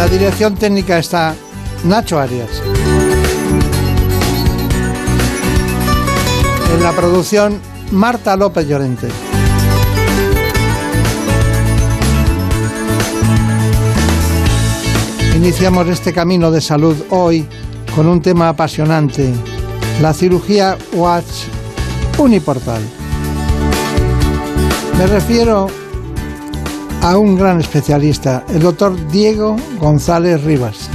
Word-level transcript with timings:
La 0.00 0.08
dirección 0.08 0.54
técnica 0.54 0.98
está 0.98 1.34
Nacho 1.84 2.18
Arias. 2.18 2.62
En 6.74 6.82
la 6.82 6.92
producción, 6.92 7.60
Marta 7.90 8.34
López 8.34 8.66
Llorente. 8.66 9.08
Iniciamos 15.36 15.86
este 15.88 16.14
camino 16.14 16.50
de 16.50 16.62
salud 16.62 16.96
hoy 17.10 17.46
con 17.94 18.06
un 18.06 18.22
tema 18.22 18.48
apasionante, 18.48 19.30
la 20.00 20.14
cirugía 20.14 20.78
Watch 20.94 21.44
uniportal. 22.16 22.80
Me 24.96 25.06
refiero 25.06 25.79
a 27.02 27.16
un 27.16 27.36
gran 27.36 27.60
especialista, 27.60 28.44
el 28.48 28.60
doctor 28.60 28.94
Diego 29.10 29.56
González 29.78 30.42
Rivas. 30.44 30.90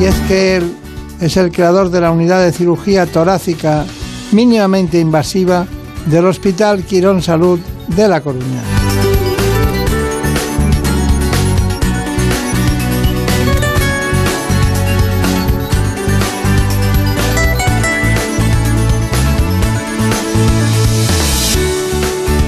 Y 0.00 0.04
es 0.04 0.14
que 0.26 0.56
él 0.56 0.76
es 1.20 1.36
el 1.36 1.52
creador 1.52 1.90
de 1.90 2.00
la 2.00 2.10
unidad 2.10 2.44
de 2.44 2.52
cirugía 2.52 3.06
torácica 3.06 3.84
mínimamente 4.32 4.98
invasiva 4.98 5.66
del 6.06 6.26
Hospital 6.26 6.82
Quirón 6.84 7.22
Salud 7.22 7.60
de 7.88 8.08
La 8.08 8.20
Coruña. 8.20 8.73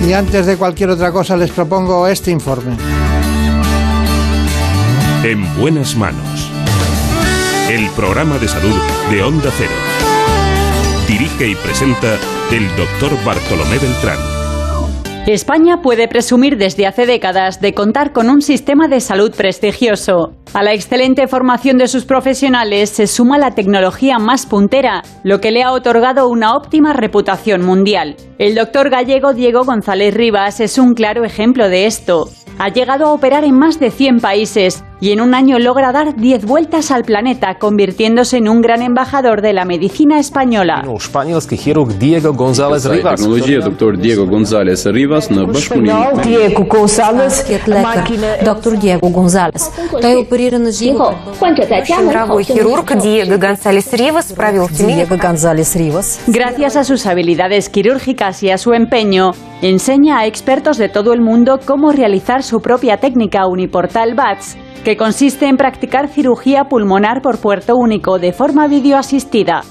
Y 0.07 0.13
antes 0.13 0.47
de 0.47 0.57
cualquier 0.57 0.91
otra 0.91 1.11
cosa 1.11 1.37
les 1.37 1.51
propongo 1.51 2.07
este 2.07 2.31
informe. 2.31 2.77
En 5.25 5.59
buenas 5.59 5.97
manos. 5.97 6.49
El 7.69 7.89
programa 7.91 8.39
de 8.39 8.47
salud 8.47 8.77
de 9.11 9.23
Onda 9.25 9.51
Cero. 9.59 9.73
Dirige 11.09 11.49
y 11.49 11.55
presenta 11.57 12.19
el 12.53 12.69
doctor 12.77 13.19
Bartolomé 13.25 13.79
Beltrán. 13.79 14.19
España 15.27 15.83
puede 15.83 16.07
presumir 16.07 16.57
desde 16.57 16.87
hace 16.87 17.05
décadas 17.05 17.61
de 17.61 17.75
contar 17.75 18.13
con 18.13 18.31
un 18.31 18.43
sistema 18.43 18.87
de 18.87 19.01
salud 19.01 19.35
prestigioso. 19.37 20.37
A 20.55 20.63
la 20.63 20.73
excelente 20.73 21.27
formación 21.27 21.77
de 21.77 21.89
sus 21.89 22.05
profesionales 22.05 22.91
se 22.91 23.07
suma 23.07 23.37
la 23.37 23.51
tecnología 23.51 24.19
más 24.19 24.47
puntera, 24.47 25.03
lo 25.23 25.41
que 25.41 25.51
le 25.51 25.63
ha 25.63 25.73
otorgado 25.73 26.29
una 26.29 26.57
óptima 26.57 26.93
reputación 26.93 27.63
mundial. 27.65 28.17
El 28.39 28.55
doctor 28.55 28.89
gallego 28.89 29.35
Diego 29.35 29.65
González 29.65 30.15
Rivas 30.15 30.61
es 30.61 30.79
un 30.79 30.95
claro 30.95 31.25
ejemplo 31.25 31.69
de 31.69 31.87
esto. 31.87 32.31
Ha 32.59 32.71
llegado 32.71 33.07
a 33.07 33.13
operar 33.13 33.45
en 33.45 33.59
más 33.59 33.79
de 33.79 33.91
100 33.91 34.21
países 34.21 34.83
y 35.01 35.11
en 35.11 35.21
un 35.21 35.35
año 35.35 35.59
logra 35.59 35.93
dar 35.93 36.17
10 36.17 36.47
vueltas 36.47 36.91
al 36.91 37.05
planeta, 37.05 37.59
convirtiéndose 37.59 38.39
en 38.39 38.49
un 38.49 38.63
gran 38.63 38.83
embajador 38.83 39.43
de 39.43 39.53
la 39.53 39.65
medicina 39.65 40.19
española. 40.19 40.83
Diego 41.99 42.33
González 42.33 42.85
Rivas. 42.87 43.21
Doctor 43.21 43.99
Diego 43.99 44.27
González 44.27 44.87
Rivas 44.87 45.31
na 45.31 45.45
Diego 46.23 46.65
González, 46.65 47.45
eh, 47.51 47.61
Doctor 48.45 48.79
Diego 48.79 49.09
González. 49.11 49.71
Diego 52.97 53.37
González 53.47 53.93
Rivas. 53.93 54.37
Gracias 56.27 56.77
a 56.77 56.85
sus 56.85 57.07
habilidades 57.07 57.69
quirúrgicas 57.69 58.43
y 58.43 58.51
a 58.51 58.59
su 58.59 58.73
empeño, 58.73 59.33
enseña 59.63 60.19
a 60.19 60.27
expertos 60.27 60.77
de 60.77 60.89
todo 60.89 61.13
el 61.13 61.21
mundo 61.21 61.59
cómo 61.65 61.93
realizar 61.93 62.43
su 62.43 62.61
propia 62.61 62.99
técnica 62.99 63.47
uniportal 63.47 64.15
BATS, 64.15 64.57
que 64.85 64.97
consiste 64.97 65.47
en 65.47 65.57
practicar 65.57 66.09
cirugía 66.09 66.65
pulmonar 66.65 67.23
por 67.23 67.39
puerto 67.39 67.77
único 67.77 68.19
de 68.19 68.33
forma 68.33 68.69
videoasistida. 68.69 69.63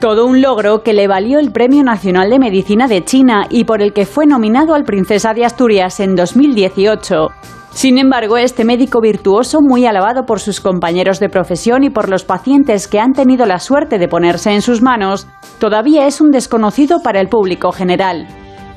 Todo 0.00 0.26
un 0.26 0.40
logro 0.40 0.82
que 0.82 0.92
le 0.92 1.08
valió 1.08 1.38
el 1.38 1.50
Premio 1.50 1.82
Nacional 1.82 2.30
de 2.30 2.38
Medicina 2.38 2.86
de 2.86 3.04
China 3.04 3.46
y 3.50 3.64
por 3.64 3.82
el 3.82 3.92
que 3.92 4.06
fue 4.06 4.26
nominado 4.26 4.74
al 4.74 4.84
Princesa 4.84 5.34
de 5.34 5.44
Asturias 5.44 5.98
en 6.00 6.14
2018. 6.14 7.28
Sin 7.70 7.98
embargo, 7.98 8.36
este 8.36 8.64
médico 8.64 9.00
virtuoso, 9.00 9.58
muy 9.60 9.86
alabado 9.86 10.24
por 10.24 10.40
sus 10.40 10.60
compañeros 10.60 11.20
de 11.20 11.28
profesión 11.28 11.84
y 11.84 11.90
por 11.90 12.08
los 12.08 12.24
pacientes 12.24 12.88
que 12.88 12.98
han 12.98 13.12
tenido 13.12 13.46
la 13.46 13.60
suerte 13.60 13.98
de 13.98 14.08
ponerse 14.08 14.52
en 14.52 14.62
sus 14.62 14.82
manos, 14.82 15.26
todavía 15.58 16.06
es 16.06 16.20
un 16.20 16.30
desconocido 16.30 17.02
para 17.02 17.20
el 17.20 17.28
público 17.28 17.72
general. 17.72 18.26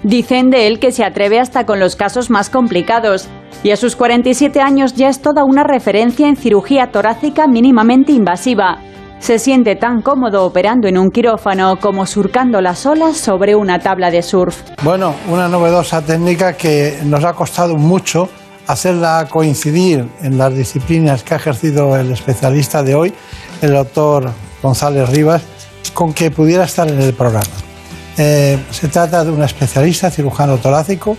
Dicen 0.03 0.50
de 0.50 0.66
él 0.66 0.79
que 0.79 0.91
se 0.91 1.03
atreve 1.03 1.39
hasta 1.39 1.66
con 1.66 1.79
los 1.79 1.95
casos 1.95 2.31
más 2.31 2.50
complicados 2.50 3.28
y 3.63 3.69
a 3.69 3.78
sus 3.78 3.95
47 3.95 4.59
años 4.59 4.95
ya 4.95 5.09
es 5.09 5.22
toda 5.22 5.44
una 5.44 5.63
referencia 5.63 6.28
en 6.28 6.35
cirugía 6.35 6.91
torácica 6.91 7.47
mínimamente 7.47 8.12
invasiva. 8.12 8.79
Se 9.19 9.38
siente 9.38 9.75
tan 9.75 10.01
cómodo 10.01 10.44
operando 10.44 10.88
en 10.88 10.97
un 10.97 11.12
quirófano 11.12 11.78
como 11.79 12.07
surcando 12.07 12.59
las 12.62 12.88
olas 12.88 13.17
sobre 13.17 13.53
una 13.53 13.78
tabla 13.78 14.09
de 14.09 14.23
surf. 14.23 14.63
Bueno, 14.81 15.13
una 15.29 15.47
novedosa 15.47 16.01
técnica 16.01 16.53
que 16.53 16.97
nos 17.06 17.23
ha 17.23 17.33
costado 17.33 17.75
mucho 17.75 18.28
hacerla 18.66 19.28
coincidir 19.29 20.07
en 20.23 20.39
las 20.39 20.56
disciplinas 20.56 21.23
que 21.23 21.35
ha 21.35 21.38
ejercido 21.38 21.95
el 21.95 22.12
especialista 22.12 22.81
de 22.81 22.95
hoy, 22.95 23.13
el 23.62 23.73
doctor 23.73 24.31
González 24.63 25.07
Rivas, 25.09 25.44
con 25.94 26.13
que 26.13 26.31
pudiera 26.31 26.63
estar 26.63 26.88
en 26.88 27.00
el 27.00 27.13
programa. 27.13 27.71
Eh, 28.24 28.59
se 28.70 28.88
trata 28.88 29.26
de 29.26 29.32
un 29.32 29.42
especialista 29.42 30.12
cirujano 30.12 30.59
torácico, 30.59 31.18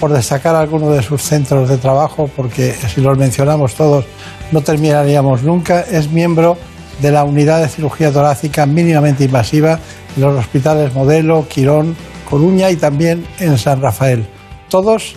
por 0.00 0.12
destacar 0.12 0.56
algunos 0.56 0.96
de 0.96 1.00
sus 1.00 1.22
centros 1.22 1.68
de 1.68 1.78
trabajo, 1.78 2.28
porque 2.34 2.72
si 2.72 3.00
los 3.00 3.16
mencionamos 3.16 3.74
todos 3.74 4.04
no 4.50 4.60
terminaríamos 4.60 5.44
nunca, 5.44 5.82
es 5.82 6.10
miembro 6.10 6.56
de 7.00 7.12
la 7.12 7.22
unidad 7.22 7.60
de 7.60 7.68
cirugía 7.68 8.10
torácica 8.10 8.66
mínimamente 8.66 9.22
invasiva 9.22 9.78
en 10.16 10.22
los 10.22 10.36
hospitales 10.40 10.92
Modelo, 10.92 11.46
Quirón, 11.48 11.94
Coruña 12.28 12.68
y 12.72 12.74
también 12.74 13.24
en 13.38 13.56
San 13.56 13.80
Rafael. 13.80 14.26
Todos 14.68 15.14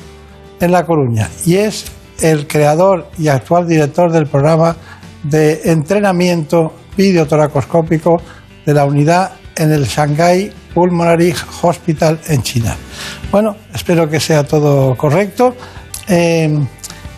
en 0.60 0.72
La 0.72 0.86
Coruña. 0.86 1.32
Y 1.48 1.56
es 1.56 1.86
el 2.22 2.46
creador 2.46 3.08
y 3.18 3.30
actual 3.30 3.68
director 3.68 4.12
del 4.12 4.28
programa 4.28 4.76
de 5.24 5.62
entrenamiento 5.64 6.74
videotoracoscópico 6.96 8.22
de 8.68 8.74
la 8.76 8.86
unidad 8.86 9.32
en 9.56 9.72
el 9.72 9.86
Shanghai 9.86 10.52
Pulmonary 10.74 11.34
Hospital 11.62 12.20
en 12.28 12.42
China. 12.42 12.76
Bueno, 13.32 13.56
espero 13.74 14.10
que 14.10 14.20
sea 14.20 14.44
todo 14.44 14.96
correcto. 14.96 15.56
Eh, 16.08 16.58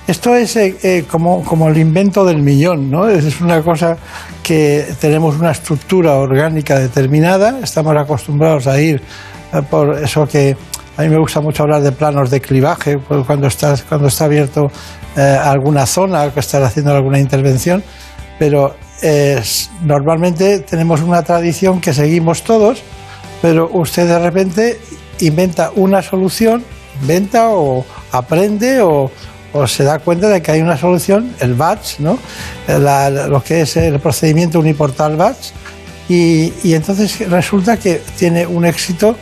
esto 0.07 0.35
es 0.35 0.55
eh, 0.55 0.77
eh, 0.83 1.05
como, 1.09 1.43
como 1.43 1.67
el 1.67 1.77
invento 1.77 2.23
del 2.23 2.41
millón, 2.41 2.91
¿no? 2.91 3.07
Es 3.09 3.41
una 3.41 3.61
cosa 3.61 3.97
que 4.43 4.85
tenemos 4.99 5.35
una 5.35 5.51
estructura 5.51 6.15
orgánica 6.15 6.77
determinada, 6.77 7.59
estamos 7.63 7.95
acostumbrados 7.97 8.67
a 8.67 8.79
ir 8.79 9.01
por 9.69 9.97
eso 10.03 10.27
que 10.27 10.55
a 10.97 11.01
mí 11.01 11.09
me 11.09 11.17
gusta 11.17 11.41
mucho 11.41 11.63
hablar 11.63 11.81
de 11.81 11.91
planos 11.91 12.29
de 12.29 12.39
clivaje, 12.41 12.97
pues 12.97 13.25
cuando, 13.25 13.47
estás, 13.47 13.83
cuando 13.83 14.07
está 14.07 14.25
abierto 14.25 14.69
alguna 15.15 15.85
zona 15.85 16.25
o 16.25 16.33
que 16.33 16.41
estás 16.41 16.61
haciendo 16.61 16.93
alguna 16.93 17.19
intervención, 17.19 17.83
pero 18.37 18.75
normalmente 19.81 20.59
tenemos 20.59 21.01
una 21.01 21.23
tradición 21.23 21.79
que 21.79 21.93
seguimos 21.93 22.43
todos, 22.43 22.83
pero 23.45 23.69
usted 23.73 24.07
de 24.07 24.17
repente 24.17 24.79
inventa 25.19 25.69
una 25.75 26.01
solución, 26.01 26.63
inventa 26.99 27.49
o 27.51 27.85
aprende 28.11 28.81
o, 28.81 29.11
se 29.67 29.83
da 29.83 29.99
cuenta 29.99 30.29
de 30.29 30.41
que 30.41 30.49
hay 30.51 30.61
una 30.61 30.75
solución, 30.77 31.31
el 31.39 31.53
batch, 31.53 31.99
¿no? 31.99 32.17
La- 32.67 33.11
lo 33.11 33.43
que 33.43 33.61
es 33.61 33.77
el 33.77 33.99
procedimiento 33.99 34.59
uniportal 34.59 35.15
batch, 35.15 35.51
y, 36.09 36.51
y 36.63 36.73
entonces 36.73 37.29
resulta 37.29 37.77
que 37.77 38.01
tiene 38.17 38.47
un 38.47 38.65
éxito 38.65 39.15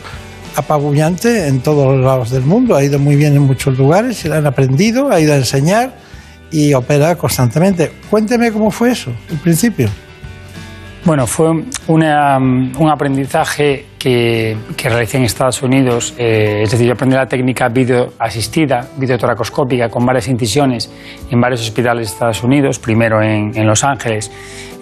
apabullante 0.56 1.46
en 1.48 1.60
todos 1.60 1.94
los 1.94 2.02
lados 2.02 2.30
del 2.30 2.44
mundo. 2.44 2.74
Ha 2.76 2.82
ido 2.82 2.98
muy 2.98 3.16
bien 3.16 3.36
en 3.36 3.42
muchos 3.42 3.76
lugares, 3.76 4.16
se 4.16 4.30
le 4.30 4.36
han 4.36 4.46
aprendido, 4.46 5.10
ha 5.12 5.20
ido 5.20 5.34
a 5.34 5.36
enseñar 5.36 5.94
y 6.50 6.72
opera 6.72 7.14
constantemente. 7.16 7.92
Cuénteme 8.08 8.50
cómo 8.52 8.70
fue 8.70 8.92
eso, 8.92 9.10
el 9.30 9.36
principio. 9.36 9.90
Bueno, 11.04 11.26
fue 11.26 11.50
una, 11.88 12.38
un 12.38 12.88
aprendizaje 12.90 13.84
que, 13.98 14.56
que 14.74 14.88
realicé 14.88 15.18
en 15.18 15.24
Estados 15.24 15.62
Unidos. 15.62 16.14
eh, 16.16 16.62
es 16.62 16.70
decir, 16.70 16.86
yo 16.86 16.94
aprendí 16.94 17.14
la 17.14 17.26
técnica 17.26 17.68
videoasistida, 17.68 18.88
videotoracoscópica, 18.96 19.90
con 19.90 20.06
varias 20.06 20.28
incisiones 20.28 20.90
en 21.30 21.38
varios 21.42 21.60
hospitales 21.60 22.08
de 22.08 22.12
Estados 22.14 22.42
Unidos. 22.42 22.78
Primero 22.78 23.20
en, 23.20 23.54
en 23.54 23.66
Los 23.66 23.84
Ángeles 23.84 24.32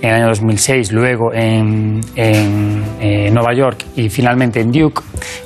en 0.01 0.11
el 0.11 0.15
año 0.15 0.29
2006, 0.29 0.93
luego 0.93 1.33
en, 1.35 1.99
en, 2.15 2.85
eh, 3.01 3.29
Nueva 3.33 3.53
York 3.53 3.85
y 3.97 4.09
finalmente 4.09 4.61
en 4.61 4.71
Duke. 4.71 5.03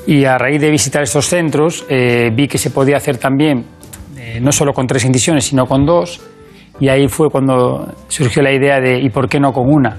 Y 0.06 0.26
a 0.26 0.36
raíz 0.36 0.60
de 0.60 0.70
visitar 0.70 1.02
estos 1.02 1.24
centros, 1.26 1.86
eh, 1.88 2.30
vi 2.34 2.48
que 2.48 2.58
se 2.58 2.68
podía 2.68 2.98
hacer 2.98 3.16
también, 3.16 3.64
no 4.42 4.52
solo 4.52 4.74
con 4.74 4.86
tres 4.86 5.06
incisiones, 5.06 5.44
sino 5.44 5.64
con 5.64 5.86
dos. 5.86 6.20
Y 6.80 6.88
ahí 6.88 7.08
fue 7.08 7.30
cuando 7.30 7.94
surgió 8.08 8.42
la 8.42 8.52
idea 8.52 8.78
de 8.78 9.00
¿y 9.00 9.08
por 9.08 9.26
qué 9.26 9.40
no 9.40 9.52
con 9.52 9.64
una? 9.66 9.98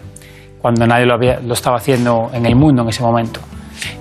Cuando 0.68 0.86
nadie 0.86 1.06
lo, 1.06 1.14
había- 1.14 1.40
lo 1.40 1.54
estaba 1.54 1.78
haciendo 1.78 2.30
en 2.34 2.46
el 2.46 2.54
mundo 2.58 2.82
en 2.84 2.90
ese 2.90 3.02
momento. 3.02 3.40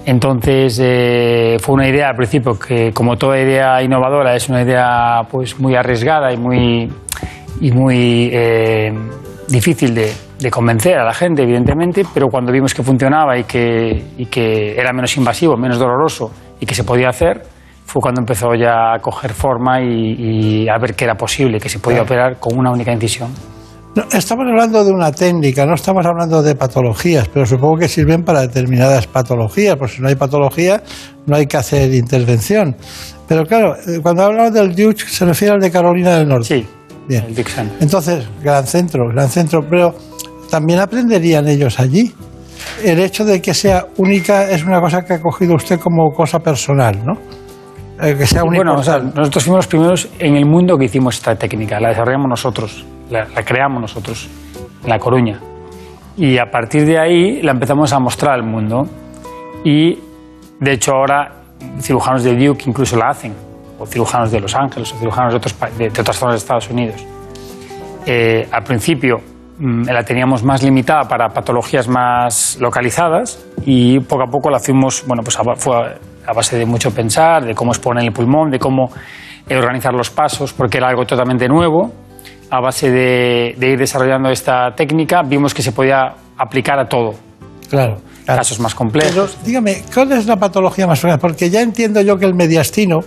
Entonces 0.05 0.81
eh, 0.83 1.59
fue 1.61 1.77
una 1.77 1.89
idea 1.89 2.09
al 2.09 2.17
principio 2.17 2.59
que, 2.59 2.91
como 2.93 3.17
toda 3.17 3.39
idea 3.41 3.81
innovadora, 3.85 4.35
es 4.35 4.49
una 4.49 4.63
idea 4.63 5.21
pues 5.31 5.61
muy 5.61 5.77
arriesgada 5.77 6.33
y 6.33 6.37
muy, 6.37 6.93
y 7.61 7.71
muy 7.71 8.31
eh, 8.33 8.93
difícil 9.47 9.95
de, 9.95 10.13
de 10.41 10.51
convencer 10.51 10.99
a 10.99 11.05
la 11.05 11.13
gente, 11.15 11.45
evidentemente, 11.45 12.03
pero 12.13 12.27
cuando 12.27 12.51
vimos 12.51 12.75
que 12.75 12.83
funcionaba 12.83 13.39
y 13.39 13.45
que, 13.45 14.03
y 14.19 14.27
que 14.27 14.75
era 14.77 14.93
menos 14.93 15.17
invasivo, 15.17 15.57
menos 15.57 15.79
doloroso 15.79 16.33
y 16.59 16.67
que 16.67 16.75
se 16.75 16.83
podía 16.83 17.11
hacer, 17.11 17.43
fue 17.85 18.03
cuando 18.03 18.21
empezó 18.23 18.49
ya 18.55 18.95
a 18.95 18.99
coger 18.99 19.33
forma 19.33 19.81
y, 19.81 20.65
y 20.65 20.69
a 20.69 20.77
ver 20.79 20.97
que 20.97 21.05
era 21.05 21.15
posible, 21.15 21.61
que 21.61 21.69
se 21.69 21.79
podía 21.79 22.03
operar 22.03 22.39
con 22.41 22.59
una 22.59 22.73
única 22.73 22.91
incisión. 22.93 23.31
No, 23.97 24.05
estamos 24.13 24.47
hablando 24.47 24.85
de 24.85 24.93
una 24.93 25.11
técnica, 25.11 25.65
no 25.65 25.73
estamos 25.73 26.05
hablando 26.05 26.43
de 26.43 26.55
patologías, 26.55 27.29
pero 27.29 27.47
supongo 27.47 27.79
que 27.79 27.89
sirven 27.89 28.25
para 28.25 28.43
determinadas 28.43 29.07
patologías, 29.07 29.77
porque 29.77 29.95
si 29.95 30.03
no 30.03 30.09
hay 30.09 30.17
patología 30.17 30.83
no 31.25 31.35
hay 31.35 31.47
que 31.47 31.57
hacer 31.57 31.95
intervención. 31.95 32.77
Pero 33.27 33.47
claro, 33.47 33.75
eh, 33.75 34.01
cuando 34.03 34.25
hablamos 34.25 34.53
del 34.53 34.75
Duke 34.77 35.03
se 35.09 35.25
refiere 35.25 35.55
al 35.55 35.61
de 35.61 35.71
Carolina 35.71 36.19
del 36.19 36.29
Norte. 36.29 36.45
Sí, 36.47 36.67
Bien. 37.09 37.25
el 37.27 37.35
Dixon. 37.35 37.73
Entonces, 37.81 38.29
gran 38.43 38.67
centro, 38.67 39.09
gran 39.09 39.31
centro, 39.31 39.61
pero 39.67 39.95
también 40.51 40.79
aprenderían 40.79 41.49
ellos 41.49 41.81
allí. 41.81 42.13
El 42.85 42.99
hecho 43.01 43.25
de 43.25 43.41
que 43.41 43.55
sea 43.55 43.87
única 43.97 44.51
es 44.51 44.63
una 44.63 44.79
cosa 44.79 45.07
que 45.07 45.15
ha 45.15 45.21
cogido 45.23 45.55
usted 45.55 45.81
como 45.81 46.11
cosa 46.11 46.41
personal, 46.41 47.03
¿no? 47.03 47.15
Eh, 48.07 48.15
que 48.15 48.27
sea 48.27 48.43
Bueno, 48.43 48.75
o 48.75 48.83
sea, 48.83 48.99
nosotros 48.99 49.43
fuimos 49.43 49.59
los 49.59 49.67
primeros 49.69 50.09
en 50.19 50.37
el 50.37 50.45
mundo 50.45 50.77
que 50.77 50.85
hicimos 50.85 51.15
esta 51.15 51.35
técnica, 51.35 51.81
la 51.81 51.89
desarrollamos 51.89 52.29
nosotros, 52.29 52.85
la, 53.11 53.27
creamos 53.45 53.81
nosotros 53.81 54.29
en 54.83 54.89
La 54.89 54.99
Coruña. 54.99 55.41
Y 56.17 56.39
a 56.39 56.51
partir 56.51 56.87
de 56.87 56.99
ahí 56.99 57.43
la 57.43 57.53
empezamos 57.53 57.93
a 57.93 57.99
mostrar 57.99 58.35
al 58.35 58.43
mundo. 58.43 58.87
Y 59.65 59.99
de 60.61 60.73
hecho 60.73 60.93
ahora 60.93 61.33
cirujanos 61.81 62.23
de 62.23 62.35
Duke 62.35 62.65
incluso 62.67 62.97
la 62.97 63.09
hacen, 63.09 63.35
o 63.79 63.87
cirujanos 63.87 64.31
de 64.31 64.41
Los 64.41 64.55
Ángeles, 64.55 64.93
o 64.93 64.97
cirujanos 64.97 65.33
de, 65.33 65.37
otros, 65.39 65.57
de, 65.77 65.87
otras 65.89 66.17
zonas 66.17 66.35
de 66.35 66.39
Estados 66.39 66.71
Unidos. 66.71 67.05
Eh, 68.07 68.49
al 68.53 68.63
principio 68.63 69.17
mm, 69.59 69.89
la 69.89 70.03
teníamos 70.03 70.45
más 70.45 70.63
limitada 70.63 71.03
para 71.03 71.29
patologías 71.29 71.89
más 71.89 72.57
localizadas 72.61 73.45
y 73.65 73.99
poco 74.01 74.23
a 74.23 74.31
poco 74.31 74.51
la 74.51 74.59
fuimos, 74.59 75.05
bueno, 75.07 75.23
pues 75.23 75.37
fue 75.57 75.77
a, 75.77 75.99
a 76.27 76.33
base 76.33 76.57
de 76.57 76.67
mucho 76.67 76.93
pensar, 76.93 77.45
de 77.45 77.55
cómo 77.55 77.73
exponer 77.73 78.05
el 78.05 78.13
pulmón, 78.13 78.51
de 78.51 78.59
cómo 78.59 78.91
eh, 79.49 79.57
organizar 79.57 79.93
los 79.95 80.11
pasos, 80.11 80.53
porque 80.53 80.79
era 80.79 80.89
algo 80.89 81.05
totalmente 81.05 81.49
nuevo. 81.49 81.93
A 82.51 82.61
base 82.61 82.91
de, 82.91 83.55
de 83.59 83.71
ir 83.71 83.79
desarrollando 83.79 84.31
esta 84.31 84.71
técnica, 84.77 85.23
vimos 85.23 85.53
que 85.53 85.63
se 85.63 85.73
podía 85.73 86.15
aplicar 86.39 86.79
a 86.79 86.87
todo, 86.89 87.15
Claro. 87.69 87.97
claro. 88.25 88.39
casos 88.39 88.61
más 88.61 88.75
complejos. 88.75 89.33
Pero 89.37 89.45
dígame, 89.47 89.83
¿cuál 89.93 90.13
es 90.13 90.27
la 90.27 90.37
patología 90.37 90.87
más 90.87 91.01
frecuente? 91.01 91.21
Porque 91.21 91.51
ya 91.51 91.61
entiendo 91.63 92.01
yo 92.03 92.17
que 92.17 92.27
el 92.27 92.35
mediastino, 92.35 93.01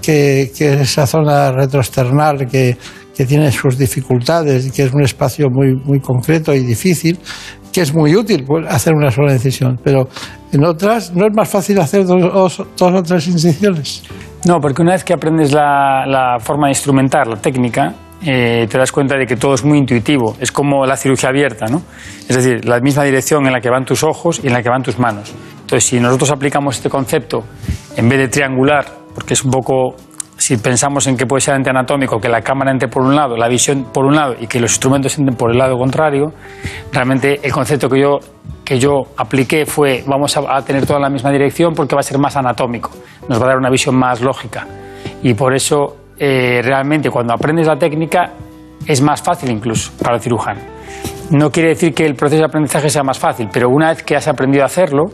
que, 0.00 0.52
que 0.56 0.74
es 0.74 0.80
esa 0.82 1.06
zona 1.06 1.50
retroesternal 1.50 2.46
que, 2.46 2.76
que 3.16 3.24
tiene 3.24 3.50
sus 3.50 3.76
dificultades 3.76 4.66
y 4.66 4.70
que 4.70 4.84
es 4.84 4.92
un 4.94 5.02
espacio 5.02 5.48
muy, 5.50 5.74
muy 5.74 5.98
concreto 6.00 6.54
y 6.54 6.60
difícil, 6.60 7.18
que 7.72 7.80
es 7.80 7.92
muy 7.92 8.14
útil 8.14 8.44
pues, 8.46 8.66
hacer 8.68 8.94
una 8.94 9.10
sola 9.10 9.32
incisión. 9.32 9.80
Pero 9.82 10.06
en 10.52 10.64
otras, 10.64 11.12
¿no 11.12 11.26
es 11.26 11.32
más 11.34 11.48
fácil 11.48 11.80
hacer 11.80 12.04
dos, 12.06 12.20
dos- 12.32 12.62
dos 12.76 12.92
o 12.92 13.02
tres 13.02 13.26
incisiones? 13.26 14.04
No, 14.44 14.60
porque 14.60 14.82
una 14.82 14.92
vez 14.92 15.02
que 15.02 15.12
aprendes 15.14 15.52
la, 15.52 16.04
la 16.06 16.38
forma 16.38 16.68
de 16.68 16.72
instrumentar, 16.72 17.26
la 17.26 17.36
técnica, 17.36 17.92
eh, 18.28 18.66
te 18.68 18.76
das 18.76 18.90
cuenta 18.90 19.16
de 19.16 19.24
que 19.24 19.36
todo 19.36 19.54
es 19.54 19.64
muy 19.64 19.78
intuitivo. 19.78 20.36
Es 20.40 20.50
como 20.50 20.84
la 20.84 20.96
cirugía 20.96 21.28
abierta, 21.28 21.66
¿no? 21.66 21.82
Es 22.28 22.34
decir, 22.34 22.64
la 22.64 22.80
misma 22.80 23.04
dirección 23.04 23.46
en 23.46 23.52
la 23.52 23.60
que 23.60 23.70
van 23.70 23.84
tus 23.84 24.02
ojos 24.02 24.40
y 24.42 24.48
en 24.48 24.52
la 24.52 24.64
que 24.64 24.68
van 24.68 24.82
tus 24.82 24.98
manos. 24.98 25.32
Entonces, 25.60 25.84
si 25.84 26.00
nosotros 26.00 26.32
aplicamos 26.32 26.76
este 26.76 26.90
concepto 26.90 27.44
en 27.96 28.08
vez 28.08 28.18
de 28.18 28.26
triangular, 28.26 28.84
porque 29.14 29.34
es 29.34 29.44
un 29.44 29.52
poco, 29.52 29.94
si 30.36 30.56
pensamos 30.56 31.06
en 31.06 31.16
que 31.16 31.24
puede 31.24 31.40
ser 31.40 31.54
antianatómico, 31.54 32.18
que 32.18 32.28
la 32.28 32.40
cámara 32.40 32.72
entre 32.72 32.88
por 32.88 33.04
un 33.04 33.14
lado, 33.14 33.36
la 33.36 33.46
visión 33.46 33.92
por 33.92 34.04
un 34.04 34.16
lado 34.16 34.34
y 34.40 34.48
que 34.48 34.58
los 34.58 34.72
instrumentos 34.72 35.16
entren 35.18 35.36
por 35.36 35.52
el 35.52 35.58
lado 35.58 35.78
contrario, 35.78 36.32
realmente 36.92 37.38
el 37.44 37.52
concepto 37.52 37.88
que 37.88 38.00
yo, 38.00 38.18
que 38.64 38.80
yo 38.80 39.02
apliqué 39.16 39.66
fue 39.66 40.02
vamos 40.04 40.36
a, 40.36 40.56
a 40.56 40.62
tener 40.62 40.84
toda 40.84 40.98
la 40.98 41.10
misma 41.10 41.30
dirección 41.30 41.74
porque 41.74 41.94
va 41.94 42.00
a 42.00 42.02
ser 42.02 42.18
más 42.18 42.36
anatómico, 42.36 42.90
nos 43.28 43.40
va 43.40 43.44
a 43.44 43.48
dar 43.50 43.56
una 43.56 43.70
visión 43.70 43.94
más 43.94 44.20
lógica. 44.20 44.66
Y 45.22 45.34
por 45.34 45.54
eso 45.54 46.05
eh, 46.18 46.60
realmente 46.62 47.10
cuando 47.10 47.34
aprendes 47.34 47.66
la 47.66 47.76
técnica 47.76 48.32
es 48.86 49.00
más 49.02 49.22
fácil 49.22 49.50
incluso 49.50 49.92
para 50.00 50.16
el 50.16 50.20
cirujano. 50.20 50.60
No 51.30 51.50
quiere 51.50 51.70
decir 51.70 51.92
que 51.92 52.06
el 52.06 52.14
proceso 52.14 52.40
de 52.40 52.46
aprendizaje 52.46 52.88
sea 52.88 53.02
más 53.02 53.18
fácil, 53.18 53.48
pero 53.52 53.68
una 53.68 53.88
vez 53.88 54.02
que 54.02 54.14
has 54.16 54.28
aprendido 54.28 54.62
a 54.62 54.66
hacerlo, 54.66 55.06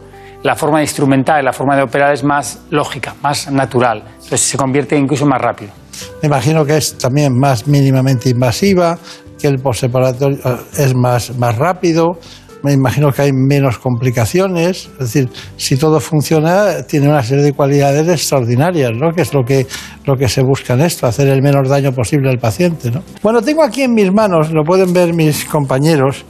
la 0.43 0.54
forma 0.56 0.78
de 0.78 0.84
instrumentar 0.84 1.40
y 1.40 1.44
la 1.44 1.52
forma 1.52 1.76
de 1.76 1.82
operar 1.82 2.12
es 2.12 2.25
más 2.25 2.64
lógica, 2.70 3.14
más 3.22 3.50
natural. 3.50 4.02
Entonces 4.14 4.40
se 4.40 4.56
convierte 4.58 4.96
incluso 4.96 5.25
más 5.25 5.40
rápido. 5.40 5.72
Me 6.20 6.26
imagino 6.26 6.64
que 6.64 6.76
es 6.76 6.99
también 6.99 7.32
más 7.38 7.66
mínimamente 7.66 8.31
invasiva, 8.31 8.99
que 9.38 9.49
el 9.49 9.58
posteparatorio 9.58 10.38
eh, 10.44 10.56
es 10.78 10.94
más, 10.94 11.37
más 11.38 11.56
rápido. 11.56 12.19
Me 12.62 12.73
imagino 12.73 13.11
que 13.12 13.23
hay 13.23 13.32
menos 13.32 13.79
complicaciones. 13.79 14.88
Es 14.93 14.99
decir, 14.99 15.29
si 15.56 15.76
todo 15.76 16.00
funciona, 16.00 16.82
tiene 16.87 17.09
una 17.09 17.23
serie 17.23 17.44
de 17.44 17.53
cualidades 17.53 18.09
extraordinarias, 18.09 18.92
¿no? 18.92 19.12
Que 19.12 19.23
es 19.23 19.35
lo 19.35 19.45
que, 19.45 19.66
lo 20.07 20.16
que 20.16 20.28
se 20.28 20.42
busca 20.42 20.75
en 20.75 20.83
esto, 20.83 21.07
hacer 21.07 21.28
el 21.28 21.42
menor 21.42 21.69
daño 21.69 21.92
posible 21.92 22.31
al 22.31 22.38
paciente, 22.38 22.90
¿no? 22.90 23.02
Bueno, 23.23 23.42
tengo 23.42 23.62
aquí 23.62 23.83
en 23.83 23.95
mis 23.95 24.12
manos, 24.12 24.52
lo 24.52 24.62
pueden 24.62 24.92
ver 24.92 25.12
mis 25.12 25.45
compañeros, 25.45 26.25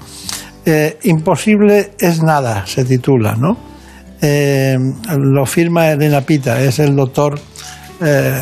eh, 0.64 0.98
Imposible 1.02 1.92
es 1.98 2.22
nada, 2.22 2.64
se 2.66 2.84
titula, 2.84 3.34
¿no? 3.34 3.56
Eh, 4.20 4.78
lo 5.18 5.44
firma 5.44 5.90
Elena 5.90 6.20
Pita, 6.20 6.62
es 6.62 6.78
el 6.78 6.94
doctor 6.94 7.40
eh, 8.00 8.40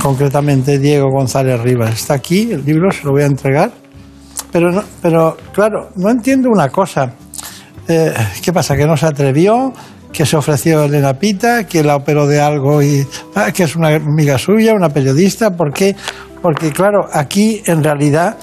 concretamente 0.00 0.78
Diego 0.78 1.10
González 1.10 1.60
Rivas. 1.60 1.94
Está 1.94 2.14
aquí, 2.14 2.52
el 2.52 2.64
libro 2.64 2.90
se 2.92 3.04
lo 3.04 3.10
voy 3.10 3.22
a 3.22 3.26
entregar. 3.26 3.72
Pero, 4.52 4.70
no, 4.70 4.82
pero 5.02 5.36
claro, 5.52 5.90
no 5.96 6.10
entiendo 6.10 6.48
una 6.50 6.68
cosa. 6.68 7.12
Eh, 7.88 8.12
¿Qué 8.42 8.52
pasa? 8.52 8.76
¿Que 8.76 8.86
no 8.86 8.96
se 8.96 9.06
atrevió? 9.06 9.72
¿Que 10.12 10.26
se 10.26 10.36
ofreció 10.36 10.84
Elena 10.84 11.14
Pita? 11.14 11.64
¿Que 11.64 11.84
la 11.84 11.96
operó 11.96 12.26
de 12.26 12.40
algo 12.40 12.82
y 12.82 13.06
ah, 13.34 13.52
que 13.52 13.64
es 13.64 13.76
una 13.76 13.94
amiga 13.94 14.38
suya, 14.38 14.74
una 14.74 14.88
periodista? 14.88 15.50
¿Por 15.50 15.72
qué? 15.72 15.94
Porque 16.42 16.72
claro, 16.72 17.06
aquí 17.12 17.62
en 17.66 17.84
realidad 17.84 18.36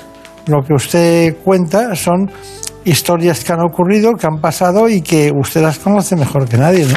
lo 0.47 0.61
que 0.61 0.73
usted 0.73 1.37
cuenta 1.43 1.95
son 1.95 2.31
historias 2.85 3.43
que 3.43 3.53
han 3.53 3.61
ocurrido, 3.61 4.13
que 4.13 4.27
han 4.27 4.39
pasado 4.39 4.87
y 4.87 5.01
que 5.01 5.31
usted 5.33 5.61
las 5.61 5.79
conoce 5.79 6.15
mejor 6.15 6.47
que 6.47 6.57
nadie, 6.57 6.85
¿no? 6.85 6.95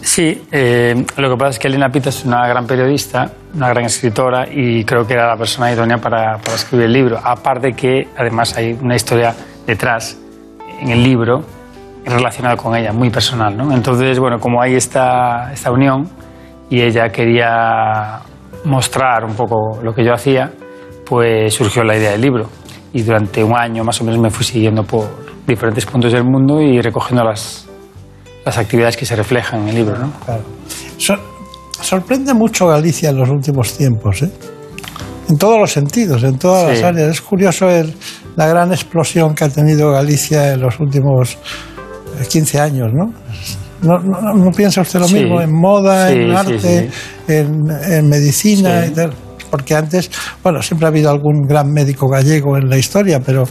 Sí, 0.00 0.42
eh, 0.50 1.04
lo 1.16 1.30
que 1.30 1.36
pasa 1.36 1.50
es 1.50 1.58
que 1.60 1.68
Elena 1.68 1.90
Pita 1.90 2.08
es 2.08 2.24
una 2.24 2.48
gran 2.48 2.66
periodista, 2.66 3.30
una 3.54 3.68
gran 3.68 3.84
escritora 3.84 4.48
y 4.50 4.84
creo 4.84 5.06
que 5.06 5.14
era 5.14 5.28
la 5.28 5.36
persona 5.36 5.70
idónea 5.72 5.98
para, 5.98 6.38
para 6.38 6.56
escribir 6.56 6.86
el 6.86 6.92
libro. 6.92 7.20
Aparte 7.22 7.72
que 7.72 8.08
además 8.16 8.56
hay 8.56 8.72
una 8.80 8.96
historia 8.96 9.34
detrás 9.66 10.18
en 10.80 10.90
el 10.90 11.02
libro 11.02 11.42
relacionada 12.04 12.56
con 12.56 12.74
ella, 12.76 12.92
muy 12.92 13.10
personal. 13.10 13.56
¿no? 13.56 13.72
Entonces, 13.72 14.18
bueno, 14.18 14.38
como 14.38 14.62
hay 14.62 14.74
esta, 14.74 15.52
esta 15.52 15.70
unión 15.70 16.08
y 16.70 16.80
ella 16.80 17.08
quería 17.10 18.20
mostrar 18.64 19.24
un 19.24 19.34
poco 19.34 19.78
lo 19.82 19.92
que 19.94 20.04
yo 20.04 20.12
hacía, 20.14 20.50
pues 21.04 21.52
surgió 21.54 21.82
la 21.84 21.96
idea 21.96 22.12
del 22.12 22.20
libro. 22.20 22.46
Y 22.92 23.02
durante 23.02 23.44
un 23.44 23.54
año 23.56 23.84
más 23.84 24.00
o 24.00 24.04
menos 24.04 24.18
me 24.20 24.30
fui 24.30 24.44
siguiendo 24.44 24.82
por 24.84 25.08
diferentes 25.46 25.84
puntos 25.86 26.12
del 26.12 26.24
mundo 26.24 26.60
y 26.60 26.80
recogiendo 26.80 27.24
las, 27.24 27.66
las 28.44 28.56
actividades 28.58 28.96
que 28.96 29.04
se 29.06 29.14
reflejan 29.16 29.62
en 29.62 29.68
el 29.68 29.74
libro. 29.74 29.98
¿no? 29.98 30.10
Claro. 30.24 30.42
Sor- 30.96 31.20
sorprende 31.80 32.32
mucho 32.34 32.66
Galicia 32.68 33.10
en 33.10 33.18
los 33.18 33.28
últimos 33.28 33.76
tiempos, 33.76 34.22
¿eh? 34.22 34.30
en 35.28 35.36
todos 35.36 35.58
los 35.60 35.70
sentidos, 35.70 36.22
en 36.24 36.38
todas 36.38 36.64
Sí. 36.64 36.68
las 36.76 36.82
áreas. 36.84 37.08
Es 37.10 37.20
curioso 37.20 37.68
el- 37.68 37.94
la 38.38 38.46
gran 38.46 38.70
explosión 38.72 39.34
que 39.34 39.44
ha 39.44 39.48
tenido 39.48 39.90
Galicia 39.90 40.52
en 40.52 40.60
los 40.60 40.78
últimos 40.78 41.36
eh, 42.20 42.26
15 42.28 42.60
años, 42.60 42.88
¿no? 42.94 43.12
¿No, 43.82 43.98
no- 43.98 44.32
no 44.34 44.50
piensa 44.52 44.80
usted 44.80 45.00
lo 45.00 45.08
Sí. 45.08 45.14
mismo 45.14 45.40
en 45.40 45.52
moda, 45.52 46.08
Sí, 46.08 46.14
en 46.14 46.30
arte, 46.36 46.58
sí. 46.60 46.88
En, 47.32 47.68
en 47.70 48.08
medicina 48.08 48.82
Sí. 48.84 48.90
y 48.92 48.94
tal? 48.94 49.12
Porque 49.50 49.74
antes, 49.74 50.10
bueno, 50.42 50.62
siempre 50.62 50.86
ha 50.86 50.90
habido 50.90 51.10
algún 51.10 51.46
gran 51.48 51.72
médico 51.72 52.06
gallego 52.08 52.56
en 52.56 52.68
la 52.68 52.76
historia, 52.78 53.18
pero 53.24 53.44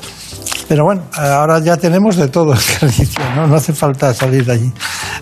Pero 0.67 0.83
bueno, 0.83 1.03
ahora 1.13 1.59
ya 1.59 1.77
tenemos 1.77 2.17
de 2.17 2.27
todo 2.27 2.53
Galicia, 2.81 3.23
¿no? 3.35 3.47
No 3.47 3.55
hace 3.55 3.71
falta 3.73 4.13
salir 4.13 4.43
de 4.45 4.51
allí. 4.51 4.71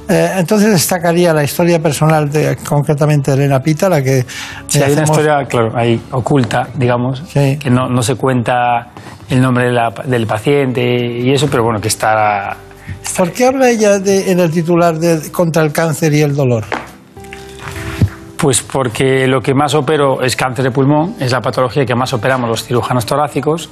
Eh, 0.09 0.31
entonces 0.37 0.71
destacaría 0.71 1.33
la 1.33 1.43
historia 1.43 1.79
personal 1.79 2.29
de 2.31 2.57
concretamente 2.67 3.31
de 3.31 3.37
Elena 3.37 3.59
Pita, 3.59 3.87
la 3.89 4.01
que... 4.01 4.25
Sí, 4.67 4.81
hay 4.81 4.93
una 4.93 5.03
historia, 5.03 5.43
claro, 5.47 5.71
ahí 5.77 6.01
oculta, 6.11 6.67
digamos, 6.75 7.23
Sí. 7.31 7.57
que 7.59 7.69
no, 7.69 7.87
no 7.89 8.01
se 8.01 8.15
cuenta 8.15 8.87
el 9.29 9.41
nombre 9.41 9.65
de 9.65 9.71
la- 9.73 9.93
del 10.05 10.25
paciente 10.25 10.81
y 10.83 11.31
eso, 11.31 11.47
pero 11.49 11.63
bueno, 11.63 11.79
que 11.79 11.87
está... 11.89 12.57
¿Por 13.17 13.31
qué 13.31 13.45
habla 13.45 13.69
ella 13.69 13.99
de- 13.99 14.31
en 14.31 14.39
el 14.39 14.51
titular 14.51 14.97
de 14.97 15.31
contra 15.31 15.61
el 15.63 15.71
cáncer 15.71 16.11
y 16.13 16.21
el 16.21 16.35
dolor? 16.35 16.63
Pues 18.37 18.61
porque 18.61 19.27
lo 19.27 19.41
que 19.41 19.53
más 19.53 19.73
opero 19.73 20.21
es 20.21 20.35
cáncer 20.35 20.65
de 20.65 20.71
pulmón, 20.71 21.15
es 21.19 21.31
la 21.31 21.41
patología 21.41 21.85
que 21.85 21.95
más 21.95 22.13
operamos 22.13 22.49
los 22.49 22.63
cirujanos 22.63 23.05
torácicos 23.05 23.69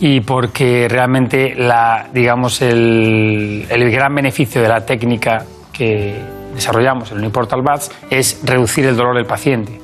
y 0.00 0.20
porque 0.20 0.86
realmente 0.88 1.54
la, 1.56 2.06
digamos, 2.12 2.60
el, 2.62 3.66
el 3.68 3.90
gran 3.90 4.14
beneficio 4.14 4.60
de 4.62 4.68
la 4.68 4.84
técnica 4.84 5.44
que 5.72 6.16
desarrollamos, 6.54 7.10
el 7.12 7.18
Uniportal 7.18 7.62
BATS, 7.62 7.90
es 8.10 8.40
reducir 8.44 8.86
el 8.86 8.96
dolor 8.96 9.16
del 9.16 9.26
paciente. 9.26 9.80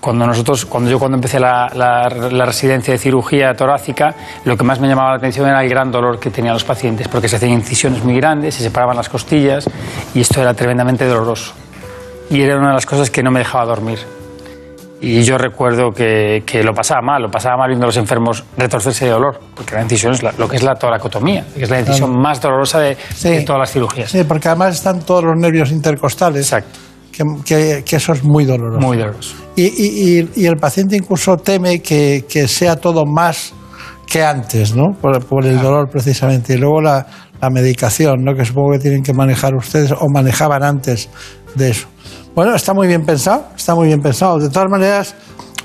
Cuando 0.00 0.26
nosotros, 0.26 0.64
cuando 0.66 0.90
yo 0.90 0.98
cuando 0.98 1.16
empecé 1.16 1.38
la, 1.38 1.70
la- 1.74 2.08
la 2.08 2.44
residencia 2.44 2.92
de 2.92 2.98
cirugía 2.98 3.54
torácica, 3.54 4.14
lo 4.44 4.56
que 4.56 4.64
más 4.64 4.80
me 4.80 4.88
llamaba 4.88 5.10
la 5.10 5.16
atención 5.16 5.46
era 5.48 5.62
el 5.62 5.68
gran 5.70 5.92
dolor 5.92 6.18
que 6.18 6.30
tenían 6.30 6.54
los 6.54 6.64
pacientes, 6.64 7.06
porque 7.08 7.28
se 7.28 7.36
hacían 7.36 7.52
incisiones 7.52 8.02
muy 8.02 8.16
grandes, 8.16 8.54
se 8.56 8.62
separaban 8.64 8.96
las 8.96 9.08
costillas 9.08 9.68
y 10.14 10.20
esto 10.20 10.40
era 10.40 10.54
tremendamente 10.54 11.04
doloroso 11.06 11.52
y 12.30 12.40
era 12.42 12.56
una 12.58 12.68
de 12.68 12.74
las 12.74 12.86
cosas 12.86 13.10
que 13.10 13.22
no 13.22 13.30
me 13.30 13.38
dejaba 13.40 13.64
dormir. 13.64 13.98
Y 15.04 15.22
yo 15.22 15.36
recuerdo 15.36 15.90
que, 15.90 16.42
que 16.46 16.62
lo 16.62 16.72
pasaba 16.72 17.00
mal, 17.02 17.22
lo 17.22 17.28
pasaba 17.30 17.56
mal 17.56 17.68
viendo 17.68 17.84
a 17.84 17.88
los 17.88 17.96
enfermos 17.96 18.44
retorcerse 18.56 19.06
de 19.06 19.10
dolor, 19.10 19.40
porque 19.54 19.74
la 19.74 19.82
incisión 19.82 20.12
es 20.12 20.22
la- 20.22 20.32
lo 20.38 20.48
que 20.48 20.56
es 20.56 20.62
la 20.62 20.74
toracotomía, 20.76 21.44
que 21.54 21.64
es 21.64 21.70
la 21.70 21.80
incisión 21.80 22.16
más 22.16 22.40
dolorosa 22.40 22.78
de, 22.78 22.96
Sí. 23.14 23.30
de 23.30 23.42
todas 23.42 23.58
las 23.60 23.72
cirugías. 23.72 24.10
Sí, 24.10 24.22
porque 24.22 24.48
además 24.48 24.76
están 24.76 25.00
todos 25.00 25.24
los 25.24 25.36
nervios 25.36 25.72
intercostales, 25.72 26.46
Exacto, 26.46 26.78
que, 27.10 27.24
que- 27.44 27.82
que 27.84 27.96
eso 27.96 28.12
es 28.12 28.22
muy 28.22 28.44
doloroso. 28.44 28.80
muy 28.86 28.96
doloroso. 28.96 29.34
Y, 29.56 29.64
y- 29.64 30.18
y- 30.20 30.30
y 30.36 30.46
el 30.46 30.56
paciente 30.56 30.96
incluso 30.96 31.36
teme 31.36 31.80
que, 31.82 32.24
que 32.28 32.46
sea 32.46 32.76
todo 32.76 33.04
más 33.04 33.52
que 34.06 34.22
antes, 34.24 34.74
¿no? 34.76 34.92
Por, 35.00 35.24
por 35.26 35.44
el 35.46 35.60
dolor 35.60 35.88
precisamente. 35.90 36.54
Y 36.54 36.58
luego 36.58 36.80
la, 36.80 37.06
la 37.40 37.50
medicación, 37.50 38.22
¿no? 38.22 38.34
Que 38.34 38.44
supongo 38.44 38.72
que 38.72 38.78
tienen 38.78 39.02
que 39.02 39.12
manejar 39.14 39.54
ustedes 39.54 39.90
o 39.92 40.06
manejaban 40.12 40.62
antes 40.62 41.08
de 41.54 41.70
eso. 41.70 41.88
Bueno, 42.34 42.54
está 42.54 42.72
muy 42.72 42.88
bien 42.88 43.04
pensado, 43.04 43.48
está 43.54 43.74
muy 43.74 43.88
bien 43.88 44.00
pensado. 44.00 44.38
De 44.38 44.48
todas 44.48 44.68
maneras, 44.70 45.14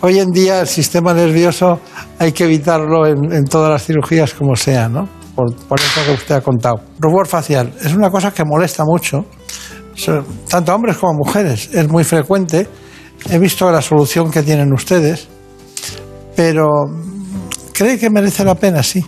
hoy 0.02 0.20
en 0.20 0.32
día 0.32 0.62
el 0.62 0.68
sistema 0.68 1.14
nervioso 1.14 1.80
hay 2.20 2.34
que 2.34 2.44
evitarlo 2.44 3.08
en, 3.08 3.32
en 3.32 3.46
todas 3.46 3.72
las 3.72 3.86
cirugías 3.86 4.34
como 4.34 4.56
sea, 4.56 4.90
¿no? 4.90 5.08
Por, 5.34 5.56
por 5.68 5.80
eso 5.80 6.02
que 6.06 6.12
usted 6.12 6.36
ha 6.36 6.42
contado. 6.42 6.76
Rubor 7.00 7.28
facial 7.28 7.72
es 7.82 7.94
una 7.94 8.10
cosa 8.10 8.34
que 8.34 8.44
molesta 8.44 8.84
mucho, 8.86 9.26
tanto 10.50 10.72
a 10.72 10.76
hombres 10.76 10.98
como 10.98 11.14
a 11.14 11.16
mujeres. 11.16 11.70
Es 11.74 11.88
muy 11.88 12.04
frecuente. 12.04 12.68
He 13.30 13.40
visto 13.40 13.72
la 13.72 13.82
solución 13.82 14.30
que 14.30 14.44
tienen 14.44 14.72
ustedes, 14.74 15.28
pero 16.36 16.68
¿cree 17.74 17.98
que 17.98 18.10
merece 18.10 18.44
la 18.44 18.56
pena? 18.56 18.84
Sí. 18.84 19.04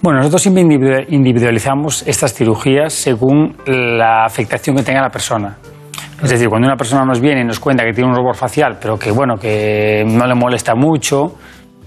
Bueno, 0.00 0.18
nosotros 0.18 0.42
siempre 0.42 0.62
individu- 0.62 1.06
individualizamos 1.08 2.04
estas 2.06 2.34
cirugías 2.34 2.92
según 2.92 3.56
la 3.66 4.24
afectación 4.24 4.76
que 4.76 4.82
tenga 4.82 5.02
la 5.02 5.10
persona. 5.10 5.56
Es 6.22 6.30
decir, 6.30 6.48
cuando 6.48 6.68
una 6.68 6.76
persona 6.76 7.04
nos 7.04 7.20
viene 7.20 7.40
y 7.40 7.44
nos 7.44 7.60
cuenta 7.60 7.84
que 7.84 7.92
tiene 7.92 8.08
un 8.08 8.16
rubor 8.16 8.36
facial, 8.36 8.78
pero 8.80 8.98
que 8.98 9.10
bueno, 9.10 9.36
que 9.36 10.04
no 10.06 10.26
le 10.26 10.34
molesta 10.34 10.74
mucho, 10.74 11.34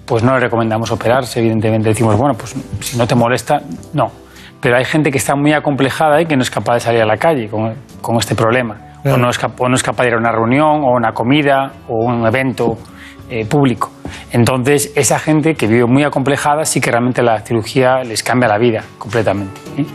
pues 0.06 0.24
no 0.24 0.34
le 0.34 0.40
recomendamos 0.40 0.92
operarse, 0.92 1.40
evidentemente. 1.40 1.90
Decimos, 1.90 2.16
bueno, 2.18 2.36
pues 2.36 2.56
si 2.82 2.98
no 2.98 3.08
te 3.08 3.16
molesta, 3.16 3.62
no. 3.94 4.12
Pero 4.62 4.78
hay 4.78 4.86
gente 4.86 5.12
que 5.12 5.18
está 5.18 5.36
muy 5.36 5.54
acomplejada 5.54 6.22
y 6.22 6.26
que 6.26 6.36
no 6.36 6.42
es 6.42 6.50
capaz 6.50 6.76
de 6.76 6.80
salir 6.80 7.02
a 7.02 7.06
la 7.06 7.18
calle 7.18 7.48
con, 7.50 7.74
con 8.02 8.18
este 8.18 8.36
problema. 8.36 8.78
O, 9.06 9.16
no 9.18 9.30
es 9.30 9.40
o 9.44 9.70
no 9.70 9.76
es 9.76 9.84
capaz 9.84 10.04
de 10.04 10.10
ir 10.10 10.16
a 10.16 10.18
una 10.18 10.32
reunión 10.32 10.84
o 10.84 10.92
una 10.92 11.14
comida 11.14 11.72
o 11.88 12.04
un 12.06 12.26
evento 12.26 12.78
eh, 13.30 13.46
público. 13.46 13.92
Entonces, 14.32 14.92
esa 14.96 15.20
gente 15.20 15.56
que 15.56 15.68
vive 15.68 15.86
muy 15.86 16.04
acomplejada 16.04 16.66
sí 16.66 16.82
que 16.82 16.92
realmente 16.92 17.22
la 17.22 17.40
cirugía 17.42 18.04
les 18.04 18.24
cambia 18.24 18.48
la 18.48 18.58
vida 18.58 18.84
completamente. 18.98 19.60
¿eh? 19.78 19.86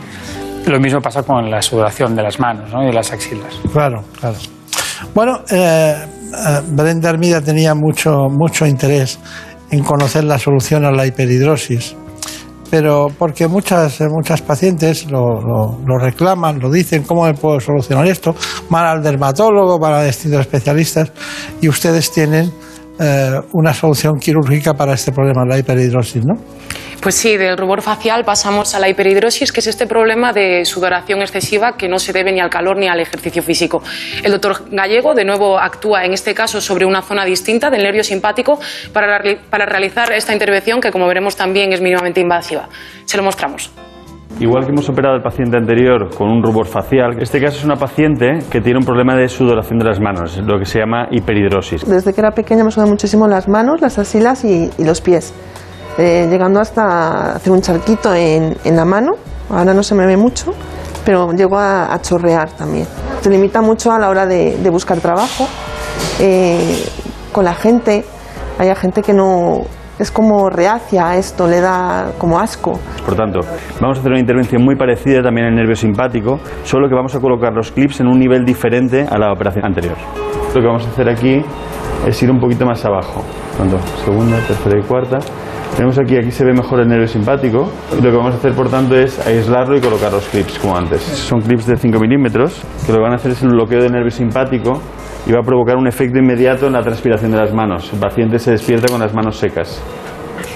Lo 0.65 0.79
mismo 0.79 1.01
pasa 1.01 1.23
con 1.23 1.49
la 1.51 1.61
sudoración 1.61 2.15
de 2.15 2.23
las 2.23 2.39
manos 2.39 2.71
¿no? 2.71 2.83
y 2.83 2.87
de 2.87 2.93
las 2.93 3.11
axilas. 3.11 3.53
Claro, 3.71 4.03
claro. 4.19 4.37
Bueno, 5.13 5.39
eh, 5.51 5.95
eh, 5.97 6.61
Brenda 6.69 7.09
Hermida 7.09 7.41
tenía 7.41 7.75
mucho, 7.75 8.27
mucho 8.29 8.65
interés 8.65 9.19
en 9.71 9.83
conocer 9.83 10.23
la 10.23 10.39
solución 10.39 10.85
a 10.85 10.91
la 10.91 11.05
hiperhidrosis, 11.05 11.95
pero 12.71 13.07
porque 13.19 13.47
muchas, 13.47 13.99
muchas 14.09 14.41
pacientes 14.41 15.11
lo, 15.11 15.41
lo- 15.41 15.79
lo 15.85 15.97
reclaman, 15.99 16.59
lo 16.59 16.71
dicen, 16.71 17.03
¿cómo 17.03 17.25
me 17.25 17.33
puedo 17.33 17.59
solucionar 17.59 18.07
esto? 18.07 18.33
Van 18.69 18.85
al 18.85 19.03
dermatólogo, 19.03 19.77
van 19.79 19.93
a 19.93 20.03
distintos 20.03 20.41
especialistas 20.41 21.11
y 21.61 21.67
ustedes 21.67 22.11
tienen 22.11 22.51
eh, 22.99 23.31
una 23.51 23.73
solución 23.73 24.13
quirúrgica 24.19 24.73
para 24.73 24.93
este 24.93 25.11
problema, 25.11 25.43
la 25.45 25.57
hiperhidrosis, 25.59 26.23
¿no? 26.25 26.35
Pues 27.03 27.15
sí, 27.15 27.35
del 27.35 27.57
rubor 27.57 27.81
facial 27.81 28.23
pasamos 28.23 28.73
a 28.75 28.79
la 28.79 28.87
hiperhidrosis, 28.87 29.51
que 29.51 29.59
es 29.59 29.67
este 29.67 29.87
problema 29.87 30.31
de 30.31 30.63
sudoración 30.63 31.19
excesiva 31.19 31.73
que 31.73 31.89
no 31.89 31.99
se 31.99 32.13
debe 32.13 32.31
ni 32.31 32.39
al 32.39 32.49
calor 32.49 32.77
ni 32.77 32.87
al 32.87 32.97
ejercicio 33.01 33.43
físico. 33.43 33.83
El 34.23 34.31
doctor 34.31 34.69
Gallego, 34.71 35.13
de 35.13 35.25
nuevo, 35.25 35.59
actúa 35.59 36.05
en 36.05 36.13
este 36.13 36.33
caso 36.33 36.61
sobre 36.61 36.85
una 36.85 37.01
zona 37.01 37.25
distinta 37.25 37.69
del 37.69 37.83
nervio 37.83 38.05
simpático 38.05 38.57
para, 38.93 39.21
para 39.49 39.65
realizar 39.65 40.13
esta 40.13 40.31
intervención 40.31 40.79
que, 40.79 40.91
como 40.91 41.05
veremos, 41.05 41.35
también 41.35 41.73
es 41.73 41.81
mínimamente 41.81 42.21
invasiva. 42.21 42.69
Se 43.03 43.17
lo 43.17 43.23
mostramos. 43.23 43.69
Igual 44.39 44.63
que 44.63 44.71
hemos 44.71 44.87
operado 44.87 45.15
al 45.15 45.21
paciente 45.21 45.57
anterior 45.57 46.09
con 46.15 46.29
un 46.29 46.41
rubor 46.41 46.67
facial, 46.67 47.21
este 47.21 47.41
caso 47.41 47.57
es 47.57 47.65
una 47.65 47.75
paciente 47.75 48.39
que 48.49 48.61
tiene 48.61 48.79
un 48.79 48.85
problema 48.85 49.15
de 49.17 49.27
sudoración 49.27 49.77
de 49.77 49.85
las 49.85 49.99
manos, 49.99 50.37
lo 50.37 50.57
que 50.57 50.65
se 50.65 50.79
llama 50.79 51.09
hiperhidrosis. 51.11 51.85
Desde 51.85 52.13
que 52.13 52.21
era 52.21 52.31
pequeña 52.31 52.63
me 52.63 52.71
sudan 52.71 52.89
muchísimo 52.89 53.27
las 53.27 53.49
manos, 53.49 53.81
las 53.81 53.99
axilas 53.99 54.45
y, 54.45 54.71
y 54.77 54.85
los 54.85 55.01
pies, 55.01 55.33
eh, 55.97 56.27
llegando 56.29 56.59
hasta 56.59 57.35
hacer 57.35 57.51
un 57.51 57.61
charquito 57.61 58.13
en, 58.13 58.57
en 58.63 58.75
la 58.75 58.85
mano. 58.85 59.13
Ahora 59.49 59.73
no 59.73 59.83
se 59.83 59.93
me 59.95 60.05
ve 60.05 60.17
mucho, 60.17 60.53
pero 61.05 61.31
llego 61.33 61.57
a, 61.57 61.93
a 61.93 62.01
chorrear 62.01 62.51
también. 62.51 62.87
Se 63.21 63.29
limita 63.29 63.61
mucho 63.61 63.91
a 63.91 63.99
la 63.99 64.09
hora 64.09 64.25
de, 64.25 64.57
de 64.57 64.69
buscar 64.69 64.99
trabajo. 64.99 65.47
eh, 66.19 66.85
con 67.31 67.45
la 67.45 67.53
gente, 67.53 68.05
hay 68.59 68.73
gente 68.75 69.01
que 69.01 69.13
no 69.13 69.61
es 69.99 70.11
como 70.11 70.49
reacia 70.49 71.09
a 71.09 71.17
esto, 71.17 71.47
le 71.47 71.61
da 71.61 72.11
como 72.17 72.39
asco. 72.39 72.79
Por 73.05 73.15
tanto, 73.15 73.39
vamos 73.79 73.97
a 73.97 73.99
hacer 74.01 74.11
una 74.11 74.19
intervención 74.19 74.63
muy 74.63 74.75
parecida 74.75 75.21
también 75.21 75.47
el 75.47 75.55
nervio 75.55 75.75
simpático, 75.75 76.39
solo 76.63 76.87
que 76.87 76.95
vamos 76.95 77.15
a 77.15 77.19
colocar 77.19 77.53
los 77.53 77.71
clips 77.71 77.99
en 78.01 78.07
un 78.07 78.19
nivel 78.19 78.45
diferente 78.45 79.05
a 79.09 79.17
la 79.17 79.31
operación 79.31 79.65
anterior. 79.65 79.95
Lo 80.53 80.61
que 80.61 80.67
vamos 80.67 80.85
a 80.85 80.89
hacer 80.89 81.09
aquí 81.09 81.41
es 82.07 82.21
ir 82.23 82.29
un 82.31 82.39
poquito 82.39 82.65
más 82.65 82.83
abajo. 82.85 83.23
Tanto 83.57 83.77
segunda, 84.03 84.37
tercera 84.47 84.77
y 84.79 84.83
cuarta. 84.83 85.19
Tenemos 85.75 85.97
aquí, 85.97 86.15
aquí 86.15 86.29
se 86.29 86.45
ve 86.45 86.53
mejor 86.53 86.81
el 86.81 86.87
nervio 86.87 87.07
simpático. 87.07 87.71
Y 87.91 87.95
lo 87.95 88.11
que 88.11 88.17
vamos 88.17 88.35
a 88.35 88.37
hacer, 88.37 88.53
por 88.53 88.69
tanto, 88.69 88.95
es 88.95 89.25
aislarlo 89.25 89.75
y 89.75 89.81
colocar 89.81 90.11
los 90.11 90.23
clips, 90.27 90.59
como 90.59 90.77
antes. 90.77 91.01
Son 91.01 91.41
clips 91.41 91.65
de 91.65 91.75
5 91.75 91.99
milímetros, 91.99 92.63
que 92.85 92.91
lo 92.91 92.99
que 92.99 93.03
van 93.03 93.13
a 93.13 93.15
hacer 93.15 93.31
es 93.31 93.41
el 93.41 93.49
bloqueo 93.49 93.81
del 93.81 93.91
nervio 93.91 94.11
simpático 94.11 94.79
y 95.25 95.31
va 95.31 95.39
a 95.39 95.43
provocar 95.43 95.77
un 95.77 95.87
efecto 95.87 96.19
inmediato 96.19 96.67
en 96.67 96.73
la 96.73 96.81
transpiración 96.81 97.31
de 97.31 97.37
las 97.37 97.53
manos. 97.53 97.91
El 97.91 97.99
paciente 97.99 98.37
se 98.37 98.51
despierta 98.51 98.87
con 98.87 98.99
las 98.99 99.13
manos 99.13 99.37
secas. 99.37 99.81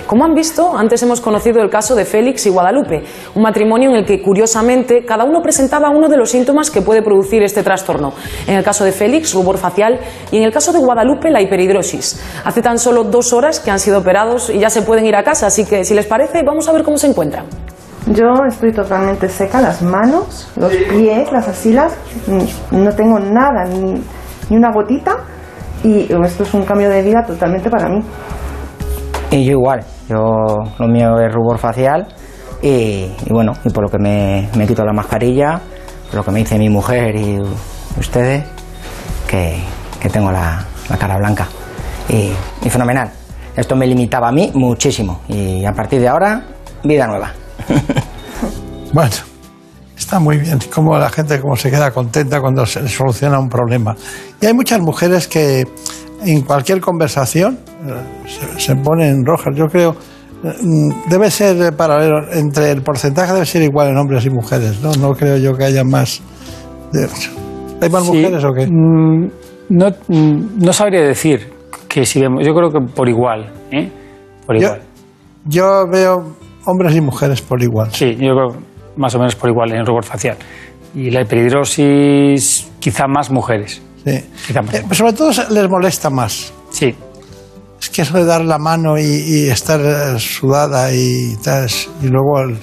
Como 0.08 0.24
han 0.24 0.34
visto, 0.34 0.78
antes 0.78 1.04
hemos 1.04 1.20
conocido 1.20 1.62
el 1.62 1.70
caso 1.70 1.94
de 1.94 2.06
Félix 2.06 2.46
y 2.46 2.50
Guadalupe, 2.50 3.04
un 3.36 3.44
matrimonio 3.44 3.90
en 3.90 3.98
el 3.98 4.06
que, 4.06 4.22
curiosamente, 4.22 5.04
cada 5.04 5.26
uno 5.26 5.42
presentaba 5.42 5.90
uno 5.90 6.08
de 6.08 6.16
los 6.16 6.32
síntomas 6.32 6.72
que 6.72 6.82
puede 6.82 7.02
producir 7.02 7.44
este 7.44 7.62
trastorno. 7.62 8.14
En 8.48 8.56
el 8.56 8.64
caso 8.64 8.86
de 8.86 8.94
Félix, 8.94 9.34
rubor 9.34 9.58
facial, 9.58 10.00
y 10.32 10.38
en 10.38 10.44
el 10.44 10.54
caso 10.54 10.72
de 10.72 10.80
Guadalupe, 10.80 11.30
la 11.30 11.42
hiperhidrosis. 11.42 12.24
Hace 12.46 12.62
tan 12.62 12.80
solo 12.80 13.04
dos 13.04 13.34
horas 13.34 13.60
que 13.60 13.70
han 13.70 13.80
sido 13.80 14.00
operados 14.00 14.50
y 14.50 14.60
ya 14.60 14.70
se 14.70 14.82
pueden 14.82 15.06
ir 15.06 15.16
a 15.18 15.24
casa, 15.26 15.48
así 15.48 15.66
que, 15.66 15.84
si 15.84 15.94
les 15.94 16.06
parece, 16.06 16.42
vamos 16.42 16.70
a 16.70 16.72
ver 16.72 16.84
cómo 16.84 16.98
se 16.98 17.08
encuentran. 17.08 17.46
Yo 18.06 18.28
estoy 18.48 18.72
totalmente 18.72 19.28
seca, 19.28 19.60
las 19.60 19.82
manos, 19.82 20.50
los 20.56 20.72
pies, 20.72 21.30
las 21.34 21.50
axilas, 21.50 21.92
mm, 22.28 22.82
no 22.82 22.96
tengo 22.96 23.20
nada, 23.20 23.66
ni, 23.66 24.02
ni 24.50 24.56
una 24.56 24.72
gotita, 24.72 25.18
y 25.84 26.04
esto 26.24 26.44
es 26.44 26.54
un 26.54 26.64
cambio 26.64 26.90
de 26.90 27.02
vida 27.02 27.26
totalmente 27.28 27.70
para 27.70 27.90
mí. 27.90 28.02
Y 29.32 29.44
yo 29.46 29.52
igual, 29.52 29.86
yo 30.10 30.18
lo 30.80 30.88
mío 30.88 31.20
es 31.20 31.34
rubor 31.34 31.58
facial 31.58 32.08
y, 32.62 33.12
bueno, 33.30 33.54
y 33.66 33.70
por 33.70 33.84
lo 33.84 33.90
que 33.90 33.98
me, 34.00 34.50
me 34.56 34.66
quito 34.66 34.84
la 34.86 34.94
mascarilla, 34.94 35.60
por 36.08 36.16
lo 36.16 36.24
que 36.24 36.32
me 36.32 36.40
dice 36.40 36.58
mi 36.58 36.70
mujer 36.70 37.16
y 37.16 37.40
ustedes, 38.00 38.46
que, 39.28 39.58
que 40.00 40.10
tengo 40.10 40.32
la, 40.32 40.66
la 40.90 40.98
cara 40.98 41.18
blanca. 41.18 41.48
Y, 42.10 42.32
y 42.66 42.70
fenomenal. 42.70 43.12
Esto 43.56 43.76
me 43.76 43.86
limitaba 43.88 44.30
a 44.30 44.32
mí 44.32 44.52
muchísimo 44.54 45.22
y 45.28 45.66
a 45.66 45.74
partir 45.74 46.00
de 46.00 46.08
ahora, 46.08 46.44
vida 46.84 47.08
nueva. 47.08 47.34
Bueno, 48.94 49.12
está 49.98 50.18
muy 50.18 50.38
bien 50.38 50.60
cómo 50.74 50.98
la 50.98 51.10
gente 51.10 51.42
cómo 51.42 51.58
se 51.58 51.70
queda 51.70 51.92
contenta 51.92 52.40
cuando 52.40 52.66
se 52.66 52.88
soluciona 52.88 53.38
un 53.38 53.50
problema. 53.50 53.96
Y 54.40 54.46
hay 54.46 54.54
muchas 54.54 54.80
mujeres 54.80 55.28
que 55.28 55.66
en 56.26 56.42
cualquier 56.42 56.80
conversación 56.82 57.60
eh, 57.88 57.94
se, 58.28 58.60
se 58.60 58.76
ponen 58.76 59.26
rojas. 59.26 59.56
Yo 59.56 59.66
creo, 59.66 59.96
mm, 60.44 61.10
debe 61.10 61.30
ser 61.32 61.76
paralelo, 61.76 62.32
entre 62.34 62.72
el 62.72 62.82
porcentaje 62.82 63.34
debe 63.34 63.46
ser 63.46 63.62
igual 63.62 63.90
en 63.90 63.98
hombres 63.98 64.26
y 64.26 64.30
mujeres, 64.30 64.82
¿no? 64.82 64.92
No 64.94 65.14
creo 65.14 65.38
yo 65.38 65.54
que 65.56 65.64
haya 65.66 65.84
más. 65.84 66.22
de- 66.92 67.08
¿Hay 67.82 67.90
más 67.90 68.04
Sí, 68.06 68.12
mujeres 68.12 68.44
o 68.44 68.54
qué? 68.54 68.66
mm, 68.68 69.30
No, 69.70 69.88
mm, 70.08 70.60
no 70.64 70.72
sabría 70.74 71.02
decir 71.02 71.52
que 71.90 72.06
si 72.06 72.22
vemos, 72.22 72.46
yo 72.46 72.54
creo 72.54 72.70
que 72.72 72.80
por 72.96 73.10
igual, 73.10 73.52
¿eh? 73.72 73.90
Por 74.46 74.56
Yo- 74.58 74.62
igual. 74.68 74.82
Yo 75.46 75.86
veo 75.92 76.36
hombres 76.66 76.96
y 76.96 77.02
mujeres 77.02 77.42
por 77.42 77.62
igual. 77.62 77.90
Sí, 77.92 78.16
yo 78.16 78.34
creo 78.34 78.48
más 78.96 79.14
o 79.16 79.20
menos 79.20 79.36
por 79.36 79.50
igual 79.50 79.72
en 79.72 79.78
el 79.80 79.86
rubor 79.86 80.04
facial. 80.06 80.38
Y 80.96 81.12
la 81.12 81.22
hiperhidrosis, 81.22 82.70
quizá 82.80 83.08
más 83.08 83.30
mujeres. 83.30 83.82
Sí. 84.12 84.54
Eh, 84.74 84.84
sobre 84.92 85.14
todo 85.14 85.32
les 85.50 85.70
molesta 85.70 86.10
más. 86.10 86.52
Sí. 86.72 86.96
Es 87.80 87.90
que 87.90 88.02
eso 88.02 88.18
de 88.18 88.26
dar 88.26 88.44
la 88.44 88.58
mano 88.58 88.98
y, 88.98 89.04
y 89.04 89.50
estar 89.50 89.80
eh, 89.82 90.20
sudada 90.20 90.92
y 90.94 91.36
tal, 91.44 91.68
y 92.02 92.08
luego, 92.08 92.40
el- 92.42 92.58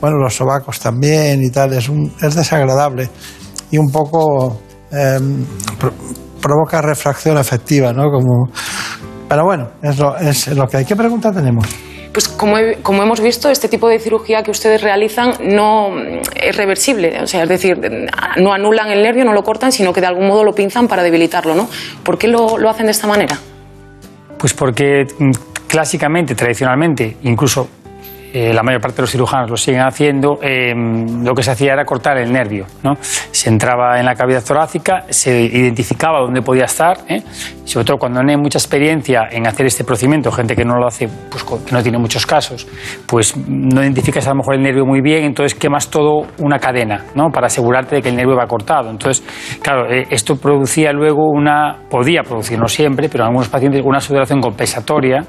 bueno, 0.00 0.16
los 0.18 0.34
sobacos 0.34 0.80
también 0.80 1.42
y 1.44 1.50
tal, 1.50 1.72
es, 1.74 1.88
un, 1.88 2.12
es 2.20 2.34
desagradable 2.34 3.08
y 3.70 3.78
un 3.78 3.90
poco 3.90 4.60
em, 4.90 5.44
pro- 5.78 5.92
provoca 6.40 6.80
refracción 6.82 7.36
afectiva, 7.36 7.92
¿no? 7.92 8.10
Como, 8.10 8.50
pero 9.28 9.44
bueno, 9.44 9.68
es 9.82 9.98
lo, 9.98 10.16
es 10.16 10.48
lo 10.48 10.66
que 10.66 10.78
hay. 10.78 10.84
¿Qué 10.84 10.96
pregunta 10.96 11.30
tenemos? 11.30 11.66
Pues 12.12 12.28
como, 12.28 12.56
como 12.82 13.02
hemos 13.02 13.20
visto, 13.20 13.50
este 13.50 13.68
tipo 13.68 13.88
de 13.88 13.98
cirugía 14.00 14.42
que 14.42 14.50
ustedes 14.50 14.82
realizan 14.82 15.34
no 15.42 15.90
es 16.34 16.56
reversible, 16.56 17.20
o 17.22 17.26
sea, 17.26 17.44
es 17.44 17.48
decir, 17.48 17.78
no 18.36 18.52
anulan 18.52 18.90
el 18.90 19.02
nervio, 19.02 19.24
no 19.24 19.32
lo 19.32 19.44
cortan, 19.44 19.70
sino 19.70 19.92
que 19.92 20.00
de 20.00 20.08
algún 20.08 20.26
modo 20.26 20.42
lo 20.42 20.52
pinzan 20.52 20.88
para 20.88 21.02
debilitarlo, 21.04 21.54
¿no? 21.54 21.68
¿Por 22.02 22.18
qué 22.18 22.26
lo, 22.26 22.58
lo 22.58 22.68
hacen 22.68 22.86
de 22.86 22.92
esta 22.92 23.06
manera? 23.06 23.38
Pues 24.38 24.54
porque 24.54 25.06
mm, 25.18 25.30
clásicamente, 25.68 26.34
tradicionalmente, 26.34 27.16
incluso 27.22 27.68
eh, 28.32 28.52
la 28.54 28.62
mayor 28.62 28.80
parte 28.80 28.96
de 28.96 29.02
los 29.02 29.10
cirujanos 29.10 29.50
lo 29.50 29.56
siguen 29.56 29.82
haciendo, 29.82 30.38
eh, 30.42 30.72
lo 30.74 31.34
que 31.34 31.42
se 31.42 31.50
hacía 31.50 31.72
era 31.72 31.84
cortar 31.84 32.18
el 32.18 32.32
nervio. 32.32 32.66
¿no? 32.82 32.96
Se 33.00 33.48
entraba 33.48 33.98
en 33.98 34.06
la 34.06 34.14
cavidad 34.14 34.44
torácica, 34.44 35.04
se 35.08 35.42
identificaba 35.42 36.20
dónde 36.20 36.42
podía 36.42 36.64
estar, 36.64 36.98
¿eh? 37.08 37.22
sobre 37.64 37.86
todo 37.86 37.96
cuando 37.98 38.22
no 38.22 38.30
hay 38.30 38.36
mucha 38.36 38.58
experiencia 38.58 39.28
en 39.30 39.46
hacer 39.46 39.66
este 39.66 39.84
procedimiento, 39.84 40.30
gente 40.30 40.54
que 40.54 40.64
no 40.64 40.76
lo 40.76 40.86
hace, 40.86 41.08
pues 41.30 41.44
que 41.44 41.72
no 41.72 41.82
tiene 41.82 41.98
muchos 41.98 42.26
casos, 42.26 42.66
pues 43.06 43.36
no 43.36 43.82
identificas 43.82 44.26
a 44.26 44.30
lo 44.30 44.36
mejor 44.36 44.54
el 44.54 44.62
nervio 44.62 44.86
muy 44.86 45.00
bien, 45.00 45.24
entonces 45.24 45.58
quemas 45.58 45.88
todo 45.88 46.26
una 46.38 46.58
cadena 46.58 47.06
¿no? 47.14 47.30
para 47.30 47.48
asegurarte 47.48 47.96
de 47.96 48.02
que 48.02 48.10
el 48.10 48.16
nervio 48.16 48.36
va 48.36 48.46
cortado. 48.46 48.90
Entonces, 48.90 49.24
claro, 49.62 49.90
eh, 49.90 50.06
esto 50.10 50.36
producía 50.36 50.92
luego 50.92 51.28
una, 51.28 51.78
podía 51.88 52.22
producir, 52.22 52.58
no 52.58 52.68
siempre, 52.68 53.08
pero 53.08 53.24
en 53.24 53.28
algunos 53.28 53.48
pacientes 53.48 53.82
una 53.84 54.00
sudoración 54.00 54.40
compensatoria 54.40 55.24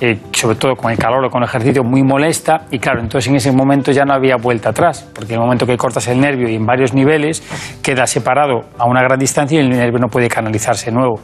eh, 0.00 0.18
sobre 0.32 0.56
todo 0.56 0.76
con 0.76 0.90
el 0.90 0.98
calor 0.98 1.24
o 1.24 1.30
con 1.30 1.42
el 1.42 1.48
ejercicio, 1.48 1.82
muy 1.82 2.02
molesta 2.02 2.66
y 2.70 2.78
claro, 2.78 3.00
entonces 3.00 3.28
en 3.28 3.36
ese 3.36 3.52
momento 3.52 3.92
ya 3.92 4.04
no 4.04 4.14
había 4.14 4.36
vuelta 4.36 4.70
atrás, 4.70 5.08
porque 5.14 5.34
en 5.34 5.40
el 5.40 5.44
momento 5.44 5.66
que 5.66 5.76
cortas 5.76 6.06
el 6.08 6.20
nervio 6.20 6.48
y 6.48 6.54
en 6.54 6.66
varios 6.66 6.92
niveles 6.92 7.42
queda 7.82 8.06
separado 8.06 8.60
a 8.78 8.86
una 8.86 9.02
gran 9.02 9.18
distancia 9.18 9.58
y 9.58 9.64
el 9.64 9.70
nervio 9.70 9.98
no 9.98 10.08
puede 10.08 10.28
canalizarse 10.28 10.90
nuevo. 10.90 11.20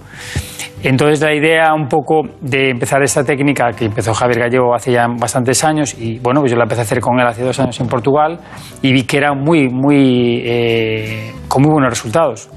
Entonces 0.83 1.21
la 1.21 1.33
idea 1.33 1.73
un 1.75 1.87
poco 1.87 2.23
de 2.41 2.71
empezar 2.71 3.03
esta 3.03 3.23
técnica 3.23 3.71
que 3.71 3.85
empezó 3.85 4.15
Javier 4.15 4.41
Gallego 4.41 4.75
hace 4.75 4.91
ya 4.91 5.07
bastantes 5.07 5.63
años 5.63 5.95
y 5.97 6.19
bueno, 6.19 6.41
pues 6.41 6.51
yo 6.51 6.57
la 6.57 6.65
empecé 6.65 6.81
a 6.81 6.85
hacer 6.85 7.01
con 7.01 7.21
él 7.21 7.27
hace 7.27 7.45
dos 7.45 7.61
años 7.61 7.79
en 7.79 7.87
Portugal 7.87 8.41
y 8.83 8.93
vi 8.93 9.05
que 9.05 9.19
era 9.19 9.33
muy, 9.33 9.69
muy, 9.69 10.43
eh, 10.45 11.33
con 11.47 11.63
muy 11.63 11.71
buenos 11.71 11.91
resultados. 11.91 12.49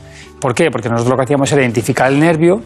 ¿Por 0.42 0.56
qué? 0.56 0.72
Porque 0.72 0.90
nosotros 0.90 1.12
lo 1.12 1.18
que 1.18 1.24
hacíamos 1.24 1.52
era 1.52 1.62
identificar 1.62 2.12
el 2.12 2.20
nervio, 2.20 2.62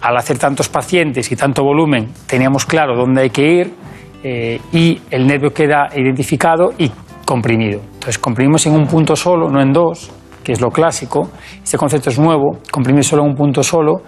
al 0.00 0.16
hacer 0.16 0.38
tantos 0.38 0.68
pacientes 0.68 1.30
y 1.32 1.36
tanto 1.36 1.62
volumen 1.62 2.08
teníamos 2.26 2.66
claro 2.66 2.96
dónde 2.96 3.22
hay 3.22 3.30
que 3.30 3.42
ir 3.42 3.74
eh, 4.22 4.60
y 4.72 5.00
el 5.10 5.26
nervio 5.26 5.50
queda 5.50 5.88
identificado 5.94 6.72
y 6.76 6.90
comprimido. 7.24 7.80
Entonces 7.94 8.18
comprimimos 8.18 8.66
en 8.66 8.74
un 8.74 8.86
punto 8.86 9.14
solo, 9.14 9.48
no 9.48 9.60
en 9.60 9.72
dos, 9.72 10.10
que 10.42 10.52
es 10.52 10.60
lo 10.60 10.70
clásico. 10.70 11.30
Este 11.62 11.76
concepto 11.76 12.10
es 12.10 12.18
nuevo, 12.18 12.58
comprimir 12.70 13.04
solo 13.04 13.22
en 13.22 13.30
un 13.30 13.36
punto 13.36 13.62
solo 13.62 14.02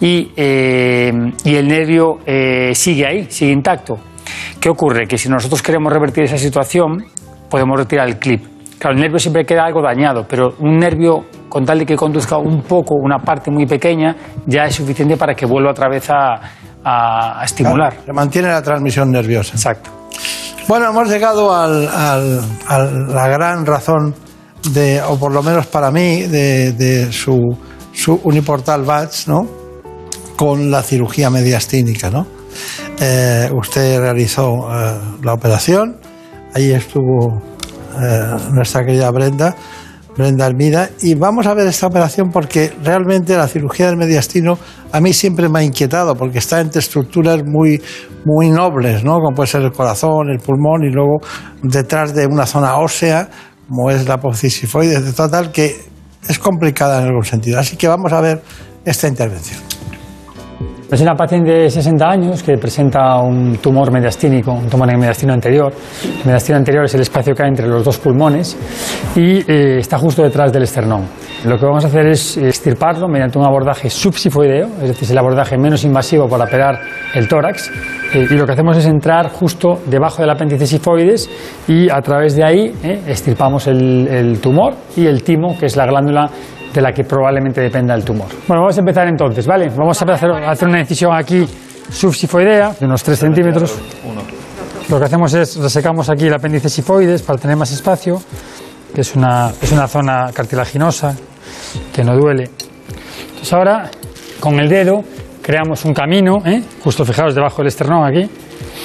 y, 0.00 0.30
eh, 0.36 1.12
y 1.44 1.54
el 1.54 1.68
nervio 1.68 2.18
eh, 2.24 2.72
sigue 2.74 3.06
ahí, 3.06 3.26
sigue 3.28 3.52
intacto. 3.52 3.98
¿Qué 4.60 4.68
ocurre? 4.68 5.06
Que 5.06 5.18
si 5.18 5.28
nosotros 5.28 5.62
queremos 5.62 5.92
revertir 5.92 6.24
esa 6.24 6.38
situación, 6.38 7.04
podemos 7.48 7.78
retirar 7.78 8.08
el 8.08 8.18
clip. 8.18 8.49
Claro, 8.80 8.96
el 8.96 9.02
nervio 9.02 9.18
siempre 9.18 9.44
queda 9.44 9.64
algo 9.66 9.82
dañado, 9.82 10.24
pero 10.26 10.54
un 10.60 10.78
nervio, 10.78 11.26
con 11.50 11.66
tal 11.66 11.80
de 11.80 11.84
que 11.86 11.94
conduzca 11.96 12.38
un 12.38 12.62
poco, 12.62 12.94
una 12.94 13.18
parte 13.18 13.50
muy 13.50 13.66
pequeña, 13.66 14.16
ya 14.46 14.64
es 14.64 14.74
suficiente 14.74 15.18
para 15.18 15.34
que 15.34 15.44
vuelva 15.44 15.70
otra 15.72 15.86
vez 15.90 16.08
a, 16.08 16.40
a- 16.82 17.40
a 17.42 17.44
estimular. 17.44 17.92
Se 18.06 18.12
mantiene 18.14 18.48
la 18.48 18.62
transmisión 18.62 19.10
nerviosa. 19.12 19.52
Exacto. 19.54 19.90
Bueno, 20.66 20.88
hemos 20.88 21.10
llegado 21.10 21.54
al- 21.54 21.88
al- 21.88 22.40
a 22.68 22.78
la 22.78 23.28
gran 23.28 23.66
razón 23.66 24.14
de, 24.72 25.02
o 25.02 25.18
por 25.18 25.32
lo 25.32 25.42
menos 25.42 25.66
para 25.66 25.90
mí, 25.90 26.22
de, 26.22 26.72
de 26.72 27.12
su, 27.12 27.38
su 27.92 28.18
uniportal 28.24 28.84
VATS, 28.84 29.28
¿no? 29.28 29.46
Con 30.36 30.70
la 30.70 30.82
cirugía 30.82 31.28
mediastínica, 31.28 32.10
¿no? 32.10 32.26
Eh, 32.98 33.50
usted 33.52 34.00
realizó 34.00 34.68
eh, 34.72 34.98
la 35.22 35.34
operación, 35.34 35.98
ahí 36.54 36.72
estuvo 36.72 37.42
eh, 38.02 38.36
nuestra 38.52 38.84
querida 38.84 39.10
Brenda, 39.10 39.54
Brenda 40.16 40.46
Almida, 40.46 40.90
y 41.02 41.14
vamos 41.14 41.46
a 41.46 41.54
ver 41.54 41.66
esta 41.66 41.86
operación 41.86 42.30
porque 42.30 42.72
realmente 42.82 43.36
la 43.36 43.46
cirugía 43.46 43.86
del 43.86 43.96
mediastino 43.96 44.58
a 44.92 45.00
mí 45.00 45.12
siempre 45.12 45.48
me 45.48 45.60
ha 45.60 45.62
inquietado 45.62 46.14
porque 46.14 46.38
está 46.38 46.60
entre 46.60 46.80
estructuras 46.80 47.42
muy, 47.44 47.80
muy 48.24 48.50
nobles, 48.50 49.04
¿no? 49.04 49.18
como 49.18 49.34
puede 49.34 49.46
ser 49.46 49.62
el 49.62 49.72
corazón, 49.72 50.30
el 50.30 50.38
pulmón 50.38 50.82
y 50.84 50.90
luego 50.90 51.20
detrás 51.62 52.14
de 52.14 52.26
una 52.26 52.46
zona 52.46 52.76
ósea 52.76 53.28
como 53.70 53.88
es 53.88 54.06
la 54.08 54.14
apófisis 54.14 54.54
sifoide, 54.54 55.00
de 55.00 55.12
total 55.12 55.52
que 55.52 55.76
es 56.28 56.38
complicada 56.40 57.00
en 57.00 57.06
algún 57.06 57.24
sentido. 57.24 57.60
Así 57.60 57.76
que 57.76 57.86
vamos 57.86 58.12
a 58.12 58.20
ver 58.20 58.42
esta 58.84 59.06
intervención. 59.06 59.69
Es 60.90 61.00
una 61.00 61.14
paciente 61.14 61.52
de 61.52 61.70
60 61.70 62.04
años 62.04 62.42
que 62.42 62.58
presenta 62.58 63.16
un 63.20 63.58
tumor 63.58 63.92
mediastínico, 63.92 64.50
un 64.50 64.68
tumor 64.68 64.88
en 64.88 64.94
el 64.94 65.00
mediastino 65.00 65.32
anterior. 65.32 65.72
El 66.02 66.26
mediastino 66.26 66.58
anterior 66.58 66.84
es 66.84 66.94
el 66.94 67.02
espacio 67.02 67.32
que 67.32 67.44
hay 67.44 67.48
entre 67.48 67.68
los 67.68 67.84
dos 67.84 67.98
pulmones 67.98 68.58
y 69.14 69.38
eh, 69.48 69.78
está 69.78 69.98
justo 69.98 70.24
detrás 70.24 70.52
del 70.52 70.64
esternón. 70.64 71.06
Lo 71.44 71.56
que 71.56 71.64
vamos 71.64 71.84
a 71.84 71.86
hacer 71.86 72.08
es 72.08 72.36
extirparlo 72.38 73.06
mediante 73.06 73.38
un 73.38 73.44
abordaje 73.46 73.88
subsifoideo, 73.88 74.66
es 74.82 74.88
decir, 74.88 75.08
el 75.12 75.18
abordaje 75.18 75.56
menos 75.56 75.84
invasivo 75.84 76.28
para 76.28 76.44
operar 76.44 76.80
el 77.14 77.28
tórax. 77.28 77.70
Eh, 78.12 78.26
y 78.28 78.34
lo 78.34 78.44
que 78.44 78.52
hacemos 78.52 78.76
es 78.76 78.86
entrar 78.86 79.28
justo 79.28 79.78
debajo 79.86 80.22
del 80.22 80.30
apéndice 80.30 80.66
sifoides 80.66 81.30
y 81.68 81.88
a 81.88 82.02
través 82.02 82.34
de 82.34 82.42
ahí 82.42 82.74
eh, 82.82 83.00
extirpamos 83.06 83.68
el 83.68 84.40
tumor 84.42 84.74
y 84.96 85.06
el 85.06 85.22
timo, 85.22 85.56
que 85.56 85.66
es 85.66 85.76
la 85.76 85.86
glándula 85.86 86.28
de 86.72 86.80
la 86.80 86.92
que 86.92 87.04
probablemente 87.04 87.60
dependa 87.60 87.94
el 87.94 88.04
tumor. 88.04 88.28
Bueno, 88.46 88.62
vamos 88.62 88.76
a 88.76 88.80
empezar 88.80 89.08
entonces, 89.08 89.46
¿vale? 89.46 89.68
Vamos 89.76 90.00
a 90.00 90.04
hacer, 90.04 90.30
a 90.30 90.50
hacer 90.50 90.68
una 90.68 90.80
incisión 90.80 91.12
aquí 91.14 91.46
subsifoidea 91.90 92.74
de 92.78 92.86
unos 92.86 93.02
3 93.02 93.18
centímetros. 93.18 93.78
Lo 94.88 94.98
que 94.98 95.04
hacemos 95.04 95.32
es 95.34 95.56
resecamos 95.56 96.08
aquí 96.10 96.26
el 96.26 96.34
apéndice 96.34 96.68
sifoides 96.68 97.22
para 97.22 97.38
tener 97.38 97.56
más 97.56 97.70
espacio, 97.72 98.20
que 98.94 99.02
es 99.02 99.14
una, 99.14 99.52
es 99.60 99.72
una 99.72 99.86
zona 99.86 100.30
cartilaginosa 100.32 101.14
que 101.92 102.02
no 102.02 102.16
duele. 102.16 102.50
Entonces 103.28 103.52
ahora, 103.52 103.90
con 104.40 104.58
el 104.58 104.68
dedo, 104.68 105.04
creamos 105.42 105.84
un 105.84 105.94
camino, 105.94 106.38
¿eh? 106.44 106.62
justo 106.82 107.04
fijaros 107.04 107.34
debajo 107.34 107.58
del 107.58 107.68
esternón 107.68 108.04
aquí. 108.04 108.28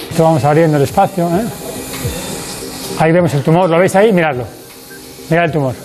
Esto 0.10 0.24
vamos 0.24 0.44
abriendo 0.44 0.78
el 0.78 0.84
espacio. 0.84 1.28
¿eh? 1.28 1.46
Ahí 3.00 3.12
vemos 3.12 3.34
el 3.34 3.42
tumor, 3.42 3.70
¿lo 3.70 3.80
veis 3.80 3.96
ahí? 3.96 4.14
Miradlo. 4.14 4.46
Mirad 5.30 5.46
el 5.46 5.52
tumor. 5.52 5.85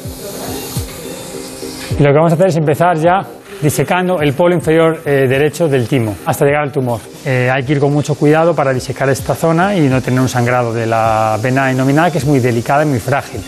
Y 2.01 2.03
lo 2.03 2.13
que 2.13 2.17
vamos 2.17 2.33
a 2.33 2.35
hacer 2.35 2.47
es 2.47 2.57
empezar 2.57 2.97
ya 2.97 3.21
disecando 3.61 4.23
el 4.23 4.33
polo 4.33 4.55
inferior 4.55 5.03
eh, 5.05 5.27
derecho 5.29 5.69
del 5.69 5.87
timo 5.87 6.17
hasta 6.25 6.47
llegar 6.47 6.63
al 6.63 6.73
tumor. 6.73 6.99
Eh, 7.27 7.51
hay 7.53 7.63
que 7.63 7.73
ir 7.73 7.79
con 7.79 7.93
mucho 7.93 8.15
cuidado 8.15 8.55
para 8.55 8.73
disecar 8.73 9.11
esta 9.11 9.35
zona 9.35 9.77
y 9.77 9.83
no 9.83 10.01
tener 10.01 10.19
un 10.19 10.29
sangrado 10.31 10.73
de 10.73 10.87
la 10.87 11.39
vena 11.43 11.71
inominal 11.71 12.11
que 12.11 12.17
es 12.17 12.25
muy 12.25 12.41
delicada 12.41 12.85
y 12.85 12.87
muy 12.87 13.01
frágil. 13.01 13.43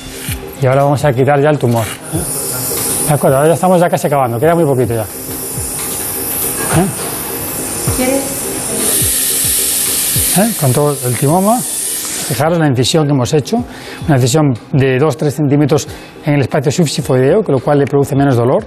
Y 0.61 0.67
ahora 0.67 0.83
vamos 0.83 1.03
a 1.03 1.15
quitar 1.15 1.41
ya 1.41 1.49
el 1.49 1.59
tumor. 1.59 1.87
¿eh? 1.87 3.09
De 3.09 3.15
acuerdo, 3.15 3.39
ahora 3.39 3.49
ya 3.49 3.55
estamos 3.55 3.81
ya 3.81 3.89
casi 3.89 4.07
acabando, 4.09 4.39
queda 4.39 4.55
muy 4.55 4.67
poquito 4.67 4.97
ya. 4.97 5.07
¿Eh? 10.43 10.53
Con 10.61 10.73
todo 10.75 10.95
el 11.07 11.17
timoma. 11.17 11.59
Fijaros 11.59 12.59
la 12.59 12.67
incisión 12.67 13.07
que 13.07 13.13
hemos 13.13 13.33
hecho, 13.33 13.65
una 14.07 14.17
incisión 14.17 14.53
de 14.73 14.99
2-3 14.99 15.31
centímetros 15.31 15.89
en 16.25 16.35
el 16.35 16.41
espacio 16.43 16.71
subsifoideo, 16.73 17.43
con 17.43 17.55
lo 17.55 17.61
cual 17.61 17.79
le 17.79 17.87
produce 17.87 18.15
menos 18.17 18.37
dolor. 18.37 18.65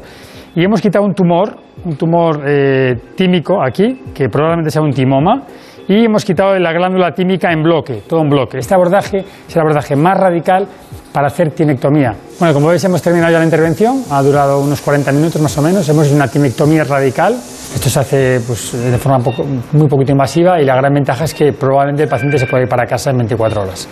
Y 0.56 0.64
hemos 0.64 0.82
quitado 0.82 1.04
un 1.06 1.14
tumor, 1.14 1.56
un 1.84 1.96
tumor 1.98 2.42
eh, 2.48 2.96
tímico 3.16 3.62
aquí, 3.62 4.02
que 4.14 4.30
probablemente 4.30 4.72
sea 4.72 4.82
un 4.82 4.92
timoma, 4.92 5.44
y 5.88 6.06
hemos 6.06 6.24
quitado 6.26 6.58
la 6.58 6.72
glándula 6.74 7.12
tímica 7.14 7.52
en 7.52 7.62
bloque, 7.62 8.04
todo 8.08 8.22
en 8.22 8.30
bloque. 8.30 8.58
Este 8.58 8.74
abordaje 8.74 9.18
es 9.48 9.56
el 9.56 9.62
abordaje 9.62 9.96
más 9.96 10.18
radical 10.18 10.68
para 11.14 11.28
hacer 11.28 11.52
tinectomía. 11.52 12.14
Bueno, 12.40 12.54
como 12.54 12.68
veis 12.70 12.84
hemos 12.86 13.02
terminado 13.02 13.32
ya 13.34 13.38
la 13.40 13.46
intervención, 13.46 14.02
ha 14.10 14.22
durado 14.24 14.60
unos 14.62 14.82
40 14.82 15.12
minutos 15.12 15.40
más 15.42 15.56
o 15.58 15.62
menos, 15.62 15.88
hemos 15.90 16.08
hecho 16.08 16.16
una 16.16 16.28
tinectomía 16.28 16.84
radical 16.86 17.34
Esto 17.34 17.90
se 17.90 18.00
hace 18.00 18.40
pues, 18.48 18.72
de 18.74 18.98
forma 18.98 19.20
poco- 19.20 19.46
muy 19.74 19.88
poquito 19.88 20.12
invasiva 20.14 20.60
y 20.60 20.66
la 20.66 20.76
gran 20.76 20.94
ventaja 20.94 21.26
es 21.26 21.34
que 21.34 21.54
probablemente 21.54 22.04
el 22.04 22.10
paciente 22.10 22.38
se 22.40 22.48
puede 22.48 22.64
ir 22.64 22.70
para 22.70 22.86
casa 22.86 23.12
en 23.12 23.18
24 23.18 23.62
horas. 23.62 23.88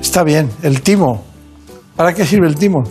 Está 0.00 0.22
bien. 0.22 0.50
El 0.62 0.82
timo. 0.82 1.22
¿Para 1.96 2.12
qué 2.12 2.24
sirve 2.24 2.48
el 2.48 2.56
timo? 2.56 2.82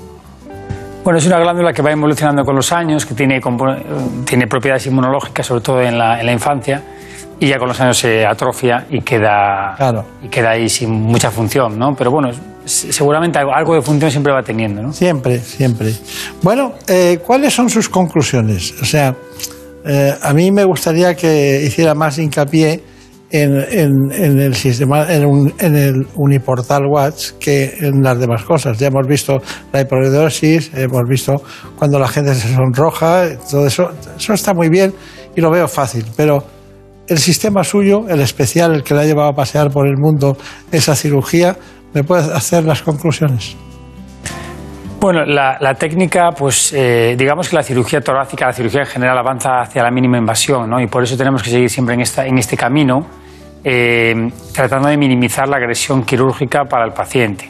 Bueno, 1.04 1.20
es 1.20 1.26
una 1.26 1.38
glándula 1.38 1.74
que 1.74 1.82
va 1.82 1.92
evolucionando 1.92 2.46
con 2.46 2.56
los 2.56 2.72
años, 2.72 3.06
que 3.06 3.13
tiene, 3.13 3.42
tiene 4.26 4.48
propiedades 4.48 4.88
inmunológicas, 4.88 5.46
sobre 5.46 5.62
todo 5.62 5.82
en 5.82 5.98
la, 5.98 6.22
en 6.22 6.26
la 6.26 6.32
infancia, 6.32 6.82
y 7.38 7.48
ya 7.50 7.58
con 7.60 7.68
los 7.68 7.80
años 7.82 7.98
se 7.98 8.26
atrofia 8.26 8.88
y 8.89 9.02
queda, 9.02 9.76
y 10.22 10.30
queda 10.30 10.52
ahí 10.52 10.70
sin 10.70 10.89
mucha 10.92 11.30
función, 11.30 11.78
¿no? 11.78 11.94
Pero 11.94 12.12
bueno, 12.12 12.30
seguramente 12.63 13.38
algo, 13.39 13.54
algo 13.54 13.76
de 13.76 13.82
función 13.82 14.10
siempre 14.10 14.32
va 14.32 14.42
teniendo, 14.42 14.82
¿no? 14.82 14.94
Siempre, 14.94 15.39
siempre. 15.39 15.94
Bueno, 16.42 16.76
eh, 16.88 17.20
¿cuáles 17.26 17.54
son 17.54 17.70
sus 17.70 17.89
conclusiones? 17.89 18.74
O 18.82 18.86
sea, 18.86 19.13
eh, 19.86 20.13
a 20.22 20.34
mí 20.34 20.50
me 20.52 20.63
gustaría 20.63 21.13
que 21.13 21.62
hiciera 21.66 21.94
más 21.94 22.18
hincapié 22.18 22.82
en, 23.34 23.56
en- 23.72 24.12
en 24.12 24.39
el 24.39 24.56
sistema, 24.56 25.12
en, 25.12 25.26
un- 25.26 25.54
en 25.60 25.76
el 25.76 26.08
uniportal 26.15 26.84
Watch 26.88 27.32
que 27.39 27.74
en 27.82 28.02
las 28.04 28.17
demás 28.19 28.43
cosas. 28.43 28.78
Ya 28.78 28.88
hemos 28.88 29.08
visto 29.08 29.41
la 29.74 29.82
hiporedosis, 29.82 30.72
hemos 30.76 31.02
visto 31.10 31.41
cuando 31.78 31.98
la 32.00 32.08
gente 32.08 32.34
se 32.36 32.54
sonroja, 32.54 33.26
todo 33.50 33.65
eso, 33.67 33.89
eso 34.15 34.34
está 34.34 34.54
muy 34.54 34.69
bien 34.69 34.93
y 35.36 35.41
lo 35.41 35.50
veo 35.50 35.67
fácil, 35.67 36.06
pero 36.15 36.43
el 37.08 37.17
sistema 37.17 37.63
suyo, 37.63 38.08
el 38.08 38.22
especial, 38.22 38.76
el 38.76 38.84
que 38.84 38.93
le 38.93 39.02
ha 39.02 39.06
llevado 39.06 39.30
a 39.30 39.34
pasear 39.34 39.69
por 39.72 39.88
el 39.88 39.98
mundo 39.98 40.38
esa 40.72 40.96
cirugía, 40.96 41.58
¿me 41.93 42.04
puede 42.04 42.32
hacer 42.34 42.63
las 42.63 42.82
conclusiones? 42.84 43.56
Bueno, 45.02 45.26
la, 45.26 45.58
la 45.60 45.74
técnica, 45.74 46.30
pues 46.38 46.72
eh, 46.72 47.15
digamos 47.17 47.50
que 47.50 47.58
la 47.58 47.63
cirugía 47.63 48.00
torácica, 48.00 48.46
la 48.46 48.54
cirugía 48.54 48.82
en 48.82 48.88
general 48.88 49.17
avanza 49.17 49.60
hacia 49.60 49.84
la 49.84 49.91
mínima 49.91 50.17
invasión, 50.17 50.69
¿no? 50.69 50.80
Y 50.80 50.88
por 50.88 51.04
eso 51.04 51.17
tenemos 51.17 51.43
que 51.43 51.50
seguir 51.50 51.69
siempre 51.69 51.96
en, 51.96 52.02
esta, 52.02 52.26
en 52.26 52.38
este 52.38 52.56
camino, 52.56 53.06
eh, 53.63 54.30
tratando 54.54 54.89
de 54.89 54.97
minimizar 54.97 55.47
la 55.47 55.58
agresión 55.58 56.04
quirúrgica 56.04 56.65
para 56.65 56.86
el 56.86 56.93
paciente. 56.93 57.49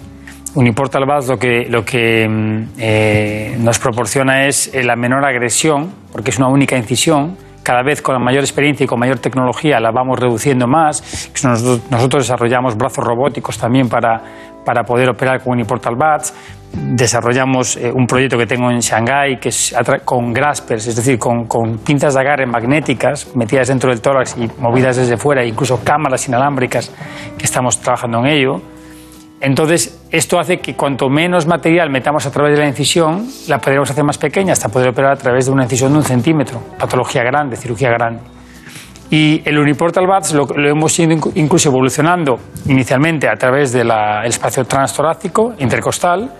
Uniportal 0.55 1.05
Baz 1.05 1.27
lo 1.27 1.39
que, 1.39 1.65
lo 1.67 1.83
que 1.83 2.27
mm, 2.27 2.63
eh, 2.77 3.57
nos 3.59 3.79
proporciona 3.79 4.45
es 4.45 4.73
eh, 4.73 4.83
la 4.83 4.95
menor 4.95 5.25
agresión, 5.25 5.91
porque 6.11 6.29
es 6.29 6.37
una 6.37 6.47
única 6.47 6.77
incisión. 6.77 7.35
Cada 7.63 7.81
vez 7.81 8.01
con 8.01 8.21
mayor 8.21 8.43
experiencia 8.43 8.83
y 8.83 8.87
con 8.87 8.99
mayor 8.99 9.19
tecnología 9.19 9.79
la 9.79 9.91
vamos 9.91 10.19
reduciendo 10.19 10.67
más. 10.67 11.31
Nosotros, 11.43 11.81
nosotros 11.89 12.23
desarrollamos 12.25 12.75
brazos 12.75 13.03
robóticos 13.03 13.57
también 13.57 13.89
para, 13.89 14.21
para 14.65 14.83
poder 14.83 15.09
operar 15.09 15.41
con 15.41 15.53
Uniportal 15.53 15.95
Bats. 15.95 16.33
Desarrollamos 16.75 17.77
eh, 17.77 17.91
un 17.93 18.07
proyecto 18.07 18.35
que 18.35 18.47
tengo 18.47 18.71
en 18.71 18.79
Shanghái 18.79 19.37
que 19.37 19.49
es 19.49 19.75
con 20.03 20.33
graspers, 20.33 20.87
es 20.87 20.95
decir, 20.95 21.19
con, 21.19 21.45
con 21.45 21.77
pinzas 21.77 22.15
de 22.15 22.19
agarre 22.19 22.47
magnéticas 22.47 23.35
metidas 23.35 23.67
dentro 23.67 23.91
del 23.91 24.01
tórax 24.01 24.35
y 24.37 24.49
movidas 24.59 24.97
desde 24.97 25.15
fuera, 25.17 25.45
incluso 25.45 25.83
cámaras 25.83 26.27
inalámbricas 26.27 26.91
que 27.37 27.45
estamos 27.45 27.79
trabajando 27.79 28.19
en 28.19 28.25
ello. 28.25 28.61
Entonces, 29.39 30.07
esto 30.09 30.39
hace 30.39 30.57
que 30.57 30.73
cuanto 30.75 31.09
menos 31.09 31.45
material 31.45 31.91
metamos 31.91 32.25
a 32.25 32.31
través 32.31 32.55
de 32.55 32.63
la 32.63 32.67
incisión, 32.67 33.27
la 33.47 33.59
podremos 33.59 33.91
hacer 33.91 34.03
más 34.03 34.17
pequeña 34.17 34.53
hasta 34.53 34.69
poder 34.69 34.89
operar 34.89 35.11
a 35.11 35.17
través 35.17 35.45
de 35.45 35.51
una 35.51 35.63
incisión 35.63 35.91
de 35.91 35.99
un 35.99 36.03
centímetro, 36.03 36.59
patología 36.79 37.21
grande, 37.23 37.55
cirugía 37.55 37.89
grande. 37.89 38.21
Y 39.11 39.43
el 39.45 39.59
Uniportal 39.59 40.07
BATS 40.07 40.33
lo, 40.33 40.45
lo 40.45 40.69
hemos 40.69 40.97
ido 40.97 41.13
incluso 41.35 41.69
evolucionando 41.69 42.39
inicialmente 42.65 43.27
a 43.29 43.35
través 43.35 43.71
del 43.71 43.91
espacio 44.23 44.65
transtorácico, 44.65 45.53
intercostal, 45.59 46.31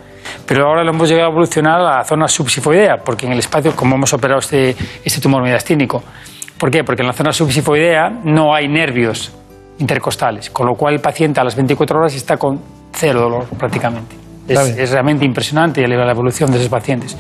pero 0.45 0.67
ahora 0.67 0.83
lo 0.83 0.91
hemos 0.91 1.09
llegado 1.09 1.29
a 1.29 1.31
evolucionar 1.31 1.79
a 1.79 1.97
la 1.97 2.03
zona 2.03 2.27
subsifoidea, 2.27 2.97
porque 3.03 3.25
en 3.25 3.33
el 3.33 3.39
espacio, 3.39 3.75
como 3.75 3.95
hemos 3.95 4.13
operado 4.13 4.39
este, 4.39 4.75
este 5.03 5.21
tumor 5.21 5.43
mediastínico, 5.43 6.03
¿por 6.57 6.69
qué? 6.71 6.83
Porque 6.83 7.01
en 7.01 7.07
la 7.07 7.13
zona 7.13 7.31
subsifoidea 7.31 8.09
no 8.23 8.53
hay 8.53 8.67
nervios 8.67 9.33
intercostales, 9.79 10.49
con 10.49 10.67
lo 10.67 10.75
cual 10.75 10.95
el 10.95 11.01
paciente 11.01 11.39
a 11.39 11.43
las 11.43 11.55
24 11.55 11.99
horas 11.99 12.15
está 12.15 12.37
con 12.37 12.59
cero 12.93 13.21
dolor 13.21 13.45
prácticamente. 13.57 14.15
Es, 14.47 14.91
realmente 14.91 15.25
impresionante 15.25 15.87
la 15.87 16.11
evolución 16.11 16.51
de 16.51 16.57
esos 16.57 16.69
pacientes. 16.69 17.17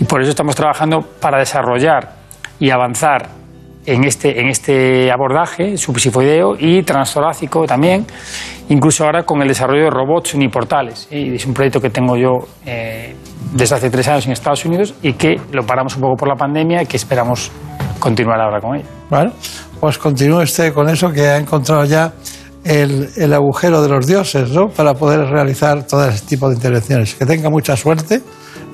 Y 0.00 0.04
por 0.04 0.22
eso 0.22 0.30
estamos 0.30 0.56
trabajando 0.56 1.02
para 1.02 1.38
desarrollar 1.38 2.14
y 2.58 2.70
avanzar 2.70 3.41
en 3.84 4.04
este, 4.04 4.40
en 4.40 4.48
este 4.48 5.10
abordaje 5.10 5.76
subsifoideo 5.76 6.56
y 6.58 6.82
transtorácico 6.82 7.66
también, 7.66 8.06
incluso 8.68 9.04
ahora 9.04 9.24
con 9.24 9.42
el 9.42 9.48
desarrollo 9.48 9.84
de 9.84 9.90
robots 9.90 10.34
uniportales. 10.34 11.08
Y 11.10 11.34
es 11.34 11.46
un 11.46 11.54
proyecto 11.54 11.80
que 11.80 11.90
tengo 11.90 12.16
yo 12.16 12.46
eh, 12.64 13.14
desde 13.52 13.74
hace 13.74 13.90
tres 13.90 14.08
años 14.08 14.26
en 14.26 14.32
Estados 14.32 14.64
Unidos 14.64 14.94
y 15.02 15.14
que 15.14 15.40
lo 15.52 15.64
paramos 15.64 15.96
un 15.96 16.02
poco 16.02 16.16
por 16.16 16.28
la 16.28 16.36
pandemia 16.36 16.82
y 16.82 16.86
que 16.86 16.96
esperamos 16.96 17.50
continuar 17.98 18.40
ahora 18.40 18.60
con 18.60 18.76
ello. 18.76 18.86
Bueno, 19.10 19.32
pues 19.80 19.98
continúe 19.98 20.42
usted 20.42 20.72
con 20.72 20.88
eso 20.88 21.10
que 21.10 21.22
ha 21.22 21.36
encontrado 21.36 21.84
ya 21.84 22.12
el, 22.64 23.08
el 23.16 23.32
agujero 23.32 23.82
de 23.82 23.88
los 23.88 24.06
dioses, 24.06 24.50
¿no? 24.50 24.68
Para 24.68 24.94
poder 24.94 25.28
realizar 25.28 25.84
todo 25.86 26.08
ese 26.08 26.24
tipo 26.24 26.48
de 26.48 26.54
intervenciones. 26.54 27.14
Que 27.14 27.26
tenga 27.26 27.50
mucha 27.50 27.76
suerte 27.76 28.22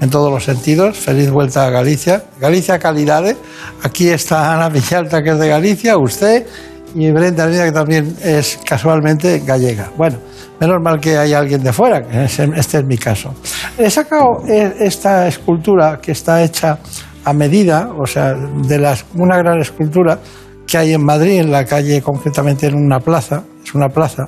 en 0.01 0.11
todos 0.11 0.31
los 0.33 0.45
sentidos. 0.45 0.97
Feliz 0.99 1.31
vuelta 1.31 1.67
a 1.67 1.71
Galicia. 1.71 2.23
Galicia 2.41 2.79
Calidades. 2.79 3.37
Aquí 3.83 4.09
está 4.09 4.55
Ana 4.55 4.69
Villalta, 4.69 5.23
que 5.23 5.31
es 5.31 5.39
de 5.39 5.49
Galicia, 5.49 5.97
usted 5.99 6.47
y 6.95 7.11
Brenda 7.11 7.45
Arena, 7.45 7.65
que 7.65 7.73
también 7.73 8.17
es 8.23 8.59
casualmente 8.65 9.41
gallega. 9.45 9.91
Bueno, 9.97 10.17
menos 10.59 10.81
mal 10.83 10.99
que 10.99 11.19
hay 11.19 11.35
alguien 11.35 11.63
de 11.63 11.73
fuera, 11.73 12.03
que 12.03 12.25
es- 12.25 12.39
este 12.39 12.79
es 12.79 12.85
mi 12.85 12.97
caso. 12.97 13.35
He 13.77 13.91
sacado 13.91 14.43
eh, 14.49 14.75
esta 14.81 15.29
escultura 15.29 16.01
que 16.01 16.13
está 16.13 16.43
hecha 16.43 16.79
a 17.25 17.33
medida, 17.35 17.91
o 17.97 18.07
sea, 18.07 18.33
de 18.35 18.79
las, 18.79 19.05
una 19.15 19.37
gran 19.37 19.61
escultura 19.61 20.19
que 20.67 20.79
hay 20.79 20.95
en 20.95 21.05
Madrid, 21.05 21.41
en 21.41 21.53
la 21.53 21.65
calle, 21.67 22.01
concretamente 22.01 22.67
en 22.67 22.75
una 22.75 23.01
plaza, 23.01 23.43
es 23.63 23.75
una 23.75 23.89
plaza, 23.91 24.27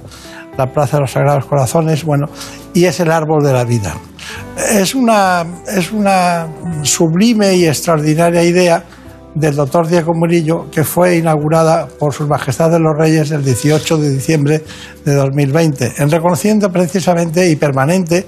la 0.60 0.72
Plaza 0.72 0.98
de 0.98 1.02
los 1.02 1.12
Sagrados 1.12 1.46
Corazones, 1.46 2.04
bueno, 2.04 2.26
y 2.74 2.84
es 2.84 3.00
el 3.00 3.10
árbol 3.10 3.42
de 3.42 3.52
la 3.52 3.64
vida. 3.64 3.94
Es 4.72 4.94
una, 4.94 5.46
es 5.66 5.90
una 5.90 6.46
sublime 6.82 7.54
y 7.56 7.66
extraordinaria 7.66 8.42
idea 8.42 8.84
del 9.34 9.54
doctor 9.54 9.86
Diego 9.86 10.12
Murillo, 10.14 10.70
que 10.70 10.84
fue 10.84 11.16
inaugurada 11.16 11.86
por 11.86 12.12
Sus 12.12 12.28
Majestades 12.28 12.78
los 12.80 12.96
Reyes 12.96 13.30
el 13.30 13.44
18 13.44 13.96
de 13.98 14.10
diciembre 14.10 14.64
de 15.04 15.14
2020, 15.14 15.94
en 15.98 16.10
reconociendo 16.10 16.70
precisamente 16.70 17.48
y 17.48 17.56
permanente 17.56 18.26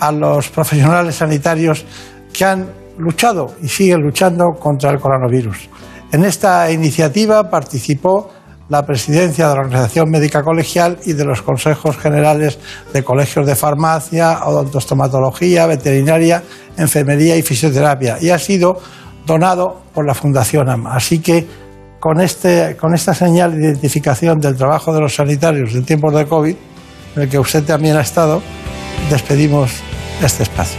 a 0.00 0.10
los 0.10 0.48
profesionales 0.48 1.16
sanitarios 1.16 1.84
que 2.32 2.44
han 2.44 2.66
luchado 2.96 3.54
y 3.62 3.68
siguen 3.68 4.00
luchando 4.00 4.52
contra 4.58 4.90
el 4.90 5.00
coronavirus. 5.00 5.68
En 6.12 6.24
esta 6.24 6.70
iniciativa 6.70 7.50
participó 7.50 8.30
la 8.68 8.86
presidencia 8.86 9.48
de 9.48 9.54
la 9.54 9.60
Organización 9.60 10.10
Médica 10.10 10.42
Colegial 10.42 10.98
y 11.04 11.12
de 11.12 11.24
los 11.24 11.42
consejos 11.42 11.96
generales 11.98 12.58
de 12.92 13.04
colegios 13.04 13.46
de 13.46 13.54
farmacia, 13.56 14.44
odontostomatología, 14.44 15.66
veterinaria, 15.66 16.42
enfermería 16.76 17.36
y 17.36 17.42
fisioterapia 17.42 18.16
y 18.20 18.30
ha 18.30 18.38
sido 18.38 18.78
donado 19.26 19.82
por 19.92 20.06
la 20.06 20.14
Fundación 20.14 20.68
AMA. 20.68 20.94
Así 20.94 21.18
que 21.20 21.46
con, 22.00 22.20
este, 22.20 22.76
con 22.76 22.94
esta 22.94 23.14
señal 23.14 23.52
de 23.52 23.66
identificación 23.68 24.38
del 24.38 24.56
trabajo 24.56 24.92
de 24.92 25.00
los 25.00 25.14
sanitarios 25.14 25.74
en 25.74 25.84
tiempos 25.84 26.14
de 26.14 26.26
COVID, 26.26 26.56
en 27.16 27.22
el 27.22 27.28
que 27.28 27.38
usted 27.38 27.64
también 27.64 27.96
ha 27.96 28.02
estado, 28.02 28.42
despedimos 29.10 29.70
este 30.22 30.42
espacio. 30.42 30.78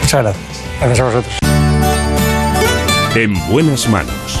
Muchas 0.00 0.22
gracias. 0.22 0.46
Gracias 0.80 1.00
a 1.00 1.04
vosotros. 1.04 1.34
En 3.14 3.50
buenas 3.50 3.88
manos. 3.88 4.40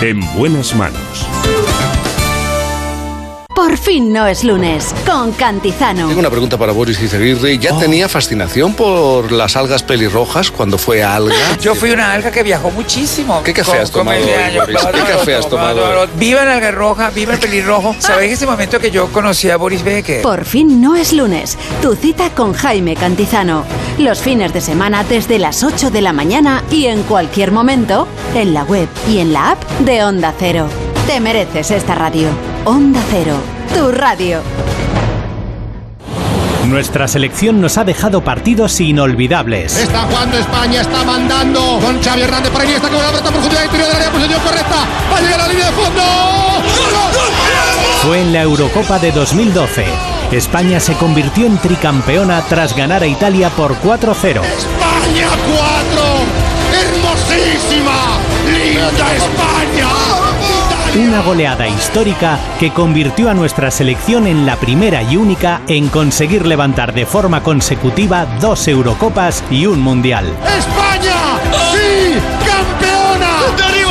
En 0.00 0.20
buenas 0.36 0.76
manos. 0.76 1.26
Por 3.58 3.76
fin 3.76 4.12
no 4.12 4.28
es 4.28 4.44
lunes, 4.44 4.94
con 5.04 5.32
Cantizano. 5.32 6.06
Tengo 6.06 6.20
una 6.20 6.30
pregunta 6.30 6.56
para 6.56 6.70
Boris 6.70 7.02
Izaguirre. 7.02 7.58
¿Ya 7.58 7.76
tenía 7.76 8.08
fascinación 8.08 8.72
por 8.72 9.32
las 9.32 9.56
algas 9.56 9.82
pelirrojas 9.82 10.52
cuando 10.52 10.78
fue 10.78 11.02
alga? 11.02 11.34
Yo 11.60 11.74
fui 11.74 11.90
una 11.90 12.12
alga 12.12 12.30
que 12.30 12.44
viajó 12.44 12.70
muchísimo. 12.70 13.42
¿Qué 13.42 13.52
café 13.52 13.72
Con- 13.72 13.80
has 13.80 13.90
tomado 13.90 14.20
hoy. 14.20 14.58
Boris? 14.60 14.78
¿Qué 14.92 15.00
café 15.12 15.34
has 15.34 15.48
tomado? 15.48 16.06
Viva 16.14 16.44
la 16.44 16.54
alga 16.54 16.70
roja, 16.70 17.10
viva 17.10 17.34
el 17.34 17.40
pelirrojo. 17.40 17.96
¿Sabéis 17.98 18.34
ese 18.34 18.46
momento 18.46 18.78
que 18.78 18.92
yo 18.92 19.08
conocí 19.10 19.50
a 19.50 19.56
Boris 19.56 19.82
Becker? 19.82 20.22
Por 20.22 20.44
fin 20.44 20.80
no 20.80 20.94
es 20.94 21.12
lunes, 21.12 21.58
tu 21.82 21.96
cita 21.96 22.30
con 22.30 22.52
Jaime 22.52 22.94
Cantizano. 22.94 23.64
los 23.98 24.20
fines 24.20 24.52
de 24.52 24.60
semana 24.60 25.02
desde 25.02 25.40
las 25.40 25.64
8 25.64 25.90
de 25.90 26.00
la 26.00 26.12
mañana 26.12 26.62
y 26.70 26.86
en 26.86 27.02
cualquier 27.02 27.50
momento 27.50 28.06
en 28.36 28.54
la 28.54 28.62
web 28.62 28.88
y 29.08 29.18
en 29.18 29.32
la 29.32 29.50
app 29.50 29.64
de 29.80 30.04
Onda 30.04 30.32
Cero. 30.38 30.68
Te 31.08 31.20
mereces 31.20 31.70
esta 31.70 31.94
radio. 31.94 32.28
Onda 32.66 33.00
Cero, 33.10 33.34
tu 33.74 33.90
radio. 33.90 34.42
Nuestra 36.66 37.08
selección 37.08 37.62
nos 37.62 37.78
ha 37.78 37.84
dejado 37.84 38.22
partidos 38.22 38.78
inolvidables. 38.78 39.74
Está 39.78 40.02
jugando 40.02 40.36
España, 40.36 40.82
está 40.82 41.02
mandando 41.04 41.80
con 41.82 41.98
Xavi 42.02 42.20
Hernández 42.20 42.52
para 42.52 42.66
Iniesta 42.66 42.90
que 42.90 42.96
va 42.96 43.08
a 43.08 43.12
por 43.12 43.22
profundidad 43.22 43.64
interior 43.64 43.88
del 43.88 43.96
área, 43.96 44.10
posición 44.12 44.40
correcta, 44.42 44.76
va 45.10 45.16
a 45.16 45.20
llegar 45.22 45.40
a 45.40 45.42
la 45.44 45.48
línea 45.48 45.66
de 45.68 45.72
fondo. 45.72 46.02
Fue 48.02 48.20
en 48.20 48.32
la 48.34 48.42
Eurocopa 48.42 48.98
de 48.98 49.10
2012. 49.10 49.86
España 50.32 50.78
se 50.78 50.92
convirtió 50.92 51.46
en 51.46 51.56
tricampeona 51.56 52.42
tras 52.50 52.76
ganar 52.76 53.02
a 53.02 53.06
Italia 53.06 53.48
por 53.48 53.74
4-0. 53.80 54.42
España 54.44 55.28
4, 55.56 56.04
hermosísima, 56.82 58.18
linda 58.44 58.90
España. 59.14 59.47
Una 60.98 61.22
goleada 61.22 61.68
histórica 61.68 62.40
que 62.58 62.72
convirtió 62.72 63.30
a 63.30 63.34
nuestra 63.34 63.70
selección 63.70 64.26
en 64.26 64.44
la 64.44 64.56
primera 64.56 65.00
y 65.00 65.16
única 65.16 65.60
en 65.68 65.88
conseguir 65.90 66.44
levantar 66.44 66.92
de 66.92 67.06
forma 67.06 67.40
consecutiva 67.40 68.26
dos 68.40 68.66
Eurocopas 68.66 69.44
y 69.48 69.66
un 69.66 69.80
Mundial. 69.80 70.26
España, 70.26 71.38
sí, 71.72 72.18
campeona. 72.44 73.30
Sí, 73.56 73.84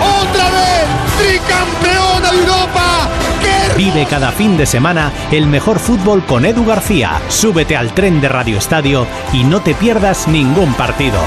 otra 0.00 0.50
vez, 0.50 0.86
tricampeona 1.18 2.30
de 2.30 2.38
Europa. 2.38 3.08
¡Qué 3.42 3.76
Vive 3.76 4.06
cada 4.06 4.32
fin 4.32 4.56
de 4.56 4.64
semana 4.64 5.12
el 5.30 5.46
mejor 5.46 5.78
fútbol 5.78 6.24
con 6.24 6.46
Edu 6.46 6.64
García. 6.64 7.20
Súbete 7.28 7.76
al 7.76 7.92
tren 7.92 8.22
de 8.22 8.30
Radio 8.30 8.56
Estadio 8.56 9.06
y 9.34 9.44
no 9.44 9.60
te 9.60 9.74
pierdas 9.74 10.26
ningún 10.26 10.72
partido. 10.72 11.18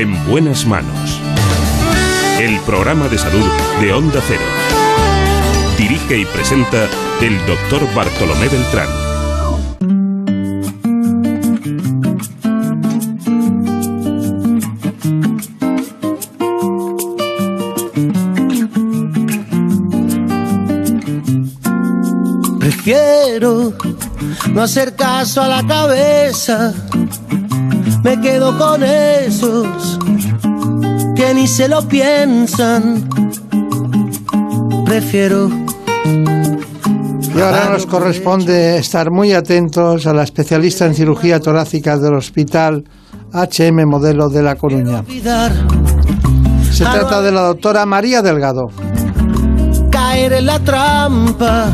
En 0.00 0.16
buenas 0.26 0.64
manos. 0.64 1.20
El 2.40 2.58
programa 2.60 3.06
de 3.08 3.18
salud 3.18 3.44
de 3.82 3.92
Onda 3.92 4.22
Cero. 4.26 4.40
Dirige 5.76 6.16
y 6.16 6.24
presenta 6.24 6.88
el 7.20 7.36
doctor 7.46 7.86
Bartolomé 7.94 8.48
Beltrán. 8.48 8.88
Prefiero 22.58 23.74
no 24.50 24.62
hacer 24.62 24.96
caso 24.96 25.42
a 25.42 25.48
la 25.48 25.66
cabeza. 25.66 26.72
Me 28.02 28.20
quedo 28.20 28.56
con 28.56 28.82
esos 28.82 29.98
que 31.14 31.34
ni 31.34 31.46
se 31.46 31.68
lo 31.68 31.86
piensan. 31.86 33.08
Prefiero. 34.86 35.50
Y 37.34 37.40
ahora 37.40 37.70
nos 37.70 37.86
corresponde 37.86 38.78
estar 38.78 39.10
muy 39.10 39.32
atentos 39.32 40.06
a 40.06 40.14
la 40.14 40.22
especialista 40.22 40.86
en 40.86 40.94
cirugía 40.94 41.40
torácica 41.40 41.96
del 41.98 42.14
Hospital 42.14 42.84
HM 43.32 43.86
Modelo 43.86 44.28
de 44.28 44.42
La 44.42 44.56
Coruña. 44.56 45.04
Se 46.72 46.84
trata 46.84 47.20
de 47.20 47.32
la 47.32 47.42
doctora 47.42 47.86
María 47.86 48.22
Delgado. 48.22 48.70
caer 49.90 50.32
en 50.32 50.46
la 50.46 50.58
trampa. 50.58 51.66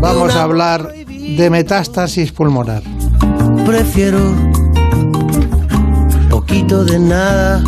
Vamos 0.00 0.34
a 0.34 0.42
hablar 0.42 0.92
de 0.92 1.50
metástasis 1.50 2.30
pulmonar. 2.30 2.82
Prefiero 3.66 4.57
poquito 6.48 6.82
de 6.82 6.98
nada 6.98 7.60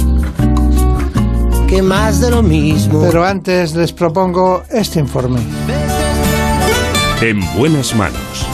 que 1.68 1.82
más 1.82 2.20
de 2.20 2.30
lo 2.30 2.42
mismo. 2.42 3.02
Pero 3.02 3.24
antes 3.24 3.76
les 3.76 3.92
propongo 3.92 4.62
este 4.70 5.00
informe. 5.00 5.40
En 7.20 7.40
buenas 7.58 7.94
manos. 7.94 8.46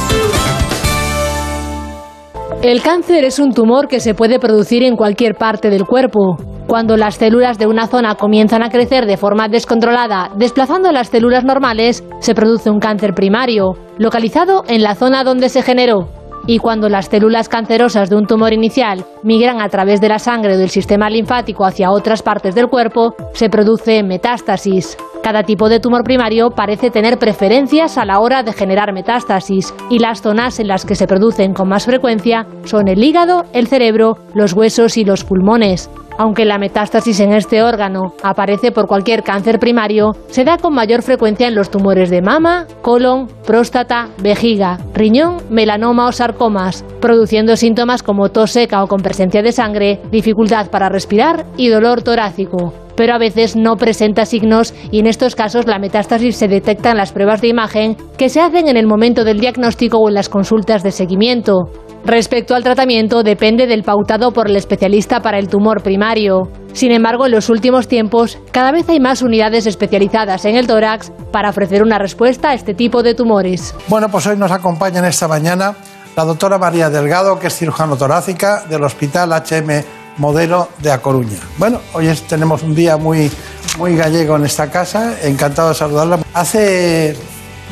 El 2.60 2.82
cáncer 2.82 3.24
es 3.24 3.38
un 3.38 3.52
tumor 3.52 3.86
que 3.86 4.00
se 4.00 4.14
puede 4.14 4.40
producir 4.40 4.82
en 4.82 4.96
cualquier 4.96 5.36
parte 5.36 5.70
del 5.70 5.84
cuerpo. 5.84 6.36
Cuando 6.66 6.96
las 6.96 7.14
células 7.14 7.58
de 7.58 7.68
una 7.68 7.86
zona 7.86 8.16
comienzan 8.16 8.64
a 8.64 8.70
crecer 8.70 9.06
de 9.06 9.16
forma 9.16 9.46
descontrolada, 9.46 10.32
desplazando 10.36 10.90
las 10.90 11.08
células 11.08 11.44
normales, 11.44 12.02
se 12.18 12.34
produce 12.34 12.68
un 12.68 12.80
cáncer 12.80 13.14
primario, 13.14 13.74
localizado 13.98 14.64
en 14.66 14.82
la 14.82 14.96
zona 14.96 15.22
donde 15.22 15.48
se 15.48 15.62
generó. 15.62 16.15
Y 16.46 16.59
cuando 16.59 16.88
las 16.88 17.06
células 17.06 17.48
cancerosas 17.48 18.09
de 18.09 18.16
un 18.16 18.26
tumor 18.26 18.52
inicial 18.52 19.04
migran 19.22 19.61
a 19.61 19.68
través 19.68 20.00
de 20.00 20.09
la 20.09 20.18
sangre 20.20 20.54
o 20.54 20.59
del 20.59 20.70
sistema 20.70 21.11
linfático 21.11 21.64
hacia 21.64 21.90
otras 21.90 22.22
partes 22.22 22.54
del 22.54 22.68
cuerpo, 22.68 23.14
se 23.35 23.50
produce 23.50 24.02
metástasis. 24.02 24.96
Cada 25.22 25.42
tipo 25.42 25.68
de 25.68 25.80
tumor 25.80 26.04
primario 26.04 26.50
parece 26.50 26.90
tener 26.90 27.18
preferencias 27.18 27.98
a 27.98 28.04
la 28.04 28.20
hora 28.20 28.44
de 28.44 28.52
generar 28.52 28.92
metástasis 28.92 29.74
y 29.90 29.98
las 29.98 30.22
zonas 30.22 30.61
en 30.61 30.68
las 30.68 30.85
que 30.85 30.94
se 30.94 31.09
producen 31.09 31.52
con 31.52 31.68
más 31.68 31.85
frecuencia 31.85 32.46
son 32.64 32.87
el 32.87 33.02
hígado, 33.02 33.44
el 33.52 33.66
cerebro, 33.66 34.18
los 34.35 34.52
huesos 34.52 34.96
y 34.96 35.04
los 35.04 35.24
pulmones. 35.24 35.90
Aunque 36.18 36.44
la 36.46 36.59
metástasis 36.59 37.20
en 37.20 37.33
este 37.33 37.62
órgano 37.62 38.14
aparece 38.22 38.72
por 38.72 38.87
cualquier 38.87 39.22
cáncer 39.22 39.59
primario, 39.59 40.12
se 40.29 40.44
da 40.44 40.57
con 40.57 40.74
mayor 40.74 41.02
frecuencia 41.02 41.46
en 41.46 41.55
los 41.55 41.70
tumores 41.70 42.09
de 42.09 42.22
mama, 42.22 42.66
colon, 42.81 43.29
próstata, 43.46 44.09
vejiga, 44.22 44.79
riñón, 44.94 45.37
melanoma 45.50 46.07
o 46.07 46.12
sarcomas, 46.12 46.85
produciendo 47.00 47.57
síntomas 47.57 48.02
como 48.02 48.31
tos 48.31 48.52
seca 48.52 48.83
o 48.83 48.87
con 48.87 49.02
presencia 49.02 49.42
de 49.42 49.52
sangre, 49.52 50.00
dificultad 50.11 50.70
para 50.70 50.88
respirar 50.88 51.44
y 51.57 51.68
dolor 51.68 52.02
torácico. 52.02 52.72
Pero 52.96 53.12
a 53.12 53.18
veces 53.18 53.57
no 53.57 53.76
presenta 53.76 54.24
signos 54.24 54.72
y 54.90 55.00
en 55.00 55.07
estos 55.07 55.35
casos 55.35 55.66
la 55.66 55.79
metástasis 55.79 56.37
se 56.37 56.48
detecta 56.48 56.92
en 56.92 56.96
las 56.96 57.12
pruebas 57.12 57.42
de 57.42 57.48
imagen 57.48 57.96
que 58.16 58.31
se 58.31 58.40
hacen 58.40 58.68
en 58.68 58.79
el 58.79 58.87
momento 58.87 59.22
del 59.22 59.38
diagnóstico 59.38 59.98
o 59.98 60.09
en 60.09 60.14
las 60.14 60.31
consultas 60.31 60.83
de 60.83 60.92
seguimiento. 60.92 61.68
Respecto 62.06 62.54
al 62.54 62.62
tratamiento, 62.62 63.24
depende 63.24 63.66
del 63.66 63.82
pautado 63.82 64.30
por 64.30 64.48
el 64.48 64.54
especialista 64.54 65.20
para 65.22 65.40
el 65.40 65.48
tumor 65.48 65.82
primario. 65.82 66.42
Sin 66.72 66.92
embargo, 66.92 67.26
en 67.26 67.32
los 67.32 67.50
últimos 67.50 67.88
tiempos, 67.88 68.38
cada 68.52 68.70
vez 68.70 68.88
hay 68.88 69.00
más 69.00 69.22
unidades 69.22 69.66
especializadas 69.66 70.44
en 70.44 70.54
el 70.54 70.68
tórax 70.68 71.10
para 71.32 71.50
ofrecer 71.50 71.82
una 71.82 71.98
respuesta 71.98 72.50
a 72.50 72.54
este 72.54 72.74
tipo 72.74 73.02
de 73.02 73.14
tumores. 73.16 73.74
Bueno, 73.88 74.08
pues 74.08 74.24
hoy 74.28 74.36
nos 74.36 74.52
acompaña 74.52 75.04
esta 75.08 75.26
mañana 75.26 75.74
la 76.16 76.24
doctora 76.24 76.58
María 76.58 76.90
Delgado, 76.90 77.40
que 77.40 77.48
es 77.48 77.58
cirujano 77.58 77.96
torácica 77.96 78.62
del 78.70 78.84
Hospital 78.84 79.32
HM 79.32 79.82
Modelo 80.18 80.68
de 80.78 80.92
A 80.92 81.02
Coruña. 81.02 81.40
Bueno, 81.58 81.80
hoy 81.92 82.08
tenemos 82.28 82.62
un 82.62 82.76
día 82.76 82.96
muy, 82.98 83.32
muy 83.78 83.96
gallego 83.96 84.36
en 84.36 84.44
esta 84.44 84.70
casa, 84.70 85.16
encantado 85.24 85.70
de 85.70 85.74
saludarla. 85.74 86.20
Hace 86.34 87.16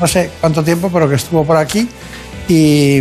no 0.01 0.09
sé 0.09 0.33
cuánto 0.41 0.65
tiempo, 0.65 0.91
pero 0.93 1.09
que 1.09 1.15
estuvo 1.15 1.45
por 1.45 1.57
aquí 1.57 1.89
y, 2.49 3.01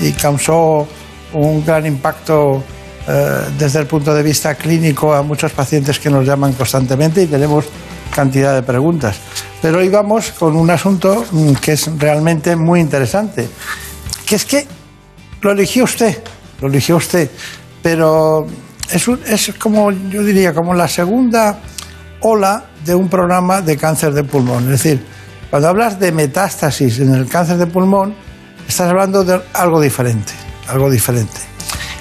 y 0.00 0.12
causó 0.12 0.86
un 1.32 1.64
gran 1.64 1.86
impacto 1.86 2.62
eh, 3.08 3.38
desde 3.58 3.80
el 3.80 3.86
punto 3.86 4.14
de 4.14 4.22
vista 4.22 4.54
clínico 4.54 5.12
a 5.14 5.22
muchos 5.22 5.52
pacientes 5.52 5.98
que 5.98 6.10
nos 6.10 6.26
llaman 6.26 6.52
constantemente 6.54 7.22
y 7.22 7.26
tenemos 7.26 7.64
cantidad 8.14 8.54
de 8.54 8.62
preguntas. 8.62 9.16
Pero 9.62 9.78
hoy 9.78 9.88
vamos 9.88 10.32
con 10.32 10.56
un 10.56 10.70
asunto 10.70 11.24
mm, 11.30 11.52
que 11.54 11.72
es 11.72 11.90
realmente 11.98 12.56
muy 12.56 12.80
interesante, 12.80 13.48
que 14.26 14.34
es 14.36 14.44
que 14.44 14.66
lo 15.42 15.52
eligió 15.52 15.84
usted, 15.84 16.18
lo 16.60 16.68
eligió 16.68 16.96
usted, 16.96 17.30
pero 17.82 18.46
es, 18.90 19.06
un- 19.08 19.20
es 19.26 19.52
como, 19.58 19.90
yo 19.92 20.22
diría, 20.24 20.52
como 20.52 20.74
la 20.74 20.88
segunda 20.88 21.58
ola 22.22 22.64
de 22.84 22.94
un 22.94 23.08
programa 23.08 23.60
de 23.62 23.76
cáncer 23.76 24.12
de 24.12 24.24
pulmón. 24.24 24.64
Es 24.64 24.82
decir, 24.82 25.04
cuando 25.48 25.68
hablas 25.68 25.98
de 25.98 26.12
metástasis 26.12 26.98
en 26.98 27.14
el 27.14 27.26
cáncer 27.26 27.56
de 27.56 27.66
pulmón, 27.66 28.14
estás 28.70 28.88
hablando 28.88 29.24
de 29.24 29.40
algo 29.52 29.80
diferente, 29.80 30.32
algo 30.68 30.88
diferente. 30.88 31.40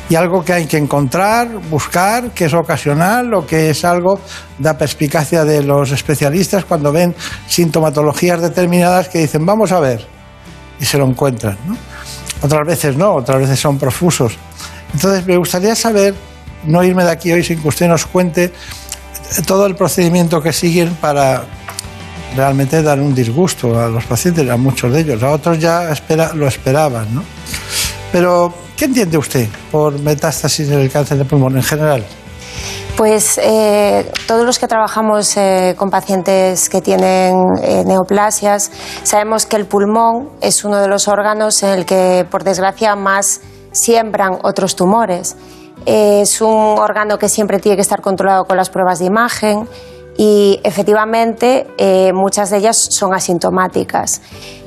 Y 0.07 0.15
algo 0.15 0.43
que 0.43 0.53
hay 0.53 0.65
que 0.65 0.77
encontrar, 0.77 1.47
buscar, 1.69 2.31
que 2.31 2.45
es 2.45 2.53
ocasional 2.53 3.31
o 3.33 3.45
que 3.45 3.69
es 3.69 3.85
algo 3.85 4.19
da 4.57 4.75
perspicacia 4.75 5.45
de 5.45 5.61
los 5.61 5.91
especialistas 5.91 6.65
cuando 6.65 6.91
ven 6.91 7.15
sintomatologías 7.47 8.41
determinadas 8.41 9.09
que 9.09 9.19
dicen, 9.19 9.45
vamos 9.45 9.71
a 9.71 9.79
ver, 9.79 10.07
y 10.79 10.85
se 10.85 10.97
lo 10.97 11.05
encuentran. 11.05 11.57
¿no? 11.67 11.77
Otras 12.41 12.65
veces 12.65 12.97
no, 12.97 13.13
otras 13.15 13.39
veces 13.39 13.59
son 13.59 13.77
profusos. 13.77 14.37
Entonces 14.93 15.25
me 15.27 15.37
gustaría 15.37 15.75
saber, 15.75 16.15
no 16.65 16.83
irme 16.83 17.03
de 17.03 17.11
aquí 17.11 17.31
hoy 17.31 17.43
sin 17.43 17.61
que 17.61 17.67
usted 17.67 17.87
nos 17.87 18.05
cuente 18.07 18.51
todo 19.45 19.67
el 19.67 19.75
procedimiento 19.75 20.41
que 20.41 20.53
siguen 20.53 20.95
para 20.95 21.43
realmente 22.35 22.81
dar 22.81 22.99
un 22.99 23.13
disgusto 23.13 23.79
a 23.79 23.87
los 23.87 24.05
pacientes, 24.05 24.49
a 24.49 24.57
muchos 24.57 24.91
de 24.93 25.01
ellos, 25.01 25.23
a 25.23 25.31
otros 25.31 25.59
ya 25.59 25.89
espera, 25.91 26.33
lo 26.33 26.47
esperaban. 26.47 27.13
¿no? 27.13 27.23
Pero, 28.11 28.53
¿qué 28.75 28.85
entiende 28.85 29.17
usted 29.17 29.47
por 29.71 29.99
metástasis 29.99 30.69
en 30.69 30.79
el 30.79 30.91
cáncer 30.91 31.17
de 31.17 31.25
pulmón 31.25 31.55
en 31.57 31.63
general? 31.63 32.03
Pues 32.99 33.39
eh, 33.41 34.11
todos 34.27 34.45
los 34.45 34.59
que 34.59 34.67
trabajamos 34.67 35.37
eh, 35.37 35.73
con 35.77 35.89
pacientes 35.89 36.67
que 36.67 36.81
tienen 36.81 37.33
eh, 37.63 37.83
neoplasias 37.85 38.71
sabemos 39.03 39.45
que 39.45 39.55
el 39.55 39.65
pulmón 39.67 40.29
es 40.41 40.65
uno 40.65 40.81
de 40.81 40.89
los 40.89 41.07
órganos 41.07 41.63
en 41.63 41.69
el 41.69 41.85
que, 41.85 42.25
por 42.29 42.43
desgracia, 42.43 42.95
más 42.97 43.39
siembran 43.71 44.39
otros 44.43 44.75
tumores. 44.75 45.37
es 45.85 46.41
un 46.41 46.77
órgano 46.77 47.17
que 47.17 47.29
siempre 47.29 47.59
tiene 47.59 47.77
que 47.77 47.83
estar 47.83 48.01
controlado 48.01 48.43
con 48.43 48.57
las 48.57 48.69
pruebas 48.69 48.99
de 48.99 49.05
imagen 49.05 49.69
y 50.21 50.59
efectivamente 50.65 51.65
muchas 52.13 52.49
de 52.49 52.57
ellas 52.57 52.75
son 52.75 53.13
asintomáticas. 53.13 54.21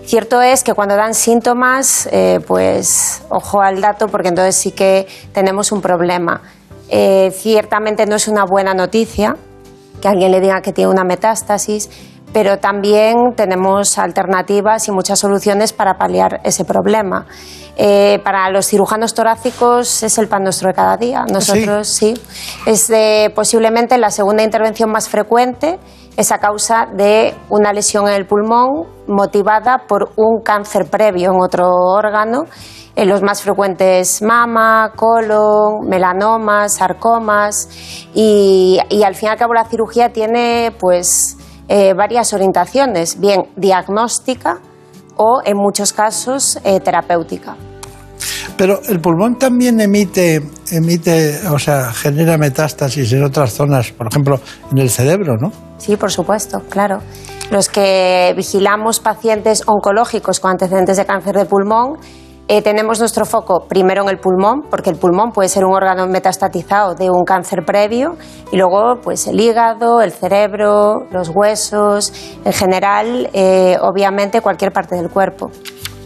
Cierto 0.06 0.40
es 0.40 0.64
que 0.64 0.72
cuando 0.72 0.96
dan 0.96 1.12
síntomas, 1.12 2.08
pues 2.46 3.20
ojo 3.28 3.60
al 3.60 3.82
dato 3.82 4.08
porque 4.08 4.28
entonces 4.28 4.56
sí 4.56 4.70
que 4.70 5.06
tenemos 5.34 5.70
un 5.70 5.82
problema. 5.82 6.40
Eh, 6.88 7.32
ciertamente 7.34 8.06
no 8.06 8.16
es 8.16 8.28
una 8.28 8.44
buena 8.44 8.72
noticia 8.72 9.36
que 10.02 10.08
alguien 10.08 10.30
le 10.32 10.40
diga 10.40 10.60
que 10.62 10.72
tiene 10.72 10.90
una 10.90 11.04
metástasis, 11.04 11.88
pero 12.32 12.58
también 12.58 13.34
tenemos 13.36 13.98
alternativas 13.98 14.88
y 14.88 14.92
muchas 14.92 15.18
soluciones 15.18 15.72
para 15.72 15.98
paliar 15.98 16.40
ese 16.44 16.64
problema. 16.64 17.26
Eh, 17.76 18.20
para 18.22 18.50
los 18.50 18.66
cirujanos 18.66 19.14
torácicos 19.14 20.02
es 20.02 20.18
el 20.18 20.28
pan 20.28 20.42
nuestro 20.42 20.68
de 20.68 20.74
cada 20.74 20.96
día. 20.96 21.24
Nosotros 21.30 21.88
sí. 21.88 22.14
Es 22.66 22.92
posiblemente 23.34 23.96
la 23.98 24.10
segunda 24.10 24.42
intervención 24.42 24.90
más 24.90 25.08
frecuente, 25.08 25.78
es 26.16 26.32
a 26.32 26.38
causa 26.38 26.86
de 26.94 27.34
una 27.48 27.72
lesión 27.72 28.08
en 28.08 28.14
el 28.14 28.26
pulmón 28.26 28.86
motivada 29.06 29.86
por 29.88 30.10
un 30.16 30.42
cáncer 30.42 30.86
previo 30.90 31.30
en 31.32 31.40
otro 31.40 31.68
órgano 31.68 32.44
en 32.94 33.08
los 33.08 33.22
más 33.22 33.42
frecuentes 33.42 34.22
mama, 34.22 34.92
colon, 34.94 35.88
melanomas, 35.88 36.74
sarcomas 36.74 37.68
y, 38.14 38.78
al 39.04 39.14
fin 39.14 39.28
y 39.28 39.32
al 39.32 39.38
cabo 39.38 39.54
la 39.54 39.64
cirugía 39.64 40.12
tiene 40.12 40.74
pues 40.78 41.36
eh, 41.68 41.94
varias 41.94 42.32
orientaciones, 42.32 43.20
bien 43.20 43.42
diagnóstica 43.56 44.60
o 45.16 45.40
en 45.44 45.56
muchos 45.56 45.92
casos 45.92 46.58
eh, 46.64 46.80
terapéutica. 46.80 47.56
Pero 48.56 48.80
el 48.88 49.00
pulmón 49.00 49.38
también 49.38 49.80
emite, 49.80 50.42
emite, 50.70 51.40
o 51.48 51.58
sea, 51.58 51.92
genera 51.92 52.36
metástasis 52.38 53.12
en 53.12 53.24
otras 53.24 53.52
zonas, 53.52 53.92
por 53.92 54.08
ejemplo, 54.08 54.40
en 54.70 54.78
el 54.78 54.90
cerebro, 54.90 55.36
¿no? 55.40 55.50
Sí, 55.78 55.96
por 55.96 56.12
supuesto, 56.12 56.60
claro. 56.68 56.98
Los 57.50 57.68
que 57.68 58.32
vigilamos 58.36 59.00
pacientes 59.00 59.62
oncológicos 59.66 60.40
con 60.40 60.52
antecedentes 60.52 60.96
de 60.96 61.04
cáncer 61.04 61.36
de 61.36 61.44
pulmón 61.44 61.98
eh, 62.48 62.60
tenemos 62.60 62.98
nuestro 62.98 63.24
foco 63.24 63.66
primero 63.68 64.02
en 64.02 64.08
el 64.08 64.18
pulmón, 64.18 64.62
porque 64.70 64.90
el 64.90 64.96
pulmón 64.96 65.30
puede 65.30 65.48
ser 65.48 65.64
un 65.64 65.74
órgano 65.74 66.06
metastatizado 66.06 66.94
de 66.94 67.08
un 67.08 67.24
cáncer 67.24 67.64
previo, 67.64 68.16
y 68.50 68.56
luego 68.56 69.00
pues 69.02 69.26
el 69.26 69.40
hígado, 69.40 70.02
el 70.02 70.12
cerebro, 70.12 71.06
los 71.10 71.28
huesos, 71.28 72.12
en 72.44 72.52
general, 72.52 73.30
eh, 73.32 73.76
obviamente 73.80 74.40
cualquier 74.40 74.72
parte 74.72 74.96
del 74.96 75.08
cuerpo. 75.08 75.50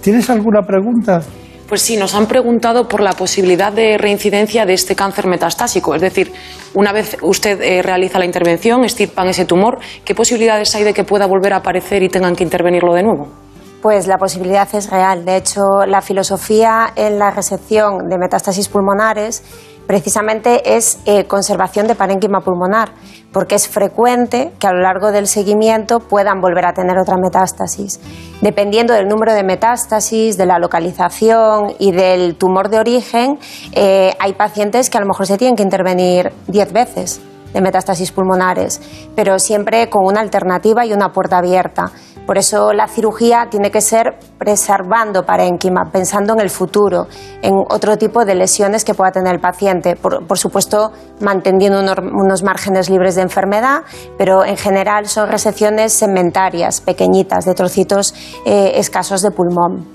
¿Tienes 0.02 0.28
alguna 0.30 0.62
pregunta? 0.62 1.22
Pues 1.68 1.82
sí, 1.82 1.96
nos 1.96 2.14
han 2.14 2.26
preguntado 2.26 2.86
por 2.86 3.00
la 3.00 3.12
posibilidad 3.12 3.72
de 3.72 3.98
reincidencia 3.98 4.64
de 4.64 4.74
este 4.74 4.94
cáncer 4.94 5.26
metastásico. 5.26 5.96
Es 5.96 6.00
decir, 6.00 6.32
una 6.74 6.92
vez 6.92 7.16
usted 7.22 7.60
eh, 7.60 7.82
realiza 7.82 8.20
la 8.20 8.24
intervención, 8.24 8.84
estirpan 8.84 9.26
ese 9.28 9.46
tumor, 9.46 9.78
¿qué 10.04 10.14
posibilidades 10.14 10.72
hay 10.76 10.84
de 10.84 10.94
que 10.94 11.02
pueda 11.02 11.26
volver 11.26 11.54
a 11.54 11.56
aparecer 11.56 12.04
y 12.04 12.08
tengan 12.08 12.36
que 12.36 12.44
intervenirlo 12.44 12.94
de 12.94 13.02
nuevo? 13.02 13.45
Pues 13.86 14.08
la 14.08 14.18
posibilidad 14.18 14.66
es 14.74 14.90
real. 14.90 15.24
De 15.24 15.36
hecho, 15.36 15.62
la 15.86 16.02
filosofía 16.02 16.88
en 16.96 17.20
la 17.20 17.30
resección 17.30 18.08
de 18.08 18.18
metástasis 18.18 18.68
pulmonares 18.68 19.44
precisamente 19.86 20.74
es 20.76 20.98
eh, 21.06 21.28
conservación 21.28 21.86
de 21.86 21.94
parénquima 21.94 22.40
pulmonar, 22.40 22.88
porque 23.32 23.54
es 23.54 23.68
frecuente 23.68 24.52
que 24.58 24.66
a 24.66 24.72
lo 24.72 24.80
largo 24.80 25.12
del 25.12 25.28
seguimiento 25.28 26.00
puedan 26.00 26.40
volver 26.40 26.66
a 26.66 26.72
tener 26.72 26.98
otra 26.98 27.14
metástasis. 27.16 28.00
Dependiendo 28.40 28.92
del 28.92 29.06
número 29.06 29.32
de 29.34 29.44
metástasis, 29.44 30.36
de 30.36 30.46
la 30.46 30.58
localización 30.58 31.74
y 31.78 31.92
del 31.92 32.34
tumor 32.34 32.70
de 32.70 32.80
origen, 32.80 33.38
eh, 33.70 34.16
hay 34.18 34.32
pacientes 34.32 34.90
que 34.90 34.98
a 34.98 35.00
lo 35.00 35.06
mejor 35.06 35.28
se 35.28 35.38
tienen 35.38 35.54
que 35.54 35.62
intervenir 35.62 36.32
10 36.48 36.72
veces 36.72 37.20
de 37.52 37.60
metástasis 37.60 38.12
pulmonares, 38.12 38.80
pero 39.14 39.38
siempre 39.38 39.88
con 39.88 40.04
una 40.06 40.20
alternativa 40.20 40.84
y 40.84 40.92
una 40.92 41.12
puerta 41.12 41.38
abierta. 41.38 41.90
Por 42.26 42.38
eso 42.38 42.72
la 42.72 42.88
cirugía 42.88 43.46
tiene 43.48 43.70
que 43.70 43.80
ser 43.80 44.18
preservando 44.36 45.24
parénquima, 45.24 45.90
pensando 45.92 46.32
en 46.32 46.40
el 46.40 46.50
futuro, 46.50 47.06
en 47.40 47.54
otro 47.70 47.96
tipo 47.96 48.24
de 48.24 48.34
lesiones 48.34 48.84
que 48.84 48.94
pueda 48.94 49.12
tener 49.12 49.32
el 49.34 49.40
paciente. 49.40 49.94
Por, 49.94 50.36
supuesto, 50.36 50.90
manteniendo 51.20 51.78
unos, 51.80 52.42
márgenes 52.42 52.90
libres 52.90 53.14
de 53.14 53.22
enfermedad, 53.22 53.82
pero 54.18 54.44
en 54.44 54.56
general 54.56 55.06
son 55.06 55.28
resecciones 55.28 55.92
segmentarias, 55.92 56.80
pequeñitas, 56.80 57.44
de 57.44 57.54
trocitos 57.54 58.12
eh, 58.44 58.72
escasos 58.74 59.22
de 59.22 59.30
pulmón. 59.30 59.86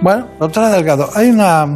Bueno, 0.00 0.26
doctora 0.40 0.70
Delgado, 0.70 1.10
hay 1.14 1.28
una, 1.28 1.66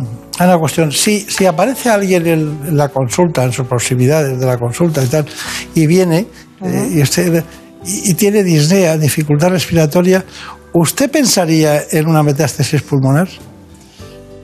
cuestión. 0.58 0.92
Si, 0.92 1.20
si 1.20 1.46
aparece 1.46 1.90
alguien 1.90 2.26
en, 2.26 2.76
la 2.76 2.88
consulta, 2.88 3.44
en 3.44 3.52
sus 3.52 3.66
proximidades 3.66 4.38
de 4.38 4.46
la 4.46 4.56
consulta 4.56 5.02
y 5.02 5.06
tal, 5.08 5.26
y 5.74 5.86
viene 5.86 6.26
eh, 6.62 6.88
y 6.94 7.02
usted 7.02 7.44
y, 7.84 8.14
tiene 8.14 8.42
disnea, 8.42 8.96
dificultad 8.96 9.50
respiratoria, 9.50 10.24
¿usted 10.72 11.10
pensaría 11.10 11.82
en 11.90 12.06
una 12.06 12.22
metástasis 12.22 12.82
pulmonar? 12.82 13.28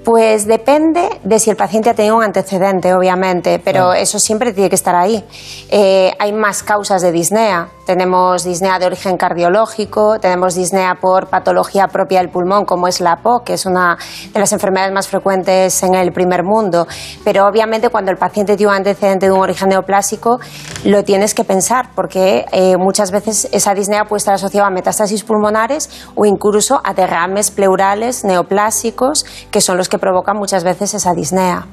Pues 0.04 0.46
depende 0.46 1.08
de 1.24 1.38
si 1.38 1.48
el 1.48 1.56
paciente 1.56 1.88
ha 1.88 1.94
tenido 1.94 2.16
un 2.16 2.22
antecedente, 2.22 2.92
obviamente, 2.92 3.58
pero 3.58 3.94
eso 3.94 4.18
siempre 4.18 4.52
tiene 4.52 4.68
que 4.68 4.74
estar 4.74 4.94
ahí. 4.94 5.24
Eh, 5.70 6.12
hay 6.18 6.30
más 6.34 6.62
causas 6.62 7.00
de 7.00 7.10
disnea. 7.10 7.70
Tenemos 7.86 8.44
disnea 8.44 8.78
de 8.78 8.86
origen 8.86 9.16
cardiológico, 9.16 10.18
tenemos 10.18 10.54
disnea 10.54 10.96
por 11.00 11.28
patología 11.28 11.88
propia 11.88 12.20
del 12.20 12.30
pulmón, 12.30 12.64
como 12.64 12.86
es 12.86 13.00
la 13.00 13.16
POC, 13.16 13.44
que 13.44 13.54
es 13.54 13.66
una 13.66 13.96
de 14.32 14.40
las 14.40 14.52
enfermedades 14.52 14.92
más 14.92 15.08
frecuentes 15.08 15.82
en 15.82 15.94
el 15.94 16.12
primer 16.12 16.44
mundo. 16.44 16.86
Pero 17.24 17.46
obviamente 17.46 17.88
cuando 17.88 18.10
el 18.10 18.18
paciente 18.18 18.56
tiene 18.56 18.72
un 18.72 18.76
antecedente 18.76 19.26
de 19.26 19.32
un 19.32 19.40
origen 19.40 19.70
neoplásico, 19.70 20.38
lo 20.84 21.04
tienes 21.04 21.34
que 21.34 21.44
pensar, 21.44 21.90
porque 21.94 22.44
eh, 22.52 22.76
muchas 22.78 23.10
veces 23.10 23.48
esa 23.52 23.74
disnea 23.74 24.04
puede 24.04 24.18
estar 24.18 24.34
asociada 24.34 24.68
a 24.68 24.70
metástasis 24.70 25.22
pulmonares 25.24 25.88
o 26.14 26.26
incluso 26.26 26.80
a 26.84 26.92
derrames 26.94 27.50
pleurales 27.50 28.24
neoplásicos, 28.24 29.24
que 29.50 29.60
son 29.60 29.76
los 29.76 29.88
que 29.88 29.93
provocan 29.98 30.37
muchas 30.37 30.64
veces 30.64 30.94
esa 30.94 31.12
disnea. 31.14 31.66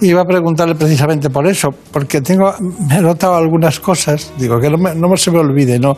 Iba 0.00 0.22
a 0.22 0.24
preguntarle 0.24 0.74
precisamente 0.74 1.30
por 1.30 1.46
eso, 1.46 1.70
porque 1.92 2.20
tengo, 2.20 2.52
me 2.88 2.96
he 2.96 3.00
notado 3.00 3.34
algunas 3.34 3.80
cosas, 3.80 4.32
digo, 4.36 4.58
que 4.60 4.70
no, 4.70 4.78
me, 4.78 5.16
se 5.16 5.30
me 5.30 5.38
olvide, 5.38 5.78
¿no? 5.78 5.94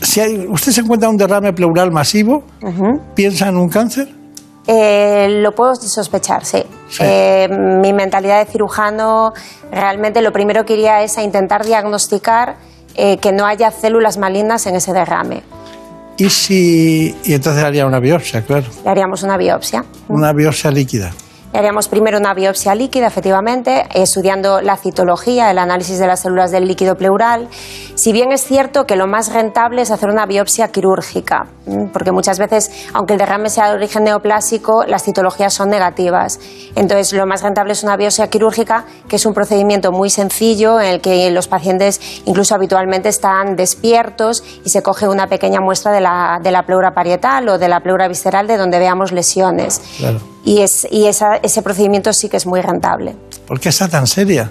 Si 0.00 0.20
hay, 0.20 0.46
usted 0.48 0.72
se 0.72 0.80
encuentra 0.82 1.08
un 1.08 1.16
derrame 1.16 1.52
pleural 1.52 1.90
masivo, 1.90 2.44
¿piensa 3.14 3.48
en 3.48 3.56
un 3.56 3.68
cáncer? 3.68 4.08
Eh, 4.66 5.40
lo 5.42 5.52
puedo 5.52 5.74
sospechar, 5.74 6.44
sí. 6.44 6.62
Eh, 7.00 7.48
mi 7.50 7.92
mentalidad 7.92 8.38
de 8.44 8.50
cirujano, 8.50 9.32
realmente 9.70 10.22
lo 10.22 10.32
primero 10.32 10.64
que 10.64 10.74
iría 10.74 11.02
es 11.02 11.18
a 11.18 11.22
intentar 11.22 11.64
diagnosticar 11.64 12.56
eh, 12.94 13.16
que 13.16 13.32
no 13.32 13.46
haya 13.46 13.70
células 13.70 14.18
malignas 14.18 14.66
en 14.66 14.76
ese 14.76 14.92
derrame. 14.92 15.42
¿Y 16.16 16.28
si.? 16.28 17.14
Y 17.24 17.32
entonces 17.32 17.62
haría 17.62 17.86
una 17.86 18.00
biopsia, 18.00 18.42
claro. 18.42 18.66
Le 18.84 18.90
haríamos 18.90 19.22
una 19.22 19.36
biopsia. 19.36 19.84
Una 20.08 20.32
biopsia 20.32 20.70
líquida 20.70 21.12
haríamos 21.58 21.88
primero 21.88 22.18
una 22.18 22.34
biopsia 22.34 22.74
líquida, 22.74 23.06
efectivamente, 23.06 23.86
estudiando 23.94 24.60
la 24.60 24.76
citología, 24.76 25.50
el 25.50 25.58
análisis 25.58 25.98
de 25.98 26.06
las 26.06 26.20
células 26.20 26.50
del 26.50 26.66
líquido 26.66 26.96
pleural. 26.96 27.48
Si 27.94 28.12
bien 28.12 28.32
es 28.32 28.42
cierto 28.42 28.86
que 28.86 28.96
lo 28.96 29.06
más 29.06 29.32
rentable 29.32 29.82
es 29.82 29.90
hacer 29.90 30.08
una 30.08 30.26
biopsia 30.26 30.68
quirúrgica, 30.68 31.46
porque 31.92 32.10
muchas 32.10 32.38
veces, 32.38 32.88
aunque 32.94 33.14
el 33.14 33.18
derrame 33.18 33.50
sea 33.50 33.68
de 33.68 33.74
origen 33.74 34.04
neoplásico, 34.04 34.84
las 34.86 35.04
citologías 35.04 35.52
son 35.52 35.68
negativas. 35.68 36.40
Entonces, 36.74 37.12
lo 37.12 37.26
más 37.26 37.42
rentable 37.42 37.72
es 37.72 37.82
una 37.82 37.96
biopsia 37.96 38.28
quirúrgica, 38.28 38.84
que 39.08 39.16
es 39.16 39.26
un 39.26 39.34
procedimiento 39.34 39.92
muy 39.92 40.10
sencillo 40.10 40.80
en 40.80 40.88
el 40.88 41.00
que 41.00 41.30
los 41.30 41.48
pacientes 41.48 42.00
incluso 42.24 42.54
habitualmente 42.54 43.08
están 43.08 43.56
despiertos 43.56 44.42
y 44.64 44.70
se 44.70 44.82
coge 44.82 45.06
una 45.06 45.26
pequeña 45.26 45.60
muestra 45.60 45.92
de 45.92 46.00
la, 46.00 46.40
de 46.42 46.50
la 46.50 46.62
pleura 46.64 46.92
parietal 46.92 47.48
o 47.48 47.58
de 47.58 47.68
la 47.68 47.80
pleura 47.80 48.08
visceral 48.08 48.46
de 48.46 48.56
donde 48.56 48.78
veamos 48.78 49.12
lesiones. 49.12 49.80
Y, 50.44 50.60
es, 50.60 50.86
y 50.90 51.06
ese 51.06 51.62
procedimiento 51.62 52.12
sí 52.12 52.28
que 52.28 52.36
es 52.36 52.46
muy 52.46 52.60
rentable. 52.60 53.14
¿Por 53.46 53.60
qué 53.60 53.68
está 53.68 53.88
tan 53.88 54.06
seria? 54.06 54.50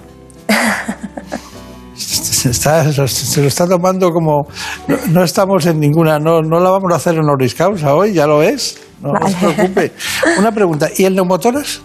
se, 1.94 3.40
lo 3.40 3.48
está 3.48 3.66
tomando 3.68 4.10
como 4.10 4.46
no, 5.10 5.22
estamos 5.22 5.66
en 5.66 5.78
ninguna 5.78 6.18
no, 6.18 6.40
no 6.40 6.60
la 6.60 6.70
vamos 6.70 6.92
a 6.92 6.96
hacer 6.96 7.14
en 7.14 7.20
honoris 7.20 7.54
causa 7.54 7.94
hoy 7.94 8.12
ya 8.12 8.26
lo 8.26 8.42
es 8.42 8.80
no, 9.00 9.12
se 9.28 9.36
preocupe 9.36 9.92
una 10.38 10.52
pregunta 10.52 10.88
¿y 10.96 11.04
el 11.04 11.14
neumotoras? 11.14 11.82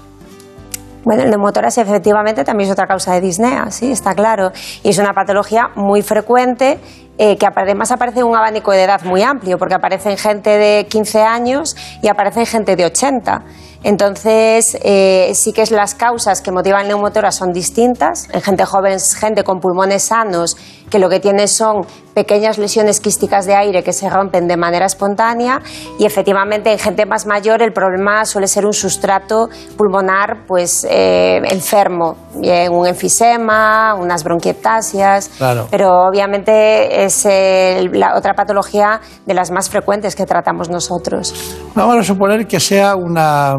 Bueno, 1.03 1.23
el 1.23 1.29
neumotoras 1.29 1.77
efectivamente 1.77 2.43
también 2.43 2.67
es 2.67 2.73
otra 2.73 2.85
causa 2.85 3.13
de 3.13 3.21
disnea, 3.21 3.71
sí, 3.71 3.93
está 3.93 4.13
claro. 4.13 4.51
Y 4.83 4.89
es 4.89 4.97
una 4.97 5.13
patología 5.13 5.69
muy 5.73 6.01
frecuente 6.01 6.79
eh, 7.17 7.37
que 7.37 7.47
además 7.47 7.91
aparece 7.91 8.23
un 8.23 8.35
abanico 8.35 8.71
de 8.71 8.83
edad 8.83 9.01
muy 9.03 9.21
amplio, 9.23 9.57
porque 9.57 9.75
aparece 9.75 10.11
en 10.11 10.17
gente 10.17 10.51
de 10.57 10.85
15 10.89 11.21
años 11.23 11.75
y 12.01 12.07
aparece 12.07 12.41
en 12.41 12.45
gente 12.45 12.75
de 12.75 12.85
80. 12.85 13.43
Entonces, 13.83 14.77
eh, 14.83 15.31
sí 15.33 15.53
que 15.53 15.61
es 15.61 15.71
las 15.71 15.95
causas 15.95 16.41
que 16.41 16.51
motivan 16.51 16.81
el 16.81 16.87
neumotórax 16.89 17.35
son 17.35 17.51
distintas. 17.53 18.27
En 18.33 18.41
gente 18.41 18.65
joven, 18.65 18.97
gente 18.99 19.43
con 19.43 19.59
pulmones 19.59 20.03
sanos, 20.03 20.57
que 20.89 20.99
lo 20.99 21.09
que 21.09 21.19
tiene 21.19 21.47
son 21.47 21.85
pequeñas 22.13 22.57
lesiones 22.57 22.99
quísticas 22.99 23.45
de 23.45 23.53
aire 23.55 23.83
que 23.83 23.93
se 23.93 24.09
rompen 24.09 24.47
de 24.47 24.57
manera 24.57 24.87
espontánea 24.87 25.61
y 25.99 26.05
efectivamente 26.05 26.71
en 26.71 26.79
gente 26.79 27.05
más 27.05 27.27
mayor 27.27 27.61
el 27.61 27.73
problema 27.73 28.25
suele 28.25 28.47
ser 28.47 28.65
un 28.65 28.73
sustrato 28.73 29.49
pulmonar 29.77 30.45
pues 30.47 30.87
eh, 30.89 31.39
enfermo, 31.51 32.15
bien 32.35 32.73
un 32.73 32.87
enfisema, 32.87 33.93
unas 33.95 34.23
bronquiectasias, 34.23 35.29
Claro. 35.37 35.67
pero 35.69 36.07
obviamente 36.07 37.05
es 37.07 37.25
eh, 37.25 37.89
la 37.91 38.15
otra 38.15 38.33
patología 38.35 39.01
de 39.25 39.33
las 39.33 39.51
más 39.51 39.69
frecuentes 39.69 40.15
que 40.15 40.25
tratamos 40.25 40.69
nosotros. 40.69 41.33
Vamos 41.75 41.97
a 41.97 42.03
suponer 42.03 42.45
que 42.47 42.59
sea 42.59 42.95
una 42.95 43.55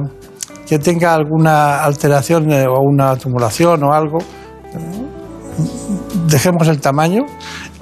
que 0.67 0.79
tenga 0.79 1.15
alguna 1.15 1.83
alteración 1.83 2.51
eh, 2.53 2.67
o 2.67 2.81
una 2.83 3.17
tumulación 3.17 3.83
o 3.85 3.93
algo. 3.93 4.19
Dejemos 6.27 6.69
el 6.69 6.81
tamaño 6.81 7.23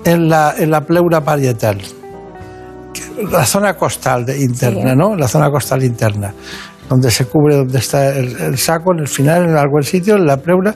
en 0.04 0.28
la, 0.28 0.54
en 0.56 0.70
la 0.70 0.80
pleura 0.82 1.20
parietal. 1.20 1.80
La 3.30 3.44
zona 3.44 3.74
costal 3.74 4.24
de- 4.24 4.38
interna, 4.38 4.90
Sí. 4.92 4.96
¿no? 4.96 5.16
La 5.16 5.26
zona 5.28 5.50
costal 5.50 5.82
interna, 5.82 6.32
donde 6.88 7.10
se 7.10 7.24
cubre, 7.26 7.56
donde 7.56 7.78
está 7.78 8.10
el, 8.16 8.36
el 8.40 8.58
saco, 8.58 8.92
en 8.92 9.00
el 9.00 9.08
final, 9.08 9.44
en 9.48 9.56
algún 9.56 9.82
sitio, 9.82 10.16
en 10.16 10.26
la 10.26 10.36
pleura. 10.36 10.74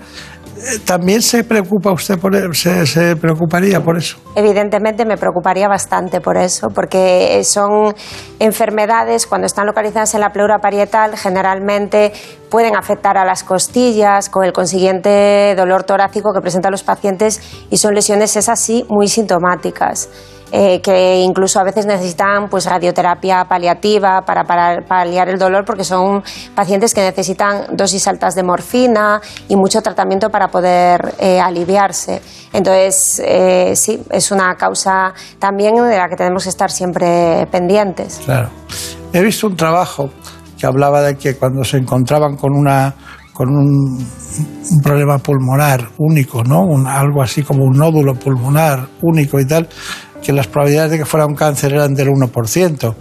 Eh, 0.61 0.79
¿También 0.85 1.23
se 1.23 1.43
preocupa 1.43 1.91
usted 1.91 2.19
por 2.19 2.35
e- 2.37 2.53
se, 2.53 2.87
se 2.87 3.17
preocuparía 3.17 3.81
por 3.81 3.97
eso? 3.97 4.19
Evidentemente 4.35 5.07
me 5.07 5.17
preocuparía 5.17 5.69
bastante 5.69 6.21
por 6.21 6.37
eso, 6.37 6.69
porque 6.69 7.43
son 7.45 7.95
enfermedades, 8.39 9.27
cuando 9.27 9.47
están 9.47 9.67
localizadas 9.67 10.15
en 10.15 10.21
la 10.21 10.31
pleura 10.31 10.59
parietal, 10.59 11.17
generalmente 11.17 12.13
pueden 12.51 12.77
afectar 12.77 13.17
a 13.17 13.25
las 13.25 13.43
costillas, 13.43 14.29
con 14.29 14.45
el 14.45 14.53
consiguiente 14.53 15.55
dolor 15.57 15.85
torácico 15.85 16.33
que 16.35 16.41
presentan 16.43 16.73
los 16.73 16.83
pacientes 16.83 17.41
y 17.71 17.79
son 17.79 17.95
lesiones 17.95 18.37
esas 18.37 18.61
sí 18.61 18.85
muy 18.89 19.09
sintomáticas. 19.09 20.11
Eh, 20.53 20.81
que 20.81 21.21
incluso 21.21 21.61
a 21.61 21.65
veces 21.65 21.87
necesitan 21.87 22.49
pues 22.49 22.67
radioterapia 22.67 23.45
paliativa 23.45 24.23
para, 24.23 24.45
para 24.45 24.83
paliar 24.87 25.29
el 25.29 25.39
dolor 25.39 25.65
porque 25.65 25.85
son 25.85 26.23
pacientes 26.55 26.93
que 26.95 27.03
necesitan 27.03 27.77
dosis 27.77 28.07
altas 28.09 28.35
de 28.35 28.43
morfina 28.43 29.21
y 29.49 29.57
mucho 29.57 29.81
tratamiento 29.83 30.31
para 30.31 30.49
poder 30.49 31.15
eh, 31.19 31.41
aliviarse. 31.41 32.21
Entonces, 32.53 33.23
eh, 33.25 33.73
sí, 33.77 34.03
es 34.11 34.31
una 34.33 34.55
causa 34.57 35.13
también 35.39 35.75
de 35.77 35.97
la 35.97 36.09
que 36.09 36.17
tenemos 36.17 36.43
que 36.45 36.51
estar 36.51 36.71
siempre 36.71 37.47
pendientes. 37.51 38.21
Claro. 38.25 38.49
He 39.13 39.23
visto 39.23 39.47
un 39.47 39.57
trabajo 39.57 40.11
que 40.59 40.67
hablaba 40.67 41.01
de 41.03 41.17
que 41.17 41.37
cuando 41.37 41.65
se 41.65 41.79
encontraban 41.79 42.37
con 42.37 42.53
una 42.55 42.95
con 43.33 43.49
un, 43.49 43.97
un 44.71 44.81
problema 44.83 45.17
pulmonar 45.17 45.89
único, 45.97 46.45
¿no? 46.45 46.61
Un- 46.61 46.87
algo 46.87 47.23
así 47.23 47.43
como 47.43 47.65
un 47.65 47.79
nódulo 47.79 48.15
pulmonar 48.15 48.87
único 49.01 49.41
y 49.41 49.47
tal, 49.47 49.67
que 50.23 50.33
las 50.33 50.47
probabilidades 50.47 50.93
de 50.93 50.99
que 50.99 51.05
fuera 51.05 51.27
un 51.27 51.35
cáncer 51.35 51.73
eran 51.73 51.95
del 51.95 52.09
1%, 52.09 52.95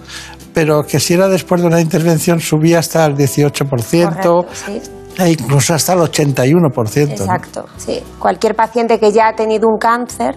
pero 0.54 0.84
que 0.84 1.00
si 1.00 1.14
era 1.14 1.28
después 1.28 1.62
de 1.62 1.68
una 1.68 1.82
intervención 1.82 2.40
subía 2.40 2.80
hasta 2.80 3.06
el 3.06 3.16
18%, 3.16 4.04
Correcto, 4.04 4.46
sí. 4.52 4.82
e 5.18 5.32
incluso 5.32 5.74
hasta 5.74 5.94
el 5.94 6.00
81%. 6.00 7.08
¿no? 7.08 7.14
Exacto, 7.14 7.66
sí. 7.78 8.02
Cualquier 8.20 8.56
paciente 8.56 9.00
que 9.00 9.12
ya 9.12 9.30
ha 9.30 9.36
tenido 9.36 9.68
un 9.68 9.78
cáncer, 9.78 10.36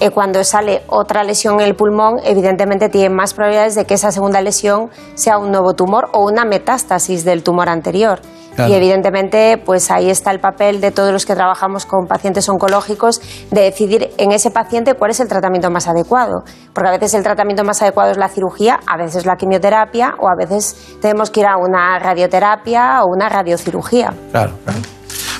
eh, 0.00 0.10
cuando 0.10 0.42
sale 0.44 0.82
otra 0.88 1.24
lesión 1.24 1.60
en 1.60 1.66
el 1.66 1.76
pulmón, 1.76 2.20
evidentemente 2.24 2.88
tiene 2.88 3.14
más 3.14 3.34
probabilidades 3.34 3.74
de 3.74 3.84
que 3.84 3.94
esa 3.94 4.10
segunda 4.10 4.40
lesión 4.40 4.88
sea 5.14 5.36
un 5.36 5.50
nuevo 5.50 5.74
tumor 5.74 6.08
o 6.14 6.24
una 6.24 6.46
metástasis 6.46 7.24
del 7.24 7.42
tumor 7.42 7.68
anterior. 7.68 8.20
Claro. 8.56 8.72
Y 8.72 8.74
evidentemente, 8.74 9.62
pues 9.64 9.90
ahí 9.90 10.10
está 10.10 10.30
el 10.30 10.40
papel 10.40 10.80
de 10.80 10.90
todos 10.90 11.12
los 11.12 11.24
que 11.24 11.34
trabajamos 11.34 11.86
con 11.86 12.06
pacientes 12.06 12.48
oncológicos 12.48 13.20
de 13.50 13.60
decidir 13.60 14.10
en 14.18 14.32
ese 14.32 14.50
paciente 14.50 14.94
cuál 14.94 15.10
es 15.12 15.20
el 15.20 15.28
tratamiento 15.28 15.70
más 15.70 15.86
adecuado. 15.86 16.44
Porque 16.72 16.88
a 16.88 16.92
veces 16.92 17.14
el 17.14 17.22
tratamiento 17.22 17.62
más 17.62 17.80
adecuado 17.82 18.10
es 18.10 18.16
la 18.16 18.28
cirugía, 18.28 18.80
a 18.86 18.96
veces 18.96 19.26
la 19.26 19.36
quimioterapia 19.36 20.14
o 20.18 20.28
a 20.28 20.34
veces 20.34 20.96
tenemos 21.00 21.30
que 21.30 21.40
ir 21.40 21.46
a 21.46 21.56
una 21.58 21.98
radioterapia 21.98 23.04
o 23.04 23.12
una 23.14 23.28
radiocirugía. 23.28 24.12
Claro, 24.32 24.52
claro. 24.64 24.80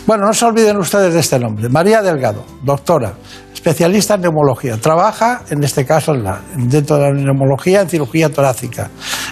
Bueno, 0.07 0.27
no 0.27 0.33
se 0.33 0.45
olviden 0.45 0.77
ustedes 0.77 1.15
de 1.15 1.21
este 1.21 1.39
nombre. 1.39 1.69
María 1.69 2.03
Delgado, 2.03 2.45
doctora, 2.63 3.15
especialista 3.61 4.15
en 4.15 4.23
neumología. 4.23 4.79
Trabaja, 4.79 5.43
en 5.51 5.63
este 5.63 5.85
caso, 5.85 6.15
en 6.15 6.25
la- 6.25 6.41
dentro 6.57 6.97
de 6.97 7.03
la 7.03 7.13
neumología, 7.13 7.83
en 7.83 7.89
cirugía 7.91 8.31
torácica. 8.31 8.91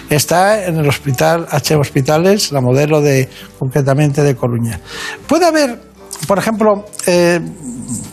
Está 0.09 0.65
en 0.65 0.77
el 0.77 0.87
hospital 0.87 1.47
H 1.49 1.75
Hospitales, 1.75 2.51
la 2.51 2.61
modelo 2.61 3.01
de, 3.01 3.27
concretamente 3.57 4.21
de 4.21 4.35
Coruña. 4.35 4.79
Puede 5.27 5.45
haber, 5.47 5.79
por 6.27 6.37
ejemplo, 6.37 6.85
eh, 7.07 7.39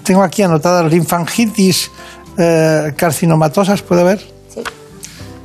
tengo 0.05 0.23
aquí 0.23 0.43
anotadas 0.43 0.91
linfangitis 0.91 1.91
eh, 2.39 2.93
carcinomatosas, 2.97 3.83
¿puede 3.83 4.01
haber? 4.01 4.36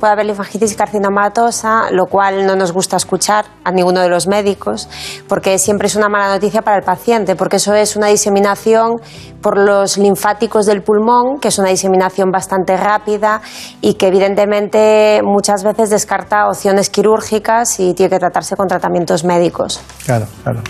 Puede 0.02 0.14
haber 0.14 0.26
linfangitis 0.26 0.74
carcinomatosa, 0.74 1.92
lo 1.92 2.06
cual 2.06 2.44
no 2.44 2.56
nos 2.56 2.72
gusta 2.72 2.96
escuchar 2.96 3.44
a 3.62 3.70
ninguno 3.70 4.00
de 4.00 4.08
los 4.08 4.26
médicos, 4.26 4.88
porque 5.28 5.60
siempre 5.60 5.86
es 5.86 5.94
una 5.94 6.08
mala 6.08 6.34
noticia 6.34 6.62
para 6.62 6.76
el 6.76 6.82
paciente, 6.82 7.36
porque 7.36 7.58
eso 7.58 7.72
es 7.72 7.94
una 7.94 8.08
diseminación 8.08 8.96
por 9.40 9.56
los 9.56 9.98
linfáticos 9.98 10.66
del 10.66 10.82
pulmón, 10.82 11.38
que 11.40 11.46
es 11.46 11.58
una 11.60 11.68
diseminación 11.68 12.32
bastante 12.32 12.76
rápida 12.76 13.42
y 13.80 13.94
que 13.94 14.08
evidentemente 14.08 15.20
muchas 15.22 15.62
veces 15.62 15.88
descarta 15.90 16.48
opciones 16.48 16.90
quirúrgicas 16.90 17.78
y 17.78 17.94
tiene 17.94 18.10
que 18.10 18.18
tratarse 18.18 18.56
con 18.56 18.66
tratamientos 18.66 19.22
médicos. 19.22 19.80
Claro, 20.04 20.26
claro. 20.42 20.62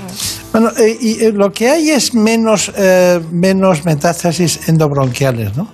Bueno, 0.52 0.68
eh, 0.76 0.98
eh, 1.00 1.32
lo 1.32 1.50
que 1.52 1.70
hay 1.70 1.88
es 1.88 2.14
menos, 2.14 2.70
eh, 2.76 3.18
menos 3.30 3.86
metástasis 3.86 4.68
endobronquiales, 4.68 5.56
¿no? 5.56 5.68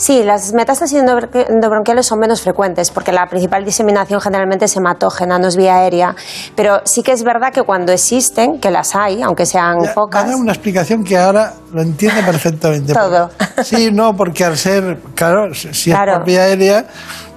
Sí, 0.00 0.22
las 0.22 0.52
metástasis 0.52 1.02
endobr- 1.02 1.46
endobronquiales 1.50 2.06
son 2.06 2.20
menos 2.20 2.40
frecuentes 2.40 2.92
porque 2.92 3.10
la 3.10 3.26
principal 3.26 3.64
diseminación 3.64 4.20
generalmente 4.20 4.66
es 4.66 4.76
hematógena, 4.76 5.40
no 5.40 5.48
es 5.48 5.56
vía 5.56 5.74
aérea. 5.78 6.14
Pero 6.54 6.80
sí 6.84 7.02
que 7.02 7.10
es 7.10 7.24
verdad 7.24 7.52
que 7.52 7.62
cuando 7.64 7.90
existen, 7.90 8.60
que 8.60 8.70
las 8.70 8.94
hay, 8.94 9.22
aunque 9.22 9.44
sean 9.44 9.80
Ya, 9.82 9.94
pocas. 9.94 10.24
dar 10.24 10.36
una 10.36 10.52
explicación 10.52 11.02
que 11.02 11.18
ahora 11.18 11.52
lo 11.72 11.82
entiende 11.82 12.22
perfectamente. 12.22 12.92
Todo. 12.94 13.30
Sí, 13.64 13.90
no, 13.90 14.16
porque 14.16 14.44
al 14.44 14.56
ser, 14.56 14.98
claro, 15.16 15.52
si 15.52 15.90
Claro. 15.90 16.12
es 16.12 16.18
por 16.18 16.26
vía 16.26 16.42
aérea, 16.42 16.84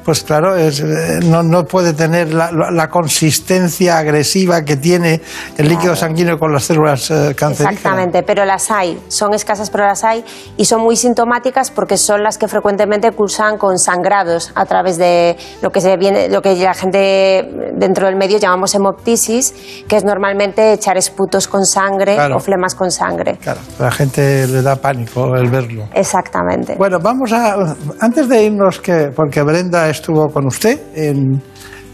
pues 0.03 0.23
claro, 0.23 0.55
es, 0.55 0.79
eh, 0.79 1.19
no, 1.23 1.43
no 1.43 1.63
puede 1.65 1.93
tener 1.93 2.33
la, 2.33 2.51
la- 2.51 2.71
la 2.71 2.87
consistencia 2.89 3.97
agresiva 3.97 4.63
que 4.63 4.77
tiene 4.77 5.21
el 5.57 5.67
líquido 5.67 5.95
sanguíneo 5.95 6.37
con 6.39 6.51
las 6.51 6.63
células 6.63 7.11
eh, 7.11 7.33
cancerígenas. 7.35 7.73
Exactamente, 7.77 8.23
pero 8.23 8.45
las 8.45 8.71
hay, 8.71 8.99
son 9.07 9.33
escasas 9.33 9.69
pero 9.69 9.85
las 9.85 10.03
hay 10.03 10.23
y 10.57 10.65
son 10.65 10.81
muy 10.81 10.95
sintomáticas 10.95 11.71
porque 11.71 11.97
son 11.97 12.23
las 12.23 12.37
que 12.37 12.47
frecuentemente 12.47 13.11
cursan 13.11 13.57
con 13.57 13.77
sangrados 13.77 14.51
a 14.55 14.65
través 14.65 14.97
de 14.97 15.37
lo 15.61 15.69
que 15.71 15.81
se 15.81 15.95
viene, 15.97 16.29
lo 16.29 16.41
que 16.41 16.55
la 16.55 16.73
gente 16.73 17.47
dentro 17.75 18.07
del 18.07 18.15
medio 18.15 18.37
llamamos 18.39 18.73
hemoptisis, 18.75 19.53
que 19.87 19.97
es 19.97 20.03
normalmente 20.03 20.73
echar 20.73 20.97
esputos 20.97 21.47
con 21.47 21.65
sangre 21.65 22.15
Claro. 22.15 22.37
o 22.37 22.39
flemas 22.39 22.75
con 22.75 22.89
sangre. 22.91 23.37
Claro, 23.41 23.59
la 23.79 23.91
gente 23.91 24.47
le 24.47 24.61
da 24.61 24.75
pánico 24.75 25.35
el 25.35 25.49
verlo. 25.49 25.87
Exactamente. 25.93 26.75
Bueno, 26.77 26.99
vamos 26.99 27.31
a. 27.33 27.75
Antes 27.99 28.27
de 28.29 28.43
irnos, 28.43 28.79
que, 28.79 29.11
porque 29.15 29.41
Brenda 29.43 29.89
estuvo 29.91 30.27
con 30.27 30.47
usted 30.47 30.79
en, 30.95 31.41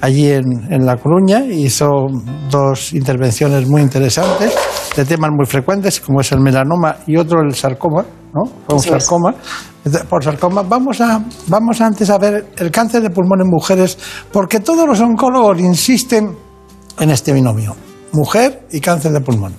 allí 0.02 0.32
en, 0.32 0.46
en 0.72 0.86
La 0.86 0.96
Coruña, 0.98 1.44
hizo 1.46 1.88
dos 2.50 2.94
intervenciones 2.94 3.68
muy 3.68 3.82
interesantes 3.82 4.56
de 4.96 5.06
temas 5.06 5.30
muy 5.32 5.46
frecuentes, 5.46 6.00
como 6.00 6.22
es 6.22 6.32
el 6.32 6.40
melanoma 6.40 6.98
y 7.06 7.18
otro 7.18 7.42
el 7.42 7.54
sarcoma, 7.54 8.04
¿no? 8.34 8.46
Fue 8.46 8.76
un 8.76 8.80
es. 8.80 8.86
sarcoma. 8.86 9.36
Por 10.10 10.24
sarcoma, 10.24 10.64
vamos, 10.64 11.00
a, 11.00 11.24
vamos 11.48 11.80
antes 11.80 12.10
a 12.10 12.18
ver 12.18 12.48
el 12.58 12.72
cáncer 12.72 13.02
de 13.04 13.10
pulmón 13.10 13.42
en 13.42 13.48
mujeres, 13.48 13.98
porque 14.32 14.60
todos 14.60 14.86
los 14.88 15.00
oncólogos 15.00 15.60
insisten 15.60 16.36
en 17.00 17.10
este 17.10 17.32
binomio: 17.32 17.76
mujer 18.12 18.64
y 18.72 18.82
cáncer 18.82 19.14
de 19.14 19.22
pulmón. 19.22 19.54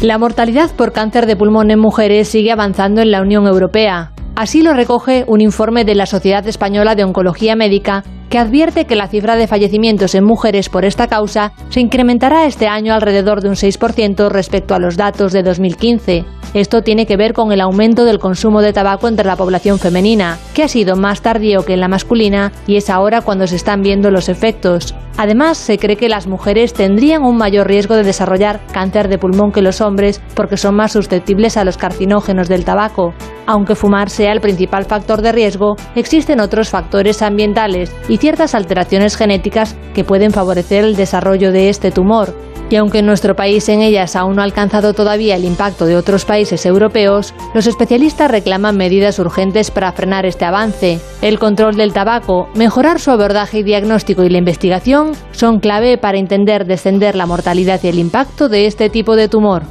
La 0.00 0.18
mortalidad 0.18 0.70
por 0.70 0.92
cáncer 0.92 1.26
de 1.26 1.36
pulmón 1.36 1.70
en 1.70 1.78
mujeres 1.78 2.28
sigue 2.28 2.52
avanzando 2.52 3.02
en 3.02 3.10
la 3.10 3.20
Unión 3.20 3.46
Europea. 3.46 4.13
Así 4.36 4.62
lo 4.62 4.74
recoge 4.74 5.24
un 5.28 5.40
informe 5.40 5.84
de 5.84 5.94
la 5.94 6.06
Sociedad 6.06 6.46
Española 6.48 6.96
de 6.96 7.04
Oncología 7.04 7.54
Médica 7.54 8.02
que 8.28 8.38
advierte 8.38 8.84
que 8.84 8.96
la 8.96 9.06
cifra 9.06 9.36
de 9.36 9.46
fallecimientos 9.46 10.16
en 10.16 10.24
mujeres 10.24 10.68
por 10.68 10.84
esta 10.84 11.06
causa 11.06 11.52
se 11.68 11.80
incrementará 11.80 12.46
este 12.46 12.66
año 12.66 12.92
alrededor 12.92 13.42
de 13.42 13.48
un 13.48 13.54
6% 13.54 14.28
respecto 14.28 14.74
a 14.74 14.80
los 14.80 14.96
datos 14.96 15.32
de 15.32 15.44
2015. 15.44 16.24
Esto 16.52 16.82
tiene 16.82 17.06
que 17.06 17.16
ver 17.16 17.32
con 17.32 17.52
el 17.52 17.60
aumento 17.60 18.04
del 18.04 18.18
consumo 18.18 18.60
de 18.60 18.72
tabaco 18.72 19.06
entre 19.06 19.24
la 19.24 19.36
población 19.36 19.78
femenina, 19.78 20.36
que 20.52 20.64
ha 20.64 20.68
sido 20.68 20.96
más 20.96 21.22
tardío 21.22 21.64
que 21.64 21.74
en 21.74 21.80
la 21.80 21.88
masculina 21.88 22.50
y 22.66 22.74
es 22.74 22.90
ahora 22.90 23.20
cuando 23.20 23.46
se 23.46 23.54
están 23.54 23.82
viendo 23.82 24.10
los 24.10 24.28
efectos. 24.28 24.96
Además, 25.16 25.58
se 25.58 25.78
cree 25.78 25.96
que 25.96 26.08
las 26.08 26.26
mujeres 26.26 26.72
tendrían 26.72 27.22
un 27.22 27.36
mayor 27.36 27.68
riesgo 27.68 27.94
de 27.94 28.02
desarrollar 28.02 28.60
cáncer 28.72 29.06
de 29.06 29.18
pulmón 29.18 29.52
que 29.52 29.62
los 29.62 29.80
hombres 29.80 30.20
porque 30.34 30.56
son 30.56 30.74
más 30.74 30.90
susceptibles 30.90 31.56
a 31.56 31.64
los 31.64 31.76
carcinógenos 31.76 32.48
del 32.48 32.64
tabaco. 32.64 33.14
Aunque 33.46 33.74
fumar 33.74 34.10
sea 34.10 34.32
el 34.32 34.40
principal 34.40 34.84
factor 34.84 35.20
de 35.20 35.32
riesgo, 35.32 35.76
existen 35.94 36.40
otros 36.40 36.70
factores 36.70 37.22
ambientales 37.22 37.94
y 38.08 38.16
ciertas 38.16 38.54
alteraciones 38.54 39.16
genéticas 39.16 39.76
que 39.94 40.04
pueden 40.04 40.30
favorecer 40.30 40.84
el 40.84 40.96
desarrollo 40.96 41.52
de 41.52 41.68
este 41.68 41.90
tumor. 41.90 42.34
Y 42.70 42.76
aunque 42.76 43.00
en 43.00 43.06
nuestro 43.06 43.36
país 43.36 43.68
en 43.68 43.82
ellas 43.82 44.16
aún 44.16 44.36
no 44.36 44.42
ha 44.42 44.44
alcanzado 44.44 44.94
todavía 44.94 45.36
el 45.36 45.44
impacto 45.44 45.84
de 45.84 45.96
otros 45.96 46.24
países 46.24 46.64
europeos, 46.64 47.34
los 47.52 47.66
especialistas 47.66 48.30
reclaman 48.30 48.76
medidas 48.76 49.18
urgentes 49.18 49.70
para 49.70 49.92
frenar 49.92 50.24
este 50.24 50.46
avance. 50.46 50.98
El 51.20 51.38
control 51.38 51.76
del 51.76 51.92
tabaco, 51.92 52.48
mejorar 52.54 53.00
su 53.00 53.10
abordaje 53.10 53.58
y 53.58 53.62
diagnóstico 53.62 54.24
y 54.24 54.30
la 54.30 54.38
investigación 54.38 55.12
son 55.32 55.60
clave 55.60 55.98
para 55.98 56.18
entender 56.18 56.64
descender 56.64 57.16
la 57.16 57.26
mortalidad 57.26 57.80
y 57.82 57.88
el 57.88 57.98
impacto 57.98 58.48
de 58.48 58.66
este 58.66 58.88
tipo 58.88 59.14
de 59.14 59.28
tumor. 59.28 59.64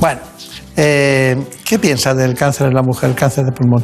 Bueno, 0.00 0.20
eh, 0.76 1.36
¿qué 1.64 1.78
piensa 1.78 2.14
del 2.14 2.34
cáncer 2.34 2.68
en 2.68 2.74
la 2.74 2.82
mujer, 2.82 3.10
el 3.10 3.16
cáncer 3.16 3.44
de 3.44 3.52
pulmón? 3.52 3.82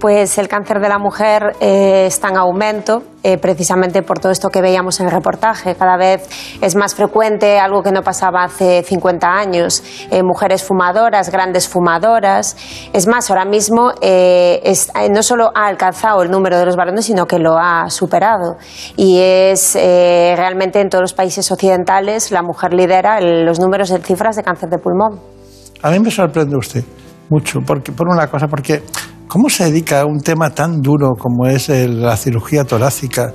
Pues 0.00 0.38
el 0.38 0.46
cáncer 0.46 0.78
de 0.78 0.88
la 0.88 0.98
mujer 0.98 1.56
eh, 1.60 2.06
está 2.06 2.28
en 2.28 2.36
aumento, 2.36 3.02
eh, 3.24 3.36
precisamente 3.36 4.02
por 4.02 4.20
todo 4.20 4.30
esto 4.30 4.48
que 4.48 4.62
veíamos 4.62 5.00
en 5.00 5.06
el 5.06 5.12
reportaje. 5.12 5.74
Cada 5.74 5.96
vez 5.96 6.28
es 6.60 6.76
más 6.76 6.94
frecuente, 6.94 7.58
algo 7.58 7.82
que 7.82 7.90
no 7.90 8.02
pasaba 8.02 8.44
hace 8.44 8.84
50 8.84 9.26
años, 9.26 9.82
eh, 10.12 10.22
mujeres 10.22 10.62
fumadoras, 10.62 11.32
grandes 11.32 11.68
fumadoras. 11.68 12.56
Es 12.92 13.08
más, 13.08 13.28
ahora 13.28 13.44
mismo 13.44 13.90
es- 14.00 14.92
no 15.10 15.22
solo 15.24 15.50
ha 15.52 15.66
alcanzado 15.66 16.22
el 16.22 16.30
número 16.30 16.56
de 16.60 16.66
los 16.66 16.76
varones, 16.76 17.04
sino 17.04 17.26
que 17.26 17.40
lo 17.40 17.58
ha 17.58 17.90
superado. 17.90 18.56
Y 18.96 19.18
es 19.18 19.74
realmente 19.74 20.80
en 20.80 20.90
todos 20.90 21.02
los 21.02 21.12
países 21.12 21.50
occidentales 21.50 22.30
la 22.30 22.42
mujer 22.42 22.72
lidera 22.72 23.18
el- 23.18 23.44
los 23.44 23.58
números 23.58 23.88
de 23.88 23.98
cifras 23.98 24.36
de 24.36 24.44
cáncer 24.44 24.68
de 24.68 24.78
pulmón. 24.78 25.37
A 25.82 25.90
mí 25.90 25.98
me 26.00 26.10
sorprende 26.10 26.56
usted 26.56 26.84
mucho, 27.30 27.60
porque, 27.66 27.92
por 27.92 28.08
una 28.08 28.26
cosa, 28.26 28.46
porque 28.48 28.82
¿cómo 29.28 29.48
se 29.48 29.64
dedica 29.64 30.00
a 30.00 30.06
un 30.06 30.20
tema 30.20 30.50
tan 30.50 30.80
duro 30.80 31.12
como 31.18 31.46
es 31.46 31.68
la 31.68 32.16
cirugía 32.16 32.64
torácica, 32.64 33.32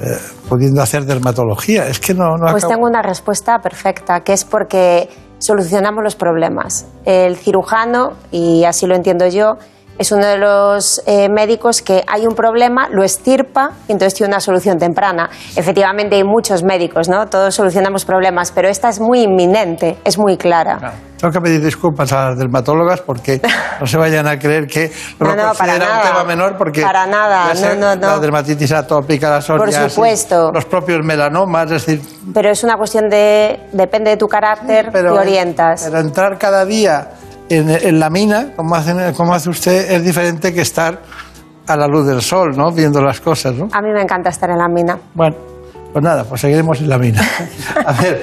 eh, 0.00 0.16
pudiendo 0.48 0.80
hacer 0.82 1.04
dermatología? 1.04 1.86
Es 1.88 1.98
que 2.00 2.14
no, 2.14 2.36
no 2.36 2.50
Pues 2.52 2.64
acabo- 2.64 2.74
tengo 2.74 2.86
una 2.86 3.02
respuesta 3.02 3.58
perfecta, 3.58 4.20
que 4.20 4.32
es 4.32 4.44
porque 4.44 5.08
solucionamos 5.38 6.02
los 6.02 6.14
problemas. 6.16 6.86
El 7.04 7.36
cirujano, 7.36 8.12
y 8.30 8.64
así 8.64 8.86
lo 8.86 8.94
entiendo 8.94 9.26
yo, 9.28 9.56
es 9.98 10.10
uno 10.12 10.26
de 10.26 10.38
los 10.38 11.02
eh, 11.06 11.28
médicos 11.28 11.82
que 11.82 12.02
hay 12.06 12.26
un 12.26 12.34
problema, 12.34 12.88
lo 12.90 13.04
estirpa 13.04 13.70
y 13.88 13.92
entonces 13.92 14.14
tiene 14.14 14.32
una 14.32 14.40
solución 14.40 14.78
temprana. 14.78 15.30
Efectivamente 15.56 16.16
hay 16.16 16.24
muchos 16.24 16.62
médicos, 16.64 17.08
¿no? 17.08 17.26
Todos 17.28 17.54
solucionamos 17.54 18.04
problemas, 18.04 18.50
pero 18.52 18.68
esta 18.68 18.88
es 18.88 19.00
muy 19.00 19.22
inminente, 19.22 19.98
es 20.04 20.18
muy 20.18 20.36
clara. 20.36 20.94
Tengo 21.16 21.32
que 21.32 21.40
pedir 21.40 21.64
disculpas 21.64 22.12
a 22.12 22.30
las 22.30 22.38
dermatólogas 22.38 23.00
porque 23.00 23.40
no 23.80 23.86
se 23.86 23.96
vayan 23.96 24.26
a 24.26 24.38
creer 24.38 24.66
que 24.66 24.90
lo 25.20 25.28
No, 25.28 25.36
no, 25.36 25.42
para 25.54 25.54
considera 25.54 25.84
un 25.86 25.90
nada. 25.98 26.10
tema 26.10 26.24
menor 26.24 26.56
porque 26.58 26.82
Para 26.82 27.06
nada, 27.06 27.54
no, 27.54 27.74
no, 27.76 27.96
no. 27.96 28.06
la 28.08 28.18
dermatitis 28.18 28.72
atópica, 28.72 29.30
la 29.30 29.40
psoriasis, 29.40 29.92
supuesto. 29.92 30.50
los 30.52 30.64
propios 30.66 31.04
melanomas, 31.04 31.70
es 31.70 31.86
decir, 31.86 32.00
Pero 32.34 32.50
es 32.50 32.62
una 32.64 32.76
cuestión 32.76 33.08
de, 33.08 33.60
depende 33.72 34.10
de 34.10 34.16
tu 34.16 34.26
carácter, 34.26 34.90
pero, 34.92 35.14
te 35.14 35.20
orientas. 35.20 35.84
pero 35.84 36.00
entrar 36.00 36.36
cada 36.36 36.64
día 36.66 37.08
en, 37.48 37.70
en 37.70 38.00
la 38.00 38.10
mina, 38.10 38.52
como, 38.56 38.74
hacen, 38.74 39.12
como 39.14 39.34
hace 39.34 39.50
usted, 39.50 39.90
es 39.92 40.04
diferente 40.04 40.52
que 40.52 40.62
estar 40.62 41.00
a 41.66 41.76
la 41.76 41.86
luz 41.86 42.06
del 42.06 42.20
sol, 42.20 42.56
¿no? 42.56 42.70
Viendo 42.72 43.00
las 43.00 43.20
cosas, 43.20 43.54
¿no? 43.54 43.68
A 43.72 43.80
mí 43.80 43.90
me 43.92 44.02
encanta 44.02 44.30
estar 44.30 44.50
en 44.50 44.58
la 44.58 44.68
mina. 44.68 44.98
Bueno, 45.14 45.36
pues 45.92 46.02
nada, 46.02 46.24
pues 46.24 46.40
seguiremos 46.40 46.80
en 46.80 46.88
la 46.88 46.98
mina. 46.98 47.22
A 47.86 47.92
ver, 47.92 48.22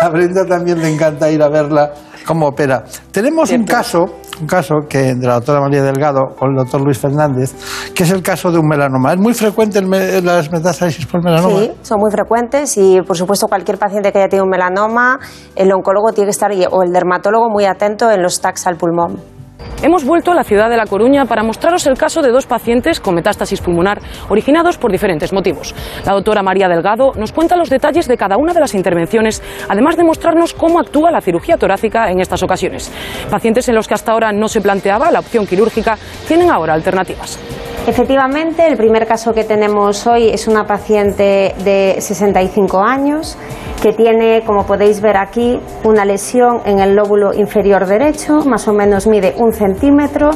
a 0.00 0.08
Brenda 0.08 0.44
también 0.46 0.80
le 0.80 0.92
encanta 0.92 1.30
ir 1.30 1.42
a 1.42 1.48
verla 1.48 1.92
cómo 2.26 2.46
opera. 2.48 2.84
Tenemos 3.10 3.50
un 3.50 3.64
caso, 3.64 4.04
un 4.40 4.46
caso 4.46 4.74
que 4.88 5.14
de 5.14 5.26
la 5.26 5.34
doctora 5.34 5.60
María 5.60 5.82
Delgado 5.82 6.20
con 6.38 6.50
el 6.50 6.56
doctor 6.56 6.80
Luis 6.82 6.98
Fernández, 6.98 7.54
que 7.94 8.02
es 8.02 8.10
el 8.10 8.22
caso 8.22 8.50
de 8.50 8.58
un 8.58 8.66
melanoma. 8.66 9.12
Es 9.12 9.18
muy 9.18 9.34
frecuente 9.34 9.78
el 9.78 9.86
me- 9.86 10.20
las 10.20 10.50
metástasis 10.50 11.06
por 11.06 11.22
melanoma. 11.22 11.58
Sí, 11.60 11.72
son 11.82 11.98
muy 12.00 12.10
frecuentes 12.10 12.76
y, 12.76 13.00
por 13.02 13.16
supuesto, 13.16 13.46
cualquier 13.46 13.78
paciente 13.78 14.12
que 14.12 14.18
haya 14.18 14.28
tenido 14.28 14.44
un 14.44 14.50
melanoma, 14.50 15.18
el 15.56 15.72
oncólogo 15.72 16.12
tiene 16.12 16.26
que 16.26 16.30
estar, 16.30 16.50
o 16.70 16.82
el 16.82 16.92
dermatólogo, 16.92 17.48
muy 17.50 17.64
atento 17.64 18.10
en 18.10 18.22
los 18.22 18.40
tags 18.40 18.66
al 18.66 18.76
pulmón. 18.76 19.33
Hemos 19.82 20.04
vuelto 20.04 20.32
a 20.32 20.34
la 20.34 20.44
ciudad 20.44 20.70
de 20.70 20.76
La 20.76 20.86
Coruña 20.86 21.26
para 21.26 21.42
mostraros 21.42 21.86
el 21.86 21.98
caso 21.98 22.22
de 22.22 22.30
dos 22.30 22.46
pacientes 22.46 23.00
con 23.00 23.14
metástasis 23.14 23.60
pulmonar 23.60 24.00
originados 24.28 24.78
por 24.78 24.90
diferentes 24.90 25.32
motivos. 25.32 25.74
La 26.06 26.12
doctora 26.12 26.42
María 26.42 26.68
Delgado 26.68 27.12
nos 27.16 27.32
cuenta 27.32 27.56
los 27.56 27.68
detalles 27.68 28.08
de 28.08 28.16
cada 28.16 28.36
una 28.36 28.54
de 28.54 28.60
las 28.60 28.74
intervenciones, 28.74 29.42
además 29.68 29.96
de 29.96 30.04
mostrarnos 30.04 30.54
cómo 30.54 30.80
actúa 30.80 31.10
la 31.10 31.20
cirugía 31.20 31.58
torácica 31.58 32.10
en 32.10 32.20
estas 32.20 32.42
ocasiones. 32.42 32.90
Pacientes 33.30 33.68
en 33.68 33.74
los 33.74 33.86
que 33.86 33.94
hasta 33.94 34.12
ahora 34.12 34.32
no 34.32 34.48
se 34.48 34.60
planteaba 34.60 35.10
la 35.10 35.20
opción 35.20 35.46
quirúrgica 35.46 35.98
tienen 36.26 36.50
ahora 36.50 36.74
alternativas. 36.74 37.38
Efectivamente, 37.86 38.66
el 38.66 38.78
primer 38.78 39.06
caso 39.06 39.34
que 39.34 39.44
tenemos 39.44 40.06
hoy 40.06 40.30
es 40.30 40.48
una 40.48 40.64
paciente 40.64 41.54
de 41.62 41.96
65 41.98 42.80
años 42.80 43.36
que 43.82 43.92
tiene, 43.92 44.42
como 44.46 44.64
podéis 44.64 45.02
ver 45.02 45.18
aquí, 45.18 45.60
una 45.84 46.06
lesión 46.06 46.62
en 46.64 46.78
el 46.78 46.96
lóbulo 46.96 47.34
inferior 47.34 47.84
derecho, 47.84 48.38
más 48.46 48.66
o 48.68 48.72
menos 48.72 49.06
mide 49.06 49.34
un 49.36 49.52
centímetro. 49.54 50.30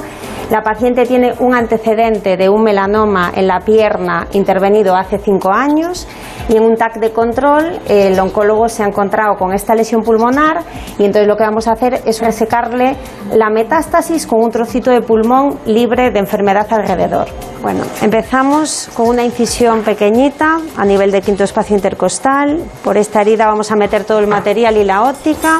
La 0.50 0.62
paciente 0.62 1.04
tiene 1.04 1.34
un 1.40 1.54
antecedente 1.54 2.38
de 2.38 2.48
un 2.48 2.62
melanoma 2.62 3.32
en 3.34 3.46
la 3.46 3.60
pierna 3.60 4.26
intervenido 4.32 4.96
hace 4.96 5.18
cinco 5.18 5.52
años 5.52 6.08
y 6.48 6.56
en 6.56 6.62
un 6.62 6.74
TAC 6.74 7.00
de 7.00 7.12
control 7.12 7.78
el 7.86 8.18
oncólogo 8.18 8.66
se 8.70 8.82
ha 8.82 8.86
encontrado 8.86 9.36
con 9.36 9.52
esta 9.52 9.74
lesión 9.74 10.02
pulmonar 10.02 10.62
y 10.98 11.04
entonces 11.04 11.28
lo 11.28 11.36
que 11.36 11.44
vamos 11.44 11.68
a 11.68 11.72
hacer 11.72 12.00
es 12.06 12.20
resecarle 12.22 12.96
la 13.34 13.50
metástasis 13.50 14.26
con 14.26 14.42
un 14.42 14.50
trocito 14.50 14.90
de 14.90 15.02
pulmón 15.02 15.58
libre 15.66 16.10
de 16.10 16.18
enfermedad 16.18 16.66
alrededor. 16.70 17.28
Bueno, 17.62 17.82
empezamos 18.00 18.88
con 18.94 19.08
una 19.08 19.24
incisión 19.24 19.82
pequeñita 19.82 20.60
a 20.76 20.84
nivel 20.86 21.10
de 21.10 21.20
quinto 21.20 21.44
espacio 21.44 21.76
intercostal. 21.76 22.62
Por 22.82 22.96
esta 22.96 23.20
herida 23.20 23.46
vamos 23.46 23.70
a 23.70 23.76
meter 23.76 24.04
todo 24.04 24.20
el 24.20 24.28
material 24.28 24.76
y 24.76 24.84
la 24.84 25.02
óptica 25.02 25.58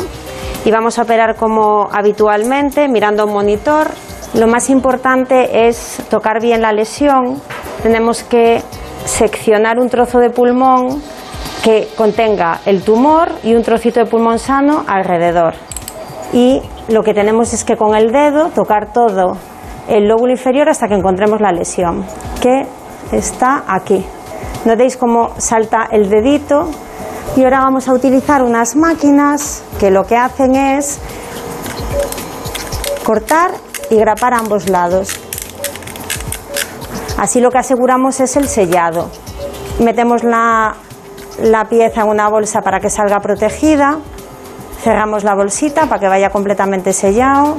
y 0.65 0.71
vamos 0.71 0.99
a 0.99 1.03
operar 1.03 1.37
como 1.37 1.89
habitualmente, 1.93 2.89
mirando 2.89 3.27
un 3.27 3.33
monitor. 3.33 3.89
Lo 4.35 4.47
más 4.47 4.71
importante 4.71 5.69
es 5.69 5.99
tocar 6.11 6.41
bien 6.41 6.63
la 6.63 6.73
lesión. 6.73 7.41
Tenemos 7.83 8.23
que 8.23 8.63
seccionar 9.05 9.79
un 9.79 9.89
trozo 9.89 10.19
de 10.19 10.31
pulmón 10.31 11.03
que 11.63 11.89
contenga 11.97 12.61
el 12.67 12.83
tumor 12.83 13.31
y 13.43 13.55
un 13.55 13.63
trocito 13.63 14.01
de 14.01 14.07
pulmón 14.07 14.39
sano 14.39 14.85
alrededor. 14.87 15.55
Y 16.33 16.61
lo 16.89 17.03
que 17.03 17.15
tenemos 17.15 17.53
es 17.53 17.65
que 17.65 17.77
con 17.77 17.95
el 17.95 18.13
dedo 18.13 18.51
tocar 18.51 18.93
todo 18.93 19.37
el 19.89 20.07
lóbulo 20.07 20.33
inferior 20.33 20.69
hasta 20.69 20.89
que 20.89 20.95
encontremos 20.95 21.41
la 21.41 21.53
lesión, 21.53 22.05
que 22.43 22.67
está 23.13 23.65
aquí. 23.67 24.05
Notéis 24.65 24.97
cómo 24.97 25.31
salta 25.39 25.89
el 25.91 26.11
dedito 26.11 26.69
y 27.37 27.45
ahora 27.45 27.61
vamos 27.61 27.89
a 27.89 27.93
utilizar 27.93 28.43
unas 28.43 28.77
máquinas 28.77 29.63
que 29.79 29.91
lo 29.91 30.05
que 30.05 30.17
hacen 30.17 30.57
es 30.57 30.99
cortar 33.05 33.53
y 33.91 33.97
grapar 33.97 34.35
ambos 34.35 34.69
lados. 34.69 35.21
Así 37.17 37.41
lo 37.41 37.51
que 37.51 37.59
aseguramos 37.59 38.21
es 38.21 38.37
el 38.37 38.49
sellado. 38.49 39.11
Metemos 39.81 40.23
la, 40.25 40.77
la 41.43 41.65
pieza 41.65 42.03
en 42.03 42.09
una 42.09 42.29
bolsa 42.29 42.61
para 42.63 42.81
que 42.81 42.91
salga 42.91 43.21
protegida. 43.21 43.99
Cerramos 44.83 45.25
la 45.25 45.35
bolsita 45.35 45.87
para 45.87 46.01
que 46.01 46.09
vaya 46.09 46.31
completamente 46.31 46.93
sellado. 46.93 47.57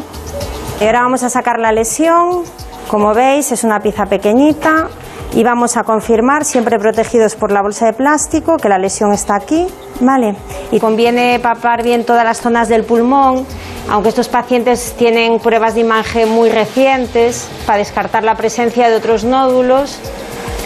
Y 0.80 0.86
ahora 0.86 1.02
vamos 1.02 1.24
a 1.24 1.30
sacar 1.30 1.60
la 1.60 1.72
lesión. 1.72 2.44
Como 2.90 3.14
veis, 3.14 3.52
es 3.52 3.64
una 3.64 3.80
pieza 3.80 4.06
pequeñita. 4.06 4.88
Y 5.34 5.44
vamos 5.44 5.78
a 5.78 5.84
confirmar, 5.84 6.44
siempre 6.44 6.80
protegidos 6.80 7.36
por 7.36 7.52
la 7.52 7.62
bolsa 7.62 7.86
de 7.86 7.94
plástico, 7.94 8.58
que 8.58 8.68
la 8.68 8.78
lesión 8.78 9.14
está 9.14 9.36
aquí. 9.36 9.68
¿Vale? 10.02 10.36
Y 10.72 10.80
conviene 10.80 11.40
papar 11.40 11.84
bien 11.84 12.06
todas 12.06 12.24
las 12.24 12.40
zonas 12.40 12.70
del 12.70 12.86
pulmón, 12.86 13.46
aunque 13.90 14.10
estos 14.10 14.30
pacientes 14.30 14.96
tienen 14.98 15.40
pruebas 15.40 15.76
de 15.76 15.82
imagen 15.82 16.30
muy 16.30 16.50
recientes, 16.50 17.50
para 17.66 17.80
descartar 17.80 18.24
la 18.24 18.36
presencia 18.36 18.90
de 18.90 18.96
otros 18.96 19.26
nódulos 19.26 20.00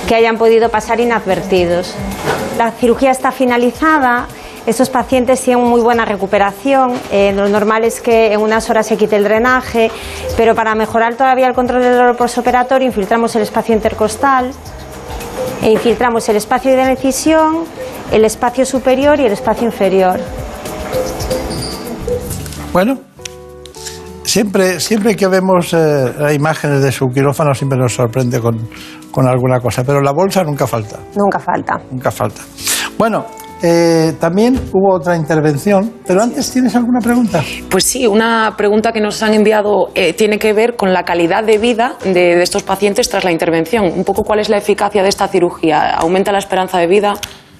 que 0.07 0.16
hayan 0.16 0.38
podido 0.38 0.70
pasar 0.70 0.99
inadvertidos. 0.99 1.95
La 2.57 2.72
cirugía 2.72 3.11
está 3.11 3.32
finalizada. 3.32 4.28
Estos 4.66 4.89
pacientes 4.89 5.41
tienen 5.41 5.66
muy 5.66 5.82
buena 5.82 6.05
recuperación. 6.05 6.93
Eh, 7.11 7.34
lo 7.36 7.49
normal 7.49 7.84
es 7.84 7.99
que 7.99 8.32
en 8.34 8.39
unas 8.39 8.70
horas 8.70 8.88
se 8.88 8.95
quite 8.95 9.18
el 9.18 9.24
drenaje, 9.26 9.91
pero 10.38 10.55
para 10.55 10.74
mejorar 10.74 11.16
todavía 11.16 11.47
el 11.47 11.53
control 11.53 11.82
del 11.82 11.95
dolor 11.97 12.16
postoperatorio 12.16 12.88
infiltramos 12.88 13.36
el 13.36 13.41
espacio 13.41 13.76
intercostal 13.76 14.51
e 15.61 15.70
infiltramos 15.72 16.28
el 16.30 16.38
espacio 16.38 16.76
de 16.76 16.91
incisión, 16.91 17.66
el 18.11 18.24
espacio 18.24 18.66
superior 18.66 19.20
y 19.20 19.26
el 19.26 19.34
espacio 19.34 19.66
inferior. 19.66 20.20
Bueno, 22.72 22.97
siempre, 24.24 24.80
siempre 24.80 25.16
que 25.16 25.28
vemos 25.28 25.74
eh, 25.74 26.34
imágenes 26.34 26.82
de 26.82 26.91
su 26.91 27.07
quirófano 27.09 27.53
siempre 27.53 27.78
nos 27.78 27.93
sorprende 27.93 28.39
con, 28.39 28.70
con 29.11 29.28
alguna 29.28 29.59
cosa, 29.59 29.84
pero 29.84 30.01
la 30.01 30.11
bolsa 30.14 30.43
nunca 30.43 30.66
falta, 30.68 30.99
Nunca 31.16 31.39
falta. 31.39 31.80
nunca 31.91 32.11
falta. 32.11 32.41
Bueno, 32.97 33.26
eh, 33.64 34.14
también 34.20 34.59
hubo 34.74 34.93
otra 34.93 35.16
intervención, 35.16 35.93
pero 36.05 36.22
antes 36.22 36.51
tienes 36.51 36.76
alguna 36.76 36.99
pregunta. 36.99 37.41
Pues 37.70 37.86
sí, 37.86 38.05
una 38.05 38.53
pregunta 38.57 38.91
que 38.91 38.99
nos 38.99 39.24
han 39.24 39.34
enviado 39.34 39.89
eh, 39.95 40.11
tiene 40.14 40.38
que 40.38 40.51
ver 40.51 40.76
con 40.76 40.91
la 40.91 41.03
calidad 41.03 41.45
de 41.45 41.57
vida 41.57 41.95
de, 42.03 42.11
de 42.11 42.43
estos 42.43 42.64
pacientes 42.64 43.07
tras 43.07 43.24
la 43.24 43.32
intervención. 43.32 43.86
Un 43.86 44.03
poco 44.03 44.24
cuál 44.24 44.39
es 44.39 44.49
la 44.49 44.57
eficacia 44.57 45.01
de 45.01 45.07
esta 45.07 45.30
cirugía. 45.30 45.91
¿Aumenta 45.95 46.34
la 46.34 46.39
esperanza 46.39 46.78
de 46.78 46.88
vida? 46.88 47.14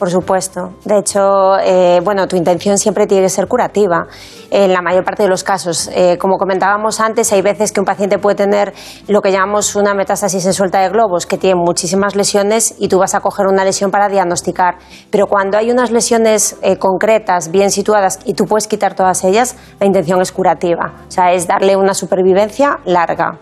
Por 0.04 0.12
supuesto. 0.12 0.74
De 0.84 0.98
hecho, 0.98 1.58
eh, 1.60 2.02
bueno, 2.04 2.28
tu 2.28 2.36
intención 2.36 2.78
siempre 2.78 3.08
tiene 3.08 3.24
que 3.24 3.30
ser 3.30 3.48
curativa. 3.48 4.06
En 4.52 4.74
la 4.74 4.82
mayor 4.82 5.06
parte 5.06 5.24
de 5.24 5.30
los 5.30 5.46
casos, 5.46 5.90
eh, 5.96 6.18
como 6.18 6.36
comentábamos 6.36 7.00
antes, 7.00 7.32
hay 7.32 7.42
veces 7.42 7.72
que 7.72 7.80
un 7.80 7.86
paciente 7.86 8.18
puede 8.18 8.36
tener 8.36 8.74
lo 9.08 9.22
que 9.22 9.32
llamamos 9.32 9.78
una 9.78 9.94
metástasis 9.94 10.46
en 10.46 10.52
suelta 10.52 10.82
de 10.82 10.90
globos, 10.90 11.26
que 11.26 11.38
tiene 11.38 11.56
muchísimas 11.56 12.18
lesiones 12.18 12.76
y 12.80 12.90
tú 12.90 13.00
vas 13.00 13.16
a 13.16 13.22
coger 13.22 13.48
una 13.48 13.64
lesión 13.64 13.92
para 13.92 14.10
diagnosticar. 14.10 14.76
Pero 15.10 15.28
cuando 15.28 15.58
hay 15.58 15.72
unas 15.72 15.90
lesiones 15.90 16.58
eh, 16.64 16.76
concretas, 16.76 17.50
bien 17.50 17.72
situadas, 17.72 18.20
y 18.26 18.34
tú 18.34 18.44
puedes 18.44 18.68
quitar 18.68 18.96
todas 18.96 19.24
ellas, 19.24 19.56
la 19.80 19.86
intención 19.86 20.20
es 20.20 20.34
curativa. 20.34 20.96
O 21.08 21.12
sea, 21.12 21.32
es 21.32 21.48
darle 21.48 21.78
una 21.78 21.94
supervivencia 21.94 22.78
larga. 22.84 23.40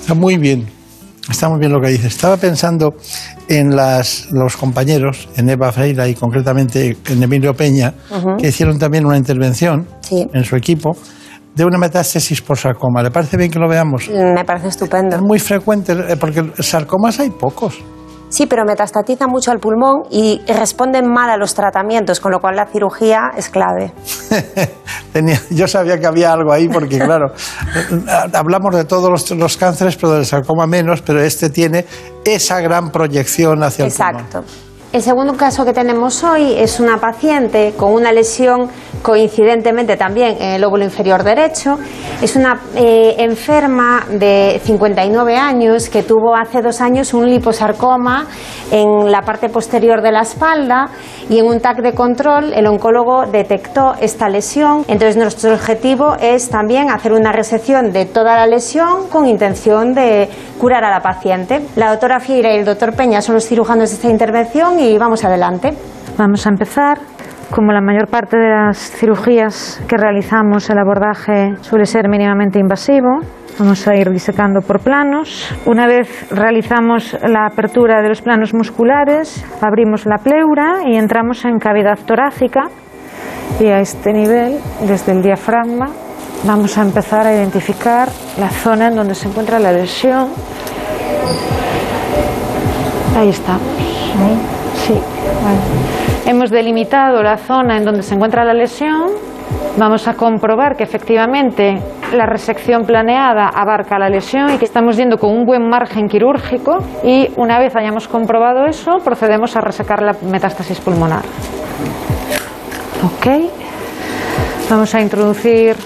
Está 0.00 0.14
muy 0.14 0.36
bien. 0.36 0.77
Está 1.28 1.48
muy 1.48 1.58
bien 1.60 1.72
lo 1.72 1.80
que 1.80 1.88
dices. 1.88 2.06
Estaba 2.14 2.36
pensando 2.36 2.94
en 3.48 3.74
las, 3.76 4.28
los 4.32 4.56
compañeros, 4.56 5.28
en 5.36 5.48
Eva 5.50 5.70
Freira 5.72 6.08
y 6.08 6.14
concretamente 6.14 6.96
en 7.06 7.22
Emilio 7.22 7.54
Peña, 7.54 7.92
que 8.38 8.48
hicieron 8.48 8.78
también 8.78 9.04
una 9.06 9.16
intervención 9.16 9.86
Sí. 10.00 10.26
en 10.32 10.44
su 10.44 10.56
equipo 10.56 10.96
de 11.54 11.64
una 11.64 11.76
metástasis 11.76 12.40
por 12.40 12.56
sarcoma. 12.56 13.02
¿Le 13.02 13.10
parece 13.10 13.36
bien 13.36 13.50
que 13.50 13.58
lo 13.58 13.68
veamos? 13.68 14.08
Me 14.08 14.44
parece 14.44 14.68
estupendo. 14.68 15.16
Es 15.16 15.22
muy 15.22 15.38
frecuente, 15.38 15.92
eh, 15.92 16.16
porque 16.16 16.42
sarcomas 16.60 17.18
hay 17.20 17.30
pocos. 17.30 17.78
Sí, 18.30 18.46
pero 18.46 18.64
metastatiza 18.64 19.26
mucho 19.26 19.50
al 19.50 19.58
pulmón 19.58 20.02
y 20.10 20.40
responden 20.46 21.10
mal 21.10 21.30
a 21.30 21.36
los 21.36 21.54
tratamientos, 21.54 22.20
con 22.20 22.30
lo 22.30 22.40
cual 22.40 22.56
la 22.56 22.66
cirugía 22.66 23.30
es 23.36 23.48
clave. 23.48 23.92
Tenía- 25.12 25.40
yo 25.50 25.66
sabía 25.66 25.98
que 25.98 26.06
había 26.06 26.32
algo 26.32 26.52
ahí 26.52 26.68
porque, 26.68 26.98
claro, 27.04 27.32
hablamos 28.34 28.74
de 28.76 28.84
todos 28.84 29.10
los, 29.10 29.30
los 29.30 29.56
cánceres, 29.56 29.96
pero 29.96 30.12
del 30.12 30.26
sarcoma 30.26 30.66
menos, 30.66 31.00
pero 31.02 31.20
este 31.22 31.48
tiene 31.50 31.86
esa 32.24 32.60
gran 32.60 32.90
proyección 32.90 33.62
hacia 33.62 33.86
el 33.86 33.92
pulmón. 33.92 34.16
Exacto. 34.16 34.44
El 34.90 35.02
segundo 35.02 35.36
caso 35.36 35.66
que 35.66 35.74
tenemos 35.74 36.24
hoy 36.24 36.54
es 36.56 36.80
una 36.80 36.96
paciente 36.96 37.74
con 37.76 37.92
una 37.92 38.10
lesión 38.10 38.70
coincidentemente 39.02 39.98
también 39.98 40.36
en 40.40 40.54
el 40.54 40.62
lóbulo 40.62 40.82
inferior 40.82 41.22
derecho. 41.22 41.78
Es 42.22 42.36
una 42.36 42.58
eh, 42.74 43.14
enferma 43.18 44.06
de 44.10 44.58
59 44.64 45.36
años 45.36 45.90
que 45.90 46.02
tuvo 46.02 46.34
hace 46.34 46.62
dos 46.62 46.80
años 46.80 47.12
un 47.12 47.28
liposarcoma 47.28 48.26
en 48.70 49.12
la 49.12 49.20
parte 49.22 49.50
posterior 49.50 50.00
de 50.00 50.10
la 50.10 50.22
espalda 50.22 50.86
y 51.28 51.38
en 51.38 51.46
un 51.46 51.60
TAC 51.60 51.82
de 51.82 51.92
control 51.92 52.54
el 52.54 52.66
oncólogo 52.66 53.26
detectó 53.26 53.94
esta 54.00 54.30
lesión. 54.30 54.86
Entonces 54.88 55.18
nuestro 55.18 55.52
objetivo 55.52 56.16
es 56.18 56.48
también 56.48 56.90
hacer 56.90 57.12
una 57.12 57.30
resección 57.30 57.92
de 57.92 58.06
toda 58.06 58.36
la 58.36 58.46
lesión 58.46 59.08
con 59.08 59.26
intención 59.26 59.92
de 59.92 60.30
curar 60.58 60.82
a 60.82 60.90
la 60.90 61.00
paciente. 61.00 61.60
La 61.76 61.90
doctora 61.90 62.20
Fieira 62.20 62.52
y 62.54 62.58
el 62.58 62.64
doctor 62.64 62.94
Peña 62.94 63.22
son 63.22 63.36
los 63.36 63.46
cirujanos 63.46 63.90
de 63.90 63.96
esta 63.96 64.08
intervención 64.08 64.77
y 64.78 64.96
vamos 64.96 65.24
adelante. 65.24 65.72
Vamos 66.16 66.46
a 66.46 66.50
empezar. 66.50 66.98
Como 67.50 67.72
la 67.72 67.80
mayor 67.80 68.08
parte 68.08 68.36
de 68.36 68.48
las 68.48 68.78
cirugías 68.78 69.82
que 69.88 69.96
realizamos, 69.96 70.68
el 70.68 70.78
abordaje 70.78 71.54
suele 71.62 71.86
ser 71.86 72.08
mínimamente 72.08 72.58
invasivo. 72.58 73.20
Vamos 73.58 73.88
a 73.88 73.96
ir 73.96 74.10
disecando 74.10 74.60
por 74.60 74.80
planos. 74.80 75.52
Una 75.64 75.86
vez 75.86 76.30
realizamos 76.30 77.16
la 77.26 77.46
apertura 77.46 78.02
de 78.02 78.10
los 78.10 78.20
planos 78.20 78.54
musculares, 78.54 79.44
abrimos 79.60 80.06
la 80.06 80.18
pleura 80.18 80.80
y 80.86 80.96
entramos 80.96 81.44
en 81.44 81.58
cavidad 81.58 81.98
torácica. 82.06 82.68
Y 83.58 83.66
a 83.66 83.80
este 83.80 84.12
nivel, 84.12 84.58
desde 84.86 85.12
el 85.12 85.22
diafragma, 85.22 85.86
vamos 86.44 86.76
a 86.78 86.82
empezar 86.82 87.26
a 87.26 87.34
identificar 87.34 88.08
la 88.38 88.50
zona 88.50 88.88
en 88.88 88.96
donde 88.96 89.14
se 89.14 89.28
encuentra 89.28 89.58
la 89.58 89.72
lesión. 89.72 90.28
Ahí 93.16 93.30
estamos. 93.30 93.62
Sí, 94.12 94.57
Hemos 96.26 96.50
delimitado 96.50 97.22
la 97.22 97.36
zona 97.36 97.76
en 97.78 97.84
donde 97.84 98.02
se 98.02 98.14
encuentra 98.14 98.44
la 98.44 98.54
lesión. 98.54 99.06
Vamos 99.78 100.06
a 100.08 100.14
comprobar 100.14 100.76
que 100.76 100.84
efectivamente 100.84 101.78
la 102.12 102.26
resección 102.26 102.84
planeada 102.84 103.48
abarca 103.48 103.98
la 103.98 104.08
lesión 104.08 104.54
y 104.54 104.58
que 104.58 104.64
estamos 104.64 104.96
yendo 104.96 105.18
con 105.18 105.30
un 105.30 105.44
buen 105.44 105.68
margen 105.68 106.08
quirúrgico. 106.08 106.78
Y 107.04 107.30
una 107.36 107.58
vez 107.58 107.74
hayamos 107.76 108.08
comprobado 108.08 108.66
eso, 108.66 108.98
procedemos 109.04 109.56
a 109.56 109.60
resecar 109.60 110.02
la 110.02 110.14
metástasis 110.30 110.80
pulmonar. 110.80 111.22
Ok. 113.04 113.26
Vamos 114.68 114.94
a 114.94 115.00
introducir 115.00 115.76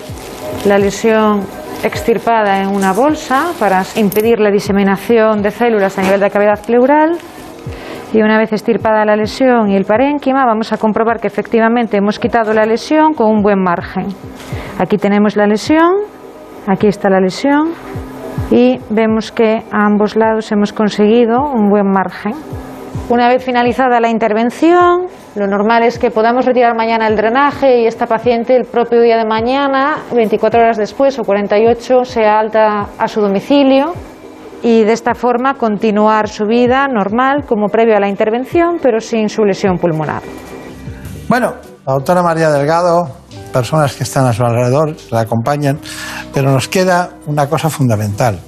la 0.64 0.78
lesión 0.78 1.42
extirpada 1.84 2.62
en 2.62 2.68
una 2.68 2.92
bolsa 2.92 3.52
para 3.58 3.84
impedir 3.96 4.40
la 4.40 4.50
diseminación 4.50 5.42
de 5.42 5.50
células 5.50 5.98
a 5.98 6.02
nivel 6.02 6.20
de 6.20 6.26
la 6.26 6.30
cavidad 6.30 6.64
pleural. 6.64 7.18
Y 8.12 8.20
una 8.20 8.38
vez 8.38 8.52
extirpada 8.52 9.06
la 9.06 9.16
lesión 9.16 9.70
y 9.70 9.76
el 9.76 9.86
parénquima, 9.86 10.44
vamos 10.44 10.70
a 10.72 10.76
comprobar 10.76 11.18
que 11.18 11.28
efectivamente 11.28 11.96
hemos 11.96 12.18
quitado 12.18 12.52
la 12.52 12.66
lesión 12.66 13.14
con 13.14 13.30
un 13.30 13.42
buen 13.42 13.58
margen. 13.58 14.08
Aquí 14.78 14.98
tenemos 14.98 15.34
la 15.34 15.46
lesión, 15.46 15.94
aquí 16.66 16.88
está 16.88 17.08
la 17.08 17.20
lesión 17.20 17.70
y 18.50 18.78
vemos 18.90 19.32
que 19.32 19.62
a 19.72 19.86
ambos 19.86 20.14
lados 20.14 20.52
hemos 20.52 20.74
conseguido 20.74 21.40
un 21.40 21.70
buen 21.70 21.90
margen. 21.90 22.32
Una 23.08 23.28
vez 23.28 23.42
finalizada 23.42 23.98
la 23.98 24.10
intervención, 24.10 25.06
lo 25.34 25.46
normal 25.46 25.82
es 25.82 25.98
que 25.98 26.10
podamos 26.10 26.44
retirar 26.44 26.76
mañana 26.76 27.08
el 27.08 27.16
drenaje 27.16 27.80
y 27.80 27.86
esta 27.86 28.06
paciente 28.06 28.54
el 28.54 28.66
propio 28.66 29.00
día 29.00 29.16
de 29.16 29.24
mañana, 29.24 29.96
24 30.14 30.60
horas 30.60 30.76
después 30.76 31.18
o 31.18 31.24
48, 31.24 32.04
sea 32.04 32.38
alta 32.38 32.88
a 32.98 33.08
su 33.08 33.22
domicilio 33.22 33.94
y 34.62 34.84
de 34.84 34.92
esta 34.92 35.14
forma 35.14 35.54
continuar 35.54 36.28
su 36.28 36.44
vida 36.46 36.86
normal 36.88 37.44
como 37.46 37.68
previo 37.68 37.96
a 37.96 38.00
la 38.00 38.08
intervención, 38.08 38.78
pero 38.80 39.00
sin 39.00 39.28
su 39.28 39.44
lesión 39.44 39.78
pulmonar. 39.78 40.22
Bueno, 41.28 41.54
la 41.86 41.94
doctora 41.94 42.22
María 42.22 42.50
Delgado, 42.50 43.10
personas 43.52 43.94
que 43.94 44.04
están 44.04 44.26
a 44.26 44.32
su 44.32 44.44
alrededor, 44.44 44.96
la 45.10 45.20
acompañan, 45.20 45.78
pero 46.32 46.50
nos 46.52 46.68
queda 46.68 47.10
una 47.26 47.48
cosa 47.48 47.68
fundamental, 47.68 48.38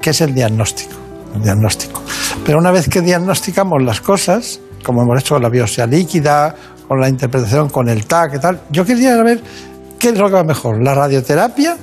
que 0.00 0.10
es 0.10 0.20
el 0.20 0.34
diagnóstico. 0.34 0.94
El 1.34 1.42
diagnóstico. 1.42 2.02
Pero 2.44 2.58
una 2.58 2.70
vez 2.70 2.88
que 2.88 3.00
diagnosticamos 3.00 3.82
las 3.82 4.00
cosas, 4.00 4.60
como 4.84 5.02
hemos 5.02 5.20
hecho 5.20 5.34
con 5.34 5.42
la 5.42 5.48
biopsia 5.48 5.86
líquida, 5.86 6.54
con 6.86 7.00
la 7.00 7.08
interpretación 7.08 7.70
con 7.70 7.88
el 7.88 8.06
TAC 8.06 8.34
y 8.34 8.38
tal, 8.38 8.60
yo 8.70 8.84
quería 8.84 9.20
ver 9.22 9.40
qué 9.98 10.10
es 10.10 10.18
lo 10.18 10.26
que 10.28 10.34
va 10.34 10.44
mejor, 10.44 10.82
la 10.82 10.94
radioterapia, 10.94 11.76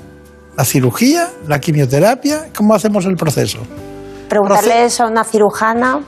la 0.55 0.65
cirugía, 0.65 1.29
la 1.47 1.59
quimioterapia, 1.59 2.49
¿cómo 2.55 2.73
hacemos 2.75 3.05
el 3.05 3.15
proceso? 3.15 3.59
Preguntarle 4.29 4.85
eso 4.85 5.03
a 5.03 5.07
una 5.07 5.23
cirujana 5.23 6.01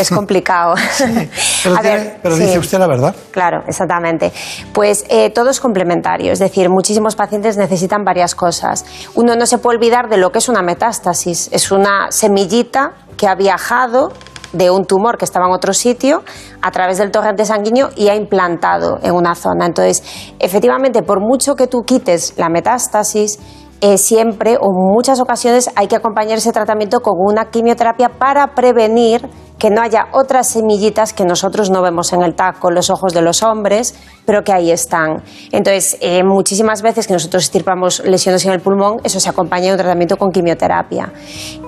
es 0.00 0.10
complicado. 0.14 0.74
Pero, 1.62 1.76
A 1.76 1.80
tiene- 1.80 1.96
ver, 1.96 2.18
pero 2.22 2.36
sí. 2.36 2.42
dice 2.44 2.58
usted 2.58 2.78
la 2.78 2.86
verdad. 2.86 3.14
Claro, 3.30 3.62
exactamente. 3.66 4.32
Pues 4.72 5.04
eh, 5.08 5.30
todo 5.30 5.50
es 5.50 5.60
complementario, 5.60 6.32
es 6.32 6.38
decir, 6.38 6.68
muchísimos 6.68 7.16
pacientes 7.16 7.56
necesitan 7.56 8.04
varias 8.04 8.34
cosas. 8.34 8.84
Uno 9.14 9.34
no 9.36 9.46
se 9.46 9.58
puede 9.58 9.78
olvidar 9.78 10.08
de 10.08 10.16
lo 10.18 10.30
que 10.30 10.38
es 10.38 10.48
una 10.48 10.62
metástasis, 10.62 11.48
es 11.52 11.70
una 11.72 12.10
semillita 12.10 12.92
que 13.16 13.26
ha 13.26 13.34
viajado 13.34 14.12
de 14.52 14.70
un 14.70 14.84
tumor 14.84 15.18
que 15.18 15.24
estaba 15.24 15.46
en 15.46 15.52
otro 15.52 15.72
sitio 15.72 16.22
a 16.62 16.70
través 16.70 16.98
del 16.98 17.10
torrente 17.10 17.44
sanguíneo 17.44 17.90
y 17.96 18.08
ha 18.08 18.14
implantado 18.14 18.98
en 19.02 19.12
una 19.12 19.34
zona. 19.34 19.66
Entonces, 19.66 20.02
efectivamente, 20.38 21.02
por 21.02 21.20
mucho 21.20 21.54
que 21.56 21.66
tú 21.66 21.82
quites 21.84 22.34
la 22.36 22.48
metástasis, 22.48 23.38
eh, 23.80 23.98
siempre 23.98 24.56
o 24.60 24.70
en 24.70 24.94
muchas 24.94 25.20
ocasiones 25.20 25.70
hay 25.76 25.86
que 25.86 25.96
acompañar 25.96 26.38
ese 26.38 26.52
tratamiento 26.52 27.00
con 27.00 27.14
una 27.18 27.50
quimioterapia 27.50 28.08
para 28.08 28.54
prevenir 28.54 29.28
que 29.58 29.70
no 29.70 29.80
haya 29.80 30.08
otras 30.12 30.48
semillitas 30.48 31.12
que 31.12 31.24
nosotros 31.24 31.70
no 31.70 31.82
vemos 31.82 32.12
en 32.12 32.22
el 32.22 32.34
TAC 32.34 32.58
con 32.58 32.74
los 32.74 32.90
ojos 32.90 33.14
de 33.14 33.22
los 33.22 33.42
hombres, 33.42 33.94
pero 34.26 34.42
que 34.44 34.52
ahí 34.52 34.70
están. 34.70 35.22
Entonces, 35.50 35.96
eh, 36.00 36.22
muchísimas 36.24 36.82
veces 36.82 37.06
que 37.06 37.14
nosotros 37.14 37.44
estirpamos 37.44 38.00
lesiones 38.04 38.44
en 38.44 38.52
el 38.52 38.60
pulmón, 38.60 38.98
eso 39.04 39.18
se 39.18 39.28
acompaña 39.28 39.66
de 39.66 39.72
un 39.72 39.78
tratamiento 39.78 40.16
con 40.16 40.30
quimioterapia. 40.30 41.12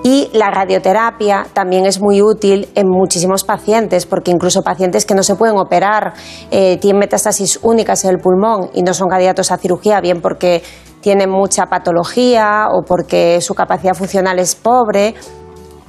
Y 0.03 0.29
la 0.33 0.51
radioterapia 0.51 1.47
también 1.53 1.85
es 1.85 1.99
muy 1.99 2.21
útil 2.21 2.69
en 2.75 2.87
muchísimos 2.87 3.43
pacientes, 3.43 4.05
porque 4.05 4.31
incluso 4.31 4.61
pacientes 4.61 5.05
que 5.05 5.15
no 5.15 5.23
se 5.23 5.35
pueden 5.35 5.57
operar, 5.57 6.13
eh, 6.51 6.77
tienen 6.77 6.99
metástasis 6.99 7.59
únicas 7.63 8.03
en 8.05 8.11
el 8.11 8.17
pulmón 8.19 8.69
y 8.73 8.83
no 8.83 8.93
son 8.93 9.07
candidatos 9.07 9.51
a 9.51 9.57
cirugía, 9.57 9.99
bien 9.99 10.21
porque 10.21 10.61
tienen 11.01 11.29
mucha 11.29 11.67
patología 11.67 12.67
o 12.71 12.83
porque 12.83 13.39
su 13.41 13.53
capacidad 13.53 13.93
funcional 13.93 14.37
es 14.37 14.55
pobre, 14.55 15.15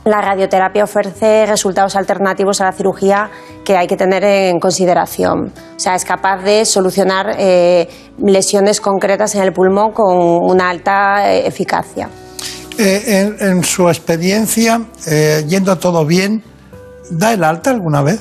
la 0.05 0.21
radioterapia 0.21 0.85
ofrece 0.85 1.47
resultados 1.47 1.97
alternativos 1.97 2.61
a 2.61 2.65
la 2.65 2.73
cirugía 2.73 3.31
que 3.65 3.77
hay 3.77 3.87
que 3.87 3.97
tener 3.97 4.25
en 4.25 4.59
consideración. 4.59 5.53
O 5.77 5.81
sea, 5.81 5.95
es 5.95 6.05
capaz 6.05 6.43
de 6.43 6.65
solucionar 6.65 7.37
eh, 7.39 7.89
lesiones 8.19 8.81
concretas 8.81 9.35
en 9.35 9.43
el 9.43 9.53
pulmón 9.53 9.93
con 9.93 10.17
una 10.17 10.71
alta 10.71 11.31
eh, 11.33 11.47
eficacia. 11.47 12.09
Eh, 12.79 13.37
en, 13.41 13.63
su 13.63 13.89
experiencia, 13.89 14.81
yendo 15.47 15.77
todo 15.77 16.07
bien, 16.07 16.43
¿da 17.11 17.35
el 17.35 17.45
alta 17.45 17.71
alguna 17.71 18.01
vez 18.01 18.21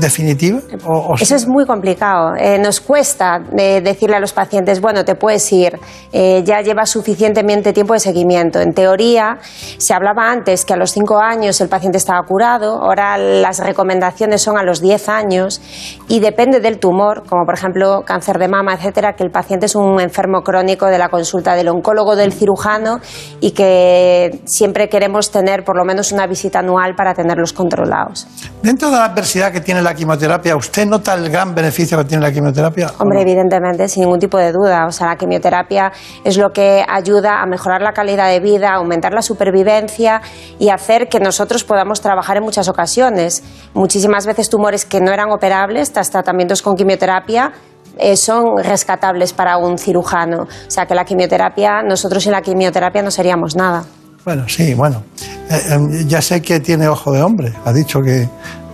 definitiva? 0.00 0.60
O, 0.86 0.98
o- 0.98 1.14
Eso 1.20 1.34
es 1.34 1.46
muy 1.48 1.64
complicado. 1.66 2.34
Eh, 2.36 2.58
nos 2.58 2.80
cuesta 2.80 3.40
eh, 3.56 3.80
decirle 3.82 4.16
a 4.16 4.20
los 4.20 4.32
pacientes, 4.32 4.80
bueno, 4.80 5.04
te 5.04 5.14
puedes 5.14 5.50
ir, 5.52 5.78
eh, 6.12 6.42
ya 6.44 6.60
llevas 6.60 6.90
suficientemente 6.90 7.72
tiempo 7.72 7.94
de 7.94 8.00
seguimiento. 8.00 8.60
En 8.60 8.72
teoría, 8.72 9.38
se 9.78 9.94
hablaba 9.94 10.30
antes 10.30 10.64
que 10.64 10.74
a 10.74 10.76
los 10.76 10.90
5 10.92 11.18
años 11.18 11.60
el 11.60 11.68
paciente 11.68 11.98
estaba 11.98 12.20
curado, 12.26 12.82
ahora 12.82 13.16
las 13.18 13.58
recomendaciones 13.60 14.42
son 14.42 14.58
a 14.58 14.62
los 14.62 14.80
10 14.80 15.08
años 15.08 15.60
y 16.08 16.20
depende 16.20 16.60
del 16.60 16.78
tumor, 16.78 17.22
como 17.28 17.44
por 17.44 17.54
ejemplo 17.54 18.02
cáncer 18.04 18.38
de 18.38 18.48
mama, 18.48 18.74
etcétera, 18.74 19.14
que 19.14 19.24
el 19.24 19.30
paciente 19.30 19.66
es 19.66 19.74
un 19.74 20.00
enfermo 20.00 20.42
crónico 20.42 20.86
de 20.86 20.98
la 20.98 21.08
consulta 21.08 21.54
del 21.54 21.68
oncólogo, 21.68 22.16
del 22.16 22.32
cirujano 22.32 23.00
y 23.40 23.52
que 23.52 24.40
siempre 24.44 24.88
queremos 24.88 25.30
tener 25.30 25.64
por 25.64 25.76
lo 25.76 25.84
menos 25.84 26.12
una 26.12 26.26
visita 26.26 26.58
anual 26.58 26.94
para 26.96 27.14
tenerlos 27.14 27.52
controlados. 27.52 28.26
Dentro 28.62 28.90
de 28.90 28.96
la 28.96 29.04
adversidad 29.06 29.52
que 29.52 29.60
tiene 29.62 29.80
la 29.82 29.94
quimioterapia, 29.94 30.56
¿usted 30.56 30.86
nota 30.86 31.14
el 31.14 31.30
gran 31.30 31.54
beneficio 31.54 31.96
que 31.98 32.04
tiene 32.04 32.22
la 32.22 32.32
quimioterapia? 32.32 32.92
Hombre, 32.98 33.22
evidentemente, 33.22 33.88
sin 33.88 34.02
ningún 34.04 34.18
tipo 34.18 34.38
de 34.38 34.52
duda. 34.52 34.86
O 34.86 34.92
sea, 34.92 35.08
la 35.08 35.16
quimioterapia 35.16 35.92
es 36.24 36.36
lo 36.36 36.50
que 36.52 36.84
ayuda 36.86 37.40
a 37.40 37.46
mejorar 37.46 37.82
la 37.82 37.92
calidad 37.92 38.28
de 38.28 38.40
vida, 38.40 38.74
aumentar 38.74 39.12
la 39.12 39.22
supervivencia 39.22 40.20
y 40.58 40.68
hacer 40.68 41.08
que 41.08 41.20
nosotros 41.20 41.64
podamos 41.64 42.00
trabajar 42.00 42.36
en 42.36 42.42
muchas 42.42 42.68
ocasiones. 42.68 43.42
Muchísimas 43.74 44.26
veces 44.26 44.50
tumores 44.50 44.84
que 44.84 45.00
no 45.00 45.12
eran 45.12 45.30
operables, 45.30 45.92
tras 45.92 46.10
tratamientos 46.10 46.62
con 46.62 46.76
quimioterapia, 46.76 47.52
eh, 47.98 48.16
son 48.16 48.56
rescatables 48.62 49.32
para 49.32 49.58
un 49.58 49.78
cirujano. 49.78 50.42
O 50.42 50.70
sea, 50.70 50.86
que 50.86 50.94
la 50.94 51.04
quimioterapia, 51.04 51.82
nosotros 51.82 52.22
sin 52.22 52.32
la 52.32 52.42
quimioterapia 52.42 53.02
no 53.02 53.10
seríamos 53.10 53.54
nada. 53.56 53.84
Bueno, 54.24 54.44
sí, 54.48 54.74
bueno. 54.74 55.02
Eh, 55.50 55.60
eh, 55.70 56.04
ya 56.06 56.22
sé 56.22 56.40
que 56.40 56.60
tiene 56.60 56.86
ojo 56.86 57.12
de 57.12 57.22
hombre. 57.22 57.52
Ha 57.64 57.72
dicho 57.72 58.00
que 58.00 58.28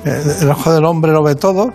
el 0.08 0.50
ojo 0.50 0.72
del 0.72 0.84
hombre 0.84 1.12
lo 1.12 1.22
ve 1.22 1.34
todo. 1.34 1.72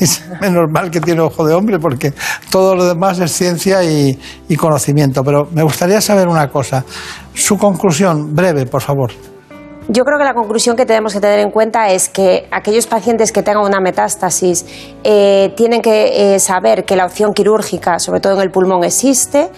es 0.00 0.24
menos 0.40 0.70
mal 0.70 0.90
que 0.90 1.00
tiene 1.00 1.20
ojo 1.20 1.46
de 1.46 1.54
hombre 1.54 1.78
porque 1.78 2.12
todo 2.50 2.74
lo 2.74 2.84
demás 2.84 3.18
es 3.20 3.32
ciencia 3.32 3.82
y, 3.84 4.18
y 4.48 4.56
conocimiento. 4.56 5.22
Pero 5.22 5.48
me 5.52 5.62
gustaría 5.62 6.00
saber 6.00 6.28
una 6.28 6.48
cosa. 6.48 6.84
Su 7.34 7.56
conclusión, 7.56 8.34
breve, 8.34 8.66
por 8.66 8.82
favor. 8.82 9.12
Yo 9.88 10.04
creo 10.04 10.18
que 10.18 10.24
la 10.24 10.32
conclusión 10.32 10.76
que 10.76 10.86
tenemos 10.86 11.12
que 11.12 11.20
tener 11.20 11.40
en 11.40 11.50
cuenta 11.50 11.90
es 11.90 12.08
que 12.08 12.48
aquellos 12.50 12.86
pacientes 12.86 13.32
que 13.32 13.42
tengan 13.42 13.64
una 13.64 13.80
metástasis 13.80 14.64
eh, 15.04 15.52
tienen 15.56 15.82
que 15.82 16.34
eh, 16.34 16.38
saber 16.38 16.86
que 16.86 16.96
la 16.96 17.04
opción 17.04 17.34
quirúrgica, 17.34 17.98
sobre 17.98 18.20
todo 18.20 18.34
en 18.34 18.40
el 18.40 18.50
pulmón, 18.50 18.82
existe. 18.82 19.50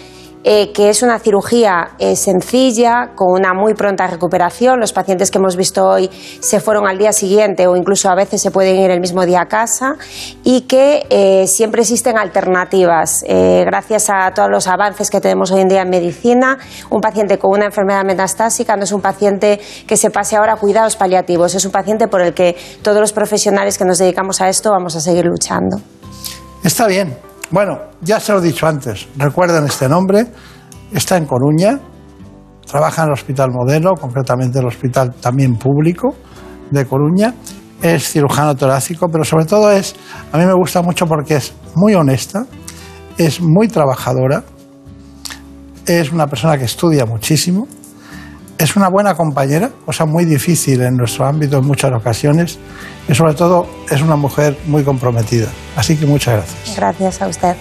Eh, 0.49 0.71
que 0.73 0.89
es 0.91 1.03
una 1.03 1.19
cirugía 1.19 1.89
eh, 1.99 2.15
sencilla, 2.15 3.11
con 3.17 3.33
una 3.33 3.53
muy 3.53 3.75
pronta 3.75 4.07
recuperación. 4.07 4.79
Los 4.79 4.93
pacientes 4.93 5.33
que 5.33 5.39
hemos 5.39 5.57
visto 5.57 5.85
hoy 5.85 6.09
se 6.39 6.61
fueron 6.61 6.87
al 6.87 6.99
día 6.99 7.13
siguiente 7.13 7.67
o 7.67 7.75
incluso 7.75 8.09
a 8.09 8.15
veces 8.15 8.41
se 8.41 8.53
pueden 8.53 8.77
ir 8.77 8.93
el 8.93 9.01
mismo 9.01 9.27
día 9.27 9.41
a 9.41 9.47
casa 9.47 9.97
y 10.45 10.61
que 10.61 11.05
eh, 11.11 11.49
siempre 11.49 11.83
existen 11.83 12.17
alternativas. 12.17 13.25
Eh, 13.27 13.65
gracias 13.67 14.09
a 14.09 14.31
todos 14.33 14.49
los 14.49 14.69
avances 14.69 15.11
que 15.11 15.21
tenemos 15.21 15.51
hoy 15.51 15.63
en 15.63 15.69
día 15.69 15.83
en 15.83 15.91
medicina, 15.91 16.59
un 16.91 17.01
paciente 17.01 17.39
con 17.39 17.51
una 17.51 17.67
enfermedad 17.67 18.05
metastásica 18.05 18.77
no 18.77 18.85
es 18.85 18.93
un 18.93 19.01
paciente 19.01 19.59
que 19.89 19.97
se 19.97 20.11
pase 20.11 20.37
ahora 20.37 20.53
a 20.53 20.57
cuidados 20.59 20.95
paliativos, 20.95 21.57
es 21.57 21.65
un 21.65 21.73
paciente 21.73 22.07
por 22.07 22.21
el 22.21 22.35
que 22.35 22.57
todos 22.83 23.01
los 23.01 23.13
profesionales 23.13 23.79
que 23.79 23.85
nos 23.85 23.99
dedicamos 23.99 24.41
a 24.41 24.49
esto 24.49 24.71
vamos 24.71 24.95
a 24.95 25.01
seguir 25.01 25.25
luchando. 25.25 25.81
Está 26.63 26.87
bien. 26.87 27.36
Bueno, 27.51 27.79
ya 28.01 28.19
se 28.19 28.33
lo 28.33 28.41
he 28.41 28.43
dicho 28.43 28.67
antes. 28.67 29.07
Recuerden 29.17 29.65
este 29.65 29.89
nombre. 29.89 30.27
Está 30.93 31.17
en 31.17 31.27
Coruña. 31.27 31.79
Trabaja 32.67 33.03
en 33.03 33.09
el 33.09 33.15
Hospital 33.15 33.51
Modelo, 33.53 33.95
concretamente 33.95 34.59
el 34.59 34.67
Hospital 34.67 35.15
también 35.15 35.57
público 35.57 36.15
de 36.71 36.85
Coruña. 36.85 37.35
Es 37.81 38.11
cirujano 38.11 38.57
torácico, 38.57 39.09
pero 39.09 39.25
sobre 39.25 39.45
todo 39.45 39.71
es, 39.71 39.95
a 40.33 40.39
mí 40.39 40.45
me 40.45 40.55
gusta 40.55 40.83
mucho 40.83 41.07
porque 41.07 41.37
es 41.37 41.55
muy 41.77 41.95
honesta, 41.95 42.47
es 43.19 43.41
muy 43.41 43.69
trabajadora, 43.69 44.43
es 45.87 46.11
una 46.11 46.27
persona 46.27 46.59
que 46.59 46.65
estudia 46.65 47.05
muchísimo, 47.05 47.69
es 48.59 48.77
una 48.77 48.89
buena 48.89 49.15
compañera, 49.15 49.71
cosa 49.85 50.07
muy 50.07 50.25
difícil 50.25 50.81
en 50.83 50.97
nuestro 50.97 51.27
ámbito 51.27 51.59
en 51.59 51.67
muchas 51.67 51.93
ocasiones, 51.93 52.59
y 53.09 53.15
sobre 53.15 53.35
todo 53.35 53.67
es 53.91 54.03
una 54.03 54.17
mujer 54.17 54.59
muy 54.67 54.83
comprometida. 54.83 55.49
Así 55.77 55.97
que 55.97 56.07
muchas 56.07 56.35
gracias. 56.35 56.77
Gracias 56.77 57.23
a 57.23 57.29
usted. 57.29 57.57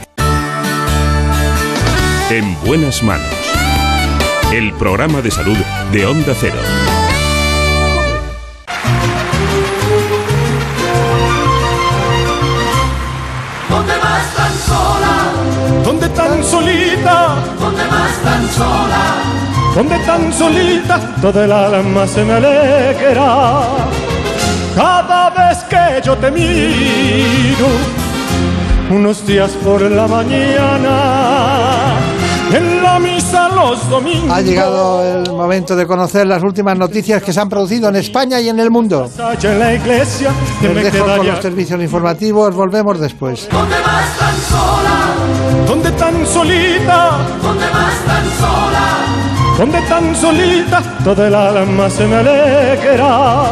En 2.30 2.56
buenas 2.66 3.04
manos. 3.04 3.28
El 4.52 4.74
programa 4.74 5.22
de 5.22 5.32
salud 5.32 5.58
de 5.92 6.06
Onda 6.06 6.34
Cero. 6.40 6.56
¿Dónde 13.70 13.94
vas 13.98 14.36
tan 14.36 14.54
sola? 14.54 15.84
¿Dónde 15.84 16.10
tan 16.10 16.44
solita? 16.44 17.36
¿Dónde 17.60 17.84
vas 17.88 18.24
tan 18.24 18.50
sola? 18.50 19.45
¿Dónde 19.76 20.00
tan 20.06 20.32
solita? 20.32 20.98
Todo 21.22 21.44
el 21.44 21.52
alma 21.52 22.08
se 22.08 22.24
me 22.24 22.32
alegra. 22.32 23.62
Cada 24.74 25.30
vez 25.32 25.64
que 25.66 26.02
yo 26.02 26.16
te 26.16 26.32
miro, 26.32 27.68
unos 28.90 29.28
días 29.28 29.52
por 29.62 29.82
la 29.82 30.08
mañana, 30.08 31.98
en 32.54 32.82
la 32.82 33.00
misa 33.00 33.50
los 33.50 33.90
domingos. 33.90 34.32
Ha 34.32 34.40
llegado 34.40 35.04
el 35.04 35.30
momento 35.34 35.76
de 35.76 35.86
conocer 35.86 36.26
las 36.26 36.42
últimas 36.42 36.78
noticias 36.78 37.22
que 37.22 37.34
se 37.34 37.42
han 37.42 37.50
producido 37.50 37.90
en 37.90 37.98
España 37.98 38.40
y 38.40 38.48
en 38.48 38.62
el 38.62 38.72
mundo. 38.72 39.10
En 39.44 39.60
la 39.60 39.74
iglesia, 39.74 40.32
que 40.62 40.68
Les 40.70 40.76
me 40.76 40.84
dejo 40.90 41.06
con 41.06 41.28
los 41.28 41.40
servicios 41.42 41.82
informativos, 41.82 42.56
volvemos 42.56 42.98
después. 42.98 43.50
¿Dónde 43.52 43.76
vas 43.86 44.18
tan 44.18 44.36
sola? 44.38 45.66
¿Dónde 45.68 45.92
tan 45.92 46.26
solita? 46.26 47.18
¿Dónde 47.42 47.66
vas 47.66 48.06
tan 48.06 48.26
sola? 48.40 49.35
¿Dónde 49.58 49.82
tan 49.84 50.14
solita? 50.14 50.84
Todo 51.04 51.28
el 51.28 51.34
alma 51.34 51.90
se 51.90 52.06
me 52.06 52.18
alegra. 52.18 53.44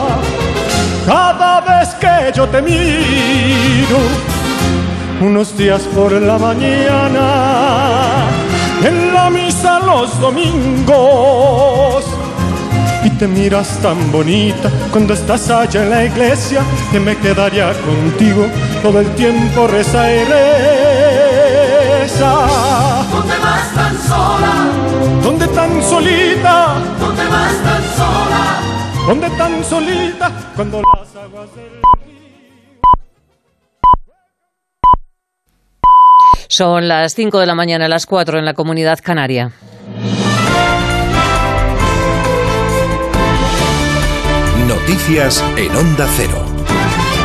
Cada 1.05 1.61
vez 1.61 1.95
que 1.95 2.31
yo 2.35 2.45
te 2.47 2.61
miro, 2.61 3.99
unos 5.21 5.57
días 5.57 5.83
por 5.95 6.11
la 6.11 6.37
mañana, 6.37 8.25
en 8.85 9.13
la 9.13 9.29
misa 9.29 9.79
los 9.79 10.19
domingos. 10.19 12.03
Y 13.05 13.09
te 13.11 13.25
miras 13.27 13.79
tan 13.81 14.11
bonita 14.11 14.69
cuando 14.91 15.13
estás 15.13 15.49
allá 15.49 15.83
en 15.83 15.89
la 15.89 16.03
iglesia, 16.03 16.63
que 16.91 16.99
me 16.99 17.15
quedaría 17.17 17.71
contigo 17.81 18.45
todo 18.81 18.99
el 18.99 19.09
tiempo 19.15 19.67
reza 19.67 20.11
y 20.13 20.23
reza. 22.03 22.62
¿Dónde 29.13 29.29
tan 29.37 29.63
solita 29.63 30.31
cuando 30.55 30.81
las 30.81 31.15
aguas 31.15 31.47
del 31.55 31.69
Son 36.47 36.87
las 36.87 37.13
5 37.13 37.39
de 37.39 37.45
la 37.45 37.53
mañana, 37.53 37.87
las 37.87 38.07
4 38.07 38.39
en 38.39 38.45
la 38.45 38.55
comunidad 38.55 38.97
canaria. 39.03 39.51
Noticias 44.67 45.43
en 45.57 45.75
Onda 45.75 46.07
Cero. 46.17 46.42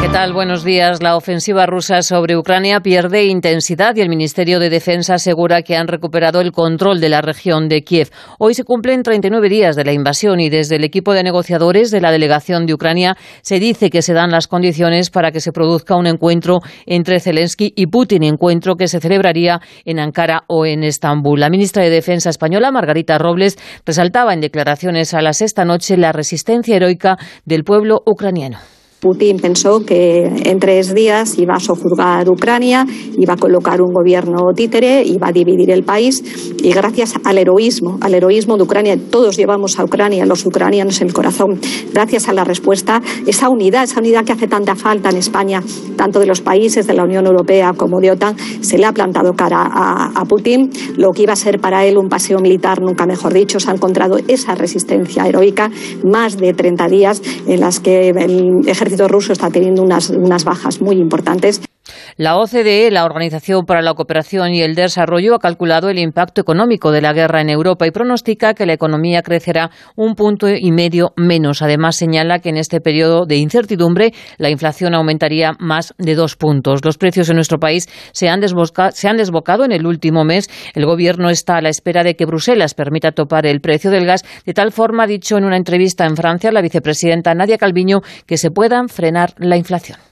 ¿Qué 0.01 0.09
tal? 0.11 0.33
Buenos 0.33 0.63
días. 0.63 1.03
La 1.03 1.17
ofensiva 1.17 1.67
rusa 1.67 2.03
sobre 2.03 2.37
Ucrania 2.37 2.79
pierde 2.79 3.25
intensidad 3.25 3.97
y 3.97 4.01
el 4.01 4.09
Ministerio 4.09 4.61
de 4.61 4.71
Defensa 4.71 5.15
asegura 5.15 5.63
que 5.63 5.77
han 5.77 5.89
recuperado 5.89 6.41
el 6.41 6.53
control 6.53 7.01
de 7.01 7.09
la 7.09 7.21
región 7.21 7.69
de 7.69 7.83
Kiev. 7.83 8.11
Hoy 8.39 8.55
se 8.55 8.63
cumplen 8.63 9.03
39 9.03 9.49
días 9.49 9.75
de 9.75 9.85
la 9.85 9.93
invasión 9.93 10.39
y 10.39 10.51
desde 10.51 10.77
el 10.77 10.85
equipo 10.85 11.15
de 11.15 11.25
negociadores 11.25 11.91
de 11.91 12.01
la 12.01 12.13
delegación 12.13 12.65
de 12.65 12.75
Ucrania 12.75 13.17
se 13.43 13.59
dice 13.59 13.91
que 13.91 14.03
se 14.03 14.15
dan 14.15 14.31
las 14.31 14.47
condiciones 14.47 15.11
para 15.11 15.33
que 15.33 15.41
se 15.41 15.51
produzca 15.51 15.97
un 15.97 16.07
encuentro 16.07 16.61
entre 16.87 17.19
Zelensky 17.19 17.73
y 17.75 17.89
Putin, 17.89 18.23
encuentro 18.23 18.77
que 18.77 18.87
se 18.87 19.01
celebraría 19.01 19.61
en 19.85 19.99
Ankara 19.99 20.45
o 20.47 20.65
en 20.65 20.85
Estambul. 20.85 21.41
La 21.41 21.51
ministra 21.51 21.83
de 21.83 21.91
Defensa 21.91 22.31
española, 22.31 22.71
Margarita 22.71 23.19
Robles, 23.19 23.59
resaltaba 23.85 24.33
en 24.33 24.41
declaraciones 24.43 25.13
a 25.13 25.23
las 25.23 25.43
esta 25.43 25.65
noche 25.65 25.97
la 25.97 26.13
resistencia 26.13 26.77
heroica 26.77 27.17
del 27.45 27.65
pueblo 27.65 28.01
ucraniano. 28.07 28.59
Putin 29.01 29.39
pensó 29.39 29.85
que 29.87 30.25
en 30.27 30.59
tres 30.59 30.93
días 30.93 31.39
iba 31.39 31.55
a 31.55 31.61
sojuzgar 31.61 32.29
Ucrania, 32.29 32.85
iba 33.17 33.35
a 33.35 33.37
colocar 33.37 33.81
un 33.81 33.93
gobierno 33.93 34.53
títere, 34.57 35.05
iba 35.05 35.29
a 35.29 35.33
dividir 35.33 35.71
el 35.71 35.85
país 35.85 36.25
y 36.61 36.73
gracias 36.73 37.15
al 37.23 37.39
heroísmo, 37.39 37.99
al 38.01 38.15
heroísmo 38.15 38.57
de 38.57 38.65
Ucrania, 38.65 38.99
todos 39.11 39.37
llevamos 39.37 39.79
a 39.79 39.85
Ucrania, 39.85 40.27
los 40.27 40.45
ucranianos 40.45 41.01
en 41.01 41.09
el 41.09 41.13
corazón, 41.13 41.61
gracias 41.93 42.29
a 42.29 42.33
la 42.33 42.43
respuesta, 42.43 43.01
esa 43.27 43.49
unidad, 43.49 43.85
esa 43.85 44.01
unidad 44.01 44.25
que 44.25 44.33
hace 44.33 44.49
tanta 44.49 44.75
falta 44.75 45.11
en 45.11 45.17
España, 45.17 45.63
tanto 45.97 46.19
de 46.19 46.27
los 46.27 46.41
países 46.41 46.89
de 46.89 46.95
la 46.95 47.05
Unión 47.05 47.27
Europea 47.27 47.75
como 47.77 48.01
de 48.01 48.11
OTAN, 48.11 48.37
se 48.63 48.79
le 48.79 48.87
ha 48.87 48.93
plantado 48.93 49.35
cara 49.35 49.63
a, 49.63 50.13
a 50.21 50.25
Putin. 50.25 50.71
Lo 50.97 51.13
que 51.13 51.23
iba 51.23 51.35
a 51.35 51.37
ser 51.37 51.61
para 51.61 51.85
él 51.85 51.99
un 51.99 52.09
paseo 52.09 52.41
militar, 52.41 52.83
nunca 52.83 53.07
mejor 53.07 53.33
dicho, 53.33 53.61
se 53.61 53.71
ha 53.71 53.75
encontrado 53.75 54.19
esa 54.27 54.57
resistencia 54.57 55.27
heroica, 55.29 55.71
más 56.05 56.37
de 56.37 56.53
30 56.53 56.89
días 56.89 57.23
en 57.47 57.61
las 57.61 57.79
que 57.79 58.09
el 58.09 58.69
ejército 58.69 58.88
ejército 58.89 59.09
ruso 59.09 59.33
está 59.33 59.51
teniendo 59.51 59.83
unas 59.83 60.45
bajas 60.45 60.81
muy 60.81 60.97
importantes. 60.97 61.61
La 62.17 62.37
OCDE, 62.37 62.91
la 62.91 63.05
Organización 63.05 63.65
para 63.65 63.83
la 63.83 63.95
Cooperación 63.95 64.55
y 64.55 64.63
el 64.63 64.75
Desarrollo, 64.75 65.35
ha 65.35 65.39
calculado 65.39 65.89
el 65.89 65.99
impacto 65.99 66.41
económico 66.41 66.91
de 66.91 67.01
la 67.01 67.13
guerra 67.13 67.41
en 67.41 67.51
Europa 67.51 67.87
y 67.87 67.91
pronostica 67.91 68.55
que 68.55 68.67
la 68.67 68.73
economía 68.73 69.23
crecerá 69.23 69.71
un 69.97 70.15
punto 70.15 70.49
y 70.49 70.71
medio 70.73 71.13
menos. 71.17 71.63
Además, 71.63 71.97
señala 71.97 72.39
que 72.41 72.49
en 72.49 72.57
este 72.57 72.81
periodo 72.81 73.27
de 73.27 73.37
incertidumbre 73.37 74.13
la 74.37 74.51
inflación 74.51 74.95
aumentaría 74.95 75.53
más 75.59 75.95
de 75.99 76.15
dos 76.15 76.37
puntos. 76.37 76.85
Los 76.85 76.99
precios 76.99 77.29
en 77.29 77.37
nuestro 77.37 77.59
país 77.59 77.89
se 78.13 78.29
han, 78.29 78.41
se 78.93 79.09
han 79.09 79.17
desbocado 79.17 79.65
en 79.65 79.73
el 79.73 79.87
último 79.87 80.25
mes. 80.25 80.49
El 80.75 80.87
Gobierno 80.87 81.31
está 81.31 81.57
a 81.57 81.61
la 81.61 81.69
espera 81.69 82.03
de 82.03 82.15
que 82.15 82.27
Bruselas 82.27 82.75
permita 82.75 83.13
topar 83.13 83.47
el 83.47 83.61
precio 83.61 83.91
del 83.91 84.07
gas. 84.07 84.25
De 84.45 84.55
tal 84.55 84.73
forma, 84.73 85.05
ha 85.05 85.07
dicho 85.07 85.37
en 85.37 85.45
una 85.45 85.57
entrevista 85.57 86.05
en 86.05 86.17
Francia 86.17 86.53
la 86.53 86.63
vicepresidenta 86.63 87.35
Nadia 87.35 87.59
Calviño 87.59 88.01
que 88.27 88.37
se 88.37 88.51
puedan 88.51 88.89
frenar 88.89 89.35
la 89.39 89.57
inflación. 89.57 90.08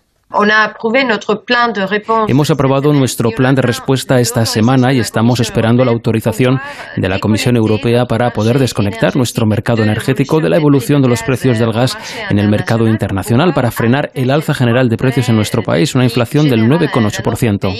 Hemos 2.28 2.50
aprobado 2.50 2.92
nuestro 2.92 3.30
plan 3.30 3.54
de 3.54 3.62
respuesta 3.62 4.18
esta 4.18 4.44
semana 4.44 4.92
y 4.92 4.98
estamos 4.98 5.38
esperando 5.38 5.84
la 5.84 5.92
autorización 5.92 6.60
de 6.96 7.08
la 7.08 7.20
Comisión 7.20 7.56
Europea 7.56 8.06
para 8.06 8.32
poder 8.32 8.58
desconectar 8.58 9.14
nuestro 9.14 9.46
mercado 9.46 9.84
energético 9.84 10.40
de 10.40 10.50
la 10.50 10.56
evolución 10.56 11.00
de 11.00 11.08
los 11.08 11.22
precios 11.22 11.60
del 11.60 11.72
gas 11.72 11.96
en 12.28 12.40
el 12.40 12.48
mercado 12.48 12.88
internacional 12.88 13.54
para 13.54 13.70
frenar 13.70 14.10
el 14.14 14.30
alza 14.30 14.52
general 14.52 14.88
de 14.88 14.96
precios 14.96 15.28
en 15.28 15.36
nuestro 15.36 15.62
país, 15.62 15.94
una 15.94 16.04
inflación 16.04 16.48
del 16.48 16.62
9,8%. 16.62 17.72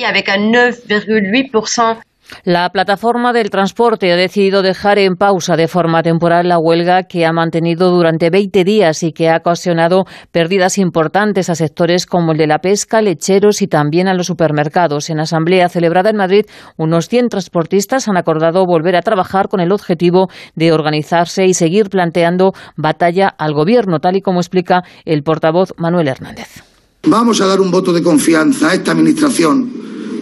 La 2.45 2.68
plataforma 2.70 3.33
del 3.33 3.51
transporte 3.51 4.12
ha 4.12 4.16
decidido 4.16 4.62
dejar 4.62 4.99
en 4.99 5.16
pausa 5.16 5.57
de 5.57 5.68
forma 5.68 6.03
temporal 6.03 6.49
la 6.49 6.59
huelga 6.59 7.05
que 7.05 7.27
ha 7.27 7.33
mantenido 7.33 7.91
durante 7.91 8.31
20 8.31 8.64
días 8.64 9.03
y 9.03 9.12
que 9.12 9.29
ha 9.29 9.39
ocasionado 9.39 10.05
pérdidas 10.33 10.79
importantes 10.79 11.51
a 11.51 11.55
sectores 11.55 12.07
como 12.07 12.33
el 12.33 12.39
de 12.39 12.47
la 12.47 12.59
pesca, 12.59 13.03
lecheros 13.03 13.62
y 13.62 13.66
también 13.66 14.09
a 14.09 14.14
los 14.14 14.27
supermercados. 14.27 15.11
En 15.11 15.20
asamblea 15.20 15.68
celebrada 15.68 16.11
en 16.11 16.16
Madrid, 16.16 16.47
unos 16.77 17.09
100 17.09 17.29
transportistas 17.29 18.09
han 18.09 18.16
acordado 18.16 18.64
volver 18.66 18.97
a 18.97 19.03
trabajar 19.03 19.49
con 19.49 19.61
el 19.61 19.72
objetivo 19.72 20.29
de 20.55 20.72
organizarse 20.72 21.47
y 21.47 21.55
seguir 21.55 21.89
planteando 21.91 22.53
batalla 22.77 23.29
al 23.29 23.55
gobierno, 23.55 24.01
tal 24.01 24.16
y 24.16 24.20
como 24.20 24.41
explica 24.41 24.83
el 25.05 25.22
portavoz 25.22 25.72
Manuel 25.77 26.09
Hernández. 26.09 26.62
Vamos 27.09 27.41
a 27.41 27.47
dar 27.47 27.61
un 27.61 27.70
voto 27.70 27.93
de 27.93 28.03
confianza 28.03 28.70
a 28.70 28.74
esta 28.74 28.93
Administración 28.93 29.70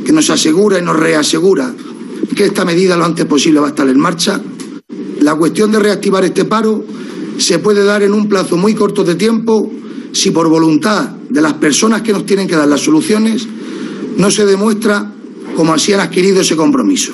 que 0.05 0.13
nos 0.13 0.29
asegura 0.29 0.79
y 0.79 0.83
nos 0.83 0.97
reasegura 0.97 1.73
que 2.35 2.45
esta 2.45 2.65
medida 2.65 2.97
lo 2.97 3.05
antes 3.05 3.25
posible 3.27 3.61
va 3.61 3.67
a 3.67 3.71
estar 3.71 3.89
en 3.89 3.99
marcha. 3.99 4.41
La 5.21 5.35
cuestión 5.35 5.73
de 5.73 5.79
reactivar 5.79 6.25
este 6.25 6.45
paro 6.45 6.85
se 7.39 7.59
puede 7.59 7.85
dar 7.85 8.03
en 8.03 8.13
un 8.13 8.29
plazo 8.29 8.57
muy 8.57 8.75
corto 8.75 9.05
de 9.05 9.15
tiempo 9.15 9.71
si 10.13 10.31
por 10.31 10.49
voluntad 10.49 11.11
de 11.29 11.41
las 11.43 11.55
personas 11.55 12.03
que 12.03 12.13
nos 12.13 12.27
tienen 12.27 12.47
que 12.47 12.57
dar 12.57 12.69
las 12.69 12.81
soluciones 12.81 13.47
no 14.17 14.31
se 14.31 14.47
demuestra 14.47 15.13
cómo 15.57 15.75
así 15.75 15.93
han 15.93 16.01
adquirido 16.01 16.41
ese 16.41 16.57
compromiso. 16.57 17.13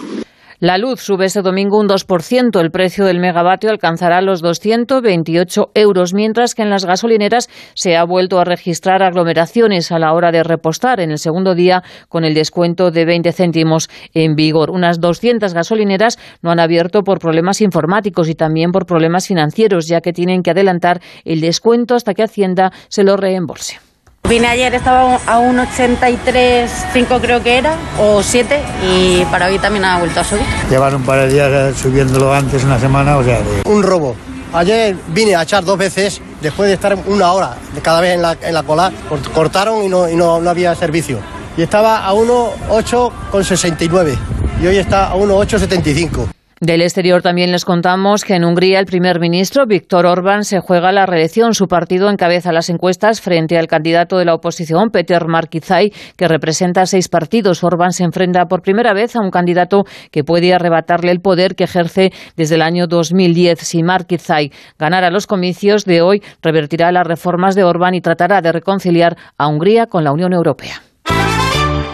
La 0.62 0.76
luz 0.76 1.00
sube 1.00 1.24
este 1.24 1.40
domingo 1.40 1.78
un 1.78 1.88
2%. 1.88 2.60
El 2.60 2.70
precio 2.70 3.06
del 3.06 3.18
megavatio 3.18 3.70
alcanzará 3.70 4.20
los 4.20 4.42
228 4.42 5.70
euros, 5.72 6.12
mientras 6.12 6.54
que 6.54 6.60
en 6.60 6.68
las 6.68 6.84
gasolineras 6.84 7.48
se 7.72 7.96
ha 7.96 8.04
vuelto 8.04 8.38
a 8.38 8.44
registrar 8.44 9.02
aglomeraciones 9.02 9.90
a 9.90 9.98
la 9.98 10.12
hora 10.12 10.32
de 10.32 10.42
repostar 10.42 11.00
en 11.00 11.12
el 11.12 11.18
segundo 11.18 11.54
día 11.54 11.82
con 12.10 12.26
el 12.26 12.34
descuento 12.34 12.90
de 12.90 13.06
20 13.06 13.32
céntimos 13.32 13.88
en 14.12 14.34
vigor. 14.34 14.70
Unas 14.70 15.00
200 15.00 15.54
gasolineras 15.54 16.18
no 16.42 16.50
han 16.50 16.60
abierto 16.60 17.04
por 17.04 17.20
problemas 17.20 17.62
informáticos 17.62 18.28
y 18.28 18.34
también 18.34 18.70
por 18.70 18.84
problemas 18.84 19.28
financieros, 19.28 19.88
ya 19.88 20.02
que 20.02 20.12
tienen 20.12 20.42
que 20.42 20.50
adelantar 20.50 21.00
el 21.24 21.40
descuento 21.40 21.94
hasta 21.94 22.12
que 22.12 22.24
Hacienda 22.24 22.70
se 22.88 23.02
lo 23.02 23.16
reembolse. 23.16 23.89
Vine 24.30 24.46
ayer, 24.46 24.72
estaba 24.76 25.18
a 25.26 25.38
un 25.40 25.56
83,5 25.56 27.20
creo 27.20 27.42
que 27.42 27.58
era, 27.58 27.74
o 27.98 28.22
7, 28.22 28.60
y 28.88 29.24
para 29.24 29.46
hoy 29.46 29.58
también 29.58 29.84
ha 29.84 29.98
vuelto 29.98 30.20
a 30.20 30.24
subir. 30.24 30.44
Llevan 30.70 30.94
un 30.94 31.02
par 31.02 31.18
de 31.18 31.32
días 31.32 31.50
eh, 31.50 31.74
subiéndolo 31.76 32.32
antes, 32.32 32.62
una 32.62 32.78
semana, 32.78 33.16
o 33.16 33.24
sea... 33.24 33.40
Un 33.64 33.82
robo. 33.82 34.14
Ayer 34.52 34.94
vine 35.08 35.34
a 35.34 35.42
echar 35.42 35.64
dos 35.64 35.76
veces, 35.76 36.22
después 36.40 36.68
de 36.68 36.74
estar 36.74 36.96
una 37.06 37.32
hora 37.32 37.56
de 37.74 37.80
cada 37.80 38.00
vez 38.00 38.14
en 38.14 38.22
la, 38.22 38.36
en 38.40 38.54
la 38.54 38.62
cola, 38.62 38.92
cortaron 39.34 39.82
y, 39.82 39.88
no, 39.88 40.08
y 40.08 40.14
no, 40.14 40.40
no 40.40 40.48
había 40.48 40.76
servicio. 40.76 41.18
Y 41.56 41.62
estaba 41.62 42.06
a 42.06 42.12
1,8,69 42.12 44.16
y 44.62 44.66
hoy 44.68 44.76
está 44.76 45.10
a 45.10 45.16
1,875. 45.16 46.28
Del 46.60 46.82
exterior 46.82 47.22
también 47.22 47.52
les 47.52 47.64
contamos 47.64 48.22
que 48.22 48.34
en 48.34 48.44
Hungría 48.44 48.80
el 48.80 48.84
primer 48.84 49.18
ministro 49.18 49.64
Víctor 49.64 50.04
Orbán 50.04 50.44
se 50.44 50.60
juega 50.60 50.92
la 50.92 51.06
reelección. 51.06 51.54
Su 51.54 51.68
partido 51.68 52.10
encabeza 52.10 52.52
las 52.52 52.68
encuestas 52.68 53.22
frente 53.22 53.56
al 53.56 53.66
candidato 53.66 54.18
de 54.18 54.26
la 54.26 54.34
oposición, 54.34 54.90
Peter 54.90 55.26
Markizai, 55.26 55.90
que 56.18 56.28
representa 56.28 56.84
seis 56.84 57.08
partidos. 57.08 57.64
Orbán 57.64 57.92
se 57.92 58.04
enfrenta 58.04 58.44
por 58.44 58.60
primera 58.60 58.92
vez 58.92 59.16
a 59.16 59.22
un 59.22 59.30
candidato 59.30 59.84
que 60.10 60.22
puede 60.22 60.52
arrebatarle 60.52 61.12
el 61.12 61.20
poder 61.20 61.54
que 61.54 61.64
ejerce 61.64 62.10
desde 62.36 62.56
el 62.56 62.62
año 62.62 62.86
2010. 62.86 63.58
Si 63.60 63.82
Markizai 63.82 64.52
ganara 64.78 65.10
los 65.10 65.26
comicios 65.26 65.86
de 65.86 66.02
hoy, 66.02 66.22
revertirá 66.42 66.92
las 66.92 67.06
reformas 67.06 67.54
de 67.54 67.64
Orbán 67.64 67.94
y 67.94 68.02
tratará 68.02 68.42
de 68.42 68.52
reconciliar 68.52 69.16
a 69.38 69.48
Hungría 69.48 69.86
con 69.86 70.04
la 70.04 70.12
Unión 70.12 70.34
Europea. 70.34 70.89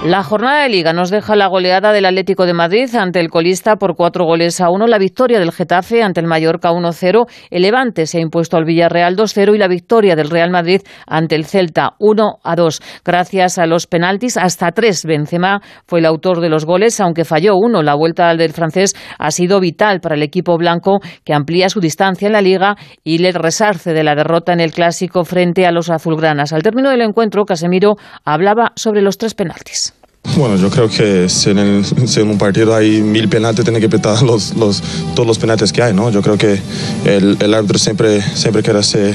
La 0.04 0.22
jornada 0.22 0.62
de 0.62 0.68
liga 0.68 0.92
nos 0.92 1.10
deja 1.10 1.34
la 1.34 1.48
goleada 1.48 1.92
del 1.92 2.04
Atlético 2.04 2.46
de 2.46 2.52
Madrid 2.52 2.94
ante 2.94 3.18
el 3.18 3.28
colista 3.28 3.74
por 3.74 3.96
cuatro 3.96 4.24
goles 4.24 4.60
a 4.60 4.70
uno, 4.70 4.86
la 4.86 4.98
victoria 4.98 5.40
del 5.40 5.50
Getafe 5.50 6.04
ante 6.04 6.20
el 6.20 6.28
Mallorca 6.28 6.70
1-0, 6.70 7.26
el 7.50 7.62
Levante 7.62 8.06
se 8.06 8.18
ha 8.18 8.20
impuesto 8.20 8.56
al 8.56 8.64
Villarreal 8.64 9.16
2-0 9.16 9.56
y 9.56 9.58
la 9.58 9.66
victoria 9.66 10.14
del 10.14 10.30
Real 10.30 10.50
Madrid 10.50 10.82
ante 11.08 11.34
el 11.34 11.44
Celta 11.44 11.94
1-2. 11.98 12.80
Gracias 13.04 13.58
a 13.58 13.66
los 13.66 13.88
penaltis, 13.88 14.36
hasta 14.36 14.70
tres 14.70 15.04
Benzema 15.04 15.60
fue 15.86 15.98
el 15.98 16.06
autor 16.06 16.40
de 16.40 16.50
los 16.50 16.66
goles, 16.66 17.00
aunque 17.00 17.24
falló 17.24 17.56
uno. 17.56 17.82
La 17.82 17.94
vuelta 17.94 18.32
del 18.36 18.52
francés 18.52 18.94
ha 19.18 19.32
sido 19.32 19.58
vital 19.58 20.00
para 20.00 20.14
el 20.14 20.22
equipo 20.22 20.56
blanco 20.56 21.00
que 21.24 21.34
amplía 21.34 21.68
su 21.68 21.80
distancia 21.80 22.26
en 22.26 22.32
la 22.32 22.42
liga 22.42 22.76
y 23.02 23.18
le 23.18 23.32
resarce 23.32 23.92
de 23.92 24.04
la 24.04 24.14
derrota 24.14 24.52
en 24.52 24.60
el 24.60 24.70
clásico 24.72 25.24
frente 25.24 25.66
a 25.66 25.72
los 25.72 25.90
azulgranas. 25.90 26.52
Al 26.52 26.62
término 26.62 26.90
del 26.90 27.00
encuentro, 27.00 27.44
Casemiro 27.44 27.96
hablaba 28.24 28.70
sobre 28.76 29.02
los 29.02 29.18
tres 29.18 29.34
penaltis. 29.34 29.95
Bueno, 30.36 30.56
yo 30.56 30.70
creo 30.70 30.88
que 30.88 31.28
si 31.28 31.50
en, 31.50 31.84
un 32.28 32.38
partido 32.38 32.74
hay 32.74 33.00
mil 33.00 33.28
penaltis, 33.28 33.64
tiene 33.64 33.80
que 33.80 33.88
petar 33.88 34.22
los, 34.22 34.54
los, 34.54 34.82
todos 35.14 35.26
los 35.26 35.38
penaltis 35.38 35.72
que 35.72 35.82
hay, 35.82 35.94
¿no? 35.94 36.10
Yo 36.10 36.22
creo 36.22 36.36
que 36.36 36.60
el, 37.04 37.36
el 37.40 37.54
árbitro 37.54 37.78
siempre, 37.78 38.20
siempre 38.34 38.62
quiere 38.62 38.80
hacer 38.80 39.14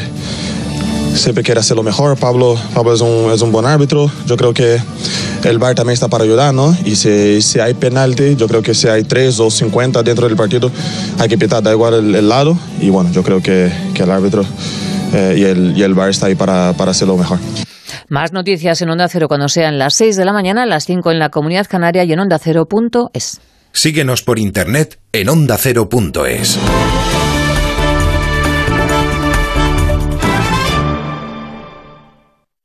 siempre 1.16 1.44
quiere 1.44 1.60
hacer 1.60 1.76
lo 1.76 1.84
mejor. 1.84 2.18
Pablo, 2.18 2.58
Pablo 2.74 2.94
es, 2.94 3.02
un, 3.02 3.32
es 3.32 3.42
un 3.42 3.52
buen 3.52 3.66
árbitro. 3.66 4.12
Yo 4.26 4.38
creo 4.38 4.54
que 4.54 4.82
el 5.44 5.60
VAR 5.60 5.76
también 5.76 5.94
está 5.94 6.08
para 6.08 6.24
ayudar, 6.24 6.54
¿no? 6.54 6.76
Y 6.86 6.96
si, 6.96 7.42
si 7.42 7.60
hay 7.60 7.74
penalti, 7.74 8.36
yo 8.36 8.48
creo 8.48 8.62
que 8.62 8.74
si 8.74 8.88
hay 8.88 9.04
3 9.04 9.40
o 9.40 9.50
50 9.50 10.04
dentro 10.04 10.28
del 10.28 10.38
partido, 10.38 10.72
hay 11.20 11.30
que 11.30 11.38
pitar, 11.38 11.64
da 11.64 11.72
igual 11.72 12.16
el, 12.16 12.30
lado. 12.30 12.58
Y 12.80 12.90
bueno, 12.90 13.12
yo 13.12 13.24
creo 13.24 13.42
que, 13.42 13.72
que 13.94 14.04
el 14.04 14.12
árbitro 14.12 14.44
eh, 15.14 15.36
y, 15.38 15.44
el, 15.44 15.78
y 15.78 15.84
el 15.84 15.94
VAR 15.94 16.10
está 16.10 16.28
ahí 16.28 16.36
para, 16.36 16.74
para 16.74 16.92
hacer 16.92 17.08
lo 17.08 17.18
mejor. 17.18 17.40
Más 18.12 18.34
noticias 18.34 18.82
en 18.82 18.90
Onda 18.90 19.08
Cero 19.08 19.30
cuando 19.30 19.48
sean 19.48 19.80
las 19.80 19.94
6 19.94 20.18
de 20.18 20.26
la 20.26 20.34
mañana, 20.34 20.66
las 20.66 20.84
5 20.84 21.12
en 21.12 21.20
la 21.20 21.30
Comunidad 21.30 21.66
Canaria 21.70 22.04
y 22.04 22.12
en 22.12 22.20
ondacero.es. 22.20 23.40
Síguenos 23.72 24.22
por 24.22 24.38
internet 24.38 25.00
en 25.14 25.30
ondacero.es. 25.30 26.60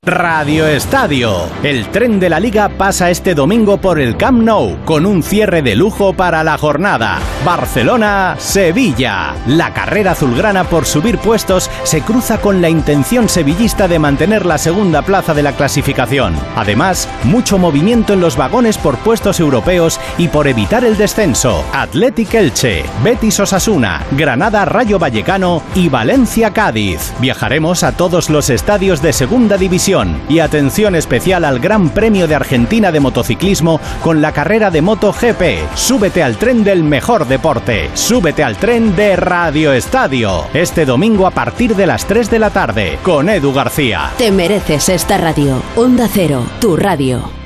Radio 0.07 0.69
Estadio. 0.69 1.49
El 1.65 1.89
tren 1.89 2.21
de 2.21 2.31
la 2.31 2.39
liga 2.39 2.69
pasa 2.69 3.11
este 3.11 3.35
domingo 3.35 3.79
por 3.79 3.99
el 3.99 4.17
Camp 4.17 4.41
Nou 4.41 4.77
con 4.85 5.05
un 5.05 5.21
cierre 5.21 5.63
de 5.63 5.75
lujo 5.75 6.13
para 6.13 6.45
la 6.45 6.57
jornada. 6.59 7.19
Barcelona-Sevilla. 7.45 9.35
La 9.49 9.75
carrera 9.75 10.13
azulgrana 10.13 10.63
por 10.63 10.87
subir 10.87 11.19
puestos 11.19 11.69
se 11.83 12.03
cruza 12.03 12.39
con 12.39 12.63
la 12.63 12.69
intención 12.69 13.29
sevillista 13.29 13.89
de 13.89 13.99
mantener 13.99 14.47
la 14.47 14.59
segunda 14.59 15.03
plaza 15.03 15.35
de 15.35 15.43
la 15.43 15.57
clasificación. 15.57 16.37
Además, 16.55 17.09
mucho 17.25 17.59
movimiento 17.59 18.13
en 18.13 18.21
los 18.21 18.37
vagones 18.37 18.79
por 18.79 18.99
puestos 18.99 19.41
europeos 19.41 19.99
y 20.19 20.29
por 20.29 20.47
evitar 20.47 20.85
el 20.85 20.97
descenso. 20.97 21.65
Athletic 21.73 22.33
Elche, 22.33 22.85
Betis 23.03 23.41
Osasuna, 23.41 24.05
Granada 24.13 24.67
Rayo 24.67 25.01
Vallecano 25.01 25.65
y 25.75 25.89
Valencia 25.89 26.53
Cádiz. 26.53 27.13
Viajaremos 27.19 27.83
a 27.83 27.91
todos 27.91 28.31
los 28.31 28.51
estadios 28.51 29.03
de 29.03 29.13
segunda 29.13 29.57
división 29.59 29.95
y 30.28 30.40
atención 30.40 30.94
especial 30.94 31.44
al 31.44 31.59
Gran 31.59 31.88
Premio 31.88 32.26
de 32.28 32.34
Argentina 32.34 32.92
de 32.92 33.01
Motociclismo 33.01 33.80
con 34.03 34.20
la 34.20 34.32
carrera 34.32 34.70
de 34.70 34.82
MotoGP. 34.82 35.74
Súbete 35.74 36.22
al 36.22 36.36
tren 36.36 36.64
del 36.64 36.84
mejor 36.84 37.26
deporte. 37.26 37.88
Súbete 37.94 38.44
al 38.44 38.57
tren 38.57 38.94
de 38.94 39.16
Radio 39.16 39.72
Estadio. 39.72 40.44
Este 40.53 40.84
domingo 40.84 41.26
a 41.26 41.30
partir 41.30 41.74
de 41.74 41.86
las 41.86 42.05
3 42.05 42.30
de 42.30 42.38
la 42.38 42.51
tarde 42.51 42.99
con 43.03 43.30
Edu 43.30 43.55
García. 43.55 44.11
Te 44.18 44.30
mereces 44.30 44.90
esta 44.90 45.16
radio. 45.16 45.62
Onda 45.76 46.09
Cero, 46.12 46.44
tu 46.61 46.76
radio. 46.76 47.45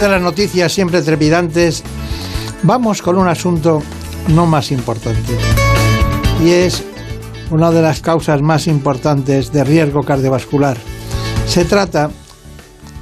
De 0.00 0.08
las 0.08 0.20
noticias 0.20 0.72
siempre 0.72 1.02
trepidantes, 1.02 1.82
vamos 2.62 3.00
con 3.00 3.16
un 3.16 3.28
asunto 3.28 3.82
no 4.28 4.44
más 4.44 4.72
importante. 4.72 5.36
Y 6.42 6.50
es 6.50 6.82
una 7.50 7.70
de 7.70 7.80
las 7.80 8.00
causas 8.00 8.42
más 8.42 8.66
importantes 8.66 9.52
de 9.52 9.62
riesgo 9.62 10.02
cardiovascular. 10.02 10.76
Se 11.46 11.64
trata 11.64 12.10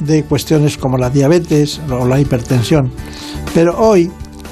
de 0.00 0.24
cuestiones 0.24 0.76
como 0.76 0.98
la 0.98 1.08
diabetes 1.08 1.80
o 1.90 2.06
la 2.06 2.20
hipertensión. 2.20 2.92
Pero 3.54 3.78
hoy 3.78 4.10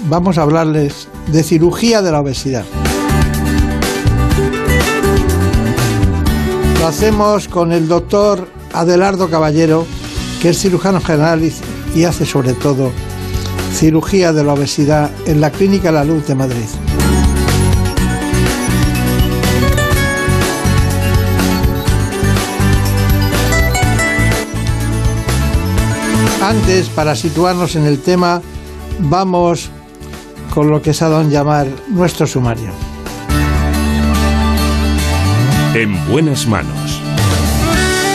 vamos 0.09 0.39
a 0.39 0.43
hablarles 0.43 1.09
de 1.27 1.43
cirugía 1.43 2.01
de 2.01 2.13
la 2.13 2.21
obesidad. 2.21 2.65
Lo 6.79 6.87
hacemos 6.87 7.49
con 7.49 7.73
el 7.73 7.87
doctor 7.87 8.49
Adelardo 8.73 9.29
Caballero, 9.29 9.87
que 10.41 10.51
es 10.51 10.59
cirujano 10.59 11.01
general 11.01 11.43
y, 11.95 12.05
hace 12.05 12.25
sobre 12.27 12.55
todo 12.55 12.93
cirugía 13.73 14.33
de 14.33 14.45
la 14.45 14.55
obesidad 14.55 15.11
en 15.27 15.41
la 15.41 15.51
Clínica 15.51 15.93
La 15.93 16.05
Luz 16.05 16.27
de 16.27 16.35
Madrid. 16.35 16.67
Antes, 26.43 26.89
para 26.89 27.15
situarnos 27.15 27.77
en 27.77 27.87
el 27.87 28.01
tema, 28.01 28.43
vamos 28.99 29.71
con 30.53 30.69
lo 30.69 30.83
que 30.83 30.93
en 30.93 31.31
llamar 31.31 31.69
nuestro 31.89 32.27
sumario. 32.27 32.71
En 35.75 36.09
buenas 36.09 36.47
manos. 36.47 37.01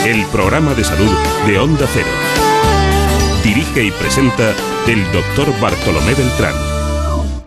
El 0.05 0.25
programa 0.25 0.73
de 0.73 0.83
salud 0.83 1.11
de 1.47 1.57
Onda 1.57 1.87
Cero. 1.93 2.24
Dirige 3.45 3.83
y 3.83 3.91
presenta 3.91 4.55
el 4.87 5.03
doctor 5.11 5.47
Bartolomé 5.61 6.15
Beltrán. 6.15 6.55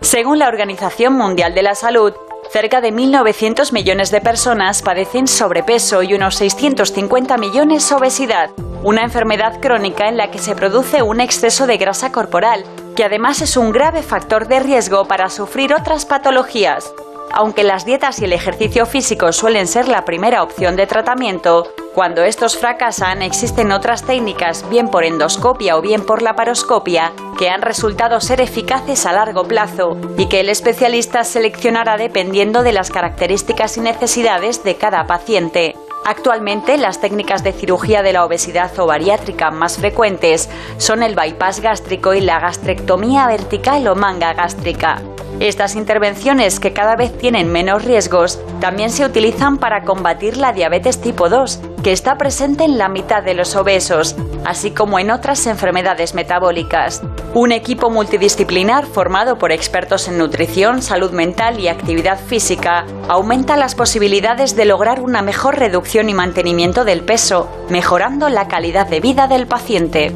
Según 0.01 0.39
la 0.39 0.47
Organización 0.47 1.15
Mundial 1.15 1.57
de 1.57 1.65
la 1.65 1.75
Salud, 1.75 2.13
cerca 2.53 2.81
de 2.81 2.93
1.900 2.93 3.73
millones 3.73 4.13
de 4.13 4.21
personas 4.21 4.81
padecen 4.83 5.27
sobrepeso 5.27 6.05
y 6.05 6.15
unos 6.15 6.37
650 6.37 7.37
millones 7.37 7.91
obesidad, 7.91 8.51
una 8.85 9.03
enfermedad 9.03 9.61
crónica 9.61 10.09
en 10.09 10.17
la 10.17 10.31
que 10.31 10.39
se 10.39 10.55
produce 10.55 11.03
un 11.03 11.21
exceso 11.21 11.67
de 11.67 11.79
grasa 11.79 12.13
corporal, 12.13 12.63
que 12.95 13.03
además 13.03 13.43
es 13.43 13.57
un 13.57 13.73
grave 13.73 14.05
factor 14.05 14.47
de 14.47 14.61
riesgo 14.61 15.09
para 15.09 15.29
sufrir 15.31 15.75
otras 15.75 16.07
patologías. 16.07 16.93
Aunque 17.33 17.63
las 17.63 17.85
dietas 17.85 18.21
y 18.21 18.25
el 18.25 18.33
ejercicio 18.33 18.87
físico 18.87 19.33
suelen 19.33 19.67
ser 19.67 19.89
la 19.89 20.05
primera 20.05 20.43
opción 20.43 20.77
de 20.77 20.87
tratamiento, 20.87 21.73
cuando 21.95 22.23
estos 22.23 22.57
fracasan 22.57 23.23
existen 23.23 23.73
otras 23.73 24.05
técnicas, 24.05 24.69
bien 24.71 24.89
por 24.89 25.05
endoscopia 25.05 25.77
o 25.77 25.83
bien 25.83 26.07
por 26.07 26.23
laparoscopia, 26.23 27.13
que 27.39 27.51
han 27.51 27.63
resultado 27.63 28.21
ser 28.21 28.41
eficaces 28.41 29.05
a 29.07 29.13
largo 29.13 29.45
plazo 29.45 29.97
y 30.17 30.27
que 30.27 30.41
el 30.41 30.49
especialista 30.49 31.25
seleccionará 31.25 31.97
dependiendo 31.97 32.63
de 32.63 32.73
las 32.73 32.91
características 32.91 33.77
y 33.77 33.81
necesidades 33.81 34.63
de 34.65 34.77
cada 34.77 35.07
paciente. 35.07 35.75
Actualmente, 36.05 36.79
las 36.79 37.01
técnicas 37.01 37.45
de 37.45 37.53
cirugía 37.53 38.03
de 38.03 38.13
la 38.13 38.25
obesidad 38.25 38.71
o 38.79 38.87
bariátrica 38.87 39.51
más 39.51 39.77
frecuentes 39.77 40.49
son 40.79 41.03
el 41.03 41.15
bypass 41.15 41.61
gástrico 41.61 42.15
y 42.15 42.21
la 42.21 42.41
gastrectomía 42.41 43.27
vertical 43.27 43.87
o 43.89 43.95
manga 43.95 44.33
gástrica. 44.33 45.03
Estas 45.41 45.77
intervenciones, 45.77 46.59
que 46.59 46.73
cada 46.73 46.97
vez 46.97 47.17
tienen 47.17 47.53
menos 47.53 47.85
riesgos, 47.85 48.41
también 48.61 48.91
se 48.91 49.05
utilizan 49.05 49.59
para 49.59 49.85
combatir 49.85 50.37
la 50.37 50.53
diabetes 50.53 51.01
tipo 51.01 51.29
2, 51.29 51.61
que 51.85 51.93
está 51.93 52.17
presente 52.17 52.65
en 52.65 52.77
la 52.77 52.89
mitad 52.89 53.23
de 53.23 53.35
los 53.35 53.55
obesos, 53.55 54.17
así 54.45 54.73
como 54.73 54.99
en 54.99 55.13
otras 55.13 55.47
enfermedades 55.47 56.15
metabólicas. 56.15 57.03
Un 57.35 57.53
equipo 57.53 57.89
multidisciplinar 57.89 58.87
formado 58.87 59.39
por 59.39 59.53
expertos 59.53 60.09
en 60.09 60.19
nutrición, 60.19 60.83
salud 60.83 61.13
mental 61.13 61.61
y 61.61 61.69
actividad 61.69 62.19
física 62.19 62.85
aumenta 63.09 63.57
las 63.57 63.77
posibilidades 63.77 64.57
de 64.57 64.65
lograr 64.65 65.01
una 65.01 65.23
mejor 65.23 65.57
reducción 65.57 65.88
y 65.95 66.15
mantenimiento 66.15 66.85
del 66.85 67.03
peso, 67.03 67.49
mejorando 67.71 68.29
la 68.29 68.47
calidad 68.47 68.87
de 68.87 69.01
vida 69.01 69.27
del 69.27 69.47
paciente. 69.47 70.13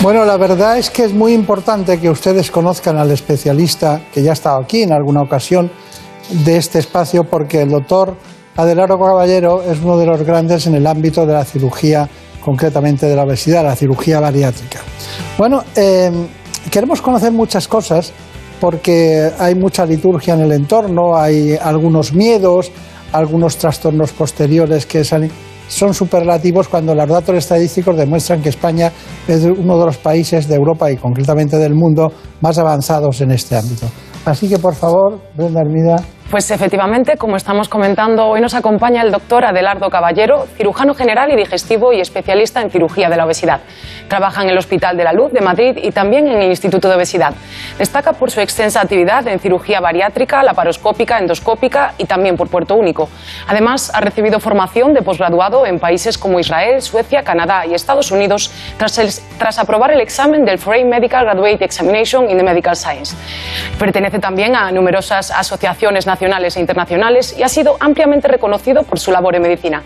Bueno, 0.00 0.24
la 0.24 0.36
verdad 0.36 0.78
es 0.78 0.90
que 0.90 1.04
es 1.04 1.12
muy 1.12 1.32
importante 1.32 1.98
que 1.98 2.08
ustedes 2.08 2.52
conozcan 2.52 2.96
al 2.96 3.10
especialista 3.10 4.00
que 4.14 4.22
ya 4.22 4.30
ha 4.30 4.34
estado 4.34 4.58
aquí 4.58 4.82
en 4.82 4.92
alguna 4.92 5.22
ocasión 5.22 5.72
de 6.30 6.56
este 6.56 6.78
espacio, 6.78 7.24
porque 7.24 7.62
el 7.62 7.70
doctor 7.70 8.16
Adelardo 8.56 8.98
Caballero 8.98 9.60
es 9.62 9.80
uno 9.80 9.98
de 9.98 10.06
los 10.06 10.22
grandes 10.22 10.68
en 10.68 10.76
el 10.76 10.86
ámbito 10.86 11.26
de 11.26 11.32
la 11.32 11.44
cirugía, 11.44 12.08
concretamente 12.40 13.06
de 13.06 13.16
la 13.16 13.24
obesidad, 13.24 13.64
la 13.64 13.74
cirugía 13.74 14.20
bariátrica. 14.20 14.78
Bueno, 15.36 15.64
eh, 15.74 16.12
queremos 16.70 17.02
conocer 17.02 17.32
muchas 17.32 17.66
cosas 17.66 18.12
porque 18.60 19.32
hay 19.36 19.56
mucha 19.56 19.84
liturgia 19.84 20.34
en 20.34 20.42
el 20.42 20.52
entorno, 20.52 21.16
hay 21.16 21.56
algunos 21.60 22.12
miedos, 22.12 22.70
algunos 23.16 23.56
trastornos 23.56 24.12
posteriores 24.12 24.86
que 24.86 25.04
salen 25.04 25.30
son 25.68 25.94
superlativos 25.94 26.68
cuando 26.68 26.94
los 26.94 27.08
datos 27.08 27.34
estadísticos 27.36 27.96
demuestran 27.96 28.40
que 28.40 28.50
España 28.50 28.92
es 29.26 29.44
uno 29.44 29.78
de 29.78 29.86
los 29.86 29.96
países 29.96 30.46
de 30.46 30.54
Europa 30.54 30.90
y 30.90 30.96
concretamente 30.96 31.56
del 31.56 31.74
mundo 31.74 32.12
más 32.40 32.58
avanzados 32.58 33.20
en 33.20 33.32
este 33.32 33.56
ámbito. 33.56 33.86
Así 34.24 34.48
que, 34.48 34.58
por 34.58 34.74
favor, 34.74 35.20
Brenda 35.36 35.60
Hermida, 35.60 35.96
Pues 36.30 36.50
efectivamente, 36.50 37.16
como 37.16 37.36
estamos 37.36 37.68
comentando, 37.68 38.26
hoy 38.26 38.40
nos 38.40 38.54
acompaña 38.54 39.00
el 39.02 39.12
doctor 39.12 39.44
Adelardo 39.44 39.88
Caballero, 39.90 40.48
cirujano 40.56 40.92
general 40.92 41.30
y 41.30 41.36
digestivo 41.36 41.92
y 41.92 42.00
especialista 42.00 42.60
en 42.60 42.70
cirugía 42.70 43.08
de 43.08 43.16
la 43.16 43.24
obesidad. 43.24 43.60
Trabaja 44.08 44.42
en 44.42 44.50
el 44.50 44.58
Hospital 44.58 44.96
de 44.96 45.04
la 45.04 45.12
Luz 45.12 45.32
de 45.32 45.40
Madrid 45.40 45.78
y 45.80 45.92
también 45.92 46.26
en 46.26 46.42
el 46.42 46.50
Instituto 46.50 46.88
de 46.88 46.96
Obesidad. 46.96 47.32
Destaca 47.78 48.12
por 48.12 48.32
su 48.32 48.40
extensa 48.40 48.80
actividad 48.80 49.26
en 49.28 49.38
cirugía 49.38 49.78
bariátrica, 49.78 50.42
laparoscópica, 50.42 51.18
endoscópica 51.18 51.94
y 51.96 52.06
también 52.06 52.36
por 52.36 52.48
Puerto 52.48 52.74
Único. 52.74 53.08
Además, 53.46 53.92
ha 53.94 54.00
recibido 54.00 54.40
formación 54.40 54.94
de 54.94 55.02
posgraduado 55.02 55.64
en 55.64 55.78
países 55.78 56.18
como 56.18 56.40
Israel, 56.40 56.82
Suecia, 56.82 57.22
Canadá 57.22 57.66
y 57.66 57.74
Estados 57.74 58.10
Unidos 58.10 58.50
tras, 58.78 58.98
el- 58.98 59.10
tras 59.38 59.60
aprobar 59.60 59.92
el 59.92 60.00
examen 60.00 60.44
del 60.44 60.58
Foreign 60.58 60.88
Medical 60.88 61.24
Graduate 61.24 61.64
Examination 61.64 62.28
in 62.28 62.36
the 62.36 62.42
Medical 62.44 62.74
Science. 62.74 63.14
Pertenece 63.78 64.18
también 64.18 64.56
a 64.56 64.72
numerosas 64.72 65.30
asociaciones 65.30 66.04
nacionales 66.04 66.15
e 66.20 66.60
internacionales 66.60 67.34
y 67.38 67.42
ha 67.42 67.48
sido 67.48 67.76
ampliamente 67.80 68.28
reconocido 68.28 68.82
por 68.82 68.98
su 68.98 69.10
labor 69.10 69.36
en 69.36 69.42
medicina. 69.42 69.82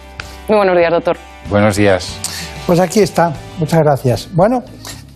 Muy 0.49 0.57
buenos 0.57 0.77
días, 0.77 0.91
doctor. 0.91 1.17
Buenos 1.49 1.77
días. 1.77 2.19
Pues 2.67 2.81
aquí 2.81 3.01
está, 3.01 3.33
muchas 3.59 3.81
gracias. 3.81 4.29
Bueno, 4.33 4.63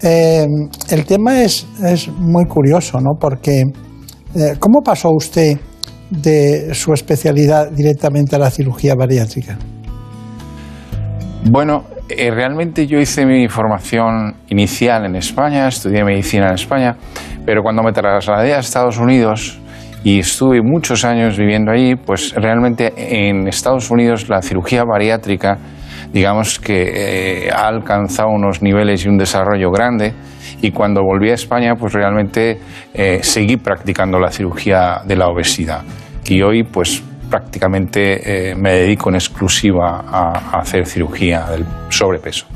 eh, 0.02 0.46
el 0.90 1.04
tema 1.04 1.42
es, 1.42 1.66
es 1.82 2.08
muy 2.08 2.44
curioso, 2.46 3.00
¿no? 3.00 3.12
Porque, 3.18 3.62
eh, 4.34 4.54
¿cómo 4.58 4.80
pasó 4.82 5.10
usted 5.10 5.58
de 6.10 6.74
su 6.74 6.92
especialidad 6.92 7.70
directamente 7.70 8.36
a 8.36 8.38
la 8.38 8.50
cirugía 8.50 8.94
bariátrica? 8.94 9.56
Bueno, 11.50 11.84
eh, 12.08 12.30
realmente 12.30 12.86
yo 12.86 12.98
hice 12.98 13.24
mi 13.24 13.48
formación 13.48 14.36
inicial 14.48 15.04
en 15.04 15.16
España, 15.16 15.68
estudié 15.68 16.04
medicina 16.04 16.48
en 16.48 16.54
España, 16.54 16.96
pero 17.46 17.62
cuando 17.62 17.82
me 17.82 17.92
trasladé 17.92 18.54
a 18.54 18.58
Estados 18.58 18.98
Unidos 18.98 19.58
y 20.04 20.18
estuve 20.18 20.60
muchos 20.62 21.04
años 21.06 21.38
viviendo 21.38 21.72
allí, 21.72 21.96
pues 21.96 22.34
realmente 22.34 22.92
en 22.94 23.48
Estados 23.48 23.90
Unidos 23.90 24.28
la 24.28 24.42
cirugía 24.42 24.84
bariátrica, 24.84 25.56
digamos 26.12 26.60
que 26.60 27.46
eh, 27.46 27.50
ha 27.50 27.66
alcanzado 27.66 28.28
unos 28.28 28.60
niveles 28.60 29.04
y 29.06 29.08
un 29.08 29.16
desarrollo 29.16 29.70
grande. 29.70 30.12
Y 30.60 30.70
cuando 30.72 31.02
volví 31.02 31.30
a 31.30 31.34
España, 31.34 31.74
pues 31.74 31.94
realmente 31.94 32.60
eh, 32.92 33.20
seguí 33.22 33.56
practicando 33.56 34.18
la 34.18 34.30
cirugía 34.30 35.00
de 35.06 35.16
la 35.16 35.28
obesidad. 35.28 35.82
Y 36.26 36.42
hoy, 36.42 36.64
pues 36.64 37.02
prácticamente 37.30 38.50
eh, 38.50 38.54
me 38.54 38.74
dedico 38.74 39.08
en 39.08 39.16
exclusiva 39.16 40.04
a, 40.06 40.56
a 40.56 40.60
hacer 40.60 40.86
cirugía 40.86 41.46
del 41.46 41.64
sobrepeso. 41.88 42.46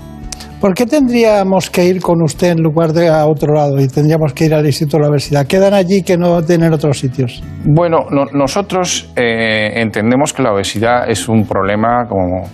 ¿Por 0.61 0.75
qué 0.75 0.87
tendríamos 0.87 1.71
que 1.71 1.85
ir 1.85 2.01
con 2.01 2.21
usted 2.23 2.49
en 2.51 2.63
lugar 2.63 2.93
de 2.93 3.09
a 3.09 3.27
otro 3.27 3.55
lado 3.55 3.79
y 3.81 3.87
tendríamos 3.87 4.33
que 4.33 4.47
ir 4.47 4.55
al 4.55 4.67
Instituto 4.67 4.97
de 4.97 5.03
la 5.05 5.09
Obesidad? 5.11 5.47
¿Quedan 5.47 5.73
allí 5.73 6.03
que 6.03 6.17
no 6.17 6.43
tienen 6.43 6.73
otros 6.73 6.99
sitios? 6.99 7.41
Bueno, 7.65 8.07
no- 8.11 8.25
nosotros 8.33 9.09
eh, 9.15 9.71
entendemos 9.81 10.33
que 10.33 10.43
la 10.43 10.53
obesidad 10.53 11.09
es 11.09 11.29
un 11.29 11.47
problema 11.47 12.07
como 12.09 12.49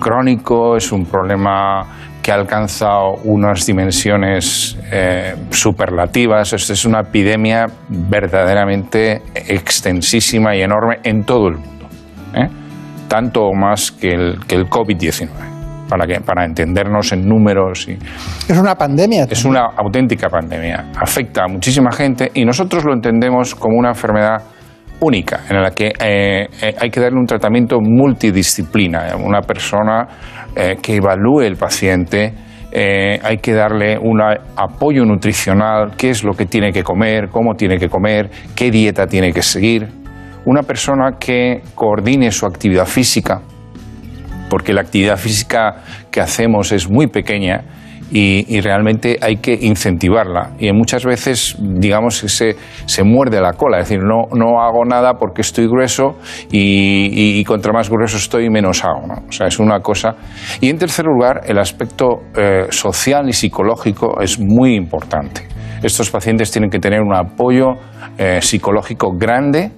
crónico, 0.00 0.76
es 0.76 0.90
un 0.90 1.06
problema 1.06 1.86
que 2.20 2.32
ha 2.32 2.34
alcanzado 2.34 3.14
unas 3.24 3.64
dimensiones 3.64 4.76
eh, 4.92 5.34
superlativas. 5.50 6.52
Esto 6.52 6.72
es 6.72 6.84
una 6.84 7.00
epidemia 7.00 7.66
verdaderamente 7.88 9.22
extensísima 9.34 10.54
y 10.56 10.62
enorme 10.62 10.98
en 11.04 11.24
todo 11.24 11.48
el 11.48 11.54
mundo. 11.58 11.86
¿eh? 12.34 12.48
Tanto 13.08 13.52
más 13.52 13.90
que 13.92 14.12
el, 14.12 14.38
que 14.46 14.56
el 14.56 14.66
COVID-19, 14.68 15.28
para, 15.90 16.06
que, 16.06 16.20
para 16.20 16.44
entendernos 16.44 17.12
en 17.12 17.28
números 17.28 17.88
y, 17.88 17.98
Es 18.48 18.56
una 18.56 18.76
pandemia. 18.76 19.26
es 19.28 19.44
una 19.44 19.66
auténtica 19.76 20.28
pandemia. 20.28 20.92
Afecta 20.96 21.44
a 21.44 21.48
muchísima 21.48 21.90
gente 21.90 22.30
y 22.32 22.44
nosotros 22.44 22.84
lo 22.84 22.94
entendemos 22.94 23.54
como 23.54 23.76
una 23.76 23.90
enfermedad 23.90 24.42
única, 25.00 25.40
en 25.48 25.62
la 25.62 25.70
que 25.70 25.88
eh, 25.88 26.46
eh, 26.62 26.74
hay 26.78 26.90
que 26.90 27.00
darle 27.00 27.18
un 27.18 27.26
tratamiento 27.26 27.78
multidisciplina. 27.80 29.16
Una 29.16 29.40
persona 29.40 30.06
eh, 30.54 30.76
que 30.80 30.96
evalúe 30.96 31.40
el 31.40 31.56
paciente, 31.56 32.34
eh, 32.72 33.18
hay 33.22 33.38
que 33.38 33.52
darle 33.52 33.98
un 33.98 34.20
apoyo 34.20 35.04
nutricional, 35.04 35.96
qué 35.96 36.10
es 36.10 36.22
lo 36.22 36.34
que 36.34 36.46
tiene 36.46 36.70
que 36.70 36.84
comer, 36.84 37.28
cómo 37.28 37.54
tiene 37.54 37.78
que 37.78 37.88
comer, 37.88 38.30
qué 38.54 38.70
dieta 38.70 39.06
tiene 39.06 39.32
que 39.32 39.42
seguir. 39.42 39.88
Una 40.44 40.62
persona 40.62 41.16
que 41.18 41.62
coordine 41.74 42.30
su 42.30 42.46
actividad 42.46 42.86
física, 42.86 43.42
porque 44.50 44.74
la 44.74 44.82
actividad 44.82 45.16
física 45.16 45.76
que 46.10 46.20
hacemos 46.20 46.72
es 46.72 46.90
muy 46.90 47.06
pequeña 47.06 47.64
y, 48.12 48.60
realmente 48.60 49.18
hay 49.20 49.36
que 49.36 49.54
incentivarla. 49.54 50.50
Y 50.58 50.72
muchas 50.72 51.04
veces, 51.04 51.56
digamos, 51.60 52.16
se, 52.18 52.56
se 52.86 53.04
muerde 53.04 53.40
la 53.40 53.52
cola, 53.52 53.78
es 53.78 53.88
decir, 53.88 54.02
no, 54.02 54.26
no 54.34 54.60
hago 54.60 54.84
nada 54.84 55.14
porque 55.14 55.42
estoy 55.42 55.66
grueso 55.66 56.18
y, 56.50 57.42
contra 57.44 57.72
más 57.72 57.88
grueso 57.88 58.16
estoy, 58.16 58.50
menos 58.50 58.84
hago. 58.84 59.06
O 59.28 59.32
sea, 59.32 59.46
es 59.46 59.58
una 59.58 59.80
cosa. 59.80 60.16
Y 60.60 60.68
en 60.68 60.78
tercer 60.78 61.04
lugar, 61.06 61.42
el 61.46 61.58
aspecto 61.58 62.22
eh, 62.36 62.66
social 62.70 63.28
y 63.28 63.32
psicológico 63.32 64.20
es 64.20 64.38
muy 64.38 64.74
importante. 64.74 65.46
Estos 65.82 66.10
pacientes 66.10 66.50
tienen 66.50 66.68
que 66.68 66.78
tener 66.78 67.00
un 67.00 67.14
apoyo 67.14 67.74
eh, 68.18 68.40
psicológico 68.42 69.12
grande 69.16 69.70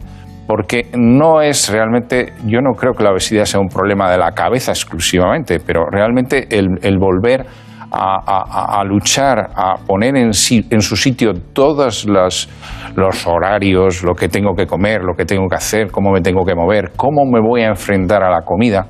porque 0.47 0.91
no 0.97 1.41
es 1.41 1.71
realmente, 1.71 2.33
yo 2.47 2.61
no 2.61 2.73
creo 2.75 2.93
que 2.93 3.03
la 3.05 3.11
obesidad 3.11 3.45
sea 3.45 3.61
un 3.61 3.69
problema 3.69 4.11
de 4.11 4.19
la 4.19 4.33
cabeza 4.33 4.73
exclusivamente, 4.73 5.59
pero 5.65 5.85
realmente 5.91 6.47
el, 6.51 6.99
volver 6.99 7.47
a 7.95 8.83
luchar, 8.85 9.51
a 9.55 9.75
poner 9.87 10.17
en, 10.17 10.33
si- 10.33 10.67
en 10.71 10.81
su 10.81 10.97
sitio 10.97 11.33
todos 11.53 12.07
los, 12.07 12.49
los 12.97 13.27
horarios, 13.27 14.03
lo 14.03 14.15
que 14.15 14.29
tengo 14.29 14.55
que 14.55 14.67
comer, 14.67 15.03
lo 15.03 15.15
que 15.15 15.25
tengo 15.27 15.47
que 15.49 15.57
hacer, 15.57 15.91
cómo 15.91 16.11
me 16.11 16.21
tengo 16.23 16.45
que 16.45 16.55
mover, 16.55 16.93
cómo 16.97 17.25
me 17.27 17.41
voy 17.41 17.63
a 17.63 17.69
enfrentar 17.69 18.23
a 18.23 18.31
la 18.31 18.41
comida, 18.43 18.87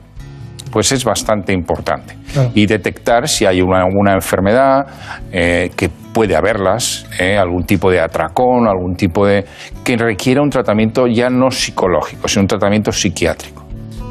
pues 0.73 0.91
es 0.91 1.05
bastante 1.05 1.53
importante. 1.53 2.16
Y 2.55 2.66
detectar 2.66 3.29
si 3.29 3.45
hay 3.45 3.61
una, 3.61 3.83
alguna 3.85 4.14
enfermedad, 4.14 4.87
eh, 5.31 5.70
que 5.77 5.91
puede 6.12 6.35
haberlas, 6.35 7.07
eh, 7.20 7.37
algún 7.37 7.64
tipo 7.64 7.91
de 7.91 8.01
atracón, 8.01 8.66
algún 8.66 8.95
tipo 8.97 9.27
de... 9.27 9.45
que 9.85 9.97
requiera 9.97 10.43
un 10.43 10.49
tratamiento 10.51 11.07
ya 11.07 11.29
no 11.29 11.51
psicológico, 11.51 12.27
sino 12.27 12.43
un 12.43 12.49
tratamiento 12.49 12.91
psiquiátrico. 12.91 13.62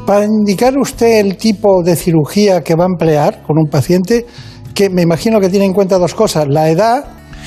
Para 0.06 0.24
indicar 0.24 0.76
usted 0.78 1.20
el 1.20 1.36
tipo 1.36 1.82
de 1.82 1.94
cirugía 1.96 2.60
que 2.62 2.74
va 2.74 2.84
a 2.84 2.88
emplear 2.88 3.42
con 3.42 3.58
un 3.58 3.68
paciente, 3.68 4.24
que 4.74 4.88
me 4.88 5.02
imagino 5.02 5.38
que 5.40 5.48
tiene 5.48 5.66
en 5.66 5.72
cuenta 5.72 5.98
dos 5.98 6.14
cosas, 6.14 6.46
la 6.48 6.68
edad 6.70 7.04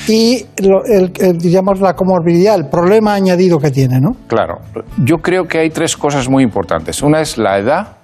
y 0.08 0.44
lo- 0.62 0.84
el, 0.84 1.10
el, 1.20 1.38
digamos 1.38 1.80
la 1.80 1.94
comorbilidad, 1.94 2.54
el 2.54 2.68
problema 2.68 3.14
añadido 3.14 3.58
que 3.58 3.70
tiene, 3.70 3.98
¿no? 4.00 4.10
Claro, 4.26 4.58
yo 5.04 5.16
creo 5.18 5.44
que 5.44 5.58
hay 5.58 5.70
tres 5.70 5.96
cosas 5.96 6.28
muy 6.28 6.42
importantes. 6.44 7.02
Una 7.02 7.20
es 7.20 7.36
la 7.38 7.58
edad 7.58 7.95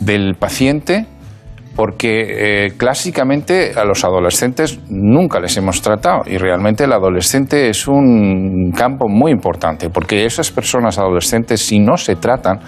del 0.00 0.34
paciente, 0.34 1.06
porque 1.76 2.66
eh, 2.66 2.72
clásicamente 2.76 3.72
a 3.76 3.84
los 3.84 4.04
adolescentes 4.04 4.78
nunca 4.88 5.40
les 5.40 5.56
hemos 5.56 5.82
tratado 5.82 6.20
y 6.24 6.38
realmente 6.38 6.84
el 6.84 6.92
adolescente 6.92 7.68
es 7.68 7.88
un 7.88 8.70
campo 8.76 9.08
muy 9.08 9.32
importante, 9.32 9.90
porque 9.90 10.24
esas 10.24 10.52
personas 10.52 10.98
adolescentes, 10.98 11.60
si 11.60 11.80
no 11.80 11.96
se 11.96 12.14
tratan, 12.14 12.60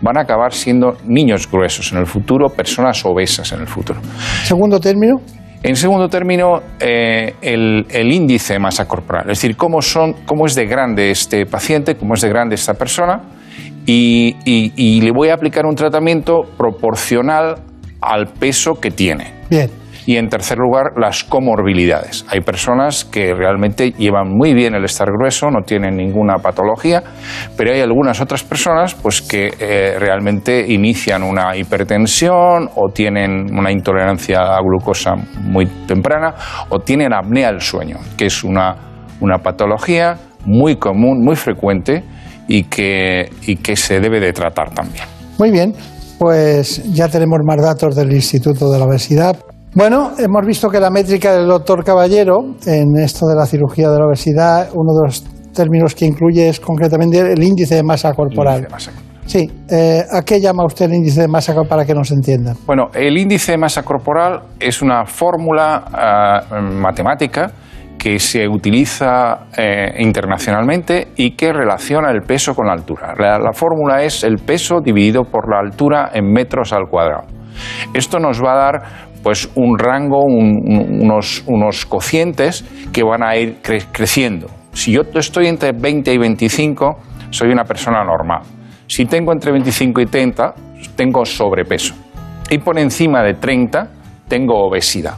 van 0.00 0.16
a 0.16 0.20
acabar 0.20 0.52
siendo 0.52 0.96
niños 1.06 1.50
gruesos 1.50 1.92
en 1.92 1.98
el 1.98 2.06
futuro, 2.06 2.50
personas 2.50 3.04
obesas 3.04 3.50
en 3.52 3.62
el 3.62 3.66
futuro. 3.66 4.00
Segundo 4.44 4.78
término, 4.78 5.20
En 5.64 5.76
segundo 5.76 6.08
término, 6.08 6.60
eh, 6.80 7.34
el, 7.40 7.86
el 7.88 8.12
índice 8.12 8.54
de 8.54 8.58
masa 8.58 8.88
corporal, 8.88 9.30
es 9.30 9.38
decir, 9.38 9.56
cómo, 9.56 9.80
son, 9.80 10.24
cómo 10.26 10.46
es 10.46 10.56
de 10.56 10.66
grande 10.66 11.12
este 11.12 11.46
paciente, 11.46 11.94
cómo 11.94 12.14
es 12.14 12.20
de 12.20 12.28
grande 12.28 12.56
esta 12.56 12.74
persona, 12.74 13.20
y, 13.86 14.36
y- 14.44 14.72
y 14.76 15.00
le 15.00 15.10
voy 15.12 15.28
a 15.28 15.34
aplicar 15.34 15.66
un 15.66 15.74
tratamiento 15.74 16.42
proporcional 16.56 17.56
al 18.00 18.26
peso 18.26 18.74
que 18.80 18.90
tiene. 18.90 19.32
bien. 19.50 19.70
Y 20.04 20.16
en 20.16 20.28
tercer 20.28 20.58
lugar, 20.58 20.94
las 21.00 21.22
comorbilidades. 21.22 22.26
Hay 22.28 22.40
personas 22.40 23.04
que 23.04 23.34
realmente 23.34 23.92
llevan 23.92 24.30
muy 24.36 24.52
bien 24.52 24.74
el 24.74 24.84
estar 24.84 25.06
grueso, 25.16 25.48
no 25.48 25.62
tienen 25.64 25.94
ninguna 25.96 26.38
patología, 26.38 27.00
pero 27.56 27.72
hay 27.72 27.82
algunas 27.82 28.20
otras 28.20 28.42
personas 28.42 28.96
pues, 28.96 29.22
que 29.22 29.52
eh, 29.60 29.94
realmente 30.00 30.64
inician 30.72 31.22
una 31.22 31.56
hipertensión 31.56 32.68
o 32.74 32.88
tienen 32.92 33.56
una 33.56 33.70
intolerancia 33.70 34.40
a 34.40 34.58
glucosa 34.60 35.14
muy 35.40 35.66
temprana 35.86 36.34
o 36.70 36.80
tienen 36.80 37.12
apnea 37.14 37.52
del 37.52 37.60
sueño, 37.60 37.98
que 38.18 38.26
es 38.26 38.42
una, 38.42 38.74
una 39.20 39.38
patología 39.38 40.16
muy 40.44 40.74
común, 40.78 41.22
muy 41.24 41.36
frecuente 41.36 42.02
y 42.48 42.64
que, 42.64 43.30
y 43.46 43.56
que 43.56 43.76
se 43.76 44.00
debe 44.00 44.20
de 44.20 44.32
tratar 44.32 44.74
también. 44.74 45.04
Muy 45.38 45.50
bien, 45.50 45.74
pues 46.18 46.82
ya 46.92 47.08
tenemos 47.08 47.38
más 47.44 47.60
datos 47.60 47.96
del 47.96 48.12
Instituto 48.12 48.70
de 48.70 48.78
la 48.78 48.84
Obesidad. 48.84 49.36
Bueno, 49.74 50.12
hemos 50.18 50.44
visto 50.46 50.68
que 50.68 50.78
la 50.78 50.90
métrica 50.90 51.32
del 51.32 51.48
doctor 51.48 51.82
Caballero 51.82 52.56
en 52.66 52.94
esto 53.02 53.26
de 53.26 53.34
la 53.34 53.46
cirugía 53.46 53.88
de 53.88 53.98
la 53.98 54.06
obesidad, 54.06 54.68
uno 54.74 54.92
de 54.92 55.06
los 55.06 55.24
términos 55.54 55.94
que 55.94 56.04
incluye 56.04 56.50
es 56.50 56.60
concretamente 56.60 57.18
el 57.20 57.42
índice 57.42 57.76
de 57.76 57.82
masa 57.82 58.12
corporal. 58.12 58.68
Sí, 59.24 59.50
eh, 59.70 60.02
¿a 60.10 60.20
qué 60.22 60.40
llama 60.42 60.66
usted 60.66 60.86
el 60.86 60.94
índice 60.96 61.22
de 61.22 61.28
masa 61.28 61.54
corporal 61.54 61.68
para 61.68 61.86
que 61.86 61.94
nos 61.94 62.10
entiendan? 62.10 62.56
Bueno, 62.66 62.88
el 62.92 63.16
índice 63.16 63.52
de 63.52 63.58
masa 63.58 63.82
corporal 63.82 64.40
es 64.60 64.82
una 64.82 65.06
fórmula 65.06 65.84
ah, 65.90 66.60
matemática 66.60 67.50
que 68.02 68.18
se 68.18 68.48
utiliza 68.48 69.46
eh, 69.56 69.94
internacionalmente 70.00 71.08
y 71.14 71.36
que 71.36 71.52
relaciona 71.52 72.10
el 72.10 72.22
peso 72.22 72.52
con 72.52 72.66
la 72.66 72.72
altura. 72.72 73.14
La, 73.16 73.38
la 73.38 73.52
fórmula 73.52 74.02
es 74.02 74.24
el 74.24 74.38
peso 74.38 74.80
dividido 74.80 75.22
por 75.22 75.48
la 75.48 75.60
altura 75.60 76.10
en 76.12 76.32
metros 76.32 76.72
al 76.72 76.88
cuadrado. 76.90 77.28
Esto 77.94 78.18
nos 78.18 78.42
va 78.42 78.54
a 78.54 78.56
dar 78.56 78.82
pues 79.22 79.48
un 79.54 79.78
rango, 79.78 80.24
un- 80.24 80.58
un- 80.66 81.02
unos, 81.04 81.44
unos 81.46 81.86
cocientes 81.86 82.64
que 82.92 83.04
van 83.04 83.22
a 83.22 83.36
ir 83.36 83.58
cre- 83.62 83.86
creciendo. 83.92 84.48
Si 84.72 84.90
yo 84.90 85.02
estoy 85.14 85.46
entre 85.46 85.70
20 85.70 86.12
y 86.12 86.18
25, 86.18 86.96
soy 87.30 87.50
una 87.52 87.62
persona 87.62 88.02
normal. 88.02 88.40
Si 88.88 89.04
tengo 89.04 89.32
entre 89.32 89.52
25 89.52 90.00
y 90.00 90.06
30, 90.06 90.54
tengo 90.96 91.24
sobrepeso. 91.24 91.94
Y 92.50 92.58
por 92.58 92.80
encima 92.80 93.22
de 93.22 93.34
30, 93.34 93.88
tengo 94.26 94.54
obesidad. 94.66 95.14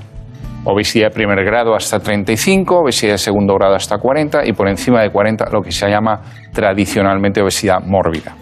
Obesidad 0.67 1.09
de 1.09 1.15
primer 1.15 1.45
grado 1.45 1.75
hasta 1.75 2.01
35, 2.01 2.81
obesidad 2.81 3.13
de 3.13 3.19
segundo 3.19 3.55
grado 3.55 3.75
hasta 3.75 3.99
40 3.99 4.47
y 4.47 4.53
por 4.53 4.69
encima 4.69 5.03
de 5.03 5.11
40 5.11 5.51
lo 5.51 5.61
que 5.61 5.71
se 5.71 5.89
llama 5.89 6.23
tradicionalmente 6.53 7.43
obesidad 7.43 7.81
mórbida. 7.85 8.35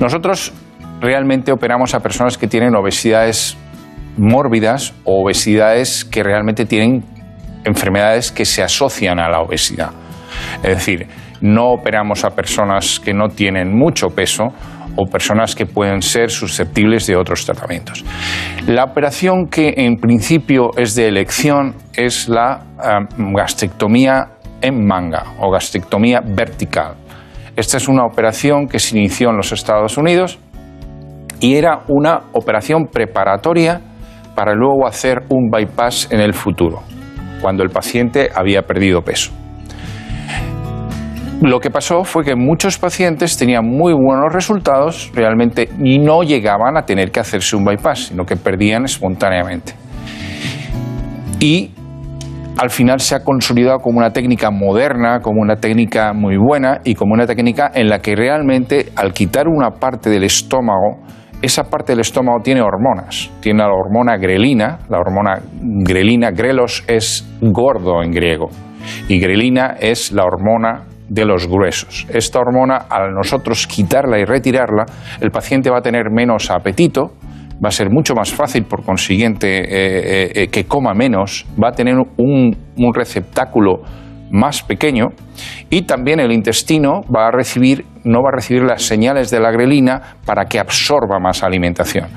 Nosotros 0.00 0.52
realmente 1.00 1.52
operamos 1.52 1.94
a 1.94 2.00
personas 2.00 2.36
que 2.36 2.48
tienen 2.48 2.74
obesidades 2.74 3.56
mórbidas 4.16 4.94
o 5.04 5.22
obesidades 5.22 6.04
que 6.04 6.22
realmente 6.22 6.64
tienen 6.64 7.04
enfermedades 7.64 8.32
que 8.32 8.44
se 8.44 8.62
asocian 8.62 9.20
a 9.20 9.28
la 9.28 9.40
obesidad. 9.40 9.90
Es 10.62 10.70
decir, 10.70 11.06
no 11.40 11.70
operamos 11.70 12.24
a 12.24 12.30
personas 12.30 12.98
que 12.98 13.12
no 13.12 13.28
tienen 13.28 13.76
mucho 13.76 14.08
peso 14.08 14.52
o 14.96 15.06
personas 15.06 15.54
que 15.54 15.66
pueden 15.66 16.02
ser 16.02 16.30
susceptibles 16.30 17.06
de 17.06 17.16
otros 17.16 17.44
tratamientos. 17.44 18.04
La 18.66 18.84
operación 18.84 19.48
que 19.48 19.74
en 19.76 19.96
principio 19.96 20.70
es 20.76 20.94
de 20.94 21.08
elección 21.08 21.74
es 21.94 22.28
la 22.28 22.62
gastrectomía 23.18 24.28
en 24.60 24.86
manga 24.86 25.22
o 25.40 25.50
gastrectomía 25.50 26.20
vertical. 26.24 26.94
Esta 27.54 27.76
es 27.76 27.88
una 27.88 28.04
operación 28.04 28.68
que 28.68 28.78
se 28.78 28.98
inició 28.98 29.30
en 29.30 29.36
los 29.36 29.52
Estados 29.52 29.96
Unidos 29.96 30.38
y 31.40 31.54
era 31.54 31.84
una 31.88 32.24
operación 32.32 32.86
preparatoria 32.86 33.80
para 34.34 34.54
luego 34.54 34.86
hacer 34.86 35.24
un 35.30 35.50
bypass 35.50 36.08
en 36.10 36.20
el 36.20 36.34
futuro, 36.34 36.82
cuando 37.40 37.62
el 37.62 37.70
paciente 37.70 38.30
había 38.34 38.62
perdido 38.62 39.02
peso. 39.02 39.32
Lo 41.42 41.60
que 41.60 41.70
pasó 41.70 42.02
fue 42.04 42.24
que 42.24 42.34
muchos 42.34 42.78
pacientes 42.78 43.36
tenían 43.36 43.66
muy 43.66 43.92
buenos 43.92 44.32
resultados 44.32 45.12
realmente 45.14 45.68
no 45.78 46.22
llegaban 46.22 46.78
a 46.78 46.86
tener 46.86 47.10
que 47.10 47.20
hacerse 47.20 47.56
un 47.56 47.64
bypass, 47.64 48.06
sino 48.06 48.24
que 48.24 48.36
perdían 48.36 48.86
espontáneamente. 48.86 49.74
Y 51.38 51.72
al 52.56 52.70
final 52.70 53.00
se 53.00 53.16
ha 53.16 53.22
consolidado 53.22 53.80
como 53.80 53.98
una 53.98 54.12
técnica 54.12 54.50
moderna, 54.50 55.20
como 55.20 55.42
una 55.42 55.56
técnica 55.56 56.14
muy 56.14 56.38
buena 56.38 56.80
y 56.84 56.94
como 56.94 57.12
una 57.12 57.26
técnica 57.26 57.70
en 57.74 57.90
la 57.90 57.98
que 57.98 58.16
realmente 58.16 58.86
al 58.96 59.12
quitar 59.12 59.46
una 59.46 59.72
parte 59.72 60.08
del 60.08 60.24
estómago, 60.24 61.02
esa 61.42 61.64
parte 61.64 61.92
del 61.92 62.00
estómago 62.00 62.40
tiene 62.42 62.62
hormonas. 62.62 63.30
Tiene 63.40 63.58
la 63.58 63.68
hormona 63.68 64.16
grelina, 64.16 64.78
la 64.88 64.98
hormona 64.98 65.42
grelina, 65.60 66.30
grelos 66.30 66.82
es 66.88 67.28
gordo 67.42 68.02
en 68.02 68.10
griego, 68.10 68.48
y 69.06 69.20
grelina 69.20 69.76
es 69.78 70.12
la 70.12 70.24
hormona 70.24 70.95
de 71.08 71.24
los 71.24 71.46
gruesos. 71.46 72.06
Esta 72.08 72.38
hormona, 72.38 72.86
al 72.88 73.12
nosotros 73.12 73.66
quitarla 73.66 74.18
y 74.18 74.24
retirarla, 74.24 74.86
el 75.20 75.30
paciente 75.30 75.70
va 75.70 75.78
a 75.78 75.82
tener 75.82 76.10
menos 76.10 76.50
apetito, 76.50 77.12
va 77.64 77.68
a 77.68 77.72
ser 77.72 77.90
mucho 77.90 78.14
más 78.14 78.32
fácil, 78.32 78.64
por 78.64 78.84
consiguiente, 78.84 79.58
eh, 79.58 79.64
eh, 79.68 80.32
eh, 80.34 80.48
que 80.48 80.64
coma 80.64 80.94
menos, 80.94 81.46
va 81.62 81.68
a 81.68 81.72
tener 81.72 81.96
un, 82.16 82.56
receptáculo 82.94 83.82
más 84.30 84.62
pequeño 84.62 85.06
y 85.70 85.82
también 85.82 86.18
el 86.18 86.32
intestino 86.32 87.02
va 87.14 87.28
a 87.28 87.30
recibir, 87.30 87.84
no 88.04 88.22
va 88.22 88.30
a 88.30 88.36
recibir 88.36 88.64
las 88.64 88.82
señales 88.82 89.30
de 89.30 89.40
la 89.40 89.50
grelina 89.52 90.16
para 90.26 90.46
que 90.46 90.58
absorba 90.58 91.18
más 91.20 91.42
alimentación. 91.42 92.08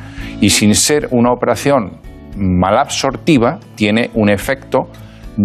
Y 0.41 0.49
sin 0.49 0.73
ser 0.73 1.07
una 1.11 1.31
operación 1.31 1.99
malabsortiva, 2.35 3.59
tiene 3.75 4.09
un 4.15 4.29
efecto 4.29 4.89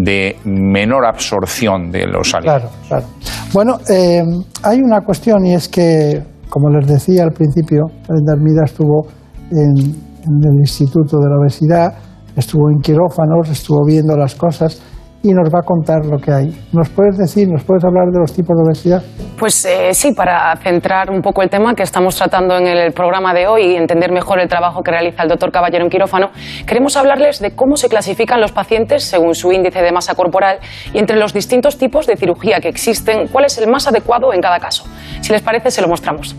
de 0.03 0.37
menor 0.45 1.07
absorción 1.07 1.91
de 1.91 2.07
los 2.07 2.35
alimentos. 2.35 2.71
Claro, 2.89 3.07
claro. 3.07 3.07
Bueno, 3.53 3.79
eh, 3.89 4.23
hay 4.63 4.79
una 4.81 5.01
cuestión 5.03 5.47
y 5.47 5.55
es 5.55 5.69
que, 5.69 6.21
como 6.49 6.69
les 6.71 6.87
decía 6.87 7.23
al 7.23 7.31
principio, 7.31 7.85
Brenda 8.09 8.33
Hermida 8.35 8.63
estuvo 8.65 9.07
en, 9.53 9.95
en 10.27 10.43
el 10.43 10.59
Instituto 10.59 11.19
de 11.19 11.29
la 11.29 11.37
Obesidad, 11.41 11.95
estuvo 12.35 12.69
en 12.71 12.81
quirófanos, 12.81 13.49
estuvo 13.51 13.85
viendo 13.87 14.17
las 14.17 14.35
cosas 14.35 14.83
y 15.25 15.33
nos 15.33 15.49
va 15.53 15.61
a 15.61 15.63
contar 15.63 16.05
lo 16.05 16.19
que 16.19 16.31
hay. 16.31 16.55
¿Nos 16.73 16.91
puedes 16.91 17.17
decir, 17.17 17.49
nos 17.49 17.65
puedes 17.65 17.83
hablar 17.83 18.09
de 18.13 18.21
los 18.21 18.33
tipos 18.33 18.55
de 18.57 18.63
obesidad? 18.63 19.03
Pues 19.39 19.65
eh, 19.65 19.95
sí, 19.95 20.13
para 20.13 20.55
centrar 20.57 21.11
un 21.11 21.23
poco 21.23 21.43
el 21.43 21.49
tema 21.49 21.75
que 21.75 21.83
estamos 21.83 22.15
tratando 22.15 22.57
en 22.59 22.67
el 22.67 22.93
programa 22.93 23.33
de 23.33 23.47
hoy 23.47 23.73
y 23.73 23.77
entender 23.77 24.13
mejor 24.13 24.39
el 24.39 24.49
trabajo 24.49 24.83
que 24.83 24.91
realiza 24.91 25.23
el 25.23 25.29
doctor 25.31 25.51
Caballero 25.51 25.83
en 25.83 25.91
quirófano, 25.91 26.29
queremos 26.67 26.97
hablarles 26.97 27.41
de 27.41 27.57
cómo 27.57 27.77
se 27.77 27.89
clasifican 27.89 28.41
los 28.41 28.53
pacientes 28.53 29.03
según 29.05 29.35
su 29.35 29.51
índice 29.51 29.81
de 29.81 29.93
masa 29.93 30.15
corporal 30.15 30.59
y 30.93 30.99
entre 30.99 31.17
los 31.17 31.33
distintos 31.33 31.79
tipos 31.79 32.07
de 32.07 32.17
cirugía 32.17 32.61
que 32.61 32.69
existen, 32.69 33.29
cuál 33.29 33.47
es 33.47 33.57
el 33.59 33.69
más 33.69 33.89
adecuado 33.89 34.33
en 34.35 34.43
cada 34.43 34.61
caso. 34.61 34.85
Si 35.23 35.33
les 35.33 35.41
parece, 35.41 35.71
se 35.71 35.81
lo 35.81 35.89
mostramos. 35.89 36.37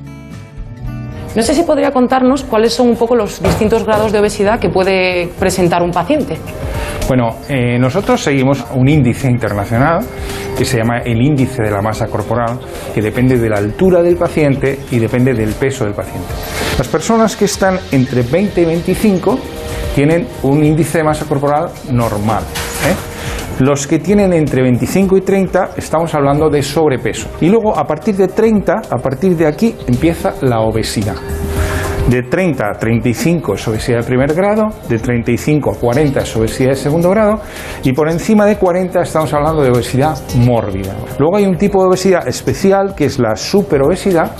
No 1.35 1.41
sé 1.41 1.53
si 1.53 1.63
podría 1.63 1.91
contarnos 1.91 2.43
cuáles 2.45 2.73
son 2.73 2.87
un 2.87 2.95
poco 2.95 3.13
los 3.13 3.43
distintos 3.43 3.83
grados 3.85 4.13
de 4.13 4.19
obesidad 4.19 4.57
que 4.57 4.69
puede 4.69 5.27
presentar 5.37 5.83
un 5.83 5.91
paciente. 5.91 6.37
Bueno, 7.09 7.35
eh, 7.49 7.77
nosotros 7.77 8.23
seguimos 8.23 8.65
un 8.73 8.87
índice 8.87 9.27
internacional 9.27 9.99
que 10.57 10.63
se 10.63 10.77
llama 10.77 10.99
el 10.99 11.21
índice 11.21 11.61
de 11.61 11.71
la 11.71 11.81
masa 11.81 12.07
corporal, 12.07 12.57
que 12.93 13.01
depende 13.01 13.37
de 13.37 13.49
la 13.49 13.57
altura 13.57 14.01
del 14.01 14.15
paciente 14.15 14.79
y 14.91 14.97
depende 14.97 15.33
del 15.33 15.53
peso 15.53 15.83
del 15.83 15.93
paciente. 15.93 16.29
Las 16.77 16.87
personas 16.87 17.35
que 17.35 17.45
están 17.45 17.79
entre 17.91 18.21
20 18.21 18.61
y 18.61 18.65
25 18.65 19.39
tienen 19.93 20.27
un 20.43 20.63
índice 20.63 20.99
de 20.99 21.03
masa 21.03 21.25
corporal 21.25 21.69
normal. 21.91 22.43
¿eh? 22.87 23.14
Los 23.59 23.87
que 23.87 23.99
tienen 23.99 24.33
entre 24.33 24.61
25 24.63 25.15
y 25.15 25.21
30 25.21 25.69
estamos 25.77 26.13
hablando 26.13 26.49
de 26.49 26.61
sobrepeso. 26.61 27.29
Y 27.39 27.47
luego 27.47 27.77
a 27.77 27.85
partir 27.85 28.17
de 28.17 28.27
30, 28.27 28.73
a 28.91 28.97
partir 28.97 29.37
de 29.37 29.47
aquí 29.47 29.73
empieza 29.87 30.33
la 30.41 30.59
obesidad. 30.59 31.15
De 32.09 32.21
30 32.23 32.65
a 32.67 32.77
35 32.77 33.55
es 33.55 33.67
obesidad 33.69 33.99
de 33.99 34.03
primer 34.03 34.33
grado, 34.33 34.67
de 34.89 34.99
35 34.99 35.71
a 35.71 35.79
40 35.79 36.19
es 36.19 36.35
obesidad 36.35 36.69
de 36.71 36.75
segundo 36.75 37.09
grado 37.09 37.39
y 37.81 37.93
por 37.93 38.11
encima 38.11 38.45
de 38.45 38.57
40 38.57 39.01
estamos 39.01 39.33
hablando 39.33 39.63
de 39.63 39.71
obesidad 39.71 40.17
mórbida. 40.35 40.93
Luego 41.17 41.37
hay 41.37 41.45
un 41.45 41.57
tipo 41.57 41.81
de 41.81 41.87
obesidad 41.87 42.27
especial 42.27 42.93
que 42.93 43.05
es 43.05 43.19
la 43.19 43.37
superobesidad, 43.37 44.33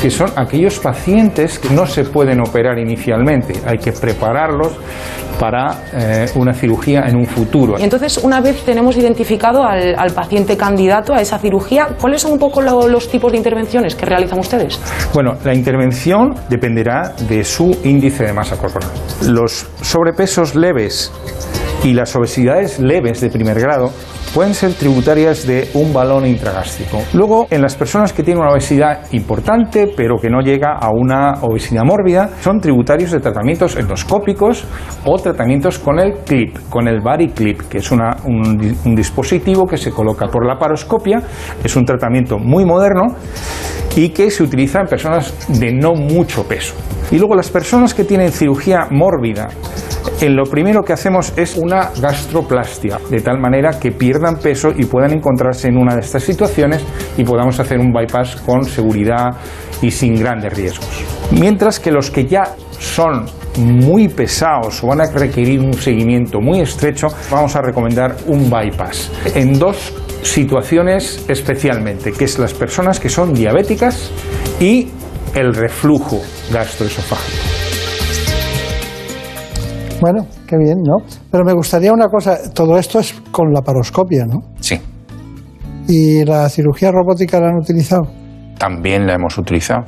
que 0.00 0.08
son 0.08 0.30
aquellos 0.36 0.78
pacientes 0.78 1.58
que 1.58 1.74
no 1.74 1.84
se 1.84 2.04
pueden 2.04 2.40
operar 2.40 2.78
inicialmente, 2.78 3.54
hay 3.66 3.78
que 3.78 3.92
prepararlos 3.92 4.72
para 5.42 5.74
eh, 5.92 6.26
una 6.36 6.54
cirugía 6.54 7.00
en 7.08 7.16
un 7.16 7.26
futuro. 7.26 7.74
Y 7.76 7.82
entonces, 7.82 8.16
una 8.18 8.40
vez 8.40 8.62
tenemos 8.64 8.96
identificado 8.96 9.64
al, 9.64 9.96
al 9.98 10.12
paciente 10.12 10.56
candidato 10.56 11.12
a 11.12 11.20
esa 11.20 11.36
cirugía, 11.36 11.88
¿cuáles 12.00 12.22
son 12.22 12.30
un 12.30 12.38
poco 12.38 12.62
lo- 12.62 12.86
los 12.86 13.08
tipos 13.10 13.32
de 13.32 13.38
intervenciones 13.38 13.96
que 13.96 14.06
realizan 14.06 14.38
ustedes? 14.38 14.78
Bueno, 15.12 15.32
la 15.44 15.52
intervención 15.52 16.36
dependerá 16.48 17.12
de 17.28 17.42
su 17.42 17.76
índice 17.82 18.22
de 18.22 18.32
masa 18.32 18.56
corporal. 18.56 18.88
Los 19.26 19.66
sobrepesos 19.80 20.54
leves 20.54 21.10
y 21.84 21.92
las 21.94 22.14
obesidades 22.16 22.78
leves 22.78 23.20
de 23.20 23.28
primer 23.28 23.58
grado 23.58 23.90
pueden 24.34 24.54
ser 24.54 24.72
tributarias 24.74 25.46
de 25.46 25.68
un 25.74 25.92
balón 25.92 26.24
intragástrico. 26.26 27.02
Luego, 27.12 27.46
en 27.50 27.60
las 27.60 27.74
personas 27.74 28.12
que 28.12 28.22
tienen 28.22 28.42
una 28.42 28.52
obesidad 28.52 29.00
importante, 29.12 29.92
pero 29.94 30.16
que 30.18 30.30
no 30.30 30.40
llega 30.40 30.72
a 30.78 30.90
una 30.90 31.34
obesidad 31.42 31.82
mórbida, 31.84 32.30
son 32.40 32.60
tributarios 32.60 33.10
de 33.10 33.20
tratamientos 33.20 33.76
endoscópicos 33.76 34.64
o 35.04 35.18
tratamientos 35.18 35.78
con 35.78 35.98
el 35.98 36.14
clip, 36.24 36.56
con 36.70 36.88
el 36.88 37.00
body 37.00 37.28
clip, 37.28 37.62
que 37.68 37.78
es 37.78 37.90
una- 37.90 38.16
un, 38.24 38.76
un 38.84 38.94
dispositivo 38.94 39.66
que 39.66 39.76
se 39.76 39.90
coloca 39.90 40.28
por 40.28 40.46
la 40.46 40.58
paroscopia. 40.58 41.20
Es 41.62 41.76
un 41.76 41.84
tratamiento 41.84 42.38
muy 42.38 42.64
moderno 42.64 43.14
y 43.96 44.08
que 44.10 44.30
se 44.30 44.42
utiliza 44.42 44.80
en 44.80 44.86
personas 44.86 45.34
de 45.60 45.72
no 45.74 45.92
mucho 45.94 46.44
peso. 46.44 46.74
Y 47.10 47.18
luego 47.18 47.34
las 47.34 47.50
personas 47.50 47.92
que 47.92 48.04
tienen 48.04 48.32
cirugía 48.32 48.86
mórbida, 48.90 49.48
en 50.20 50.34
lo 50.36 50.44
primero 50.44 50.82
que 50.82 50.92
hacemos 50.94 51.32
es 51.36 51.56
una 51.56 51.71
gastroplastia, 52.00 52.98
de 53.10 53.20
tal 53.20 53.38
manera 53.38 53.78
que 53.78 53.92
pierdan 53.92 54.36
peso 54.36 54.70
y 54.76 54.84
puedan 54.84 55.12
encontrarse 55.12 55.68
en 55.68 55.76
una 55.76 55.94
de 55.94 56.00
estas 56.00 56.22
situaciones 56.22 56.84
y 57.16 57.24
podamos 57.24 57.58
hacer 57.60 57.78
un 57.78 57.92
bypass 57.92 58.36
con 58.36 58.64
seguridad 58.64 59.30
y 59.80 59.90
sin 59.90 60.14
grandes 60.14 60.52
riesgos. 60.54 60.88
Mientras 61.32 61.80
que 61.80 61.90
los 61.90 62.10
que 62.10 62.26
ya 62.26 62.54
son 62.78 63.26
muy 63.58 64.08
pesados 64.08 64.82
o 64.82 64.88
van 64.88 65.00
a 65.00 65.06
requerir 65.06 65.60
un 65.60 65.74
seguimiento 65.74 66.40
muy 66.40 66.60
estrecho, 66.60 67.08
vamos 67.30 67.54
a 67.56 67.62
recomendar 67.62 68.16
un 68.26 68.50
bypass. 68.50 69.10
En 69.34 69.58
dos 69.58 69.92
situaciones 70.22 71.24
especialmente, 71.28 72.12
que 72.12 72.24
es 72.24 72.38
las 72.38 72.54
personas 72.54 73.00
que 73.00 73.08
son 73.08 73.34
diabéticas 73.34 74.10
y 74.60 74.88
el 75.34 75.54
reflujo 75.54 76.20
gastroesofágico. 76.52 77.71
Bueno, 80.02 80.26
qué 80.46 80.58
bien, 80.58 80.82
¿no? 80.82 80.96
Pero 81.30 81.44
me 81.44 81.54
gustaría 81.54 81.92
una 81.92 82.08
cosa, 82.08 82.52
todo 82.52 82.76
esto 82.76 82.98
es 82.98 83.14
con 83.30 83.52
la 83.52 83.62
paroscopia, 83.62 84.26
¿no? 84.26 84.42
Sí, 84.60 84.78
¿Y 85.88 86.24
la 86.24 86.48
cirugía 86.48 86.90
robótica 86.90 87.40
la 87.40 87.48
han 87.48 87.58
utilizado? 87.58 88.02
también 88.58 89.08
la 89.08 89.14
hemos 89.14 89.36
utilizado. 89.38 89.86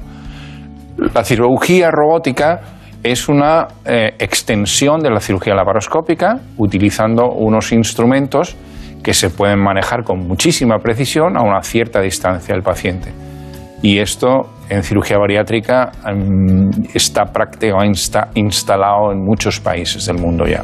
La 1.15 1.23
cirugía 1.23 1.93
robótica 1.93 2.61
es 3.05 3.28
una 3.28 3.69
eh, 3.85 4.15
extensión 4.19 4.99
de 4.99 5.11
la 5.11 5.20
cirugía 5.20 5.55
laparoscópica 5.55 6.41
utilizando 6.57 7.28
unos 7.28 7.70
instrumentos 7.70 8.57
que 9.05 9.15
se 9.15 9.31
pueden 9.31 9.61
manejar 9.62 10.03
con 10.03 10.27
muchísima 10.27 10.78
precisión 10.78 11.36
a 11.36 11.43
una 11.43 11.62
cierta 11.62 12.01
distancia 12.01 12.53
del 12.53 12.65
paciente. 12.65 13.12
Y 13.81 14.01
esto 14.01 14.51
en 14.69 14.82
cirugía 14.82 15.19
bariátrica 15.19 15.91
mm, 16.15 16.86
está 16.95 17.24
prácticamente 17.24 17.99
insta- 17.99 18.28
instalado 18.35 19.12
en 19.12 19.24
muchos 19.24 19.61
países 19.61 20.07
del 20.07 20.19
mundo 20.19 20.47
ya. 20.47 20.62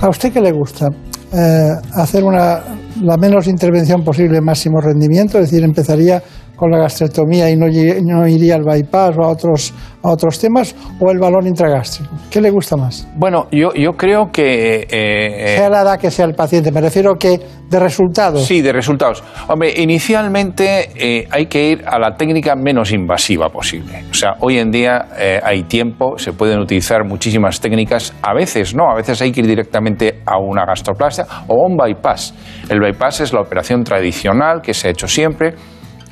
¿A 0.00 0.08
usted 0.08 0.32
qué 0.32 0.40
le 0.40 0.52
gusta? 0.52 0.88
Eh, 1.32 1.70
hacer 1.94 2.24
una, 2.24 2.60
la 3.02 3.16
menos 3.18 3.46
intervención 3.46 4.02
posible, 4.02 4.40
máximo 4.40 4.80
rendimiento, 4.80 5.38
es 5.38 5.50
decir, 5.50 5.62
empezaría 5.64 6.22
con 6.58 6.70
la 6.70 6.78
gastrectomía 6.78 7.48
y 7.48 7.56
no, 7.56 7.66
no 7.66 8.26
iría 8.26 8.56
al 8.56 8.64
bypass 8.64 9.16
o 9.16 9.22
a 9.22 9.28
otros, 9.28 9.72
a 10.02 10.10
otros 10.10 10.38
temas, 10.40 10.74
o 11.00 11.10
el 11.10 11.18
balón 11.18 11.46
intragástrico. 11.46 12.10
¿Qué 12.30 12.40
le 12.40 12.50
gusta 12.50 12.76
más? 12.76 13.06
Bueno, 13.16 13.46
yo, 13.52 13.72
yo 13.74 13.92
creo 13.92 14.30
que... 14.32 14.80
eh, 14.80 14.86
eh, 14.90 15.56
Sea 15.56 15.70
la 15.70 15.82
edad 15.82 15.98
que 16.00 16.10
sea 16.10 16.24
el 16.24 16.34
paciente, 16.34 16.72
me 16.72 16.80
refiero 16.80 17.14
que 17.14 17.40
de 17.70 17.78
resultados. 17.78 18.44
Sí, 18.44 18.60
de 18.60 18.72
resultados. 18.72 19.22
Hombre, 19.46 19.72
inicialmente 19.76 20.90
eh, 20.96 21.28
hay 21.30 21.46
que 21.46 21.70
ir 21.70 21.84
a 21.86 21.98
la 21.98 22.16
técnica 22.16 22.56
menos 22.56 22.92
invasiva 22.92 23.50
posible. 23.50 24.04
O 24.10 24.14
sea, 24.14 24.34
hoy 24.40 24.58
en 24.58 24.70
día 24.70 25.08
eh, 25.18 25.38
hay 25.42 25.64
tiempo, 25.64 26.18
se 26.18 26.32
pueden 26.32 26.58
utilizar 26.58 27.04
muchísimas 27.04 27.60
técnicas. 27.60 28.14
A 28.22 28.34
veces 28.34 28.74
no, 28.74 28.90
a 28.90 28.96
veces 28.96 29.20
hay 29.22 29.30
que 29.30 29.40
ir 29.40 29.46
directamente 29.46 30.20
a 30.26 30.38
una 30.38 30.64
gastroplastia 30.64 31.26
o 31.46 31.62
a 31.62 31.66
un 31.68 31.76
bypass. 31.76 32.34
El 32.68 32.80
bypass 32.80 33.20
es 33.20 33.32
la 33.32 33.42
operación 33.42 33.84
tradicional 33.84 34.60
que 34.62 34.72
se 34.74 34.88
ha 34.88 34.90
hecho 34.90 35.06
siempre 35.06 35.54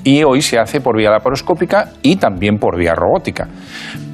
y 0.07 0.23
hoy 0.23 0.41
se 0.41 0.57
hace 0.57 0.81
por 0.81 0.97
vía 0.97 1.11
laparoscópica 1.11 1.91
y 2.01 2.15
también 2.15 2.59
por 2.59 2.79
vía 2.79 2.95
robótica. 2.95 3.49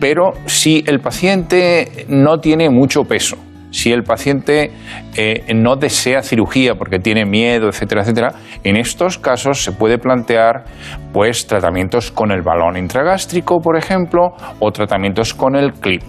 Pero 0.01 0.32
si 0.47 0.82
el 0.86 1.01
paciente 1.01 2.06
no 2.09 2.39
tiene 2.39 2.70
mucho 2.70 3.05
peso, 3.05 3.36
si 3.70 3.93
el 3.93 4.02
paciente 4.02 4.70
eh, 5.14 5.52
no 5.55 5.77
desea 5.77 6.23
cirugía 6.23 6.77
porque 6.77 6.98
tiene 6.98 7.27
miedo, 7.27 7.69
etcétera, 7.69 8.02
etcétera, 8.02 8.32
en 8.64 8.77
estos 8.77 9.19
casos 9.19 9.62
se 9.62 9.73
puede 9.73 9.98
plantear 9.98 10.64
pues 11.12 11.47
tratamientos 11.47 12.10
con 12.10 12.32
el 12.32 12.40
balón 12.40 12.78
intragástrico, 12.78 13.60
por 13.60 13.77
ejemplo, 13.77 14.32
o 14.60 14.73
tratamientos 14.73 15.35
con 15.35 15.56
el 15.56 15.74
clip 15.74 16.02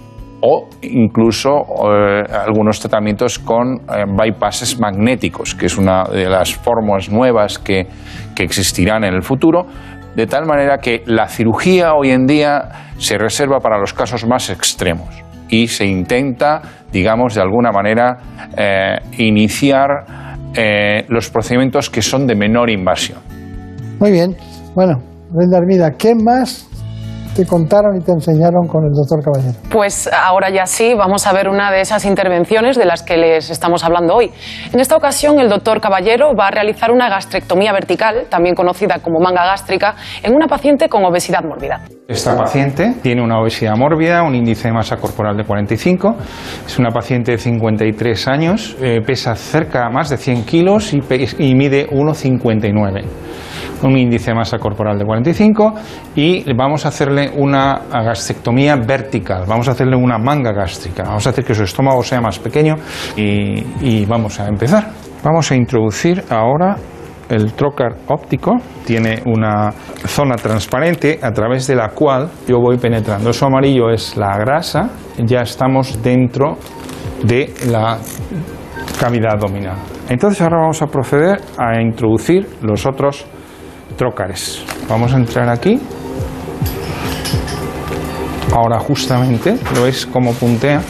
o 0.46 0.68
incluso 0.82 1.50
eh, 1.50 2.24
algunos 2.46 2.78
tratamientos 2.78 3.40
con 3.40 3.76
eh, 3.76 4.04
bypasses 4.06 4.78
magnéticos, 4.78 5.56
que 5.56 5.68
es 5.68 5.78
una 5.78 6.04
de 6.04 6.30
las 6.30 6.54
formas 6.54 7.10
nuevas 7.10 7.58
que, 7.58 7.88
que 8.36 8.44
existirán 8.44 9.06
en 9.06 9.14
el 9.14 9.24
futuro, 9.24 9.66
de 10.18 10.28
tal 10.28 10.46
manera 10.46 10.80
que 10.80 11.02
la 11.06 11.30
cirugía 11.30 11.94
hoy 11.94 12.12
en 12.12 12.26
día 12.26 12.92
se 12.98 13.18
reserva 13.18 13.62
para 13.62 13.80
los 13.80 13.94
casos 13.94 14.28
más 14.28 14.50
extremos 14.50 15.08
y 15.48 15.68
se 15.68 15.86
intenta, 15.86 16.62
digamos, 16.92 17.36
de 17.36 17.42
alguna 17.42 17.72
manera 17.72 18.18
eh, 18.58 18.98
iniciar 19.18 20.34
los 21.08 21.32
procedimientos 21.32 21.90
que 21.90 22.04
son 22.04 22.28
de 22.28 22.36
menor 22.36 22.70
invasión. 22.70 23.18
Muy 24.00 24.12
bien. 24.12 24.36
Bueno, 24.76 25.02
Brenda 25.32 25.58
Armida, 25.58 25.90
¿qué 25.98 26.14
más 26.14 26.70
te 27.36 27.46
contaron 27.46 27.98
y 27.98 28.04
te 28.04 28.12
enseñaron 28.12 28.68
con 28.68 28.86
el 28.86 28.92
doctor 28.92 29.24
Caballero? 29.24 29.58
Pues 29.70 30.10
ahora 30.12 30.50
ya 30.50 30.66
sí, 30.66 30.94
vamos 30.94 31.26
a 31.28 31.34
ver 31.34 31.50
una 31.50 31.72
de 31.72 31.82
esas 31.82 32.06
intervenciones 32.06 32.78
de 32.78 32.86
las 32.86 33.04
que 33.04 33.18
les 33.18 33.50
estamos 33.50 33.84
hablando 33.84 34.16
hoy. 34.16 34.32
En 34.72 34.80
esta 34.80 34.96
ocasión, 34.96 35.40
el 35.40 35.50
doctor 35.50 35.82
Caballero 35.82 36.34
va 36.38 36.48
a 36.48 36.52
realizar 36.52 36.92
una 36.92 37.10
gastrectomía 37.10 37.74
vertical, 37.74 38.28
también 38.30 38.56
conocida 38.56 39.00
como 39.00 39.20
manga 39.20 39.46
gástrica, 39.46 39.96
en 40.22 40.36
una 40.36 40.48
paciente 40.48 40.90
con 40.90 41.04
obesidad 41.06 41.44
mórbida. 41.44 41.82
Esta 42.08 42.36
paciente 42.36 42.96
tiene 43.02 43.24
una 43.24 43.40
obesidad 43.40 43.76
mórbida, 43.76 44.24
un 44.24 44.36
índice 44.36 44.68
de 44.68 44.74
masa 44.74 44.98
corporal 44.98 45.38
de 45.38 45.46
45, 45.46 46.16
es 46.66 46.78
una 46.78 46.90
paciente 46.90 47.32
de 47.32 47.38
53 47.38 48.28
años, 48.28 48.76
eh, 48.82 49.02
pesa 49.06 49.36
cerca 49.36 49.90
más 49.90 50.10
de 50.10 50.18
100 50.18 50.46
kilos 50.46 50.94
y, 50.94 51.00
y 51.40 51.56
mide 51.56 51.90
1,59. 51.90 53.04
Un 53.84 53.98
índice 53.98 54.32
de 54.32 54.36
masa 54.36 54.58
corporal 54.58 54.98
de 54.98 55.06
45 55.06 55.74
y 56.16 56.52
vamos 56.54 56.86
a 56.86 56.90
hacerle 56.90 57.32
una 57.36 57.82
gastrectomía 57.92 58.76
vertical, 58.76 59.44
vamos 59.48 59.68
a 59.68 59.72
hacerle 59.72 59.96
una 59.96 60.18
manga 60.18 60.52
gástrica, 60.52 61.04
vamos 61.04 61.28
a 61.28 61.32
hacer 61.32 61.44
que 61.44 61.54
su 61.54 61.64
estómago 61.64 62.02
sea 62.04 62.22
más 62.22 62.40
pequeño 62.40 62.76
y, 63.16 63.64
y 63.82 64.06
vamos 64.06 64.40
a 64.40 64.48
empezar. 64.48 64.90
Vamos 65.24 65.52
a 65.52 65.56
introducir 65.56 66.24
ahora 66.30 66.76
el 67.30 67.54
trocar 67.54 67.96
óptico 68.08 68.58
tiene 68.86 69.22
una 69.26 69.72
zona 69.72 70.36
transparente 70.36 71.20
a 71.22 71.32
través 71.32 71.68
de 71.68 71.76
la 71.76 71.90
cual 71.90 72.30
yo 72.48 72.60
voy 72.60 72.78
penetrando. 72.78 73.30
Eso 73.30 73.46
amarillo 73.46 73.90
es 73.90 74.18
la 74.18 74.38
grasa, 74.38 74.90
ya 75.18 75.42
estamos 75.42 76.02
dentro 76.04 76.58
de 77.24 77.54
la 77.72 77.98
cavidad 79.00 79.34
abdominal. 79.34 79.78
Entonces 80.10 80.42
ahora 80.42 80.58
vamos 80.60 80.82
a 80.82 80.88
proceder 80.88 81.40
a 81.58 81.82
introducir 81.82 82.48
los 82.62 82.86
otros 82.86 83.26
trócares. 83.96 84.64
Vamos 84.90 85.14
a 85.14 85.18
entrar 85.18 85.50
aquí. 85.50 85.80
Ahora 88.54 88.80
justamente 88.80 89.58
lo 89.74 89.84
veis 89.84 90.06
como 90.06 90.34
puntea. 90.34 90.82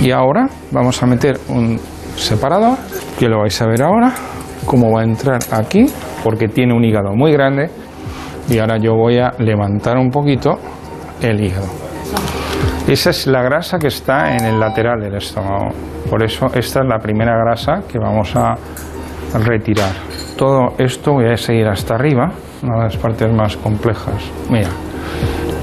Y 0.00 0.10
ahora 0.10 0.48
vamos 0.70 1.02
a 1.02 1.06
meter 1.06 1.40
un 1.48 1.80
separador, 2.16 2.78
que 3.18 3.28
lo 3.28 3.40
vais 3.40 3.60
a 3.60 3.66
ver 3.66 3.82
ahora, 3.82 4.12
cómo 4.64 4.92
va 4.92 5.00
a 5.00 5.04
entrar 5.04 5.40
aquí, 5.50 5.86
porque 6.22 6.46
tiene 6.48 6.74
un 6.74 6.84
hígado 6.84 7.14
muy 7.14 7.32
grande. 7.32 7.70
Y 8.48 8.58
ahora 8.58 8.78
yo 8.78 8.94
voy 8.94 9.18
a 9.18 9.32
levantar 9.38 9.96
un 9.96 10.10
poquito 10.10 10.58
el 11.20 11.40
hígado. 11.40 11.66
Esa 12.86 13.10
es 13.10 13.26
la 13.26 13.42
grasa 13.42 13.78
que 13.78 13.88
está 13.88 14.34
en 14.34 14.44
el 14.46 14.58
lateral 14.58 15.00
del 15.00 15.16
estómago. 15.16 15.68
Por 16.08 16.22
eso 16.22 16.46
esta 16.54 16.80
es 16.80 16.86
la 16.86 16.98
primera 16.98 17.36
grasa 17.36 17.82
que 17.86 17.98
vamos 17.98 18.34
a 18.34 18.54
retirar. 19.38 19.92
Todo 20.38 20.68
esto 20.78 21.14
voy 21.14 21.26
a 21.32 21.36
seguir 21.36 21.66
hasta 21.66 21.96
arriba, 21.96 22.30
una 22.62 22.76
de 22.76 22.82
las 22.84 22.96
partes 22.96 23.32
más 23.32 23.56
complejas. 23.56 24.22
Mira, 24.48 24.68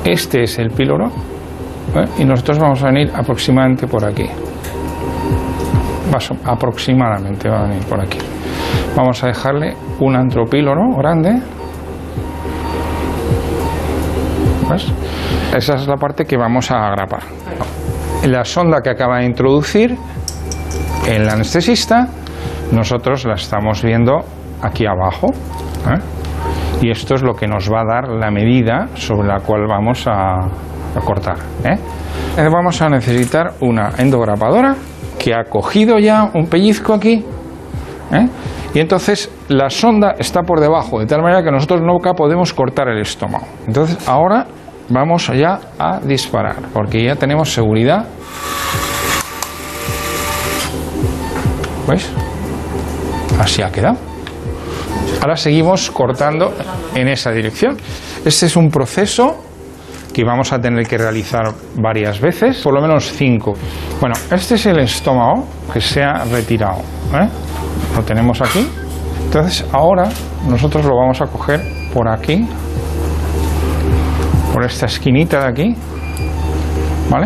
este 0.04 0.44
es 0.44 0.60
el 0.60 0.70
píloro 0.72 1.06
¿eh? 1.96 2.06
y 2.20 2.26
nosotros 2.26 2.60
vamos 2.60 2.84
a 2.84 2.88
venir 2.88 3.10
aproximadamente 3.16 3.88
por 3.88 4.04
aquí. 4.04 4.26
Vas- 6.12 6.34
aproximadamente 6.44 7.48
va 7.50 7.62
a 7.62 7.68
venir 7.70 7.84
por 7.86 8.02
aquí. 8.02 8.18
Vamos 8.98 9.24
a 9.24 9.28
dejarle 9.28 9.76
un 10.02 10.14
antropíloro 10.18 10.90
grande. 10.98 11.42
¿Ves? 14.70 14.92
Esa 15.56 15.76
es 15.76 15.88
la 15.88 15.96
parte 15.96 16.26
que 16.26 16.36
vamos 16.36 16.70
a 16.72 16.88
agrapar. 16.88 17.22
La 18.26 18.44
sonda 18.44 18.82
que 18.82 18.90
acaba 18.90 19.20
de 19.20 19.26
introducir 19.26 19.96
el 21.08 21.30
anestesista, 21.30 22.10
nosotros 22.74 23.24
la 23.26 23.36
estamos 23.36 23.82
viendo 23.82 24.26
aquí 24.66 24.86
abajo. 24.86 25.28
¿eh? 25.88 26.00
Y 26.82 26.92
esto 26.92 27.16
es 27.16 27.22
lo 27.22 27.34
que 27.34 27.48
nos 27.48 27.72
va 27.72 27.82
a 27.82 27.86
dar 27.86 28.10
la 28.10 28.32
medida 28.32 28.90
sobre 28.96 29.28
la 29.28 29.40
cual 29.40 29.68
vamos 29.68 30.06
a, 30.08 30.48
cortar. 31.04 31.38
¿eh? 31.64 31.78
Eh, 32.38 32.50
Vamos 32.52 32.82
a 32.82 32.90
necesitar 32.90 33.54
una 33.62 33.92
endograpadora 33.98 34.76
que 35.20 35.34
ha 35.34 35.44
cogido 35.46 36.00
ya 36.00 36.30
un 36.34 36.48
pellizco 36.48 36.94
aquí. 36.94 37.24
Y 38.74 38.80
entonces 38.80 39.32
la 39.48 39.70
sonda 39.70 40.16
está 40.20 40.44
por 40.44 40.60
debajo, 40.60 41.00
de 41.00 41.06
tal 41.06 41.22
manera 41.22 41.44
que 41.44 41.52
nosotros 41.52 41.82
nunca 41.82 42.14
podemos 42.14 42.54
cortar 42.54 42.90
el 42.90 43.00
estómago. 43.00 43.46
Entonces 43.66 44.08
ahora 44.08 44.46
vamos 44.90 45.32
ya 45.34 45.60
a 45.80 46.00
disparar, 46.00 46.58
porque 46.74 47.04
ya 47.04 47.16
tenemos 47.16 47.54
seguridad. 47.54 48.06
¿Veis? 51.88 52.12
Así 53.40 53.62
ha 53.62 53.72
quedado. 53.72 54.15
Ahora 55.26 55.38
seguimos 55.38 55.90
cortando 55.90 56.54
en 56.94 57.08
esa 57.08 57.32
dirección. 57.32 57.76
Este 58.24 58.46
es 58.46 58.56
un 58.56 58.70
proceso 58.70 59.36
que 60.14 60.24
vamos 60.24 60.54
a 60.54 60.62
tener 60.62 60.86
que 60.86 61.00
realizar 61.00 61.52
varias 61.78 62.22
veces, 62.22 62.62
por 62.62 62.76
lo 62.76 62.80
menos 62.80 63.12
cinco. 63.12 63.54
Bueno, 64.00 64.14
este 64.30 64.54
es 64.54 64.68
el 64.68 64.78
estómago 64.78 65.48
que 65.74 65.82
se 65.82 66.04
ha 66.04 66.26
retirado. 66.26 66.78
¿eh? 67.16 67.28
Lo 67.96 68.04
tenemos 68.04 68.40
aquí. 68.40 68.70
Entonces 69.24 69.66
ahora 69.74 70.10
nosotros 70.48 70.86
lo 70.86 70.96
vamos 70.96 71.20
a 71.20 71.26
coger 71.26 71.60
por 71.92 72.08
aquí, 72.08 72.48
por 74.54 74.64
esta 74.64 74.86
esquinita 74.86 75.40
de 75.40 75.48
aquí, 75.48 75.76
¿vale? 77.10 77.26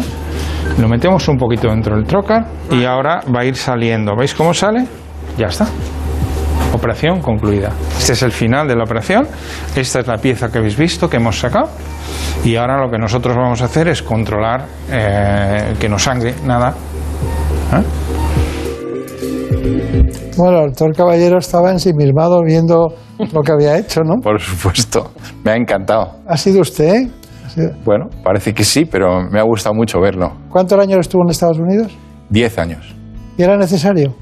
Lo 0.77 0.87
metemos 0.87 1.27
un 1.27 1.35
poquito 1.35 1.67
dentro 1.67 1.97
del 1.97 2.05
trocar 2.05 2.47
y 2.71 2.85
ahora 2.85 3.19
va 3.35 3.41
a 3.41 3.45
ir 3.45 3.57
saliendo. 3.57 4.15
¿Veis 4.15 4.33
cómo 4.33 4.53
sale? 4.53 4.85
Ya 5.37 5.47
está. 5.47 5.67
Operación 6.73 7.21
concluida. 7.21 7.71
Este 7.97 8.13
es 8.13 8.21
el 8.23 8.31
final 8.31 8.67
de 8.67 8.75
la 8.75 8.83
operación. 8.83 9.27
Esta 9.75 9.99
es 9.99 10.07
la 10.07 10.17
pieza 10.17 10.49
que 10.51 10.59
habéis 10.59 10.77
visto 10.77 11.09
que 11.09 11.17
hemos 11.17 11.39
sacado. 11.39 11.69
Y 12.43 12.55
ahora 12.55 12.77
lo 12.83 12.89
que 12.91 12.97
nosotros 12.97 13.35
vamos 13.35 13.61
a 13.61 13.65
hacer 13.65 13.87
es 13.87 14.01
controlar 14.01 14.65
eh, 14.89 15.73
que 15.79 15.89
no 15.89 15.99
sangre 15.99 16.33
nada 16.45 16.73
¿eh? 17.73 17.83
Bueno, 20.37 20.59
el 20.59 20.65
doctor 20.67 20.95
Caballero 20.95 21.37
estaba 21.39 21.71
ensimismado 21.71 22.41
viendo 22.43 22.93
lo 23.33 23.41
que 23.41 23.51
había 23.51 23.77
hecho, 23.77 24.01
¿no? 24.03 24.15
Por 24.23 24.39
supuesto, 24.39 25.11
me 25.43 25.51
ha 25.51 25.55
encantado. 25.55 26.11
¿Ha 26.27 26.37
sido 26.37 26.61
usted? 26.61 27.09
¿Ha 27.45 27.49
sido- 27.49 27.71
Bueno, 27.83 28.05
parece 28.23 28.53
que 28.53 28.63
sí, 28.63 28.85
pero 28.85 29.21
me 29.29 29.39
ha 29.39 29.43
gustado 29.43 29.75
mucho 29.75 29.99
verlo. 29.99 30.31
¿Cuántos 30.49 30.79
años 30.79 30.99
estuvo 31.01 31.23
en 31.23 31.29
Estados 31.31 31.59
Unidos? 31.59 31.91
Diez 32.29 32.57
años. 32.57 32.95
¿Y 33.37 33.43
era 33.43 33.57
necesario? 33.57 34.15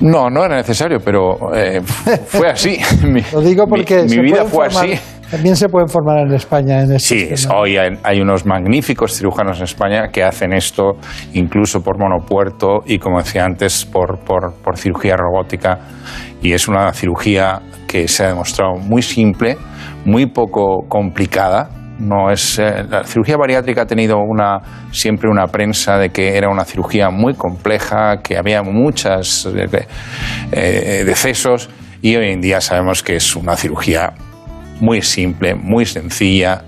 No, 0.00 0.28
no 0.30 0.44
era 0.44 0.56
necesario, 0.56 0.98
pero 1.04 1.54
eh, 1.54 1.80
fue 2.26 2.50
así. 2.50 2.78
Mi, 3.06 3.22
Lo 3.32 3.40
digo 3.40 3.66
porque 3.66 4.02
mi, 4.04 4.18
vida 4.20 4.44
fue 4.44 4.68
formar- 4.68 4.92
así. 4.94 5.00
También 5.30 5.56
se 5.56 5.68
pueden 5.68 5.88
formar 5.88 6.18
en 6.18 6.32
España 6.34 6.82
en 6.82 6.92
este 6.92 6.98
Sí, 7.00 7.28
es- 7.32 7.48
hoy 7.52 7.76
hay, 7.76 7.98
hay 8.04 8.20
unos 8.20 8.46
magníficos 8.46 9.16
cirujanos 9.16 9.58
en 9.58 9.64
España 9.64 10.08
que 10.12 10.22
hacen 10.22 10.52
esto 10.52 10.92
incluso 11.32 11.82
por 11.82 11.98
monopuerto 11.98 12.80
y, 12.86 12.98
como 12.98 13.18
decía 13.18 13.44
antes, 13.44 13.84
por, 13.84 14.20
por- 14.20 14.54
por 14.62 14.76
cirugía 14.78 15.16
robótica. 15.16 15.78
Y 16.42 16.52
es 16.52 16.68
una 16.68 16.92
cirugía 16.92 17.60
que 17.88 18.06
se 18.06 18.24
ha 18.24 18.28
demostrado 18.28 18.74
muy 18.76 19.02
simple, 19.02 19.56
muy 20.04 20.26
poco 20.26 20.84
complicada. 20.88 21.70
No 21.98 22.30
es, 22.30 22.58
eh, 22.58 22.84
la 22.88 23.04
cirugía 23.04 23.36
bariátrica 23.36 23.82
ha 23.82 23.86
tenido 23.86 24.18
una, 24.18 24.60
siempre 24.92 25.30
una 25.30 25.46
prensa 25.46 25.96
de 25.96 26.10
que 26.10 26.36
era 26.36 26.48
una 26.48 26.64
cirugía 26.64 27.10
muy 27.10 27.34
compleja, 27.34 28.18
que 28.22 28.36
había 28.36 28.62
muchos 28.62 29.48
decesos 30.50 31.70
y 32.02 32.16
hoy 32.16 32.30
en 32.32 32.40
día 32.40 32.60
sabemos 32.60 33.02
que 33.02 33.16
es 33.16 33.34
una 33.34 33.56
cirugía 33.56 34.12
muy 34.80 35.02
simple, 35.02 35.54
muy 35.54 35.86
sencilla 35.86 36.62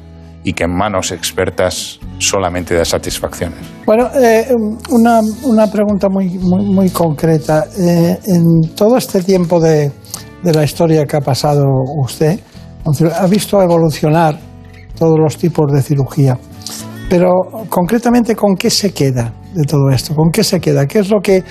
y 0.44 0.52
que 0.52 0.64
en 0.64 0.74
manos 0.74 1.12
expertas 1.12 1.98
solamente 2.18 2.74
da 2.74 2.84
satisfacciones. 2.84 3.58
Bueno, 3.84 4.08
eh, 4.14 4.46
una, 4.90 5.20
una 5.44 5.66
pregunta 5.70 6.08
muy, 6.08 6.38
muy, 6.38 6.64
muy 6.64 6.90
concreta. 6.90 7.66
Eh, 7.78 8.18
en 8.26 8.74
todo 8.74 8.96
este 8.96 9.22
tiempo 9.22 9.60
de, 9.60 9.92
de 10.42 10.52
la 10.54 10.64
historia 10.64 11.04
que 11.04 11.16
ha 11.16 11.20
pasado 11.20 11.64
usted, 12.02 12.40
ha 13.20 13.26
visto 13.26 13.60
evolucionar 13.60 14.38
todos 14.98 15.18
los 15.18 15.36
tipos 15.36 15.72
de 15.72 15.82
cirugía. 15.82 16.38
Pero 17.08 17.30
concretamente, 17.68 18.34
¿con 18.36 18.54
qué 18.54 18.68
se 18.70 18.92
queda 18.92 19.32
de 19.54 19.62
todo 19.64 19.88
esto? 19.90 20.14
¿Con 20.14 20.30
qué 20.30 20.44
se 20.44 20.60
queda? 20.60 20.86
¿Qué 20.86 20.98
es 21.00 21.10
lo 21.10 21.20
que.? 21.20 21.42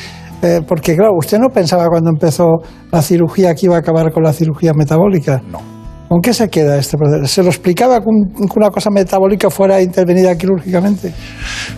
eh, 0.44 0.62
porque, 0.68 0.96
claro, 0.96 1.14
usted 1.18 1.40
no 1.40 1.48
pensaba 1.50 1.88
cuando 1.88 2.12
empezó 2.12 2.46
la 2.92 3.02
cirugía 3.02 3.56
que 3.56 3.66
iba 3.66 3.76
a 3.76 3.80
acabar 3.80 4.12
con 4.12 4.22
la 4.24 4.34
cirugía 4.34 4.72
metabólica. 4.76 5.42
No. 5.52 5.60
¿Con 6.08 6.22
qué 6.22 6.32
se 6.34 6.48
queda 6.48 6.78
este 6.78 6.96
proceso? 6.96 7.26
¿Se 7.26 7.44
lo 7.44 7.50
explicaba 7.50 8.00
que 8.00 8.06
un- 8.08 8.30
que 8.48 8.54
una 8.60 8.70
cosa 8.70 8.90
metabólica 8.90 9.50
fuera 9.50 9.82
intervenida 9.82 10.38
quirúrgicamente? 10.38 11.12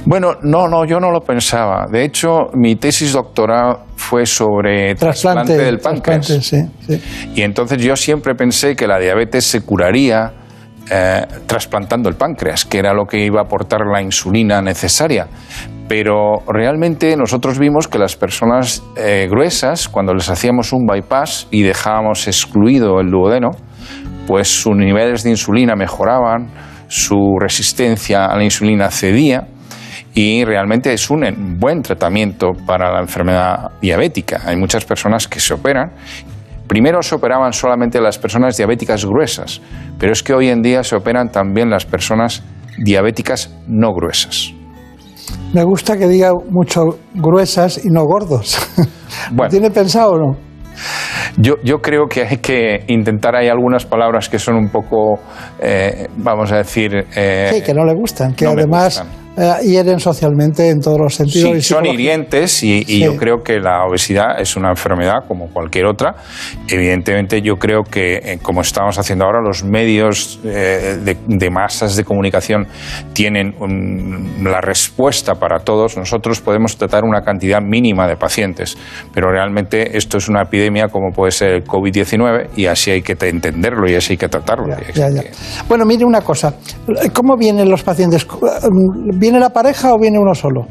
Bueno, 0.05 0.33
no, 0.43 0.67
no, 0.67 0.85
yo 0.85 0.99
no 0.99 1.09
lo 1.09 1.21
pensaba. 1.21 1.85
De 1.91 2.03
hecho, 2.03 2.47
mi 2.53 2.75
tesis 2.75 3.13
doctoral 3.13 3.77
fue 3.95 4.25
sobre 4.27 4.93
trasplante, 4.95 5.57
del 5.57 5.79
páncreas. 5.79 6.27
trasplante, 6.27 6.69
sí, 6.85 6.99
sí. 6.99 7.31
Y 7.33 7.41
entonces 7.41 7.79
yo 7.81 7.95
siempre 7.95 8.35
pensé 8.35 8.75
que 8.75 8.85
la 8.85 8.99
diabetes 8.99 9.45
se 9.45 9.61
curaría 9.61 10.33
eh, 10.89 11.25
trasplantando 11.45 12.09
el 12.09 12.15
páncreas, 12.15 12.65
que 12.65 12.79
era 12.79 12.93
lo 12.93 13.05
que 13.05 13.23
iba 13.25 13.39
a 13.41 13.43
aportar 13.43 13.81
la 13.91 14.01
insulina 14.01 14.61
necesaria. 14.61 15.27
Pero 15.87 16.43
realmente 16.47 17.15
nosotros 17.17 17.57
vimos 17.57 17.87
que 17.87 17.97
las 17.97 18.15
personas 18.15 18.83
eh, 18.95 19.27
gruesas, 19.29 19.89
cuando 19.89 20.13
les 20.13 20.29
hacíamos 20.29 20.71
un 20.71 20.85
bypass 20.85 21.47
y 21.49 21.63
dejábamos 21.63 22.27
excluido 22.27 22.99
el 22.99 23.09
duodeno, 23.09 23.49
pues 24.27 24.47
sus 24.47 24.75
niveles 24.75 25.23
de 25.23 25.31
insulina 25.31 25.75
mejoraban, 25.75 26.51
su 26.87 27.37
resistencia 27.39 28.25
a 28.25 28.35
la 28.37 28.43
insulina 28.43 28.91
cedía 28.91 29.47
y 30.13 30.43
realmente 30.43 30.93
es 30.93 31.09
un 31.09 31.23
en- 31.23 31.57
buen 31.59 31.81
tratamiento 31.81 32.49
para 32.67 32.91
la 32.91 32.99
enfermedad 32.99 33.71
diabética. 33.81 34.41
Hay 34.45 34.57
muchas 34.57 34.85
personas 34.85 35.27
que 35.27 35.39
se 35.39 35.53
operan. 35.53 35.91
Primero 36.69 37.01
se 37.01 37.15
operaban 37.15 37.51
solamente 37.51 37.99
las 37.99 38.19
personas 38.19 38.55
diabéticas 38.55 39.03
gruesas, 39.03 39.59
pero 39.97 40.13
es 40.13 40.21
que 40.21 40.35
hoy 40.35 40.49
en 40.49 40.61
día 40.61 40.83
se 40.83 40.95
operan 40.95 41.31
también 41.31 41.67
las 41.67 41.83
personas 41.83 42.43
diabéticas 42.77 43.51
no 43.67 43.91
gruesas. 43.91 44.53
Me 45.51 45.63
gusta 45.63 45.97
que 45.97 46.07
diga 46.07 46.29
mucho 46.51 46.99
gruesas 47.15 47.83
y 47.83 47.89
no 47.89 48.03
gordos. 48.05 48.59
Bueno. 49.31 49.45
¿Lo 49.45 49.49
tiene 49.49 49.71
pensado 49.71 50.11
o 50.11 50.17
no? 50.17 50.37
Yo, 51.37 51.55
yo 51.63 51.77
creo 51.79 52.07
que 52.07 52.23
hay 52.25 52.37
que 52.37 52.83
intentar, 52.87 53.35
hay 53.35 53.47
algunas 53.47 53.85
palabras 53.85 54.29
que 54.29 54.39
son 54.39 54.55
un 54.55 54.69
poco, 54.69 55.19
eh, 55.61 56.07
vamos 56.17 56.51
a 56.51 56.57
decir... 56.57 57.05
eh, 57.15 57.51
Sí, 57.53 57.61
que 57.61 57.73
no 57.73 57.85
le 57.85 57.93
gustan, 57.93 58.33
que 58.33 58.45
no 58.45 58.51
además 58.51 59.03
eh, 59.37 59.53
hieren 59.63 59.99
socialmente 59.99 60.69
en 60.69 60.81
todos 60.81 60.99
los 60.99 61.15
sentidos. 61.15 61.51
Sí, 61.51 61.57
y 61.57 61.61
son 61.61 61.85
hirientes 61.85 62.61
y, 62.63 62.79
y 62.79 62.83
Sí. 62.83 62.99
yo 63.03 63.15
creo 63.15 63.41
que 63.43 63.59
la 63.59 63.85
obesidad 63.85 64.39
es 64.41 64.55
una 64.57 64.69
enfermedad 64.69 65.19
como 65.27 65.47
cualquier 65.47 65.85
otra. 65.85 66.15
Evidentemente 66.67 67.41
yo 67.41 67.55
creo 67.55 67.83
que, 67.83 68.37
como 68.41 68.61
estamos 68.61 68.97
haciendo 68.99 69.25
ahora, 69.25 69.39
los 69.41 69.63
medios 69.63 70.39
de, 70.43 71.15
de 71.27 71.49
masas 71.49 71.95
de 71.95 72.03
comunicación 72.03 72.67
tienen 73.13 73.53
un- 73.59 74.43
la 74.43 74.59
respuesta 74.61 75.35
para 75.35 75.59
todos. 75.59 75.95
Nosotros 75.95 76.41
podemos 76.41 76.75
tratar 76.75 77.03
una 77.05 77.21
cantidad 77.21 77.61
mínima 77.61 78.07
de 78.07 78.17
pacientes, 78.17 78.77
pero 79.13 79.31
realmente 79.31 79.97
esto 79.97 80.17
es 80.17 80.27
una 80.27 80.41
epidemia 80.41 80.87
como 80.89 81.11
puede 81.19 81.31
ser 81.33 81.49
el 81.49 81.63
COVID-19 81.65 82.51
y 82.55 82.65
así 82.67 82.91
hay 82.91 83.01
que 83.01 83.13
te- 83.13 83.27
entenderlo 83.27 83.89
y 83.91 83.95
así 83.95 84.13
hay 84.13 84.17
que 84.17 84.29
tratarlo. 84.29 84.67
Ya, 84.95 85.09
ya. 85.09 85.21
Bueno, 85.67 85.83
mire 85.85 86.05
una 86.05 86.21
cosa. 86.21 86.53
¿Cómo 87.11 87.35
vienen 87.35 87.69
los 87.69 87.83
pacientes? 87.83 88.25
¿Viene 89.17 89.37
la 89.37 89.49
pareja 89.49 89.93
o 89.93 89.99
viene 89.99 90.17
uno 90.17 90.33
solo? 90.33 90.61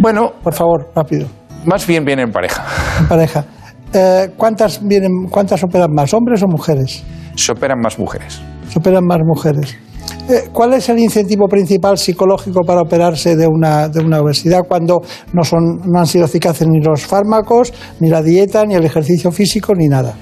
Bueno, 0.00 0.32
por 0.44 0.54
favor, 0.54 0.92
rápido. 0.94 1.26
Más 1.64 1.84
bien 1.88 2.04
viene 2.04 2.22
en 2.22 2.30
pareja. 2.30 2.64
En 3.00 3.08
pareja. 3.08 3.44
Eh, 3.92 4.28
¿cuántas, 4.36 4.80
vienen, 4.86 5.26
¿Cuántas 5.28 5.64
operan 5.64 5.92
más, 5.92 6.14
hombres 6.14 6.40
o 6.44 6.46
mujeres? 6.46 7.02
Se 7.34 7.50
operan 7.50 7.80
más 7.80 7.98
mujeres. 7.98 8.40
Se 8.68 8.78
operan 8.78 9.04
más 9.04 9.18
mujeres. 9.24 9.76
Eh, 10.28 10.48
¿Cuál 10.52 10.74
es 10.74 10.88
el 10.88 10.98
incentivo 10.98 11.46
principal 11.48 11.96
psicológico 11.98 12.62
para 12.64 12.82
operarse 12.82 13.36
de 13.36 13.46
una, 13.46 13.88
de 13.88 14.00
una 14.00 14.20
obesidad 14.20 14.60
cuando 14.68 15.00
no, 15.32 15.44
son, 15.44 15.80
no 15.86 15.98
han 15.98 16.06
sido 16.06 16.24
eficaces 16.24 16.66
ni 16.68 16.80
los 16.80 17.06
fármacos, 17.06 17.72
ni 18.00 18.08
la 18.08 18.22
dieta, 18.22 18.64
ni 18.64 18.74
el 18.74 18.84
ejercicio 18.84 19.30
físico, 19.30 19.74
ni 19.74 19.88
nada? 19.88 20.14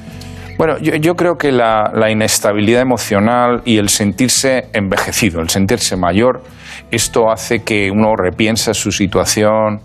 Bueno, 0.59 0.79
yo, 0.79 1.15
creo 1.17 1.35
que 1.35 1.53
la, 1.53 1.91
la 1.95 2.11
inestabilidad 2.11 2.81
emocional 2.81 3.61
y 3.67 3.77
el 3.77 3.91
sentirse 3.91 4.69
envejecido, 4.73 5.43
el 5.43 5.51
sentirse 5.51 5.97
mayor, 5.97 6.43
esto 6.91 7.31
hace 7.31 7.63
que 7.63 7.91
uno 7.91 8.17
repiensa 8.17 8.73
su 8.73 8.91
situación. 8.91 9.81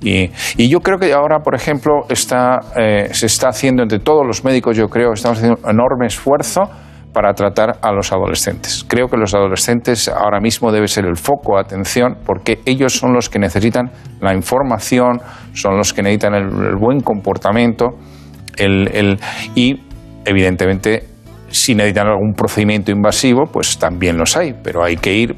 Y, 0.00 0.30
y 0.56 0.68
yo 0.68 0.80
creo 0.80 0.98
que 0.98 1.12
ahora, 1.12 1.40
por 1.40 1.54
ejemplo, 1.54 2.06
está, 2.08 2.60
eh, 2.76 3.08
se 3.12 3.26
está 3.26 3.48
haciendo 3.48 3.82
entre 3.82 3.98
todos 3.98 4.26
los 4.26 4.42
médicos, 4.42 4.74
yo 4.74 4.88
creo, 4.88 5.12
estamos 5.12 5.38
haciendo 5.38 5.60
un 5.62 5.70
enorme 5.70 6.06
esfuerzo 6.06 6.62
para 7.16 7.32
tratar 7.32 7.78
a 7.80 7.92
los 7.92 8.12
adolescentes. 8.12 8.84
Creo 8.86 9.08
que 9.08 9.16
los 9.16 9.32
adolescentes 9.34 10.06
ahora 10.06 10.38
mismo 10.38 10.70
debe 10.70 10.86
ser 10.86 11.06
el 11.06 11.16
foco 11.16 11.54
de 11.54 11.62
atención 11.62 12.18
porque 12.26 12.58
ellos 12.66 12.92
son 12.92 13.14
los 13.14 13.30
que 13.30 13.38
necesitan 13.38 13.90
la 14.20 14.34
información, 14.34 15.22
son 15.54 15.78
los 15.78 15.94
que 15.94 16.02
necesitan 16.02 16.34
el, 16.34 16.76
buen 16.76 17.00
comportamiento 17.00 17.86
el, 18.58 18.90
el- 18.92 19.18
y 19.54 19.80
evidentemente 20.26 21.04
si 21.48 21.74
necesitan 21.74 22.08
algún 22.08 22.34
procedimiento 22.34 22.90
invasivo 22.92 23.44
pues 23.50 23.78
también 23.78 24.18
los 24.18 24.36
hay, 24.36 24.52
pero 24.62 24.84
hay 24.84 24.98
que 24.98 25.14
ir 25.14 25.34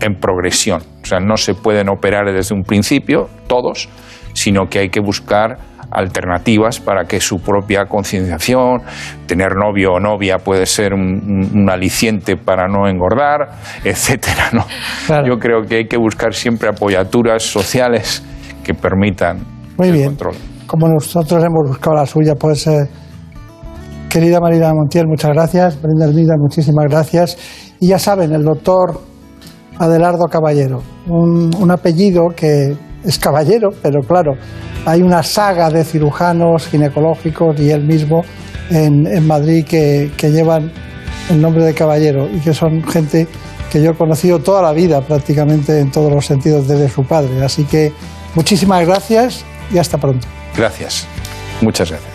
en 0.00 0.14
progresión. 0.18 0.80
O 1.02 1.04
sea, 1.04 1.20
no 1.20 1.36
se 1.36 1.52
pueden 1.52 1.90
operar 1.90 2.24
desde 2.32 2.54
un 2.54 2.62
principio 2.62 3.28
todos, 3.48 3.86
sino 4.32 4.66
que 4.70 4.78
hay 4.78 4.88
que 4.88 5.00
buscar 5.00 5.58
alternativas 5.92 6.80
para 6.80 7.04
que 7.04 7.20
su 7.20 7.40
propia 7.40 7.86
concienciación, 7.86 8.82
tener 9.26 9.56
novio 9.56 9.94
o 9.94 10.00
novia 10.00 10.38
puede 10.38 10.66
ser 10.66 10.94
un, 10.94 11.68
aliciente 11.70 12.36
para 12.36 12.66
no 12.68 12.88
engordar, 12.88 13.50
etcétera, 13.84 14.50
¿no? 14.52 14.64
Yo 15.26 15.38
creo 15.38 15.62
que 15.62 15.76
hay 15.76 15.86
que 15.86 15.96
buscar 15.96 16.34
siempre 16.34 16.68
apoyaturas 16.68 17.42
sociales 17.42 18.22
que 18.62 18.74
permitan 18.74 19.38
Muy 19.76 19.90
bien. 19.90 20.16
Como 20.66 20.88
nosotros 20.88 21.42
hemos 21.44 21.68
buscado 21.68 21.96
la 21.96 22.06
suya, 22.06 22.34
pues, 22.34 22.66
eh, 22.66 22.88
querida 24.08 24.40
Marina 24.40 24.72
Montiel, 24.72 25.06
muchas 25.06 25.32
gracias. 25.32 25.80
Brenda 25.80 26.06
Hermida, 26.06 26.34
muchísimas 26.38 26.86
gracias. 26.88 27.36
Y 27.80 27.88
ya 27.88 27.98
saben, 27.98 28.32
el 28.32 28.42
doctor 28.42 29.00
Adelardo 29.78 30.26
Caballero, 30.26 30.82
un, 31.08 31.50
un 31.58 31.70
apellido 31.70 32.28
que 32.34 32.76
es 33.04 33.18
caballero, 33.18 33.72
pero 33.82 34.02
claro, 34.02 34.36
hay 34.84 35.02
una 35.02 35.22
saga 35.22 35.70
de 35.70 35.84
cirujanos 35.84 36.66
ginecológicos 36.66 37.58
y 37.60 37.70
él 37.70 37.84
mismo 37.84 38.24
en, 38.70 39.06
en 39.06 39.26
Madrid 39.26 39.64
que, 39.64 40.10
que 40.16 40.30
llevan 40.30 40.72
el 41.30 41.40
nombre 41.40 41.64
de 41.64 41.74
caballero 41.74 42.28
y 42.32 42.40
que 42.40 42.54
son 42.54 42.82
gente 42.84 43.26
que 43.70 43.82
yo 43.82 43.92
he 43.92 43.94
conocido 43.94 44.38
toda 44.40 44.60
la 44.60 44.72
vida 44.72 45.00
prácticamente 45.00 45.78
en 45.80 45.90
todos 45.90 46.12
los 46.12 46.26
sentidos 46.26 46.68
desde 46.68 46.90
su 46.90 47.04
padre. 47.04 47.42
Así 47.42 47.64
que 47.64 47.92
muchísimas 48.34 48.86
gracias 48.86 49.44
y 49.72 49.78
hasta 49.78 49.96
pronto. 49.98 50.26
Gracias. 50.54 51.06
Muchas 51.62 51.90
gracias. 51.90 52.12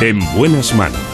En 0.00 0.18
buenas 0.36 0.74
manos. 0.74 1.13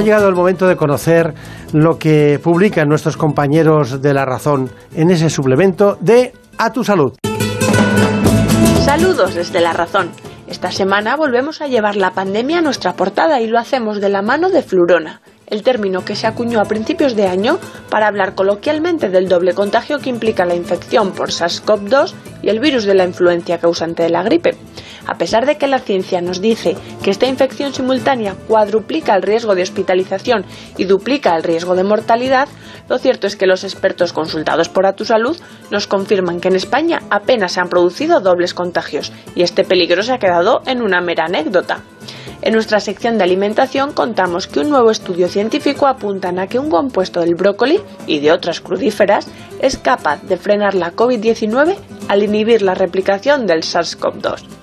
Ha 0.00 0.02
llegado 0.02 0.30
el 0.30 0.34
momento 0.34 0.66
de 0.66 0.76
conocer 0.76 1.34
lo 1.74 1.98
que 1.98 2.40
publican 2.42 2.88
nuestros 2.88 3.18
compañeros 3.18 4.00
de 4.00 4.14
La 4.14 4.24
Razón 4.24 4.70
en 4.94 5.10
ese 5.10 5.28
suplemento 5.28 5.98
de 6.00 6.32
A 6.56 6.72
tu 6.72 6.82
Salud. 6.82 7.18
Saludos 8.82 9.34
desde 9.34 9.60
La 9.60 9.74
Razón. 9.74 10.08
Esta 10.46 10.70
semana 10.72 11.16
volvemos 11.16 11.60
a 11.60 11.66
llevar 11.66 11.96
la 11.96 12.12
pandemia 12.12 12.60
a 12.60 12.62
nuestra 12.62 12.94
portada 12.94 13.42
y 13.42 13.48
lo 13.48 13.58
hacemos 13.58 14.00
de 14.00 14.08
la 14.08 14.22
mano 14.22 14.48
de 14.48 14.62
Flurona, 14.62 15.20
el 15.50 15.62
término 15.62 16.04
que 16.04 16.16
se 16.16 16.26
acuñó 16.26 16.60
a 16.60 16.64
principios 16.64 17.16
de 17.16 17.26
año 17.26 17.58
para 17.90 18.06
hablar 18.06 18.34
coloquialmente 18.34 19.10
del 19.10 19.28
doble 19.28 19.52
contagio 19.54 19.98
que 19.98 20.08
implica 20.08 20.46
la 20.46 20.54
infección 20.54 21.12
por 21.12 21.30
SARS-CoV-2 21.30 22.14
y 22.42 22.48
el 22.48 22.60
virus 22.60 22.84
de 22.84 22.94
la 22.94 23.04
influencia 23.04 23.58
causante 23.58 24.02
de 24.02 24.10
la 24.10 24.22
gripe. 24.22 24.56
A 25.06 25.18
pesar 25.18 25.46
de 25.46 25.56
que 25.56 25.66
la 25.66 25.80
ciencia 25.80 26.20
nos 26.20 26.40
dice 26.40 26.76
que 27.02 27.10
esta 27.10 27.26
infección 27.26 27.74
simultánea 27.74 28.34
cuadruplica 28.46 29.16
el 29.16 29.22
riesgo 29.22 29.54
de 29.54 29.62
hospitalización 29.62 30.44
y 30.76 30.84
duplica 30.84 31.36
el 31.36 31.42
riesgo 31.42 31.74
de 31.74 31.84
mortalidad, 31.84 32.48
lo 32.88 32.98
cierto 32.98 33.26
es 33.26 33.36
que 33.36 33.46
los 33.46 33.64
expertos 33.64 34.12
consultados 34.12 34.68
por 34.68 34.86
A 34.86 34.94
Salud 35.00 35.36
nos 35.70 35.86
confirman 35.86 36.40
que 36.40 36.48
en 36.48 36.56
España 36.56 37.02
apenas 37.10 37.52
se 37.52 37.60
han 37.60 37.68
producido 37.68 38.20
dobles 38.20 38.54
contagios 38.54 39.12
y 39.34 39.42
este 39.42 39.64
peligro 39.64 40.02
se 40.02 40.12
ha 40.12 40.18
quedado 40.18 40.62
en 40.66 40.82
una 40.82 41.00
mera 41.00 41.24
anécdota. 41.24 41.82
En 42.42 42.54
nuestra 42.54 42.80
sección 42.80 43.18
de 43.18 43.24
alimentación 43.24 43.92
contamos 43.92 44.46
que 44.46 44.60
un 44.60 44.70
nuevo 44.70 44.90
estudio 44.90 45.28
científico 45.28 45.86
apunta 45.86 46.30
a 46.30 46.46
que 46.46 46.58
un 46.58 46.70
compuesto 46.70 47.20
del 47.20 47.34
brócoli 47.34 47.80
y 48.06 48.20
de 48.20 48.32
otras 48.32 48.60
crudíferas 48.60 49.26
es 49.60 49.76
capaz 49.76 50.22
de 50.22 50.38
frenar 50.38 50.74
la 50.74 50.92
COVID-19 50.94 51.76
al 52.08 52.22
inhibir 52.22 52.62
la 52.62 52.74
replicación 52.74 53.46
del 53.46 53.62
SARS-CoV-2 53.62 54.60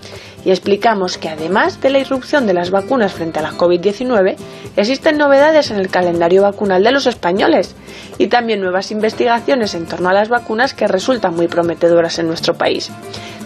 y 0.48 0.52
explicamos 0.52 1.18
que 1.18 1.28
además 1.28 1.82
de 1.82 1.90
la 1.90 1.99
irrupción 1.99 2.48
de 2.48 2.54
las 2.54 2.72
vacunas 2.72 3.12
frente 3.12 3.40
a 3.40 3.41
la 3.41 3.52
COVID-19, 3.52 4.38
existen 4.78 5.18
novedades 5.18 5.72
en 5.72 5.78
el 5.78 5.90
calendario 5.90 6.44
vacunal 6.44 6.84
de 6.86 6.94
los 6.94 7.06
españoles 7.06 7.76
y 8.18 8.28
también 8.28 8.62
nuevas 8.62 8.91
investigaciones 8.91 9.74
en 9.74 9.88
torno 9.88 10.08
a 10.08 10.14
las 10.14 10.30
vacunas 10.30 10.74
que 10.74 10.88
resultan 10.88 11.36
muy 11.36 11.49
prometedoras 11.49 12.18
en 12.20 12.28
nuestro 12.28 12.54
país. 12.54 12.90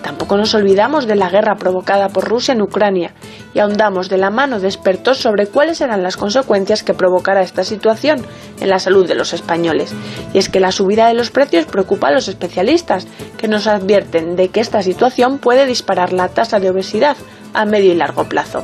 Tampoco 0.03 0.35
nos 0.35 0.53
olvidamos 0.55 1.05
de 1.05 1.15
la 1.15 1.29
guerra 1.29 1.55
provocada 1.55 2.09
por 2.09 2.27
Rusia 2.27 2.53
en 2.53 2.61
Ucrania 2.61 3.13
y 3.53 3.59
ahondamos 3.59 4.09
de 4.09 4.17
la 4.17 4.29
mano 4.29 4.59
de 4.59 4.67
expertos 4.67 5.19
sobre 5.19 5.47
cuáles 5.47 5.77
serán 5.77 6.03
las 6.03 6.17
consecuencias 6.17 6.83
que 6.83 6.93
provocará 6.93 7.41
esta 7.41 7.63
situación 7.63 8.25
en 8.59 8.69
la 8.69 8.79
salud 8.79 9.07
de 9.07 9.15
los 9.15 9.33
españoles. 9.33 9.93
Y 10.33 10.39
es 10.39 10.49
que 10.49 10.59
la 10.59 10.71
subida 10.71 11.07
de 11.07 11.13
los 11.13 11.29
precios 11.29 11.65
preocupa 11.65 12.07
a 12.07 12.11
los 12.11 12.27
especialistas, 12.27 13.07
que 13.37 13.47
nos 13.47 13.67
advierten 13.67 14.35
de 14.35 14.49
que 14.49 14.59
esta 14.59 14.81
situación 14.81 15.37
puede 15.37 15.65
disparar 15.65 16.13
la 16.13 16.29
tasa 16.29 16.59
de 16.59 16.69
obesidad 16.69 17.17
a 17.53 17.65
medio 17.65 17.91
y 17.91 17.95
largo 17.95 18.25
plazo. 18.25 18.63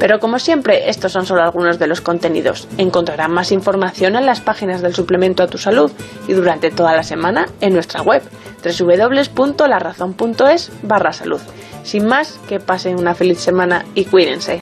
Pero 0.00 0.18
como 0.18 0.38
siempre, 0.38 0.88
estos 0.88 1.12
son 1.12 1.26
solo 1.26 1.42
algunos 1.42 1.78
de 1.78 1.86
los 1.86 2.00
contenidos. 2.00 2.66
Encontrarán 2.78 3.32
más 3.32 3.52
información 3.52 4.16
en 4.16 4.24
las 4.24 4.40
páginas 4.40 4.80
del 4.80 4.94
suplemento 4.94 5.42
a 5.42 5.46
tu 5.46 5.58
salud 5.58 5.92
y 6.26 6.32
durante 6.32 6.70
toda 6.70 6.96
la 6.96 7.02
semana 7.02 7.48
en 7.60 7.74
nuestra 7.74 8.00
web 8.00 8.22
www.larazón.es 8.64 10.72
barra 10.82 11.12
salud. 11.12 11.40
Sin 11.82 12.06
más, 12.06 12.40
que 12.48 12.60
pasen 12.60 12.98
una 12.98 13.14
feliz 13.14 13.40
semana 13.40 13.84
y 13.94 14.06
cuídense. 14.06 14.60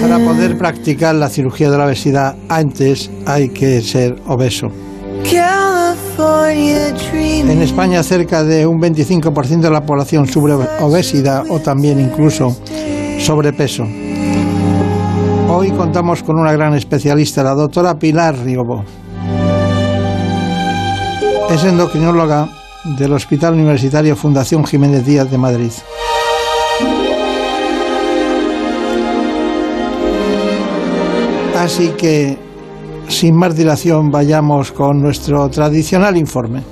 Para 0.00 0.18
poder 0.18 0.58
practicar 0.58 1.14
la 1.14 1.30
cirugía 1.30 1.70
de 1.70 1.78
la 1.78 1.86
obesidad 1.86 2.36
antes 2.48 3.10
hay 3.26 3.48
que 3.48 3.80
ser 3.80 4.16
obeso. 4.26 4.70
En 7.48 7.62
España 7.62 8.02
cerca 8.02 8.44
de 8.44 8.66
un 8.66 8.80
25% 8.80 9.60
de 9.60 9.70
la 9.70 9.86
población 9.86 10.26
sufre 10.26 10.54
obesidad 10.80 11.44
o 11.48 11.58
también 11.58 12.00
incluso 12.00 12.54
sobrepeso. 13.18 13.86
Hoy 15.48 15.70
contamos 15.70 16.22
con 16.22 16.38
una 16.38 16.52
gran 16.52 16.74
especialista, 16.74 17.42
la 17.42 17.54
doctora 17.54 17.98
Pilar 17.98 18.36
Riobó. 18.38 18.84
Es 21.50 21.64
endocrinóloga 21.64 22.59
del 22.84 23.12
Hospital 23.12 23.54
Universitario 23.54 24.16
Fundación 24.16 24.64
Jiménez 24.64 25.04
Díaz 25.04 25.30
de 25.30 25.38
Madrid. 25.38 25.72
Así 31.58 31.90
que, 31.90 32.38
sin 33.08 33.36
más 33.36 33.54
dilación, 33.54 34.10
vayamos 34.10 34.72
con 34.72 35.02
nuestro 35.02 35.48
tradicional 35.50 36.16
informe. 36.16 36.62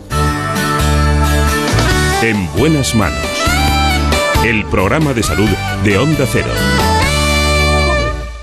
En 2.22 2.48
buenas 2.58 2.94
manos. 2.94 3.18
El 4.44 4.64
programa 4.66 5.12
de 5.12 5.22
salud 5.22 5.48
de 5.84 5.98
Onda 5.98 6.24
Cero. 6.26 6.48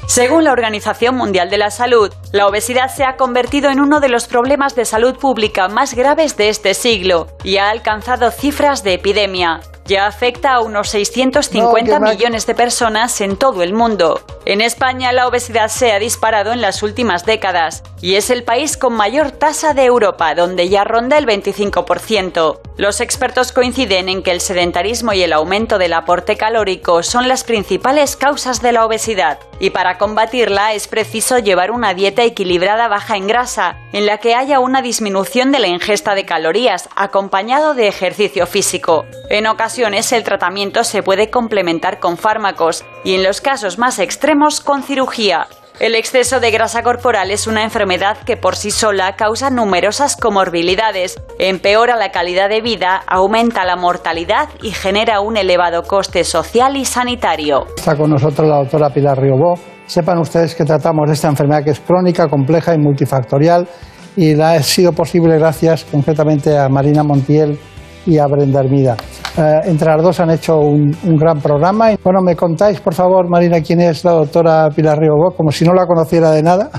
Según 0.08 0.44
la 0.44 0.52
Organización 0.52 1.16
Mundial 1.16 1.50
de 1.50 1.58
la 1.58 1.72
Salud, 1.72 2.14
la 2.32 2.48
obesidad 2.48 2.94
se 2.94 3.04
ha 3.04 3.18
convertido 3.18 3.70
en 3.70 3.80
uno 3.80 4.00
de 4.00 4.10
los 4.10 4.28
problemas 4.28 4.76
de 4.76 4.86
salud 4.86 5.18
pública 5.18 5.68
más 5.68 5.96
graves 5.96 6.38
de 6.38 6.50
este 6.50 6.74
siglo 6.74 7.28
y 7.44 7.58
ha 7.58 7.70
alcanzado 7.70 8.32
cifras 8.32 8.84
de 8.84 8.94
epidemia 8.94 9.62
ya 9.86 10.08
afecta 10.08 10.54
a 10.54 10.62
unos 10.62 10.90
650 10.90 12.00
millones 12.00 12.46
de 12.48 12.56
personas 12.56 13.22
en 13.22 13.38
todo 13.38 13.62
el 13.62 13.74
mundo. 13.74 14.22
En 14.46 14.62
España 14.62 15.12
la 15.12 15.28
obesidad 15.28 15.70
se 15.70 15.92
ha 15.92 16.00
disparado 16.00 16.54
en 16.54 16.62
las 16.62 16.84
últimas 16.84 17.26
décadas 17.26 17.84
y 18.02 18.16
es 18.16 18.30
el 18.30 18.44
país 18.44 18.78
con 18.78 18.94
mayor 18.94 19.32
tasa 19.32 19.74
de 19.74 19.86
Europa, 19.86 20.36
donde 20.36 20.70
ya 20.70 20.84
ronda 20.84 21.18
el 21.18 21.26
25%. 21.26 22.60
Los 22.78 23.00
expertos 23.00 23.52
coinciden 23.52 24.10
en 24.10 24.22
que 24.22 24.32
el 24.32 24.42
sedentarismo 24.42 25.14
y 25.14 25.24
el 25.24 25.34
aumento 25.34 25.78
del 25.78 25.94
aporte 25.94 26.36
calórico 26.36 27.02
son 27.04 27.28
las 27.28 27.44
principales 27.44 28.16
causas 28.16 28.62
de 28.62 28.72
la 28.72 28.86
obesidad 28.86 29.40
y 29.60 29.70
para 29.70 29.98
combatirla 29.98 30.74
es 30.74 30.88
preciso 30.88 31.40
llevar 31.40 31.72
una 31.72 31.94
dieta 31.94 32.24
equilibrada 32.24 32.88
baja 32.88 33.16
en 33.16 33.28
grasa, 33.28 33.78
en 33.94 34.06
la 34.06 34.18
que 34.18 34.36
haya 34.36 34.60
una 34.60 34.82
disminución 34.82 35.52
de 35.52 35.60
la 35.60 35.68
ingesta 35.68 36.14
de 36.16 36.26
calorías 36.26 36.90
acompañado 36.96 37.74
de 37.74 37.88
ejercicio 37.88 38.46
físico. 38.46 39.06
En 39.30 39.48
ocasiones 39.48 39.75
el 39.78 40.24
tratamiento 40.24 40.84
se 40.86 41.04
puede 41.04 41.30
complementar 41.30 42.00
con 42.00 42.18
fármacos 42.18 42.86
y 43.04 43.16
en 43.16 43.24
los 43.24 43.42
casos 43.42 43.78
más 43.78 44.00
extremos 44.00 44.62
con 44.62 44.84
cirugía. 44.84 45.48
El 45.80 45.96
exceso 45.96 46.40
de 46.40 46.52
grasa 46.52 46.82
corporal 46.82 47.30
es 47.32 47.46
una 47.48 47.64
enfermedad 47.64 48.18
que 48.26 48.38
por 48.38 48.56
sí 48.56 48.72
sola 48.72 49.18
causa 49.18 49.50
numerosas 49.50 50.16
comorbilidades, 50.16 51.22
empeora 51.40 51.98
la 51.98 52.12
calidad 52.12 52.48
de 52.48 52.62
vida, 52.62 53.02
aumenta 53.06 53.66
la 53.66 53.76
mortalidad 53.76 54.48
y 54.62 54.72
genera 54.72 55.20
un 55.20 55.36
elevado 55.36 55.84
coste 55.84 56.24
social 56.24 56.78
y 56.78 56.86
sanitario. 56.86 57.66
Está 57.76 57.98
con 57.98 58.12
nosotros 58.12 58.48
la 58.48 58.60
doctora 58.60 58.90
Pilar 58.90 59.20
Riobó. 59.20 59.56
Sepan 59.86 60.20
ustedes 60.20 60.56
que 60.56 60.64
tratamos 60.64 61.12
esta 61.12 61.28
enfermedad 61.28 61.66
que 61.66 61.72
es 61.72 61.82
crónica, 61.82 62.30
compleja 62.30 62.74
y 62.74 62.78
multifactorial 62.78 63.68
y 64.16 64.36
la 64.36 64.54
ha 64.54 64.64
sido 64.64 64.94
posible 64.94 65.38
gracias 65.38 65.84
concretamente 65.84 66.58
a 66.58 66.70
Marina 66.70 67.04
Montiel 67.04 67.60
y 68.06 68.18
a 68.18 68.28
Brenda 68.28 68.60
Hermida. 68.60 68.96
Eh, 69.38 69.62
entre 69.66 69.90
las 69.90 70.02
dos 70.02 70.20
han 70.20 70.32
hecho 70.32 70.60
un, 70.60 70.96
gran 71.18 71.42
programa. 71.42 71.90
Bueno, 72.04 72.22
¿me 72.22 72.36
contáis, 72.36 72.80
por 72.80 72.94
favor, 72.94 73.30
Marina, 73.30 73.62
quién 73.62 73.82
es 73.82 74.06
la 74.06 74.12
doctora 74.12 74.70
Pilar 74.70 74.98
Riobó, 74.98 75.36
como 75.36 75.52
si 75.52 75.66
no 75.66 75.74
la 75.74 75.86
conociera 75.86 76.32
de 76.32 76.42
nada? 76.42 76.70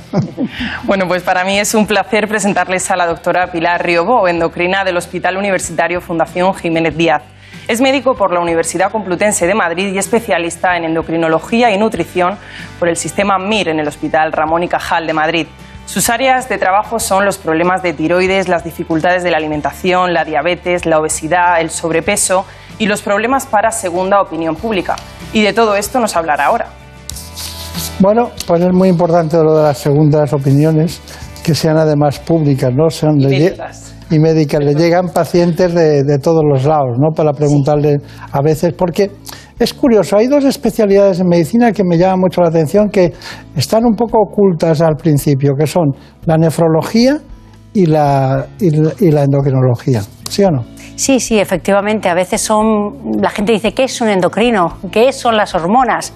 bueno, 0.84 1.06
pues 1.06 1.22
para 1.22 1.44
mí 1.44 1.58
es 1.58 1.74
un 1.74 1.86
placer 1.86 2.26
presentarles 2.28 2.90
a 2.90 2.96
la 2.96 3.06
doctora 3.06 3.48
Pilar 3.48 3.84
Riobó, 3.84 4.26
endocrina 4.26 4.84
del 4.84 4.96
Hospital 4.96 5.36
Universitario 5.36 6.00
Fundación 6.00 6.54
Jiménez 6.54 6.96
Díaz. 6.96 7.22
Es 7.68 7.80
médico 7.80 8.14
por 8.14 8.32
la 8.32 8.40
Universidad 8.40 8.92
Complutense 8.92 9.46
de 9.46 9.54
Madrid 9.54 9.92
y 9.92 9.98
especialista 9.98 10.76
en 10.76 10.84
endocrinología 10.84 11.74
y 11.74 11.78
nutrición 11.78 12.38
por 12.78 12.88
el 12.88 12.96
sistema 12.96 13.38
MIR 13.38 13.70
en 13.70 13.80
el 13.80 13.88
Hospital 13.88 14.32
Ramón 14.32 14.62
y 14.62 14.68
Cajal 14.68 15.06
de 15.06 15.12
Madrid. 15.12 15.46
Sus 15.86 16.10
áreas 16.10 16.48
de 16.48 16.58
trabajo 16.58 16.98
son 16.98 17.24
los 17.24 17.38
problemas 17.38 17.80
de 17.80 17.92
tiroides, 17.92 18.48
las 18.48 18.64
dificultades 18.64 19.22
de 19.22 19.30
la 19.30 19.36
alimentación, 19.36 20.12
la 20.12 20.24
diabetes, 20.24 20.84
la 20.84 20.98
obesidad, 20.98 21.60
el 21.60 21.70
sobrepeso 21.70 22.44
y 22.78 22.86
los 22.86 23.02
problemas 23.02 23.46
para 23.46 23.70
segunda 23.70 24.20
opinión 24.20 24.56
pública. 24.56 24.96
Y 25.32 25.42
de 25.42 25.52
todo 25.52 25.76
esto 25.76 26.00
nos 26.00 26.16
hablará 26.16 26.46
ahora. 26.46 26.66
Bueno, 28.00 28.30
pues 28.48 28.62
es 28.62 28.72
muy 28.72 28.88
importante 28.88 29.36
lo 29.36 29.56
de 29.56 29.62
las 29.62 29.78
segundas 29.78 30.32
opiniones, 30.32 31.00
que 31.44 31.54
sean 31.54 31.78
además 31.78 32.18
públicas, 32.18 32.72
¿no? 32.74 32.90
Sean 32.90 33.16
médicas. 33.16 33.94
y 34.10 34.18
médicas. 34.18 34.64
Le 34.64 34.74
llegan 34.74 35.10
pacientes 35.14 35.72
de, 35.72 36.02
de 36.02 36.18
todos 36.18 36.42
los 36.44 36.64
lados, 36.64 36.98
¿no? 36.98 37.14
Para 37.14 37.32
preguntarle 37.32 37.98
a 38.32 38.42
veces, 38.42 38.74
porque 38.76 39.12
es 39.58 39.72
curioso, 39.72 40.16
hay 40.16 40.26
dos 40.26 40.44
especialidades 40.44 41.20
en 41.20 41.28
medicina 41.28 41.72
que 41.72 41.82
me 41.84 41.96
llaman 41.96 42.20
mucho 42.20 42.42
la 42.42 42.48
atención, 42.48 42.88
que 42.90 43.12
están 43.56 43.84
un 43.84 43.94
poco 43.94 44.18
ocultas 44.20 44.80
al 44.80 44.96
principio, 44.96 45.54
que 45.58 45.66
son 45.66 45.92
la 46.26 46.36
nefrología 46.36 47.18
y 47.72 47.86
la, 47.86 48.46
y 48.60 48.70
la, 48.70 48.92
y 49.00 49.10
la 49.10 49.22
endocrinología. 49.24 50.02
¿Sí 50.28 50.44
o 50.44 50.50
no? 50.50 50.64
Sí, 50.96 51.20
sí, 51.20 51.38
efectivamente. 51.38 52.08
A 52.08 52.14
veces 52.14 52.40
son. 52.40 53.20
La 53.20 53.28
gente 53.28 53.52
dice, 53.52 53.74
¿qué 53.74 53.84
es 53.84 54.00
un 54.00 54.08
endocrino? 54.08 54.78
¿Qué 54.90 55.12
son 55.12 55.36
las 55.36 55.54
hormonas? 55.54 56.14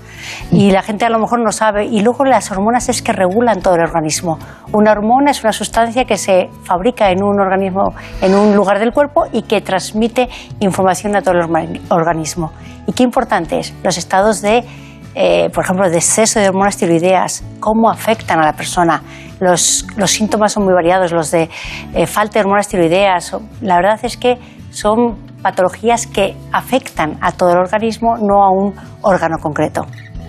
Y 0.50 0.70
la 0.70 0.82
gente 0.82 1.04
a 1.04 1.10
lo 1.10 1.18
mejor 1.18 1.40
no 1.44 1.52
sabe. 1.52 1.84
Y 1.84 2.00
luego 2.00 2.24
las 2.24 2.50
hormonas 2.50 2.88
es 2.88 3.02
que 3.02 3.12
regulan 3.12 3.60
todo 3.60 3.74
el 3.74 3.82
organismo. 3.82 4.38
Una 4.72 4.92
hormona 4.92 5.32
es 5.32 5.44
una 5.44 5.52
sustancia 5.52 6.06
que 6.06 6.16
se 6.16 6.48
fabrica 6.64 7.10
en 7.10 7.22
un 7.22 7.38
organismo, 7.38 7.92
en 8.22 8.34
un 8.34 8.56
lugar 8.56 8.78
del 8.78 8.92
cuerpo 8.92 9.24
y 9.30 9.42
que 9.42 9.60
transmite 9.60 10.30
información 10.60 11.14
a 11.14 11.20
todo 11.20 11.34
el 11.34 11.80
organismo. 11.90 12.52
¿Y 12.90 12.92
qué 12.92 13.04
importante 13.04 13.60
es? 13.60 13.72
Los 13.84 13.96
estados 13.98 14.42
de. 14.42 14.64
eh, 15.14 15.48
por 15.54 15.62
ejemplo, 15.62 15.88
de 15.88 15.96
exceso 15.96 16.40
de 16.40 16.48
hormonas 16.48 16.76
tiroideas, 16.76 17.44
cómo 17.60 17.88
afectan 17.88 18.40
a 18.40 18.44
la 18.44 18.52
persona. 18.52 19.00
Los, 19.38 19.86
síntomas 20.06 20.52
son 20.52 20.64
muy 20.64 20.74
variados, 20.74 21.12
los 21.12 21.30
de 21.30 21.48
eh, 21.94 22.06
falta 22.08 22.34
de 22.34 22.40
hormonas 22.40 22.66
tiroideas. 22.66 23.36
La 23.60 23.76
verdad 23.76 24.00
es 24.02 24.16
que 24.16 24.38
son 24.72 25.16
patologías 25.40 26.08
que 26.08 26.34
afectan 26.52 27.16
a 27.20 27.30
todo 27.30 27.52
el 27.52 27.58
organismo, 27.58 28.16
no 28.18 28.42
a 28.42 28.50
un 28.50 28.74
órgano 29.02 29.36
concreto. 29.40 29.86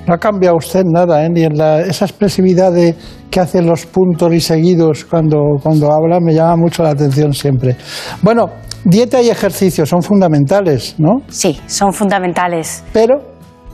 No 0.07 0.15
ha 0.15 0.17
cambiado 0.17 0.57
usted 0.57 0.83
nada, 0.85 1.23
¿eh? 1.23 1.29
ni 1.29 1.43
en 1.43 1.57
la, 1.57 1.81
esa 1.81 2.05
expresividad 2.05 2.71
de 2.71 2.95
que 3.29 3.39
hacen 3.39 3.65
los 3.65 3.85
puntos 3.85 4.33
y 4.33 4.41
seguidos 4.41 5.05
cuando, 5.05 5.37
cuando 5.61 5.91
habla 5.91 6.19
me 6.19 6.33
llama 6.33 6.55
mucho 6.57 6.83
la 6.83 6.89
atención 6.89 7.33
siempre. 7.33 7.77
Bueno, 8.21 8.49
dieta 8.83 9.21
y 9.21 9.29
ejercicio 9.29 9.85
son 9.85 10.01
fundamentales, 10.01 10.95
¿no? 10.97 11.21
Sí, 11.29 11.59
son 11.67 11.93
fundamentales. 11.93 12.83
Pero 12.91 13.31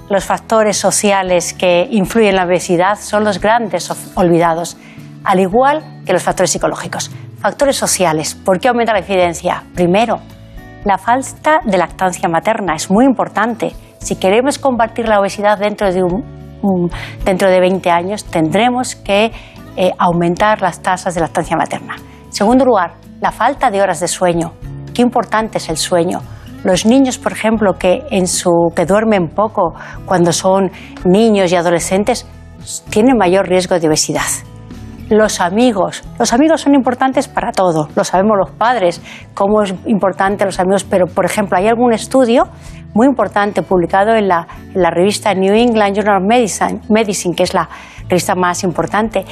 los 0.09 0.23
factores 0.23 0.77
sociales 0.77 1.53
que 1.53 1.87
influyen 1.91 2.31
en 2.31 2.35
la 2.37 2.45
obesidad 2.45 2.97
son 2.99 3.23
los 3.23 3.39
grandes 3.41 3.89
olvidados, 4.15 4.77
al 5.23 5.39
igual 5.39 6.01
que 6.05 6.13
los 6.13 6.23
factores 6.23 6.51
psicológicos. 6.51 7.11
Factores 7.39 7.75
sociales, 7.75 8.35
¿por 8.35 8.59
qué 8.59 8.67
aumenta 8.67 8.93
la 8.93 8.99
incidencia? 8.99 9.63
Primero, 9.75 10.19
la 10.87 10.97
falta 10.97 11.59
de 11.65 11.77
lactancia 11.77 12.29
materna 12.29 12.73
es 12.73 12.89
muy 12.89 13.03
importante. 13.03 13.73
Si 13.99 14.15
queremos 14.15 14.57
combatir 14.57 15.09
la 15.09 15.19
obesidad 15.19 15.59
dentro 15.59 15.91
de, 15.91 16.01
un- 16.01 16.89
dentro 17.25 17.49
de 17.49 17.59
20 17.59 17.91
años, 17.91 18.23
tendremos 18.23 18.95
que 18.95 19.33
eh, 19.75 19.91
aumentar 19.97 20.61
las 20.61 20.81
tasas 20.81 21.13
de 21.13 21.19
lactancia 21.19 21.57
materna. 21.57 21.97
Segundo 22.29 22.63
lugar, 22.63 22.93
la 23.19 23.33
falta 23.33 23.69
de 23.69 23.81
horas 23.81 23.99
de 23.99 24.07
sueño. 24.07 24.53
Qué 24.93 25.01
importante 25.01 25.57
es 25.57 25.67
el 25.67 25.75
sueño. 25.75 26.21
Los 26.63 26.85
niños, 26.85 27.17
por 27.17 27.33
ejemplo, 27.33 27.73
que, 27.77 28.03
en 28.09 28.25
su, 28.25 28.71
que 28.73 28.85
duermen 28.85 29.27
poco 29.27 29.73
cuando 30.05 30.31
son 30.31 30.71
niños 31.03 31.51
y 31.51 31.57
adolescentes, 31.57 32.25
tienen 32.89 33.17
mayor 33.17 33.45
riesgo 33.45 33.77
de 33.77 33.89
obesidad. 33.89 34.23
Los 35.09 35.39
amigos. 35.39 36.03
Los 36.19 36.33
amigos 36.33 36.61
son 36.61 36.75
importantes 36.75 37.29
para 37.29 37.51
todo. 37.53 37.87
Lo 37.95 38.03
sabemos 38.03 38.37
los 38.37 38.51
padres, 38.51 39.01
cómo 39.33 39.63
es 39.63 39.73
importante 39.85 40.43
los 40.43 40.59
amigos. 40.59 40.83
Pero, 40.83 41.05
por 41.07 41.23
ejemplo, 41.23 41.57
hay 41.57 41.67
algún 41.67 41.93
estudio 41.93 42.43
muy 42.93 43.07
importante 43.07 43.61
publicado 43.61 44.15
en 44.15 44.27
la, 44.27 44.47
revista 44.73 45.33
New 45.33 45.53
England 45.53 45.95
Journal 45.95 46.21
of 46.21 46.27
Medicine, 46.27 46.81
Medicine, 46.89 47.35
que 47.35 47.43
es 47.43 47.53
la 47.53 47.69
revista 48.09 48.35
más 48.35 48.63
importante, 48.63 49.23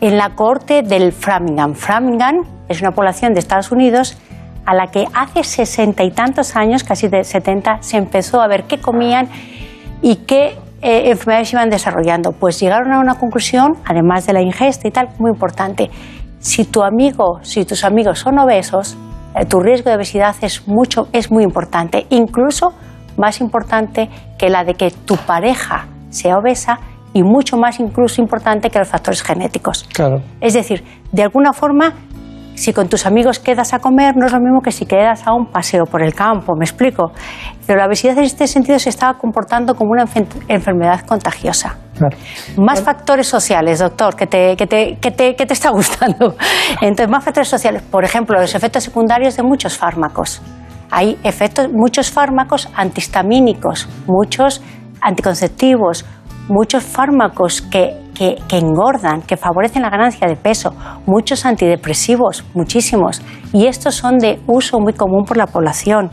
en 0.00 0.16
la 0.16 0.30
corte 0.36 0.82
del 0.82 1.12
Framingham. 1.12 1.74
Framingham 1.74 2.44
es 2.68 2.80
una 2.80 2.92
población 2.92 3.32
de 3.32 3.40
Estados 3.40 3.72
Unidos 3.72 4.16
a 4.64 4.74
la 4.74 4.88
que 4.88 5.06
hace 5.14 5.42
sesenta 5.44 6.04
y 6.04 6.10
tantos 6.10 6.54
años, 6.54 6.84
casi 6.84 7.08
de 7.08 7.24
70, 7.24 7.78
se 7.80 7.96
empezó 7.96 8.40
a 8.40 8.48
ver 8.48 8.64
qué 8.64 8.78
comían 8.78 9.28
y 10.02 10.16
qué 10.26 10.58
eh, 10.86 11.10
enfermedades 11.10 11.52
iban 11.52 11.68
desarrollando. 11.68 12.30
Pues 12.30 12.60
llegaron 12.60 12.92
a 12.92 13.00
una 13.00 13.16
conclusión, 13.16 13.72
además 13.84 14.24
de 14.24 14.32
la 14.32 14.40
ingesta 14.40 14.86
y 14.86 14.92
tal, 14.92 15.08
muy 15.18 15.32
importante. 15.32 15.90
Si 16.38 16.64
tu 16.64 16.84
amigo, 16.84 17.40
si 17.42 17.64
tus 17.64 17.82
amigos 17.82 18.20
son 18.20 18.38
obesos, 18.38 18.96
eh, 19.34 19.44
tu 19.46 19.58
riesgo 19.58 19.90
de 19.90 19.96
obesidad 19.96 20.36
es, 20.42 20.68
mucho, 20.68 21.08
es 21.12 21.32
muy 21.32 21.42
importante, 21.42 22.06
incluso 22.10 22.72
más 23.16 23.40
importante 23.40 24.08
que 24.38 24.48
la 24.48 24.62
de 24.62 24.74
que 24.74 24.92
tu 24.92 25.16
pareja 25.16 25.88
sea 26.10 26.38
obesa 26.38 26.78
y 27.12 27.24
mucho 27.24 27.56
más 27.56 27.80
incluso 27.80 28.22
importante 28.22 28.70
que 28.70 28.78
los 28.78 28.86
factores 28.86 29.22
genéticos. 29.24 29.88
Claro. 29.92 30.22
Es 30.40 30.54
decir, 30.54 30.84
de 31.10 31.22
alguna 31.24 31.52
forma, 31.52 31.94
si 32.56 32.72
con 32.72 32.88
tus 32.88 33.06
amigos 33.06 33.38
quedas 33.38 33.72
a 33.74 33.78
comer, 33.78 34.16
no 34.16 34.26
es 34.26 34.32
lo 34.32 34.40
mismo 34.40 34.60
que 34.62 34.72
si 34.72 34.86
quedas 34.86 35.26
a 35.26 35.32
un 35.34 35.46
paseo 35.46 35.84
por 35.84 36.02
el 36.02 36.14
campo, 36.14 36.54
me 36.58 36.64
explico. 36.64 37.12
Pero 37.66 37.78
la 37.78 37.86
obesidad 37.86 38.16
en 38.18 38.24
este 38.24 38.46
sentido 38.48 38.78
se 38.78 38.88
estaba 38.88 39.18
comportando 39.18 39.74
como 39.74 39.92
una 39.92 40.04
enfer- 40.04 40.26
enfermedad 40.48 41.00
contagiosa. 41.06 41.76
Más 42.58 42.82
factores 42.82 43.26
sociales, 43.28 43.78
doctor, 43.78 44.16
que 44.16 44.26
te, 44.26 44.56
que, 44.56 44.66
te, 44.66 44.96
que, 45.00 45.10
te, 45.10 45.36
que 45.36 45.46
te 45.46 45.52
está 45.52 45.70
gustando. 45.70 46.34
Entonces, 46.80 47.08
más 47.08 47.22
factores 47.24 47.48
sociales. 47.48 47.82
Por 47.82 48.04
ejemplo, 48.04 48.40
los 48.40 48.54
efectos 48.54 48.84
secundarios 48.84 49.36
de 49.36 49.42
muchos 49.42 49.76
fármacos. 49.76 50.42
Hay 50.90 51.18
efectos, 51.24 51.68
muchos 51.72 52.10
fármacos 52.10 52.68
antihistamínicos, 52.74 53.88
muchos 54.06 54.62
anticonceptivos, 55.00 56.04
muchos 56.48 56.84
fármacos 56.84 57.60
que, 57.62 57.96
que, 58.16 58.36
engordan, 58.50 59.22
que 59.22 59.36
favorecen 59.36 59.82
la 59.82 59.90
ganancia 59.90 60.26
de 60.26 60.36
peso, 60.36 60.74
muchos 61.06 61.44
antidepresivos, 61.44 62.44
muchísimos. 62.54 63.22
Y 63.52 63.66
estos 63.66 63.94
son 63.94 64.18
de 64.18 64.40
uso 64.46 64.80
muy 64.80 64.94
común 64.94 65.24
por 65.24 65.36
la 65.36 65.46
población. 65.46 66.10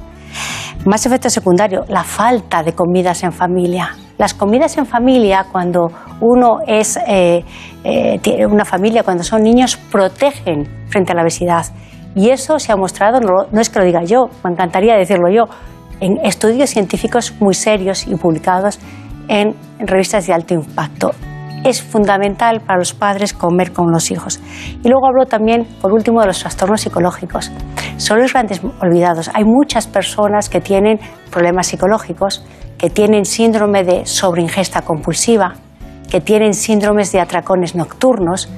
Más 0.86 1.06
efecto 1.06 1.30
secundario, 1.30 1.86
la 1.88 2.04
falta 2.04 2.62
de 2.62 2.74
comidas 2.74 3.24
en 3.24 3.32
familia. 3.32 3.96
Las 4.18 4.34
comidas 4.34 4.78
en 4.78 4.86
familia, 4.86 5.46
cuando 5.52 5.92
uno 6.20 6.58
es 6.68 6.98
eh, 7.08 7.44
eh, 7.84 8.46
una 8.46 8.66
familia, 8.66 9.04
cuando 9.04 9.24
son 9.24 9.42
niños, 9.42 9.78
protegen 9.78 10.68
frente 10.90 11.14
a 11.14 11.16
la 11.16 11.22
obesidad. 11.22 11.66
Y 12.16 12.30
eso 12.30 12.60
se 12.60 12.72
ha 12.72 12.76
mostrado, 12.76 13.20
no, 13.22 13.48
no 13.52 13.62
es 13.62 13.70
que 13.70 13.80
lo 13.80 13.86
diga 13.86 14.04
yo, 14.04 14.30
me 14.44 14.52
encantaría 14.52 14.96
decirlo 14.96 15.32
yo, 15.32 15.46
en 16.00 16.18
estudios 16.26 16.70
científicos 16.70 17.34
muy 17.40 17.54
serios 17.54 18.06
y 18.08 18.16
publicados 18.16 18.80
en 19.30 19.56
revistas 19.80 20.28
de 20.28 20.34
alto 20.34 20.54
impacto. 20.54 21.12
Es 21.64 21.82
fundamental 21.82 22.62
para 22.62 22.80
los 22.80 22.94
padres 22.94 23.34
comer 23.34 23.72
con 23.72 23.92
los 23.92 24.12
hijos. 24.12 24.42
Y 24.84 24.90
luego 24.90 25.08
hablo 25.08 25.26
también, 25.26 25.66
por 25.82 25.94
último, 25.94 26.20
de 26.22 26.28
los 26.28 26.40
trastornos 26.40 26.82
psicológicos. 26.82 27.52
Son 27.98 28.20
los 28.20 28.34
grandes 28.34 28.62
olvidados. 28.82 29.30
Hay 29.34 29.46
muchas 29.46 29.88
personas 29.88 30.50
que 30.50 30.60
tienen 30.60 31.00
problemas 31.32 31.68
psicológicos, 31.68 32.46
que 32.78 32.90
tienen 32.90 33.26
síndrome 33.26 33.84
de 33.84 34.06
sobreingesta 34.06 34.82
compulsiva, 34.82 35.54
que 36.10 36.20
tienen 36.20 36.54
síndromes 36.54 37.12
de 37.12 37.22
atracones 37.22 37.76
nocturnos, 37.76 38.50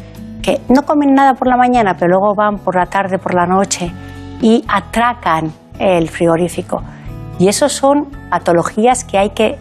que 0.41 0.61
no 0.69 0.83
comen 0.83 1.13
nada 1.13 1.33
por 1.33 1.47
la 1.47 1.57
mañana, 1.57 1.95
pero 1.97 2.11
luego 2.11 2.35
van 2.35 2.57
por 2.57 2.75
la 2.75 2.85
tarde, 2.85 3.17
por 3.17 3.33
la 3.33 3.45
noche 3.45 3.91
y 4.41 4.63
atracan 4.67 5.51
el 5.79 6.09
frigorífico. 6.09 6.81
Y 7.39 7.47
eso 7.47 7.69
son 7.69 8.09
patologías 8.29 9.03
que 9.03 9.17
hay 9.17 9.29
que 9.31 9.57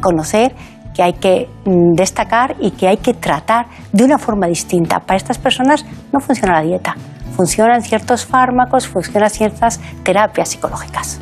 conocer, 0.00 0.54
que 0.98 1.04
hay 1.04 1.12
que 1.12 1.48
mm, 1.64 1.92
destacar 1.94 2.56
y 2.58 2.72
que 2.72 2.88
hay 2.88 2.96
que 2.96 3.14
tratar 3.14 3.66
de 3.92 4.02
una 4.02 4.18
forma 4.18 4.48
distinta. 4.48 4.98
Para 4.98 5.16
estas 5.16 5.38
personas 5.38 5.86
no 6.12 6.18
funciona 6.18 6.54
la 6.54 6.62
dieta, 6.62 6.96
funcionan 7.36 7.82
ciertos 7.82 8.26
fármacos, 8.26 8.88
funcionan 8.88 9.30
ciertas 9.30 9.78
terapias 10.02 10.48
psicológicas. 10.48 11.20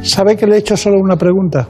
¿Sabe 0.00 0.34
que 0.34 0.46
le 0.46 0.54
he 0.56 0.58
hecho 0.60 0.78
solo 0.78 0.98
una 0.98 1.16
pregunta? 1.16 1.68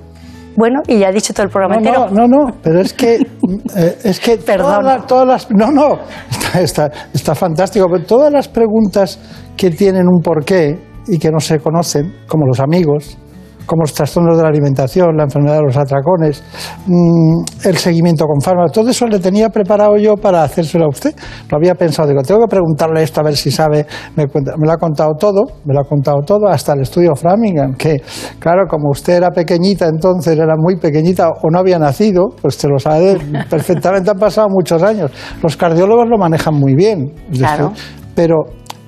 Bueno, 0.57 0.83
y 0.87 1.01
ya 1.01 1.09
he 1.09 1.13
dicho 1.13 1.35
todo 1.35 1.47
el 1.47 1.51
programa 1.51 1.81
No, 1.81 2.09
no, 2.11 2.11
no, 2.11 2.29
no, 2.29 2.55
pero 2.63 2.81
es 2.81 2.93
que, 2.93 3.15
eh, 3.77 3.99
es 4.05 4.21
que 4.21 4.37
todas, 4.37 4.85
las, 4.85 5.07
todas 5.09 5.27
las- 5.27 5.51
no, 5.51 5.73
no, 5.73 5.99
está, 6.31 6.61
está, 6.61 6.91
está 7.13 7.35
fantástico, 7.35 7.87
pero 7.91 8.05
todas 8.05 8.33
las 8.33 8.47
preguntas 8.47 9.19
que 9.57 9.71
tienen 9.71 10.07
un 10.07 10.21
porqué 10.23 10.79
y 11.09 11.19
que 11.19 11.31
no 11.33 11.41
se 11.41 11.59
conocen, 11.59 12.15
como 12.29 12.47
los 12.47 12.61
amigos, 12.61 13.19
como 13.67 13.83
los 13.83 13.93
trastornos 13.95 14.37
de 14.37 14.43
la 14.43 14.49
alimentación, 14.49 15.17
la 15.17 15.25
enfermedad 15.25 15.57
de 15.57 15.63
los 15.63 15.77
atracones, 15.77 16.43
mm, 16.87 17.43
el 17.69 17.77
seguimiento 17.77 18.25
con 18.27 18.41
fármacos, 18.41 18.73
todo 18.73 18.89
eso 18.91 19.07
le 19.07 19.19
tenía 19.19 19.49
preparado 19.49 19.97
yo 19.97 20.15
para 20.17 20.43
hacérselo 20.43 20.85
a 20.87 20.89
usted. 20.89 21.15
Lo 21.51 21.57
había 21.59 21.75
pensado, 21.75 22.09
digo, 22.09 22.23
tengo 22.23 22.41
que 22.41 22.49
preguntarle 22.49 23.03
esto 23.03 23.21
a 23.21 23.25
ver 23.25 23.37
si 23.37 23.51
sabe, 23.51 23.87
me, 24.17 24.27
cuenta- 24.27 24.57
me 24.57 24.67
lo 24.67 24.73
ha 24.73 24.77
contado 24.77 25.11
todo, 25.19 25.43
me 25.65 25.75
lo 25.75 25.81
ha 25.81 25.85
contado 25.85 26.19
todo, 26.27 26.49
hasta 26.49 26.73
el 26.75 26.81
estudio 26.83 27.15
Framingham, 27.15 27.75
que 27.75 28.03
claro, 28.39 28.67
como 28.69 28.91
usted 28.91 29.15
era 29.15 29.31
pequeñita 29.31 29.87
entonces, 29.87 30.37
era 30.39 30.55
muy 30.57 30.77
pequeñita 30.77 31.29
o 31.43 31.51
no 31.51 31.59
había 31.59 31.79
nacido, 31.79 32.29
pues 32.41 32.57
te 32.59 32.69
lo 32.69 32.79
sabe 32.79 33.19
perfectamente, 33.51 34.11
han 34.11 34.19
pasado 34.19 34.49
muchos 34.51 34.83
años. 34.83 35.11
Los 35.43 35.57
cardiólogos 35.57 36.09
lo 36.09 36.19
manejan 36.19 36.55
muy 36.55 36.75
bien, 36.75 37.13
Claro. 37.33 37.73
pero 38.15 38.37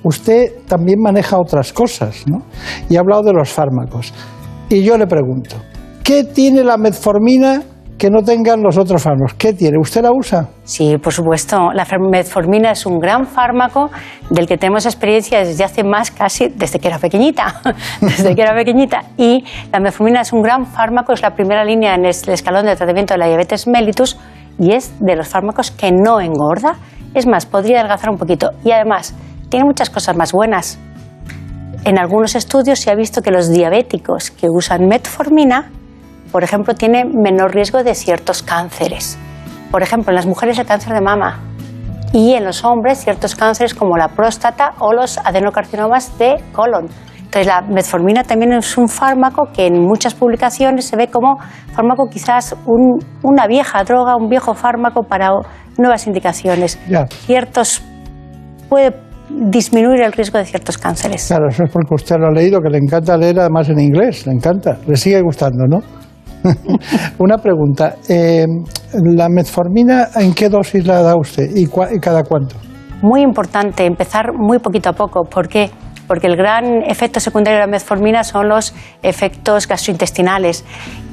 usted 0.03 0.51
también 0.67 0.99
maneja 1.01 1.37
otras 1.39 1.73
cosas, 1.73 2.23
¿no? 2.27 2.39
Y 2.89 2.95
ha 2.95 2.99
hablado 2.99 3.23
de 3.23 3.33
los 3.33 3.49
fármacos. 3.49 4.13
Y 4.69 4.83
yo 4.83 4.97
le 4.97 5.05
pregunto, 5.05 5.57
¿qué 6.03 6.23
tiene 6.23 6.63
la 6.63 6.77
metformina 6.77 7.61
que 7.99 8.09
no 8.09 8.23
tengan 8.23 8.63
los 8.63 8.77
otros 8.77 9.03
fármacos? 9.03 9.35
¿Qué 9.35 9.53
tiene? 9.53 9.77
¿Usted 9.79 10.01
la 10.01 10.11
usa? 10.11 10.49
Sí, 10.63 10.97
por 10.97 11.13
supuesto. 11.13 11.71
La 11.71 11.85
metformina 11.99 12.71
es 12.71 12.85
un 12.87 12.97
gran 12.97 13.27
fármaco 13.27 13.91
del 14.31 14.47
que 14.47 14.57
tenemos 14.57 14.87
experiencia 14.87 15.45
desde 15.45 15.63
hace 15.63 15.83
más 15.83 16.09
casi, 16.09 16.47
desde 16.47 16.79
que 16.79 16.87
era 16.87 16.97
pequeñita, 16.97 17.61
desde 18.01 18.33
que 18.33 18.41
era 18.41 18.55
pequeñita. 18.55 19.03
Y 19.17 19.43
la 19.71 19.79
metformina 19.79 20.21
es 20.21 20.33
un 20.33 20.41
gran 20.41 20.65
fármaco, 20.65 21.13
es 21.13 21.21
la 21.21 21.35
primera 21.35 21.63
línea 21.63 21.93
en 21.93 22.05
el 22.05 22.09
escalón 22.09 22.65
de 22.65 22.75
tratamiento 22.75 23.13
de 23.13 23.19
la 23.19 23.27
diabetes 23.27 23.67
mellitus 23.67 24.17
y 24.57 24.73
es 24.73 24.93
de 24.99 25.15
los 25.15 25.27
fármacos 25.27 25.69
que 25.69 25.91
no 25.91 26.19
engorda. 26.19 26.75
Es 27.13 27.27
más, 27.27 27.45
podría 27.45 27.79
adelgazar 27.79 28.09
un 28.09 28.17
poquito. 28.17 28.49
Y 28.63 28.71
además, 28.71 29.13
tiene 29.49 29.65
muchas 29.65 29.91
cosas 29.91 30.17
más 30.17 30.31
buenas. 30.31 30.79
En 31.85 31.99
algunos 31.99 32.35
estudios 32.35 32.79
se 32.79 32.89
ha 32.89 32.95
visto 32.95 33.21
que 33.21 33.29
los 33.31 33.49
diabéticos 33.49 34.31
que 34.31 34.49
usan 34.49 34.87
metformina, 34.87 35.69
por 36.31 36.43
ejemplo, 36.43 36.73
tienen 36.73 37.11
menor 37.21 37.53
riesgo 37.53 37.83
de 37.83 37.93
ciertos 37.93 38.41
cánceres. 38.41 39.17
Por 39.71 39.83
ejemplo, 39.83 40.09
en 40.11 40.15
las 40.15 40.25
mujeres 40.25 40.57
el 40.57 40.65
cáncer 40.65 40.93
de 40.93 41.01
mama 41.01 41.39
y 42.11 42.33
en 42.33 42.43
los 42.43 42.63
hombres 42.63 42.99
ciertos 43.03 43.35
cánceres 43.35 43.75
como 43.75 43.97
la 43.97 44.07
próstata 44.07 44.73
o 44.79 44.93
los 44.93 45.19
adenocarcinomas 45.19 46.17
de 46.17 46.43
colon. 46.53 46.87
Entonces, 47.19 47.45
la 47.45 47.61
metformina 47.61 48.23
también 48.23 48.53
es 48.53 48.77
un 48.77 48.87
fármaco 48.87 49.49
que 49.53 49.67
en 49.67 49.79
muchas 49.85 50.15
publicaciones 50.15 50.85
se 50.87 50.95
ve 50.95 51.09
como 51.09 51.37
fármaco 51.73 52.07
quizás 52.09 52.55
un- 52.65 52.97
una 53.21 53.45
vieja 53.45 53.83
droga, 53.83 54.15
un 54.15 54.27
viejo 54.29 54.55
fármaco 54.55 55.03
para 55.03 55.29
nuevas 55.77 56.07
indicaciones. 56.07 56.79
Ya. 56.89 57.05
Ciertos 57.07 57.83
puede 58.69 58.91
disminuir 59.29 60.01
el 60.01 60.11
riesgo 60.11 60.37
de 60.37 60.45
ciertos 60.45 60.77
cánceres. 60.77 61.27
Claro, 61.27 61.47
eso 61.49 61.63
es 61.63 61.71
porque 61.71 61.95
usted 61.95 62.15
lo 62.19 62.27
ha 62.27 62.31
leído, 62.31 62.59
que 62.61 62.69
le 62.69 62.77
encanta 62.77 63.17
leer 63.17 63.39
además 63.39 63.69
en 63.69 63.79
inglés, 63.79 64.25
le 64.27 64.33
encanta, 64.33 64.77
le 64.87 64.95
sigue 64.95 65.21
gustando, 65.21 65.65
¿no? 65.67 65.79
Una 67.17 67.37
pregunta, 67.37 67.95
eh, 68.07 68.45
¿la 69.03 69.29
metformina 69.29 70.09
en 70.15 70.33
qué 70.33 70.47
dosis 70.49 70.85
la 70.85 71.01
da 71.01 71.15
usted 71.17 71.49
y, 71.55 71.65
cua- 71.65 71.89
y 71.95 71.99
cada 71.99 72.23
cuánto? 72.23 72.55
muy 73.01 73.21
importante 73.21 73.85
empezar 73.85 74.33
muy 74.33 74.57
poquito 74.59 74.89
a 74.89 74.93
poco. 74.93 75.23
¿Por 75.25 75.47
qué? 75.47 75.69
Porque 76.07 76.25
el 76.27 76.35
gran 76.37 76.81
efecto 76.83 77.19
secundario 77.19 77.59
de 77.59 77.65
la 77.65 77.71
metformina 77.71 78.23
son 78.23 78.47
los 78.49 78.73
efectos 79.03 79.67
gastrointestinales. 79.67 80.63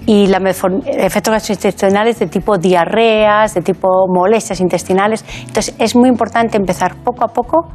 Y 0.06 0.26
los 0.28 0.40
efectos 0.86 1.32
gastrointestinales 1.32 2.18
de 2.18 2.26
tipo 2.28 2.56
diarreas, 2.56 3.54
de 3.54 3.60
tipo 3.62 3.88
molestias 4.08 4.60
intestinales. 4.60 5.24
Entonces 5.40 5.74
es 5.78 5.94
muy 5.94 6.08
importante 6.08 6.56
empezar 6.56 6.94
poco 7.04 7.24
a 7.24 7.28
poco 7.28 7.68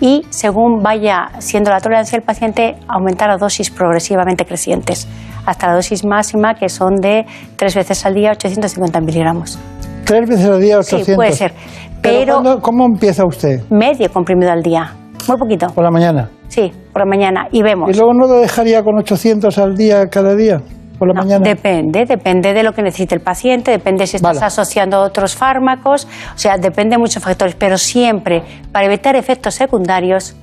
y 0.00 0.22
según 0.30 0.82
vaya 0.82 1.28
siendo 1.38 1.70
la 1.70 1.80
tolerancia 1.80 2.16
del 2.18 2.24
paciente, 2.26 2.76
aumentar 2.88 3.30
a 3.30 3.36
dosis 3.36 3.70
progresivamente 3.70 4.44
crecientes, 4.44 5.08
hasta 5.46 5.68
la 5.68 5.74
dosis 5.74 6.04
máxima 6.04 6.54
que 6.54 6.68
son 6.68 6.96
de 6.96 7.24
tres 7.56 7.74
veces 7.74 8.04
al 8.04 8.14
día, 8.14 8.32
850 8.32 9.00
miligramos. 9.00 9.58
¿Tres 10.04 10.28
veces 10.28 10.46
al 10.46 10.60
día 10.60 10.78
800? 10.78 11.06
Sí, 11.06 11.14
puede 11.14 11.32
ser. 11.32 11.52
Pero, 12.02 12.34
¿cuándo- 12.40 12.60
¿Cómo 12.60 12.84
empieza 12.84 13.24
usted? 13.26 13.62
medio 13.70 14.10
comprimido 14.12 14.52
al 14.52 14.62
día, 14.62 14.92
muy 15.26 15.36
poquito. 15.38 15.66
¿Por 15.74 15.82
la 15.84 15.90
mañana? 15.90 16.30
Sí, 16.48 16.70
por 16.92 17.02
la 17.02 17.06
mañana. 17.06 17.48
Y 17.50 17.62
vemos. 17.62 17.90
¿Y 17.90 17.94
luego 17.94 18.12
no 18.14 18.26
lo 18.28 18.38
dejaría 18.40 18.82
con 18.82 18.96
800 18.98 19.58
al 19.58 19.74
día 19.74 20.06
cada 20.06 20.34
día? 20.36 20.58
¿Por 20.98 21.08
la 21.08 21.14
mañana? 21.14 21.44
Depende, 21.44 22.04
depende 22.06 22.52
de 22.54 22.62
lo 22.62 22.72
que 22.72 22.82
necesite 22.82 23.14
el 23.14 23.20
paciente, 23.20 23.70
depende 23.70 24.06
si 24.06 24.16
estás 24.16 24.36
Vale. 24.36 24.46
asociando 24.46 25.00
otros 25.00 25.34
fármacos, 25.36 26.06
o 26.34 26.38
sea, 26.38 26.56
depende 26.56 26.94
de 26.94 26.98
muchos 26.98 27.22
factores, 27.22 27.54
pero 27.54 27.76
siempre, 27.76 28.42
para 28.72 28.86
evitar 28.86 29.16
efectos 29.16 29.54
secundarios, 29.54 30.36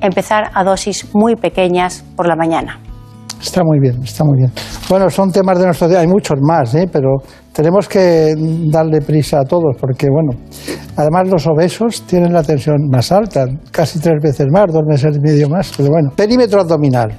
empezar 0.00 0.50
a 0.54 0.64
dosis 0.64 1.08
muy 1.14 1.36
pequeñas 1.36 2.04
por 2.16 2.28
la 2.28 2.36
mañana. 2.36 2.80
Está 3.40 3.62
muy 3.62 3.78
bien, 3.78 4.02
está 4.02 4.24
muy 4.24 4.38
bien. 4.38 4.50
Bueno, 4.88 5.08
son 5.10 5.30
temas 5.30 5.58
de 5.58 5.66
nuestro 5.66 5.88
día, 5.88 6.00
hay 6.00 6.08
muchos 6.08 6.38
más, 6.40 6.74
¿eh? 6.74 6.88
pero 6.92 7.18
tenemos 7.52 7.88
que 7.88 8.34
darle 8.70 9.00
prisa 9.00 9.40
a 9.40 9.44
todos, 9.44 9.76
porque 9.80 10.08
bueno, 10.10 10.32
además 10.96 11.28
los 11.28 11.46
obesos 11.46 12.02
tienen 12.02 12.32
la 12.32 12.42
tensión 12.42 12.88
más 12.90 13.12
alta, 13.12 13.46
casi 13.70 14.00
tres 14.00 14.20
veces 14.20 14.46
más, 14.52 14.72
dos 14.72 14.82
meses 14.86 15.16
y 15.16 15.20
medio 15.20 15.48
más, 15.48 15.72
pero 15.76 15.90
bueno. 15.90 16.10
Perímetro 16.16 16.60
abdominal, 16.60 17.12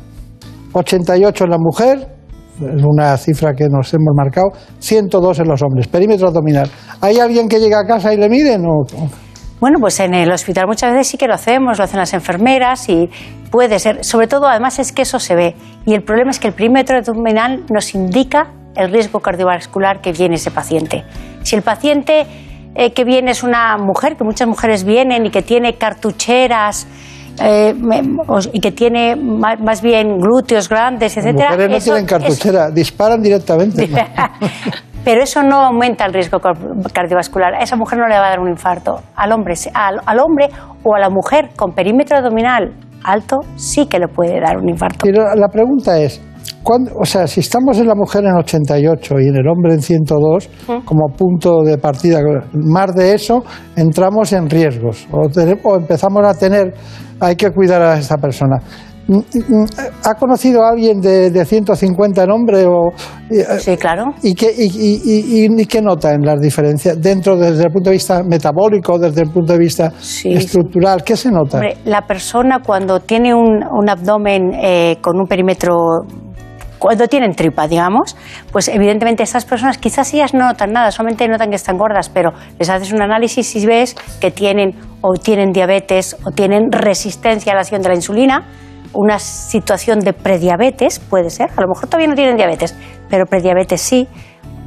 88 0.73 1.43
en 1.45 1.49
la 1.49 1.57
mujer, 1.57 2.18
es 2.61 2.83
una 2.83 3.15
cifra 3.17 3.53
que 3.53 3.67
nos 3.69 3.93
hemos 3.93 4.13
marcado, 4.15 4.49
102 4.79 5.39
en 5.39 5.47
los 5.47 5.61
hombres. 5.61 5.87
Perímetro 5.87 6.27
abdominal, 6.27 6.69
¿hay 7.01 7.19
alguien 7.19 7.47
que 7.47 7.59
llega 7.59 7.79
a 7.79 7.85
casa 7.85 8.13
y 8.13 8.17
le 8.17 8.29
miden 8.29 8.65
o...? 8.65 8.85
Bueno, 9.59 9.79
pues 9.81 9.99
en 9.99 10.13
el 10.13 10.31
hospital 10.31 10.67
muchas 10.67 10.93
veces 10.93 11.07
sí 11.07 11.17
que 11.17 11.27
lo 11.27 11.33
hacemos, 11.33 11.77
lo 11.77 11.83
hacen 11.83 11.99
las 11.99 12.13
enfermeras 12.13 12.87
y 12.87 13.09
puede 13.51 13.77
ser. 13.79 14.05
Sobre 14.05 14.27
todo, 14.27 14.47
además, 14.47 14.79
es 14.79 14.93
que 14.93 15.01
eso 15.01 15.19
se 15.19 15.35
ve. 15.35 15.55
Y 15.85 15.95
el 15.95 16.01
problema 16.01 16.31
es 16.31 16.39
que 16.39 16.47
el 16.47 16.53
perímetro 16.53 16.97
abdominal 16.97 17.65
nos 17.69 17.93
indica 17.93 18.53
el 18.75 18.89
riesgo 18.89 19.19
cardiovascular 19.19 19.99
que 19.99 20.13
viene 20.13 20.35
ese 20.35 20.51
paciente. 20.51 21.03
Si 21.43 21.57
el 21.57 21.61
paciente 21.61 22.25
eh, 22.75 22.93
que 22.93 23.03
viene 23.03 23.31
es 23.31 23.43
una 23.43 23.77
mujer, 23.77 24.15
que 24.15 24.23
muchas 24.23 24.47
mujeres 24.47 24.85
vienen 24.85 25.25
y 25.25 25.29
que 25.29 25.41
tiene 25.41 25.77
cartucheras 25.77 26.87
eh, 27.41 27.73
y 28.53 28.59
que 28.59 28.71
tiene 28.71 29.15
más, 29.15 29.59
más 29.59 29.81
bien 29.81 30.17
glúteos 30.17 30.67
grandes, 30.69 31.15
etcétera. 31.17 31.51
mujeres 31.51 31.69
no 31.69 31.75
eso- 31.77 31.91
tienen 31.93 32.05
eso- 32.05 32.17
cartuchera, 32.19 32.69
disparan 32.71 33.21
directamente. 33.21 33.89
pero 35.03 35.21
eso 35.23 35.41
no 35.43 35.61
aumenta 35.61 36.05
el 36.05 36.13
riesgo 36.13 36.39
car- 36.39 36.57
cardiovascular. 36.93 37.55
A 37.55 37.59
esa 37.63 37.75
mujer 37.75 37.99
no 37.99 38.07
le 38.07 38.15
va 38.17 38.27
a 38.27 38.29
dar 38.29 38.39
un 38.39 38.49
infarto. 38.49 39.01
Al 39.15 39.31
hombre, 39.31 39.53
al, 39.73 39.99
al 40.05 40.19
hombre 40.19 40.49
o 40.83 40.95
a 40.95 40.99
la 40.99 41.09
mujer 41.09 41.49
con 41.55 41.71
perímetro 41.73 42.17
abdominal 42.17 42.73
alto 43.03 43.37
sí 43.55 43.87
que 43.87 43.97
le 43.97 44.07
puede 44.07 44.39
dar 44.41 44.57
un 44.57 44.67
infarto. 44.69 44.99
Pero 45.03 45.23
la 45.35 45.47
pregunta 45.47 45.97
es, 45.99 46.21
¿cuándo- 46.69 46.91
o 47.01 47.05
sea, 47.05 47.25
si 47.25 47.39
estamos 47.39 47.79
en 47.79 47.87
la 47.87 47.95
mujer 47.95 48.23
en 48.25 48.35
88 48.37 49.15
y 49.19 49.27
en 49.29 49.35
el 49.37 49.47
hombre 49.47 49.73
en 49.73 49.81
102, 49.81 50.47
como 50.85 51.07
punto 51.17 51.63
de 51.63 51.79
partida, 51.79 52.19
más 52.53 52.93
de 52.93 53.15
eso, 53.15 53.43
entramos 53.75 54.31
en 54.33 54.47
riesgos 54.47 55.07
o, 55.11 55.27
empezamos 55.75 56.23
a 56.27 56.33
tener, 56.37 56.73
hay 57.19 57.35
que 57.35 57.49
cuidar 57.49 57.81
a 57.81 57.97
esa 57.97 58.17
persona. 58.17 58.57
Mm, 59.07 59.17
mm, 59.17 59.65
¿Ha 60.05 60.13
conocido 60.13 60.63
a 60.63 60.69
alguien 60.69 61.01
de, 61.01 61.31
de 61.31 61.43
150 61.43 62.23
en 62.25 62.29
hombre? 62.31 62.65
O, 62.67 62.91
sí, 63.57 63.75
claro. 63.75 64.13
¿Y 64.21 64.35
qué, 64.35 64.53
y, 64.55 64.65
y- 64.67 65.45
y- 65.47 65.61
y 65.61 65.65
qué 65.65 65.81
nota 65.81 66.13
en 66.13 66.21
las 66.21 66.39
diferencias? 66.39 67.01
Dentro, 67.01 67.35
desde 67.35 67.63
el 67.63 67.71
punto 67.71 67.89
de 67.89 67.95
vista 67.95 68.21
metabólico, 68.21 68.99
desde 68.99 69.23
el 69.23 69.31
punto 69.31 69.53
de 69.53 69.57
vista 69.59 69.91
estructural, 70.23 71.03
¿qué 71.03 71.15
se 71.17 71.31
nota? 71.31 71.57
Hombre, 71.57 71.77
la 71.85 72.03
persona 72.05 72.59
cuando 72.63 72.99
tiene 72.99 73.33
un, 73.33 73.63
un 73.63 73.89
abdomen 73.89 74.51
eh, 74.53 74.97
con 75.01 75.19
un 75.19 75.25
perímetro, 75.25 75.73
cuando 76.79 77.07
tienen 77.07 77.35
tripa, 77.35 77.67
digamos, 77.67 78.15
pues 78.51 78.69
evidentemente 78.69 79.23
esas 79.23 79.45
personas 79.45 79.77
quizás 79.77 80.13
ellas 80.13 80.33
no 80.33 80.47
notan 80.47 80.71
nada, 80.71 80.91
solamente 80.91 81.27
notan 81.27 81.49
que 81.49 81.55
están 81.55 81.77
gordas, 81.77 82.09
pero 82.09 82.31
les 82.57 82.69
haces 82.69 82.91
un 82.91 83.01
análisis 83.01 83.55
y 83.55 83.65
ves 83.65 83.95
que 84.19 84.31
tienen 84.31 84.75
o 85.01 85.13
tienen 85.13 85.51
diabetes 85.51 86.17
o 86.25 86.31
tienen 86.31 86.71
resistencia 86.71 87.51
a 87.51 87.55
la 87.55 87.61
acción 87.61 87.81
de 87.81 87.89
la 87.89 87.95
insulina, 87.95 88.45
una 88.93 89.19
situación 89.19 89.99
de 89.99 90.13
prediabetes, 90.13 90.99
puede 90.99 91.29
ser, 91.29 91.49
a 91.55 91.61
lo 91.61 91.67
mejor 91.67 91.87
todavía 91.87 92.07
no 92.07 92.15
tienen 92.15 92.37
diabetes, 92.37 92.75
pero 93.09 93.25
prediabetes 93.25 93.81
sí, 93.81 94.07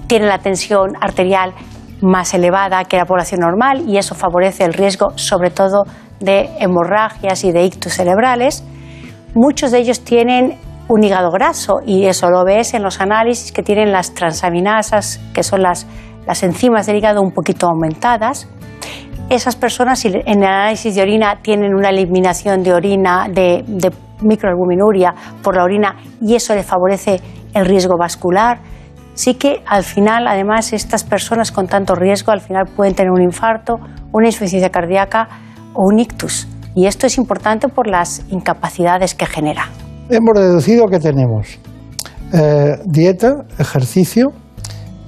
tienen 0.06 0.28
la 0.28 0.39
tensión 0.39 0.93
arterial 1.01 1.55
más 2.02 2.34
elevada 2.34 2.84
que 2.84 2.97
la 2.97 3.06
población 3.06 3.40
normal 3.40 3.89
y 3.89 3.97
eso 3.97 4.14
favorece 4.14 4.64
el 4.64 4.74
riesgo 4.74 5.12
sobre 5.16 5.51
todo 5.51 5.84
de 6.20 6.51
hemorragias 6.59 7.44
y 7.44 7.52
de 7.52 7.64
ictus 7.64 7.94
cerebrales. 7.94 8.64
Muchos 9.34 9.70
de 9.70 9.78
ellos 9.78 10.01
tienen 10.01 10.59
un 10.89 11.05
hígado 11.05 11.31
graso 11.31 11.81
y 11.87 12.07
eso 12.07 12.31
lo 12.31 12.45
ves 12.45 12.75
en 12.75 12.83
los 12.83 13.01
análisis 13.01 13.53
que 13.53 13.63
tienen 13.63 13.93
las 13.93 14.15
transaminasas, 14.15 15.21
que 15.33 15.43
son 15.43 15.63
las, 15.63 15.87
las 16.27 16.43
enzimas 16.43 16.87
del 16.87 16.97
hígado 16.97 17.23
un 17.23 17.33
poquito 17.33 17.69
aumentadas. 17.69 18.49
Esas 19.29 19.57
personas 19.57 20.05
en 20.05 20.17
el 20.17 20.45
análisis 20.45 20.95
de 20.95 21.03
orina 21.03 21.39
tienen 21.41 21.75
una 21.75 21.91
eliminación 21.91 22.63
de 22.63 22.75
orina, 22.75 23.29
de, 23.29 23.65
de 23.67 23.91
microalbuminuria 24.21 25.15
por 25.43 25.57
la 25.57 25.65
orina 25.65 25.97
y 26.21 26.35
eso 26.35 26.55
le 26.55 26.63
favorece 26.63 27.21
el 27.55 27.65
riesgo 27.67 27.97
vascular. 27.99 28.59
Sí 29.15 29.35
que 29.35 29.63
al 29.67 29.85
final, 29.85 30.27
además, 30.27 30.73
estas 30.73 31.05
personas 31.05 31.53
con 31.53 31.67
tanto 31.67 31.95
riesgo 31.95 32.33
al 32.33 32.41
final 32.41 32.65
pueden 32.75 32.95
tener 32.95 33.13
un 33.13 33.23
infarto, 33.23 33.79
una 34.13 34.27
insuficiencia 34.27 34.71
cardíaca 34.71 35.29
o 35.75 35.85
un 35.87 35.99
ictus. 35.99 36.49
Y 36.75 36.87
esto 36.87 37.07
es 37.07 37.19
importante 37.19 37.69
por 37.69 37.87
las 37.87 38.25
incapacidades 38.31 39.15
que 39.15 39.27
genera. 39.27 39.69
Hemos 40.12 40.39
deducido 40.39 40.86
que 40.89 40.98
tenemos 40.98 41.59
eh, 42.34 42.76
dieta, 42.84 43.47
ejercicio 43.59 44.28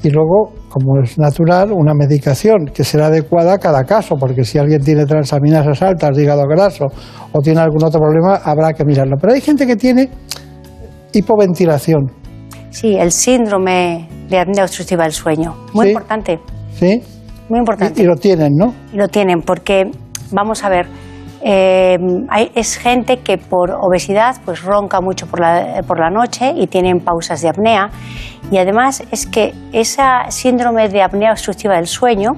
y 0.03 0.09
luego, 0.09 0.53
como 0.71 1.03
es 1.03 1.19
natural, 1.19 1.73
una 1.73 1.93
medicación 1.95 2.65
que 2.75 2.85
será 2.85 3.07
adecuada 3.07 3.55
a 3.55 3.59
cada 3.59 3.85
caso, 3.85 4.17
porque 4.19 4.45
si 4.45 4.57
alguien 4.59 4.83
tiene 4.83 5.05
transaminasas 5.05 5.83
altas, 5.83 6.17
hígado 6.19 6.45
graso 6.49 6.87
o 7.33 7.41
tiene 7.41 7.61
algún 7.61 7.85
otro 7.85 8.01
problema, 8.01 8.37
habrá 8.37 8.73
que 8.73 8.85
mirarlo. 8.85 9.17
Pero 9.21 9.35
hay 9.35 9.41
gente 9.43 9.67
que 9.67 9.77
tiene 9.77 10.09
hipoventilación. 11.13 12.11
Sí, 12.71 12.97
el 12.97 13.13
síndrome 13.13 14.09
de 14.29 14.39
apnea 14.39 14.65
obstructiva 14.65 15.05
del 15.05 15.13
sueño. 15.13 15.55
Muy 15.75 15.87
Sí. 15.87 15.93
importante. 15.93 16.39
¿Sí? 16.75 17.03
Muy 17.49 17.59
importante. 17.59 18.01
Y, 18.01 18.05
y 18.05 18.07
lo 18.09 18.17
tienen, 18.17 18.53
¿no? 18.57 18.75
Lo 18.95 19.09
tienen 19.09 19.43
porque, 19.43 19.91
vamos 20.33 20.65
a 20.65 20.69
ver, 20.71 20.87
eh, 21.45 21.99
hay- 22.31 22.51
es 22.55 22.77
gente 22.77 23.19
que 23.19 23.37
por 23.39 23.71
obesidad 23.71 24.37
pues 24.45 24.63
ronca 24.63 25.01
mucho 25.01 25.27
por 25.27 25.41
la, 25.41 25.83
por 25.87 26.01
la 26.01 26.09
noche 26.11 26.53
y 26.57 26.67
tienen 26.67 27.01
pausas 27.01 27.43
de 27.43 27.49
apnea. 27.51 27.91
Y 28.51 28.59
además 28.59 29.03
es 29.11 29.27
que 29.27 29.53
ese 29.73 30.03
síndrome 30.29 30.89
de 30.89 31.03
apnea 31.03 31.31
obstructiva 31.33 31.77
del 31.77 31.87
sueño 31.87 32.31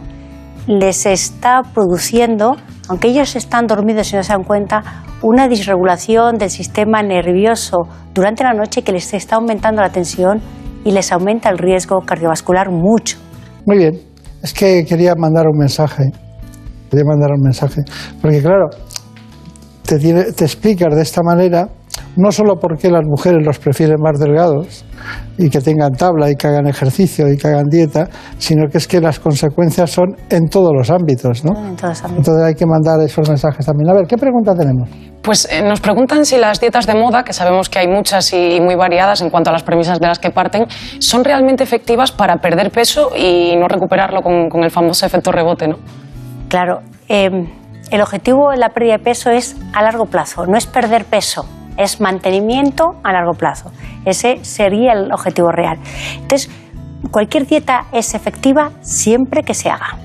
les 0.66 1.06
está 1.06 1.62
produciendo, 1.72 2.56
aunque 2.88 3.08
ellos 3.08 3.36
están 3.36 3.66
dormidos 3.66 4.12
y 4.12 4.16
no 4.16 4.22
se 4.22 4.32
dan 4.32 4.42
cuenta, 4.44 4.82
una 5.22 5.48
disregulación 5.48 6.36
del 6.36 6.50
sistema 6.50 7.02
nervioso 7.02 7.78
durante 8.12 8.42
la 8.44 8.52
noche 8.52 8.82
que 8.82 8.92
les 8.92 9.14
está 9.14 9.36
aumentando 9.36 9.80
la 9.82 9.90
tensión 9.90 10.40
y 10.84 10.90
les 10.90 11.10
aumenta 11.12 11.48
el 11.48 11.58
riesgo 11.58 12.00
cardiovascular 12.00 12.70
mucho. 12.70 13.18
Muy 13.64 13.78
bien. 13.78 13.94
Es 14.42 14.52
que 14.52 14.84
quería 14.84 15.14
mandar 15.16 15.46
un 15.48 15.58
mensaje. 15.58 16.04
Quería 16.90 17.04
mandar 17.04 17.30
un 17.32 17.42
mensaje. 17.42 17.82
Porque 18.20 18.40
claro, 18.40 18.66
te, 19.86 19.98
tiene- 19.98 20.32
te 20.32 20.44
explicas 20.44 20.94
de 20.94 21.02
esta 21.02 21.22
manera 21.22 21.68
no 22.16 22.30
solo 22.32 22.56
por 22.56 22.76
qué 22.78 22.90
las 22.90 23.04
mujeres 23.06 23.44
los 23.44 23.58
prefieren 23.58 23.96
más 24.00 24.18
delgados 24.18 24.84
y 25.38 25.48
que 25.48 25.60
tengan 25.60 25.92
tabla 25.92 26.30
y 26.30 26.34
que 26.34 26.46
hagan 26.46 26.66
ejercicio 26.66 27.30
y 27.30 27.36
que 27.36 27.48
hagan 27.48 27.66
dieta, 27.70 28.08
sino 28.38 28.68
que 28.70 28.78
es 28.78 28.86
que 28.88 29.00
las 29.00 29.18
consecuencias 29.18 29.90
son 29.90 30.14
en 30.30 30.48
todos 30.48 30.72
los 30.76 30.90
ámbitos, 30.90 31.44
¿no? 31.44 31.52
En 31.52 31.76
todos 31.76 31.90
los 31.90 32.04
ámbitos. 32.04 32.18
Entonces 32.18 32.44
hay 32.44 32.54
que 32.54 32.66
mandar 32.66 33.00
esos 33.02 33.28
mensajes 33.28 33.64
también. 33.64 33.90
A 33.90 33.94
ver, 33.94 34.06
¿qué 34.06 34.16
pregunta 34.16 34.54
tenemos? 34.54 34.88
Pues 35.22 35.46
eh, 35.50 35.62
nos 35.62 35.80
preguntan 35.80 36.24
si 36.26 36.36
las 36.38 36.60
dietas 36.60 36.86
de 36.86 36.94
moda, 36.94 37.22
que 37.22 37.32
sabemos 37.32 37.68
que 37.68 37.78
hay 37.80 37.88
muchas 37.88 38.32
y 38.32 38.60
muy 38.60 38.74
variadas 38.76 39.20
en 39.22 39.30
cuanto 39.30 39.50
a 39.50 39.52
las 39.52 39.62
premisas 39.62 39.98
de 40.00 40.06
las 40.06 40.18
que 40.18 40.30
parten, 40.30 40.66
son 40.98 41.24
realmente 41.24 41.64
efectivas 41.64 42.12
para 42.12 42.36
perder 42.38 42.70
peso 42.70 43.10
y 43.16 43.56
no 43.56 43.68
recuperarlo 43.68 44.20
con, 44.22 44.48
con 44.48 44.64
el 44.64 44.70
famoso 44.70 45.04
efecto 45.06 45.32
rebote, 45.32 45.68
¿no? 45.68 45.76
Claro, 46.48 46.80
eh, 47.08 47.30
el 47.90 48.00
objetivo 48.00 48.50
de 48.50 48.56
la 48.56 48.70
pérdida 48.70 48.92
de 48.92 49.04
peso 49.04 49.30
es 49.30 49.56
a 49.72 49.82
largo 49.82 50.06
plazo, 50.06 50.46
no 50.46 50.56
es 50.56 50.66
perder 50.66 51.04
peso, 51.04 51.46
es 51.76 52.00
mantenimiento 52.00 52.96
a 53.02 53.12
largo 53.12 53.34
plazo. 53.34 53.70
Ese 54.04 54.44
sería 54.44 54.92
el 54.92 55.12
objetivo 55.12 55.52
real. 55.52 55.78
Entonces, 56.14 56.50
cualquier 57.10 57.46
dieta 57.46 57.86
es 57.92 58.14
efectiva 58.14 58.72
siempre 58.80 59.42
que 59.42 59.54
se 59.54 59.70
haga. 59.70 59.98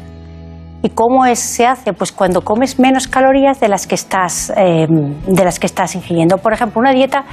¿Y 0.84 0.90
cómo 0.90 1.26
es- 1.28 1.40
se 1.40 1.66
hace? 1.68 1.94
Pues 1.94 2.12
cuando 2.12 2.42
comes 2.42 2.80
menos 2.80 3.08
calorías 3.08 3.60
de 3.60 3.68
las 3.68 3.86
que 3.86 3.94
estás 3.96 4.52
eh, 4.58 4.88
de 5.28 5.44
las 5.44 5.60
que 5.60 5.68
estás 5.68 5.94
ingiriendo. 5.96 6.38
Por 6.38 6.54
ejemplo, 6.54 6.80
una 6.80 6.92
dieta 6.92 7.24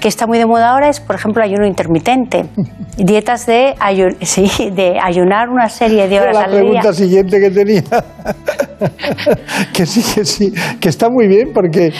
que 0.00 0.08
está 0.08 0.26
muy 0.26 0.38
de 0.38 0.46
moda 0.46 0.70
ahora 0.70 0.88
es, 0.88 0.98
por 0.98 1.14
ejemplo, 1.14 1.42
ayuno 1.42 1.64
intermitente. 1.66 2.46
Dietas 2.96 3.46
de, 3.46 3.74
ayu- 3.78 4.16
sí, 4.22 4.70
de 4.70 4.98
ayunar 5.00 5.48
una 5.48 5.68
serie 5.68 6.08
de 6.08 6.20
horas 6.20 6.34
la 6.34 6.40
al 6.44 6.50
día. 6.50 6.58
pregunta 6.60 6.92
siguiente 6.92 7.38
que 7.40 7.50
tenía. 7.50 7.82
que 9.72 9.86
sí, 9.86 10.02
que 10.14 10.24
sí, 10.24 10.52
que 10.80 10.88
está 10.88 11.08
muy 11.08 11.28
bien 11.28 11.50
porque... 11.54 11.92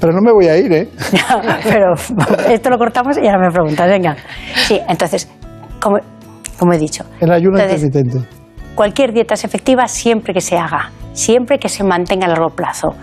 Pero 0.00 0.12
no 0.12 0.20
me 0.20 0.32
voy 0.32 0.46
a 0.48 0.56
ir, 0.58 0.72
¿eh? 0.72 0.88
Pero 1.64 1.94
esto 2.50 2.70
lo 2.70 2.76
cortamos 2.78 3.16
y 3.16 3.26
ahora 3.26 3.38
me 3.46 3.50
preguntas, 3.50 3.88
venga. 3.88 4.16
Sí, 4.66 4.78
entonces, 4.88 5.28
como, 5.80 5.96
como 6.58 6.72
he 6.74 6.78
dicho, 6.78 7.04
El 7.20 7.32
ayuno 7.32 7.58
Entonces, 7.58 7.84
intermitente. 7.84 8.39
Cualquier 8.80 9.12
dieta 9.12 9.34
es 9.34 9.44
efectiva 9.44 9.86
siempre 9.88 10.32
que 10.32 10.40
se 10.40 10.56
haga, 10.56 10.90
siempre 11.12 11.58
que 11.58 11.68
se 11.68 11.84
mantenga 11.84 12.24
a 12.24 12.30
largo 12.30 12.48
plazo. 12.56 12.94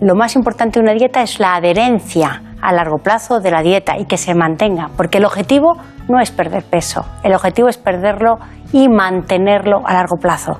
Lo 0.00 0.16
más 0.16 0.34
importante 0.34 0.80
de 0.80 0.82
una 0.82 0.92
dieta 0.92 1.22
es 1.22 1.38
la 1.38 1.54
adherencia 1.54 2.42
a 2.60 2.72
largo 2.72 2.96
plazo 2.98 3.38
de 3.38 3.52
la 3.52 3.62
dieta 3.62 3.96
y 3.96 4.06
que 4.06 4.16
se 4.16 4.34
mantenga, 4.34 4.90
porque 4.96 5.18
el 5.18 5.24
objetivo 5.24 5.74
no 6.08 6.18
es 6.18 6.32
perder 6.32 6.64
peso, 6.64 7.04
el 7.22 7.32
objetivo 7.32 7.68
es 7.68 7.78
perderlo 7.78 8.38
y 8.72 8.88
mantenerlo 8.88 9.86
a 9.86 9.94
largo 9.94 10.16
plazo. 10.16 10.58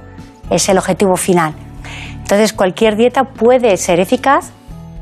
Es 0.50 0.68
el 0.68 0.78
objetivo 0.78 1.16
final. 1.16 1.52
Entonces, 2.20 2.52
cualquier 2.52 2.94
dieta 2.94 3.24
puede 3.24 3.76
ser 3.76 3.98
eficaz 3.98 4.52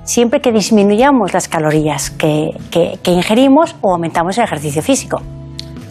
siempre 0.02 0.40
que 0.40 0.50
disminuyamos 0.50 1.34
las 1.34 1.46
calorías 1.46 2.08
que, 2.08 2.52
que- 2.70 2.98
que 3.02 3.10
ingerimos 3.10 3.76
o 3.82 3.92
aumentamos 3.92 4.38
el 4.38 4.44
ejercicio 4.44 4.80
físico. 4.80 5.20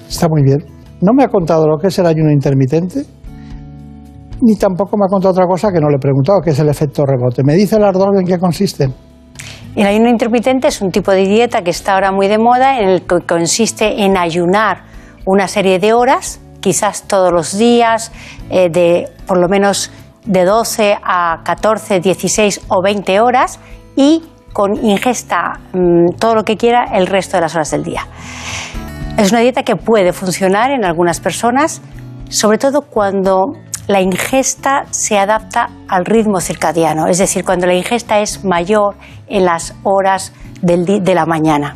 Está 0.10 0.28
muy 0.28 0.41
bien. 0.41 0.66
No 0.99 1.14
me 1.14 1.24
ha 1.24 1.28
contado 1.28 1.68
lo 1.68 1.78
que 1.78 1.90
es 1.90 1.99
el 1.99 2.08
ayuno 2.08 2.32
intermitente, 2.32 3.04
ni 4.41 4.55
tampoco 4.55 4.97
me 4.97 5.05
ha 5.05 5.09
contado 5.09 5.31
otra 5.31 5.45
cosa 5.45 5.72
que 5.72 5.80
no 5.80 5.89
le 5.89 5.95
he 5.95 5.99
preguntado, 5.99 6.39
que 6.41 6.51
es 6.51 6.59
el 6.59 6.69
efecto 6.69 7.03
rebote. 7.05 7.43
¿Me 7.43 7.55
dice 7.55 7.80
las 7.80 7.93
dos 7.93 8.09
en 8.19 8.26
qué 8.26 8.38
consisten? 8.38 8.93
El 9.76 9.85
ayuno 9.85 10.09
intermitente 10.09 10.68
es 10.68 10.81
un 10.81 10.91
tipo 10.91 11.11
de 11.11 11.26
dieta 11.26 11.61
que 11.61 11.69
está 11.69 11.93
ahora 11.93 12.11
muy 12.11 12.27
de 12.27 12.38
moda, 12.38 12.80
en 12.80 12.89
el 12.89 13.01
que 13.03 13.19
consiste 13.22 14.03
en 14.03 14.18
ayunar 14.18 14.84
una 15.26 15.47
serie 15.47 15.77
de 15.77 15.93
horas, 15.93 16.39
quizás 16.61 17.03
todos 17.03 17.31
los 17.31 17.57
días, 17.57 18.11
eh, 18.49 18.69
de 18.69 19.07
por 19.27 19.38
lo 19.39 19.47
menos 19.47 19.91
de 20.26 20.45
12 20.45 20.97
a 21.03 21.41
14, 21.43 21.99
16 21.99 22.61
o 22.69 22.81
20 22.81 23.19
horas 23.19 23.59
y 23.95 24.23
con 24.51 24.76
ingesta 24.84 25.59
mm, 25.73 26.18
todo 26.19 26.35
lo 26.35 26.43
que 26.43 26.57
quiera 26.57 26.85
el 26.93 27.07
resto 27.07 27.38
de 27.38 27.41
las 27.41 27.55
horas 27.55 27.72
del 27.72 27.84
día. 27.84 28.07
Es 29.18 29.31
una 29.31 29.41
dieta 29.41 29.64
que 29.64 29.76
puede 29.76 30.14
funcionar 30.14 30.72
en 30.72 30.85
algunas 30.85 31.19
personas, 31.19 31.81
sobre 32.30 32.57
todo 32.57 32.81
cuando 32.81 33.53
la 33.88 34.01
ingesta 34.01 34.85
se 34.91 35.18
adapta 35.18 35.69
al 35.88 36.05
ritmo 36.05 36.41
circadiano, 36.41 37.07
es 37.07 37.18
decir, 37.18 37.45
cuando 37.45 37.68
la 37.68 37.73
ingesta 37.73 38.19
es 38.19 38.43
mayor 38.43 38.95
en 39.27 39.45
las 39.45 39.76
horas 39.84 40.34
de 40.61 41.15
la 41.15 41.26
mañana. 41.26 41.76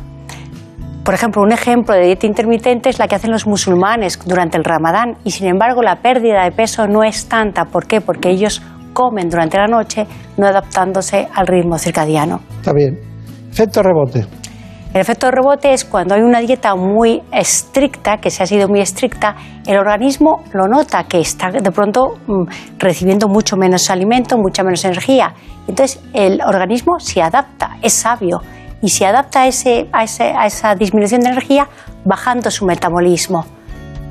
Por 1.04 1.14
ejemplo, 1.14 1.42
un 1.42 1.52
ejemplo 1.52 1.94
de 1.94 2.04
dieta 2.04 2.26
intermitente 2.26 2.88
es 2.88 2.98
la 2.98 3.08
que 3.08 3.16
hacen 3.16 3.32
los 3.32 3.46
musulmanes 3.46 4.18
durante 4.24 4.56
el 4.56 4.62
ramadán 4.62 5.16
y 5.24 5.32
sin 5.32 5.48
embargo 5.48 5.82
la 5.82 5.96
pérdida 5.96 6.44
de 6.44 6.52
peso 6.52 6.86
no 6.86 7.02
es 7.02 7.28
tanta. 7.28 7.64
¿Por 7.64 7.86
qué? 7.86 8.00
Porque 8.00 8.30
ellos 8.30 8.62
comen 8.92 9.28
durante 9.28 9.58
la 9.58 9.66
noche 9.66 10.06
no 10.36 10.46
adaptándose 10.46 11.26
al 11.34 11.46
ritmo 11.46 11.78
circadiano. 11.78 12.40
Está 12.60 12.72
bien. 12.72 13.00
Efecto 13.50 13.82
rebote. 13.82 14.41
El 14.94 15.00
efecto 15.00 15.26
de 15.26 15.32
rebote 15.32 15.72
es 15.72 15.86
cuando 15.86 16.14
hay 16.14 16.20
una 16.20 16.40
dieta 16.40 16.74
muy 16.76 17.22
estricta, 17.32 18.18
que 18.18 18.30
se 18.30 18.42
ha 18.42 18.46
sido 18.46 18.68
muy 18.68 18.80
estricta, 18.80 19.34
el 19.66 19.78
organismo 19.78 20.42
lo 20.52 20.68
nota 20.68 21.04
que 21.04 21.18
está 21.18 21.50
de 21.50 21.70
pronto 21.70 22.18
mm, 22.26 22.44
recibiendo 22.78 23.26
mucho 23.26 23.56
menos 23.56 23.88
alimento, 23.88 24.36
mucha 24.36 24.62
menos 24.62 24.84
energía. 24.84 25.32
Entonces 25.66 26.02
el 26.12 26.42
organismo 26.42 26.98
se 26.98 27.22
adapta, 27.22 27.78
es 27.80 27.94
sabio, 27.94 28.42
y 28.82 28.90
se 28.90 29.06
adapta 29.06 29.42
a, 29.44 29.46
esa 29.46 30.74
disminución 30.74 31.22
de 31.22 31.30
energía 31.30 31.68
bajando 32.04 32.50
su 32.50 32.66
metabolismo. 32.66 33.46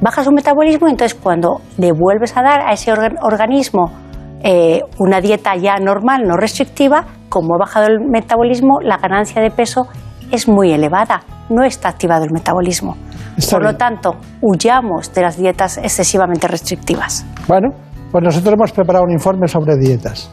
Baja 0.01 0.23
su 0.23 0.31
metabolismo 0.31 0.87
entonces 0.87 1.13
cuando 1.13 1.61
le 1.77 1.91
vuelves 1.91 2.35
a 2.35 2.41
dar 2.41 2.61
a 2.61 2.71
ese 2.73 2.91
orga- 2.91 3.19
organismo 3.21 3.91
eh, 4.43 4.81
una 4.97 5.21
dieta 5.21 5.55
ya 5.55 5.75
normal, 5.77 6.23
no 6.25 6.37
restrictiva, 6.37 7.05
como 7.29 7.53
ha 7.53 7.59
bajado 7.59 7.85
el 7.85 7.99
metabolismo, 8.09 8.79
la 8.81 8.97
ganancia 8.97 9.43
de 9.43 9.51
peso 9.51 9.87
es 10.31 10.47
muy 10.47 10.71
elevada, 10.71 11.21
no 11.49 11.63
está 11.63 11.89
activado 11.89 12.23
el 12.23 12.31
metabolismo. 12.31 12.97
Por 13.49 13.63
lo 13.63 13.75
tanto, 13.75 14.15
huyamos 14.41 15.13
de 15.13 15.21
las 15.21 15.37
dietas 15.37 15.77
excesivamente 15.77 16.47
restrictivas. 16.47 17.25
Bueno, 17.47 17.69
pues 18.11 18.23
nosotros 18.23 18.53
hemos 18.53 18.71
preparado 18.71 19.05
un 19.05 19.11
informe 19.11 19.47
sobre 19.47 19.77
dietas. 19.77 20.29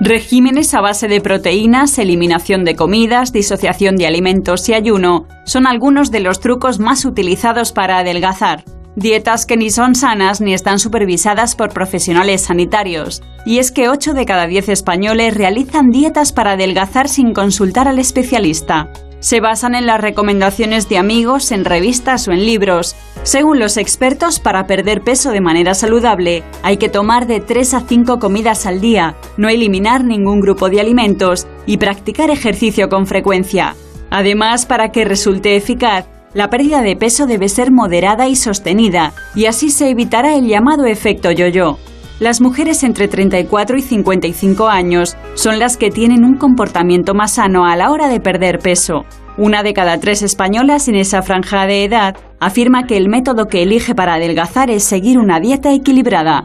Regímenes 0.00 0.74
a 0.74 0.82
base 0.82 1.08
de 1.08 1.22
proteínas, 1.22 1.98
eliminación 1.98 2.64
de 2.64 2.76
comidas, 2.76 3.32
disociación 3.32 3.96
de 3.96 4.06
alimentos 4.06 4.68
y 4.68 4.74
ayuno 4.74 5.26
son 5.44 5.66
algunos 5.66 6.10
de 6.10 6.20
los 6.20 6.40
trucos 6.40 6.78
más 6.78 7.06
utilizados 7.06 7.72
para 7.72 7.98
adelgazar. 7.98 8.64
Dietas 8.96 9.44
que 9.44 9.56
ni 9.56 9.70
son 9.70 9.96
sanas 9.96 10.40
ni 10.40 10.54
están 10.54 10.78
supervisadas 10.78 11.56
por 11.56 11.70
profesionales 11.70 12.42
sanitarios. 12.42 13.22
Y 13.44 13.58
es 13.58 13.72
que 13.72 13.88
8 13.88 14.14
de 14.14 14.24
cada 14.24 14.46
10 14.46 14.68
españoles 14.68 15.34
realizan 15.34 15.90
dietas 15.90 16.32
para 16.32 16.52
adelgazar 16.52 17.08
sin 17.08 17.34
consultar 17.34 17.88
al 17.88 17.98
especialista. 17.98 18.88
Se 19.18 19.40
basan 19.40 19.74
en 19.74 19.86
las 19.86 20.00
recomendaciones 20.00 20.88
de 20.88 20.98
amigos, 20.98 21.50
en 21.50 21.64
revistas 21.64 22.28
o 22.28 22.32
en 22.32 22.44
libros. 22.44 22.94
Según 23.22 23.58
los 23.58 23.78
expertos, 23.78 24.38
para 24.38 24.66
perder 24.66 25.00
peso 25.00 25.30
de 25.30 25.40
manera 25.40 25.74
saludable 25.74 26.44
hay 26.62 26.76
que 26.76 26.90
tomar 26.90 27.26
de 27.26 27.40
3 27.40 27.74
a 27.74 27.80
5 27.80 28.18
comidas 28.18 28.66
al 28.66 28.80
día, 28.80 29.16
no 29.36 29.48
eliminar 29.48 30.04
ningún 30.04 30.40
grupo 30.40 30.68
de 30.68 30.80
alimentos 30.80 31.46
y 31.66 31.78
practicar 31.78 32.30
ejercicio 32.30 32.88
con 32.88 33.06
frecuencia. 33.06 33.74
Además, 34.10 34.66
para 34.66 34.92
que 34.92 35.04
resulte 35.04 35.56
eficaz, 35.56 36.06
la 36.34 36.50
pérdida 36.50 36.82
de 36.82 36.96
peso 36.96 37.26
debe 37.26 37.48
ser 37.48 37.70
moderada 37.70 38.28
y 38.28 38.34
sostenida, 38.34 39.12
y 39.34 39.46
así 39.46 39.70
se 39.70 39.88
evitará 39.88 40.34
el 40.34 40.46
llamado 40.46 40.84
efecto 40.84 41.30
yo-yo. 41.30 41.78
las 42.20 42.40
mujeres 42.40 42.82
entre 42.84 43.08
34 43.08 43.76
y 43.76 43.82
55 43.82 44.68
años 44.68 45.16
son 45.34 45.58
las 45.58 45.76
que 45.76 45.90
tienen 45.90 46.24
un 46.24 46.36
comportamiento 46.36 47.14
más 47.14 47.32
sano 47.32 47.66
a 47.66 47.76
la 47.76 47.90
hora 47.90 48.08
de 48.08 48.20
perder 48.20 48.58
peso. 48.58 49.04
Una 49.36 49.64
de 49.64 49.74
cada 49.74 49.98
tres 49.98 50.22
españolas 50.22 50.86
en 50.86 50.94
esa 50.94 51.22
franja 51.22 51.66
de 51.66 51.84
edad 51.84 52.16
afirma 52.38 52.86
que 52.86 52.96
el 52.96 53.08
método 53.08 53.46
que 53.46 53.62
elige 53.62 53.94
para 53.94 54.14
adelgazar 54.14 54.70
es 54.70 54.84
seguir 54.84 55.18
una 55.18 55.40
dieta 55.40 55.72
equilibrada. 55.72 56.44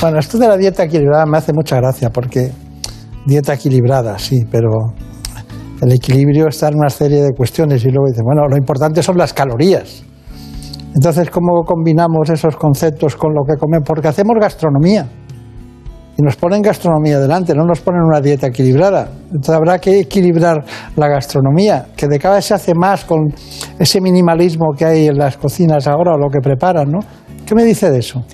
Bueno, 0.00 0.18
esto 0.18 0.38
de 0.38 0.48
la 0.48 0.56
dieta 0.56 0.84
equilibrada 0.84 1.26
me 1.26 1.38
hace 1.38 1.52
mucha 1.52 1.76
gracia 1.76 2.10
porque 2.10 2.52
dieta 3.26 3.54
equilibrada, 3.54 4.18
sí, 4.18 4.44
pero 4.50 4.94
el 5.82 5.92
equilibrio 5.92 6.46
está 6.46 6.68
en 6.68 6.76
una 6.76 6.88
serie 6.88 7.20
de 7.20 7.32
cuestiones 7.32 7.84
y 7.84 7.88
luego 7.88 8.06
dice, 8.08 8.22
bueno, 8.22 8.46
lo 8.48 8.56
importante 8.56 9.02
son 9.02 9.18
las 9.18 9.32
calorías. 9.32 10.04
Entonces, 10.94 11.28
¿cómo 11.28 11.64
combinamos 11.64 12.30
esos 12.30 12.54
conceptos 12.56 13.16
con 13.16 13.34
lo 13.34 13.42
que 13.44 13.58
comemos? 13.58 13.84
Porque 13.86 14.06
hacemos 14.06 14.36
gastronomía 14.40 15.08
y 16.16 16.22
nos 16.22 16.36
ponen 16.36 16.62
gastronomía 16.62 17.18
delante, 17.18 17.52
no 17.52 17.64
nos 17.64 17.80
ponen 17.80 18.02
una 18.02 18.20
dieta 18.20 18.46
equilibrada. 18.46 19.10
Entonces 19.24 19.54
habrá 19.54 19.80
que 19.80 19.98
equilibrar 19.98 20.62
la 20.94 21.08
gastronomía, 21.08 21.86
que 21.96 22.06
de 22.06 22.18
cada 22.20 22.36
vez 22.36 22.44
se 22.44 22.54
hace 22.54 22.74
más 22.74 23.04
con 23.04 23.34
ese 23.76 24.00
minimalismo 24.00 24.74
que 24.76 24.84
hay 24.84 25.06
en 25.08 25.18
las 25.18 25.36
cocinas 25.36 25.88
ahora 25.88 26.12
o 26.12 26.18
lo 26.18 26.28
que 26.28 26.38
preparan, 26.40 26.92
¿no? 26.92 27.00
¿Qué 27.44 27.56
me 27.56 27.64
dice 27.64 27.90
de 27.90 27.98
eso? 27.98 28.24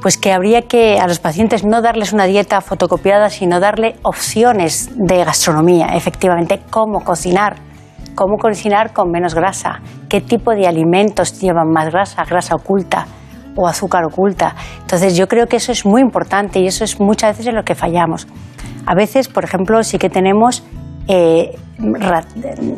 Pues 0.00 0.16
que 0.16 0.32
habría 0.32 0.62
que 0.62 1.00
a 1.00 1.08
los 1.08 1.18
pacientes 1.18 1.64
no 1.64 1.82
darles 1.82 2.12
una 2.12 2.26
dieta 2.26 2.60
fotocopiada, 2.60 3.30
sino 3.30 3.58
darle 3.58 3.96
opciones 4.02 4.90
de 4.94 5.24
gastronomía, 5.24 5.88
efectivamente, 5.96 6.60
cómo 6.70 7.00
cocinar, 7.00 7.56
cómo 8.14 8.36
cocinar 8.36 8.92
con 8.92 9.10
menos 9.10 9.34
grasa, 9.34 9.80
qué 10.08 10.20
tipo 10.20 10.52
de 10.52 10.68
alimentos 10.68 11.40
llevan 11.40 11.70
más 11.72 11.90
grasa, 11.90 12.24
grasa 12.24 12.54
oculta 12.54 13.06
o 13.56 13.66
azúcar 13.66 14.04
oculta. 14.04 14.54
Entonces 14.80 15.16
yo 15.16 15.26
creo 15.26 15.48
que 15.48 15.56
eso 15.56 15.72
es 15.72 15.84
muy 15.84 16.00
importante 16.00 16.60
y 16.60 16.68
eso 16.68 16.84
es 16.84 17.00
muchas 17.00 17.32
veces 17.32 17.48
en 17.48 17.56
lo 17.56 17.64
que 17.64 17.74
fallamos. 17.74 18.28
A 18.86 18.94
veces, 18.94 19.28
por 19.28 19.42
ejemplo, 19.42 19.82
sí 19.82 19.98
que 19.98 20.08
tenemos 20.08 20.62
eh, 21.08 21.56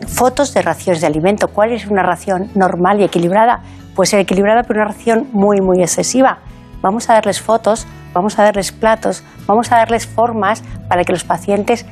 fotos 0.06 0.55
de 0.55 0.62
raciones 0.62 1.02
de 1.02 1.06
alimento. 1.06 1.48
¿Cuál 1.48 1.72
es 1.72 1.86
una 1.86 2.02
ración 2.02 2.51
normal 2.55 3.01
y 3.01 3.05
equilibrada? 3.05 3.60
Puede 3.94 4.09
ser 4.09 4.20
equilibrada, 4.20 4.62
pero 4.62 4.80
una 4.80 4.88
ración 4.88 5.28
muy, 5.32 5.60
muy 5.60 5.80
excesiva 5.82 6.38
vamos 6.82 7.09
a 7.11 7.15
darles 7.15 7.40
fotos, 7.40 7.86
vamos 8.12 8.39
a 8.39 8.44
darles 8.44 8.73
platos, 8.73 9.23
vamos 9.47 9.70
a 9.73 9.77
darles 9.77 10.07
formas 10.07 10.62
para 10.89 11.05
que 11.05 11.12
los 11.12 11.24
pacientes 11.24 11.86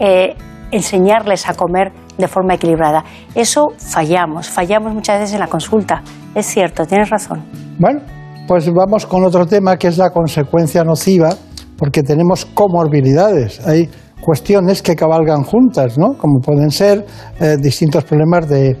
eh, 0.00 0.34
enseñarles 0.70 1.48
a 1.48 1.54
comer 1.54 1.92
de 2.18 2.28
forma 2.28 2.54
equilibrada. 2.54 3.04
Eso 3.34 3.72
fallamos, 3.78 4.48
fallamos 4.48 4.94
muchas 4.94 5.20
veces 5.20 5.34
en 5.34 5.40
la 5.40 5.48
consulta. 5.48 6.02
Es 6.34 6.46
cierto, 6.46 6.84
tienes 6.84 7.10
razón. 7.10 7.44
Bueno, 7.78 8.00
pues 8.46 8.70
vamos 8.72 9.06
con 9.06 9.24
otro 9.24 9.46
tema 9.46 9.76
que 9.76 9.88
es 9.88 9.98
la 9.98 10.10
consecuencia 10.10 10.84
nociva, 10.84 11.30
porque 11.78 12.02
tenemos 12.02 12.44
comorbilidades. 12.44 13.66
Hay 13.66 13.88
cuestiones 14.24 14.80
que 14.82 14.96
cabalgan 14.96 15.42
juntas, 15.42 15.98
¿no? 15.98 16.16
como 16.16 16.40
pueden 16.40 16.70
ser 16.70 17.04
eh, 17.40 17.56
distintos 17.58 18.04
problemas 18.04 18.48
de 18.48 18.70
eh, 18.70 18.76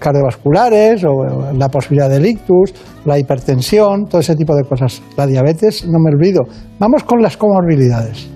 cardiovasculares 0.00 1.04
o 1.04 1.10
eh, 1.24 1.54
la 1.56 1.68
posibilidad 1.68 2.10
de 2.10 2.28
ictus, 2.28 2.74
la 3.04 3.16
hipertensión, 3.16 4.06
todo 4.06 4.20
ese 4.20 4.34
tipo 4.34 4.56
de 4.56 4.64
cosas. 4.64 5.00
La 5.16 5.26
diabetes, 5.26 5.86
no 5.86 5.98
me 6.00 6.10
olvido. 6.10 6.42
Vamos 6.80 7.04
con 7.04 7.22
las 7.22 7.36
comorbilidades. 7.36 8.28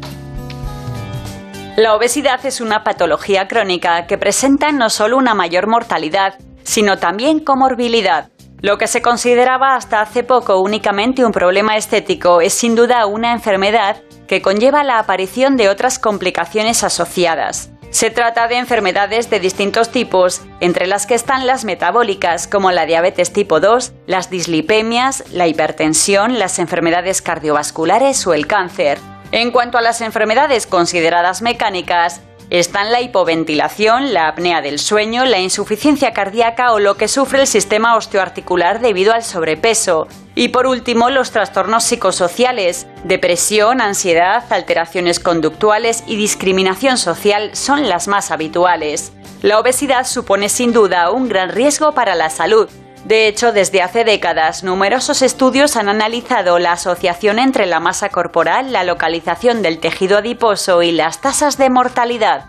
La 1.76 1.96
obesidad 1.96 2.44
es 2.46 2.60
una 2.60 2.84
patología 2.84 3.48
crónica 3.48 4.06
que 4.06 4.16
presenta 4.16 4.70
no 4.70 4.88
solo 4.88 5.16
una 5.16 5.34
mayor 5.34 5.68
mortalidad, 5.68 6.34
sino 6.62 6.98
también 6.98 7.40
comorbilidad. 7.40 8.28
Lo 8.60 8.78
que 8.78 8.86
se 8.86 9.02
consideraba 9.02 9.74
hasta 9.74 10.00
hace 10.00 10.22
poco 10.22 10.60
únicamente 10.60 11.24
un 11.24 11.32
problema 11.32 11.76
estético 11.76 12.40
es 12.40 12.52
sin 12.52 12.76
duda 12.76 13.06
una 13.06 13.32
enfermedad 13.32 13.96
que 14.32 14.40
conlleva 14.40 14.82
la 14.82 14.98
aparición 14.98 15.58
de 15.58 15.68
otras 15.68 15.98
complicaciones 15.98 16.84
asociadas. 16.84 17.68
Se 17.90 18.08
trata 18.08 18.48
de 18.48 18.56
enfermedades 18.56 19.28
de 19.28 19.40
distintos 19.40 19.90
tipos, 19.90 20.40
entre 20.60 20.86
las 20.86 21.04
que 21.04 21.14
están 21.14 21.46
las 21.46 21.66
metabólicas, 21.66 22.46
como 22.46 22.72
la 22.72 22.86
diabetes 22.86 23.34
tipo 23.34 23.60
2, 23.60 23.92
las 24.06 24.30
dislipemias, 24.30 25.22
la 25.32 25.48
hipertensión, 25.48 26.38
las 26.38 26.58
enfermedades 26.58 27.20
cardiovasculares 27.20 28.26
o 28.26 28.32
el 28.32 28.46
cáncer. 28.46 28.98
En 29.32 29.50
cuanto 29.50 29.76
a 29.76 29.82
las 29.82 30.00
enfermedades 30.00 30.66
consideradas 30.66 31.42
mecánicas, 31.42 32.22
están 32.52 32.92
la 32.92 33.00
hipoventilación, 33.00 34.12
la 34.12 34.28
apnea 34.28 34.60
del 34.60 34.78
sueño, 34.78 35.24
la 35.24 35.38
insuficiencia 35.38 36.12
cardíaca 36.12 36.74
o 36.74 36.80
lo 36.80 36.98
que 36.98 37.08
sufre 37.08 37.40
el 37.40 37.46
sistema 37.46 37.96
osteoarticular 37.96 38.80
debido 38.80 39.14
al 39.14 39.22
sobrepeso. 39.22 40.06
Y 40.34 40.48
por 40.48 40.66
último, 40.66 41.08
los 41.08 41.30
trastornos 41.30 41.82
psicosociales. 41.84 42.86
Depresión, 43.04 43.80
ansiedad, 43.80 44.44
alteraciones 44.50 45.18
conductuales 45.18 46.04
y 46.06 46.16
discriminación 46.16 46.98
social 46.98 47.56
son 47.56 47.88
las 47.88 48.06
más 48.06 48.30
habituales. 48.30 49.14
La 49.40 49.58
obesidad 49.58 50.06
supone 50.06 50.50
sin 50.50 50.74
duda 50.74 51.10
un 51.10 51.30
gran 51.30 51.48
riesgo 51.48 51.92
para 51.92 52.14
la 52.14 52.28
salud, 52.28 52.68
de 53.04 53.26
hecho, 53.26 53.52
desde 53.52 53.82
hace 53.82 54.04
décadas, 54.04 54.62
numerosos 54.62 55.22
estudios 55.22 55.76
han 55.76 55.88
analizado 55.88 56.60
la 56.60 56.72
asociación 56.72 57.40
entre 57.40 57.66
la 57.66 57.80
masa 57.80 58.10
corporal, 58.10 58.72
la 58.72 58.84
localización 58.84 59.60
del 59.60 59.80
tejido 59.80 60.18
adiposo 60.18 60.82
y 60.82 60.92
las 60.92 61.20
tasas 61.20 61.58
de 61.58 61.68
mortalidad. 61.68 62.44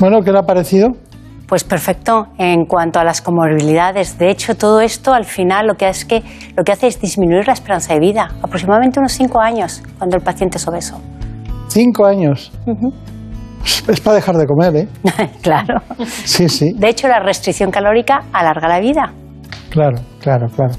Bueno, 0.00 0.22
¿qué 0.22 0.32
le 0.32 0.38
ha 0.38 0.42
parecido? 0.42 0.88
Pues 1.46 1.62
perfecto 1.62 2.26
en 2.38 2.64
cuanto 2.64 2.98
a 2.98 3.04
las 3.04 3.20
comorbilidades. 3.20 4.18
De 4.18 4.28
hecho, 4.28 4.56
todo 4.56 4.80
esto 4.80 5.12
al 5.12 5.24
final 5.24 5.68
lo 5.68 5.74
que 5.74 5.86
hace 5.86 6.00
es, 6.00 6.04
que, 6.04 6.52
lo 6.56 6.64
que 6.64 6.72
hace 6.72 6.88
es 6.88 7.00
disminuir 7.00 7.46
la 7.46 7.52
esperanza 7.52 7.94
de 7.94 8.00
vida, 8.00 8.30
aproximadamente 8.42 8.98
unos 8.98 9.12
cinco 9.12 9.40
años 9.40 9.82
cuando 9.98 10.16
el 10.16 10.22
paciente 10.22 10.58
es 10.58 10.66
obeso. 10.66 11.00
Cinco 11.68 12.06
años. 12.06 12.50
Es 13.88 14.00
para 14.00 14.16
dejar 14.16 14.36
de 14.36 14.46
comer, 14.46 14.76
¿eh? 14.76 14.88
claro. 15.42 15.80
Sí, 16.24 16.48
sí. 16.48 16.72
De 16.74 16.88
hecho, 16.88 17.08
la 17.08 17.20
restricción 17.20 17.70
calórica 17.70 18.20
alarga 18.32 18.68
la 18.68 18.80
vida. 18.80 19.12
Claro, 19.70 19.98
claro, 20.20 20.46
claro. 20.54 20.74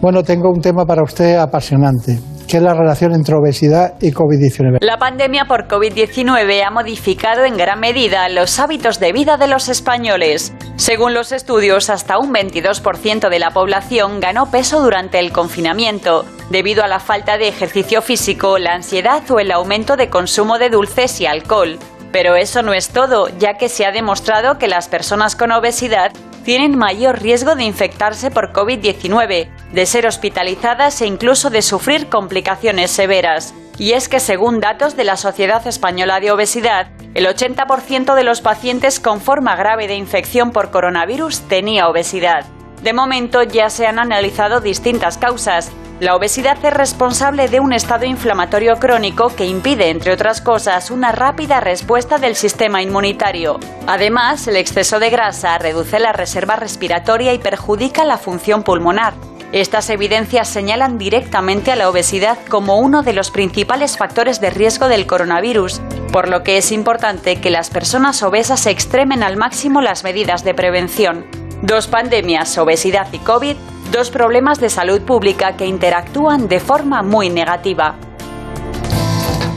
Bueno, 0.00 0.22
tengo 0.22 0.50
un 0.50 0.60
tema 0.60 0.84
para 0.84 1.02
usted 1.02 1.36
apasionante, 1.36 2.18
que 2.48 2.56
es 2.56 2.62
la 2.62 2.74
relación 2.74 3.14
entre 3.14 3.36
obesidad 3.36 3.94
y 4.00 4.10
COVID-19. 4.10 4.78
La 4.80 4.98
pandemia 4.98 5.44
por 5.46 5.68
COVID-19 5.68 6.64
ha 6.66 6.70
modificado 6.70 7.44
en 7.44 7.56
gran 7.56 7.78
medida 7.78 8.28
los 8.28 8.58
hábitos 8.58 8.98
de 8.98 9.12
vida 9.12 9.36
de 9.36 9.46
los 9.46 9.68
españoles. 9.68 10.52
Según 10.76 11.14
los 11.14 11.30
estudios, 11.32 11.88
hasta 11.88 12.18
un 12.18 12.32
22% 12.32 13.28
de 13.28 13.38
la 13.38 13.50
población 13.50 14.20
ganó 14.20 14.50
peso 14.50 14.82
durante 14.82 15.18
el 15.20 15.32
confinamiento, 15.32 16.24
debido 16.50 16.82
a 16.82 16.88
la 16.88 16.98
falta 16.98 17.38
de 17.38 17.48
ejercicio 17.48 18.02
físico, 18.02 18.58
la 18.58 18.74
ansiedad 18.74 19.22
o 19.30 19.38
el 19.38 19.52
aumento 19.52 19.96
de 19.96 20.10
consumo 20.10 20.58
de 20.58 20.70
dulces 20.70 21.20
y 21.20 21.26
alcohol. 21.26 21.78
Pero 22.12 22.36
eso 22.36 22.62
no 22.62 22.74
es 22.74 22.90
todo, 22.90 23.28
ya 23.38 23.54
que 23.54 23.68
se 23.68 23.86
ha 23.86 23.90
demostrado 23.90 24.58
que 24.58 24.68
las 24.68 24.88
personas 24.88 25.34
con 25.34 25.50
obesidad 25.50 26.12
tienen 26.44 26.76
mayor 26.76 27.20
riesgo 27.20 27.54
de 27.54 27.64
infectarse 27.64 28.30
por 28.30 28.52
COVID-19, 28.52 29.48
de 29.72 29.86
ser 29.86 30.06
hospitalizadas 30.06 31.00
e 31.00 31.06
incluso 31.06 31.50
de 31.50 31.62
sufrir 31.62 32.08
complicaciones 32.08 32.90
severas. 32.90 33.54
Y 33.78 33.92
es 33.92 34.08
que 34.08 34.20
según 34.20 34.60
datos 34.60 34.96
de 34.96 35.04
la 35.04 35.16
Sociedad 35.16 35.66
Española 35.66 36.20
de 36.20 36.30
Obesidad, 36.30 36.88
el 37.14 37.26
80% 37.26 38.14
de 38.14 38.24
los 38.24 38.40
pacientes 38.40 39.00
con 39.00 39.20
forma 39.20 39.56
grave 39.56 39.86
de 39.86 39.94
infección 39.94 40.50
por 40.50 40.70
coronavirus 40.70 41.40
tenía 41.48 41.88
obesidad. 41.88 42.44
De 42.82 42.92
momento 42.92 43.44
ya 43.44 43.70
se 43.70 43.86
han 43.86 44.00
analizado 44.00 44.60
distintas 44.60 45.16
causas, 45.16 45.70
la 46.00 46.16
obesidad 46.16 46.58
es 46.64 46.74
responsable 46.74 47.46
de 47.46 47.60
un 47.60 47.72
estado 47.72 48.06
inflamatorio 48.06 48.80
crónico 48.80 49.28
que 49.28 49.46
impide, 49.46 49.88
entre 49.88 50.12
otras 50.12 50.40
cosas, 50.40 50.90
una 50.90 51.12
rápida 51.12 51.60
respuesta 51.60 52.18
del 52.18 52.34
sistema 52.34 52.82
inmunitario. 52.82 53.60
Además, 53.86 54.48
el 54.48 54.56
exceso 54.56 54.98
de 54.98 55.10
grasa 55.10 55.58
reduce 55.58 56.00
la 56.00 56.12
reserva 56.12 56.56
respiratoria 56.56 57.32
y 57.32 57.38
perjudica 57.38 58.04
la 58.04 58.18
función 58.18 58.64
pulmonar. 58.64 59.14
Estas 59.52 59.88
evidencias 59.90 60.48
señalan 60.48 60.98
directamente 60.98 61.70
a 61.70 61.76
la 61.76 61.88
obesidad 61.88 62.38
como 62.48 62.80
uno 62.80 63.04
de 63.04 63.12
los 63.12 63.30
principales 63.30 63.96
factores 63.96 64.40
de 64.40 64.50
riesgo 64.50 64.88
del 64.88 65.06
coronavirus, 65.06 65.80
por 66.12 66.28
lo 66.28 66.42
que 66.42 66.56
es 66.56 66.72
importante 66.72 67.40
que 67.40 67.50
las 67.50 67.70
personas 67.70 68.24
obesas 68.24 68.66
extremen 68.66 69.22
al 69.22 69.36
máximo 69.36 69.82
las 69.82 70.02
medidas 70.02 70.42
de 70.42 70.54
prevención. 70.54 71.41
Dos 71.62 71.86
pandemias, 71.86 72.58
obesidad 72.58 73.06
y 73.12 73.18
COVID, 73.18 73.54
dos 73.92 74.10
problemas 74.10 74.58
de 74.58 74.68
salud 74.68 75.00
pública 75.02 75.56
que 75.56 75.64
interactúan 75.64 76.48
de 76.48 76.58
forma 76.58 77.02
muy 77.02 77.30
negativa. 77.30 77.94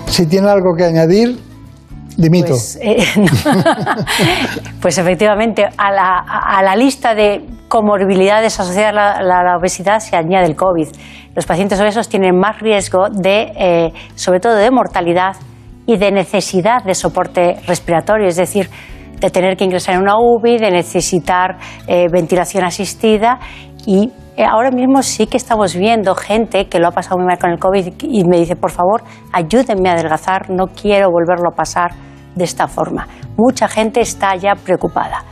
Si 0.05 0.27
tiene 0.27 0.49
algo 0.49 0.75
que 0.77 0.83
añadir, 0.83 1.39
dimito. 2.15 2.49
Pues, 2.49 2.77
eh, 2.79 3.03
pues 4.81 4.99
efectivamente, 4.99 5.65
a 5.77 5.91
la, 5.91 6.19
a 6.19 6.61
la, 6.61 6.75
lista 6.75 7.15
de 7.15 7.43
comorbilidades 7.67 8.59
asociadas 8.59 9.17
a 9.17 9.23
la, 9.23 9.57
obesidad 9.57 9.99
se 9.99 10.15
añade 10.15 10.45
el 10.45 10.55
COVID. 10.55 10.89
Los 11.33 11.47
pacientes 11.47 11.79
obesos 11.79 12.07
tienen 12.07 12.37
más 12.37 12.59
riesgo 12.59 13.09
de, 13.09 13.51
eh, 13.57 13.93
sobre 14.13 14.39
todo, 14.39 14.53
de 14.53 14.69
mortalidad 14.69 15.37
y 15.87 15.97
de 15.97 16.11
necesidad 16.11 16.83
de 16.83 16.93
soporte 16.93 17.55
respiratorio, 17.65 18.27
es 18.27 18.35
decir, 18.35 18.69
de 19.19 19.29
tener 19.29 19.57
que 19.57 19.65
ingresar 19.65 19.95
en 19.95 20.01
una 20.01 20.15
UBI, 20.17 20.57
de 20.57 20.71
necesitar 20.71 21.57
eh, 21.87 22.07
ventilación 22.11 22.63
asistida 22.63 23.39
y 23.85 24.11
eh, 24.37 24.43
ahora 24.43 24.71
mismo 24.71 25.01
sí 25.01 25.27
que 25.27 25.37
estamos 25.37 25.75
viendo 25.75 26.13
gente 26.15 26.67
que 26.67 26.79
lo 26.79 26.89
ha 26.89 26.91
pasado 26.91 27.17
muy 27.17 27.27
mal 27.27 27.37
con 27.39 27.51
el 27.51 27.59
COVID 27.59 27.93
y 28.01 28.25
me 28.25 28.37
dice, 28.37 28.55
por 28.55 28.71
favor, 28.71 29.03
ayúdenme 29.31 29.89
a 29.89 29.93
adelgazar, 29.93 30.49
no 30.49 30.67
quiero 30.67 31.09
volverlo 31.09 31.49
a 31.53 31.55
pasar 31.55 31.91
de 32.35 32.43
esta 32.43 32.67
forma. 32.67 33.07
Mucha 33.37 33.67
gente 33.67 34.01
está 34.01 34.35
ya 34.35 34.55
preocupada. 34.55 35.23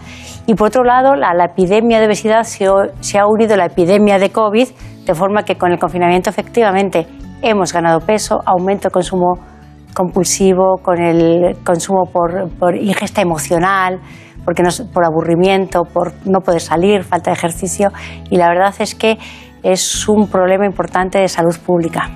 Y 0.45 0.55
por 0.55 0.67
otro 0.67 0.83
lado, 0.83 1.15
la, 1.15 1.31
epidemia 1.43 1.99
de 1.99 2.05
obesidad 2.05 2.43
se, 2.43 2.65
se 3.01 3.19
ha 3.19 3.27
unido 3.27 3.55
a 3.55 3.57
la 3.57 3.65
epidemia 3.65 4.19
de 4.19 4.29
COVID, 4.29 4.67
de 5.05 5.15
forma 5.15 5.43
que 5.43 5.57
con 5.57 5.71
el 5.71 5.79
confinamiento 5.79 6.29
efectivamente 6.29 7.07
hemos 7.41 7.73
ganado 7.73 7.99
peso, 7.99 8.39
aumento 8.45 8.87
de 8.87 8.91
consumo 8.91 9.52
compulsivo, 9.93 10.77
con 10.81 11.01
el 11.01 11.57
consumo 11.63 12.03
por, 12.11 12.49
por 12.57 12.75
ingesta 12.75 13.21
emocional, 13.21 13.99
porque 14.45 14.63
no, 14.63 14.69
por 14.93 15.05
aburrimiento, 15.05 15.83
por 15.83 16.13
no 16.25 16.39
poder 16.39 16.61
salir, 16.61 17.03
falta 17.03 17.31
de 17.31 17.37
ejercicio. 17.37 17.89
Y 18.29 18.37
la 18.37 18.47
verdad 18.49 18.73
es 18.79 18.95
que 18.95 19.17
es 19.63 20.07
un 20.07 20.27
problema 20.27 20.65
importante 20.65 21.19
de 21.19 21.27
salud 21.27 21.55
pública. 21.65 22.09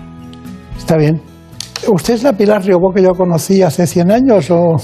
Está 0.77 0.97
bien. 0.97 1.21
¿Usted 1.87 2.15
es 2.15 2.23
la 2.23 2.33
Pilar 2.33 2.63
Riobó 2.63 2.91
que 2.91 3.03
yo 3.03 3.13
conocí 3.13 3.61
hace 3.61 3.85
100 3.85 4.11
años 4.11 4.49
o, 4.49 4.75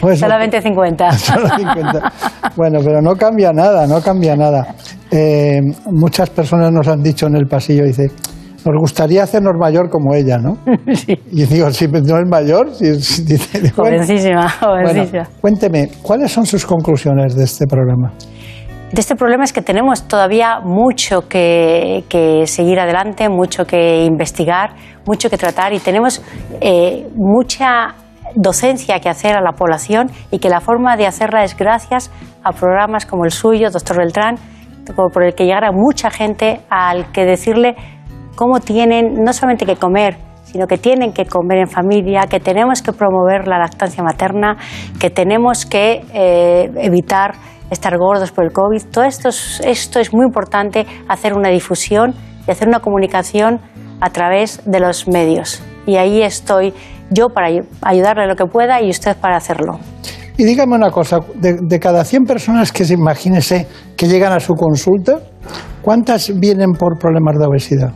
o 0.00 0.16
Solamente 0.16 0.62
50. 0.62 1.12
Solo 1.18 1.48
50. 1.56 2.12
Bueno, 2.56 2.78
pero 2.84 3.02
no 3.02 3.16
cambia 3.16 3.52
nada, 3.52 3.86
no 3.86 4.00
cambia 4.00 4.36
nada. 4.36 4.74
Eh, 5.10 5.60
muchas 5.90 6.30
personas 6.30 6.72
nos 6.72 6.86
han 6.86 7.02
dicho 7.02 7.26
en 7.26 7.36
el 7.36 7.46
pasillo, 7.46 7.84
dice, 7.84 8.10
nos 8.64 8.74
gustaría 8.80 9.22
hacernos 9.22 9.54
mayor 9.58 9.88
como 9.88 10.14
ella, 10.14 10.38
¿no? 10.38 10.58
Y 11.30 11.44
digo, 11.46 11.70
si 11.70 11.86
no 11.88 12.18
es 12.18 12.28
mayor, 12.28 12.74
si, 12.74 13.00
si- 13.00 13.24
dice. 13.24 13.70
Jovencísima, 13.70 14.48
jovencísima. 14.48 15.22
Bueno, 15.22 15.40
cuénteme, 15.40 15.90
¿cuáles 16.02 16.32
son 16.32 16.44
sus 16.46 16.66
conclusiones 16.66 17.34
de 17.36 17.44
este 17.44 17.66
programa? 17.66 18.12
De 18.92 19.00
este 19.00 19.16
problema 19.16 19.44
es 19.44 19.52
que 19.52 19.60
tenemos 19.60 20.08
todavía 20.08 20.60
mucho 20.64 21.28
que, 21.28 22.04
que 22.08 22.46
seguir 22.46 22.80
adelante, 22.80 23.28
mucho 23.28 23.66
que 23.66 24.04
investigar, 24.04 24.70
mucho 25.06 25.28
que 25.28 25.36
tratar 25.36 25.74
y 25.74 25.78
tenemos 25.78 26.22
eh, 26.60 27.06
mucha 27.14 27.94
docencia 28.34 28.98
que 29.00 29.10
hacer 29.10 29.36
a 29.36 29.42
la 29.42 29.52
población 29.52 30.10
y 30.30 30.38
que 30.38 30.48
la 30.48 30.60
forma 30.60 30.96
de 30.96 31.06
hacerla 31.06 31.44
es 31.44 31.54
gracias 31.54 32.10
a 32.42 32.52
programas 32.52 33.04
como 33.04 33.24
el 33.24 33.30
suyo, 33.30 33.70
Doctor 33.70 33.98
Beltrán, 33.98 34.36
por 34.96 35.12
por 35.12 35.22
el 35.22 35.34
que 35.34 35.44
llegará 35.44 35.70
mucha 35.70 36.08
gente 36.10 36.60
al 36.70 37.12
que 37.12 37.26
decirle 37.26 37.74
cómo 38.38 38.60
tienen 38.60 39.24
no 39.24 39.32
solamente 39.32 39.66
que 39.66 39.74
comer, 39.74 40.16
sino 40.44 40.68
que 40.68 40.78
tienen 40.78 41.12
que 41.12 41.26
comer 41.26 41.58
en 41.58 41.66
familia, 41.66 42.20
que 42.30 42.38
tenemos 42.38 42.82
que 42.82 42.92
promover 42.92 43.48
la 43.48 43.58
lactancia 43.58 44.04
materna, 44.04 44.56
que 45.00 45.10
tenemos 45.10 45.66
que 45.66 46.04
eh, 46.14 46.70
evitar 46.76 47.34
estar 47.68 47.98
gordos 47.98 48.30
por 48.30 48.44
el 48.44 48.52
COVID. 48.52 48.80
Todo 48.92 49.04
esto 49.04 49.28
es, 49.30 49.60
esto 49.64 49.98
es 49.98 50.14
muy 50.14 50.24
importante, 50.24 50.86
hacer 51.08 51.34
una 51.34 51.48
difusión 51.48 52.14
y 52.46 52.50
hacer 52.52 52.68
una 52.68 52.78
comunicación 52.78 53.58
a 54.00 54.10
través 54.10 54.62
de 54.64 54.78
los 54.78 55.08
medios. 55.08 55.60
Y 55.84 55.96
ahí 55.96 56.22
estoy 56.22 56.72
yo 57.10 57.30
para 57.30 57.48
ayu- 57.50 57.66
ayudarle 57.82 58.28
lo 58.28 58.36
que 58.36 58.46
pueda 58.46 58.80
y 58.80 58.88
usted 58.88 59.16
para 59.16 59.34
hacerlo. 59.36 59.80
Y 60.36 60.44
dígame 60.44 60.76
una 60.76 60.92
cosa, 60.92 61.18
de, 61.34 61.56
de 61.60 61.80
cada 61.80 62.04
100 62.04 62.24
personas 62.24 62.70
que 62.70 62.84
se 62.84 62.94
imagínese 62.94 63.66
que 63.96 64.06
llegan 64.06 64.32
a 64.32 64.38
su 64.38 64.54
consulta, 64.54 65.18
¿cuántas 65.82 66.30
vienen 66.38 66.74
por 66.74 66.96
problemas 67.00 67.36
de 67.36 67.44
obesidad 67.44 67.92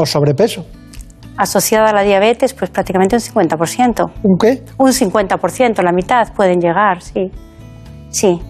o 0.00 0.06
sobrepeso? 0.06 0.66
Asociada 1.36 1.90
a 1.90 1.92
la 1.92 2.02
diabetes, 2.02 2.54
pues 2.54 2.70
prácticamente 2.70 3.16
un 3.16 3.20
50%. 3.20 4.10
¿Un 4.22 4.38
qué? 4.38 4.62
Un 4.78 4.92
50%, 4.92 5.82
la 5.82 5.92
mitad 5.92 6.32
pueden 6.34 6.60
llegar, 6.60 7.02
sí. 7.02 7.30
Sí. 8.10 8.40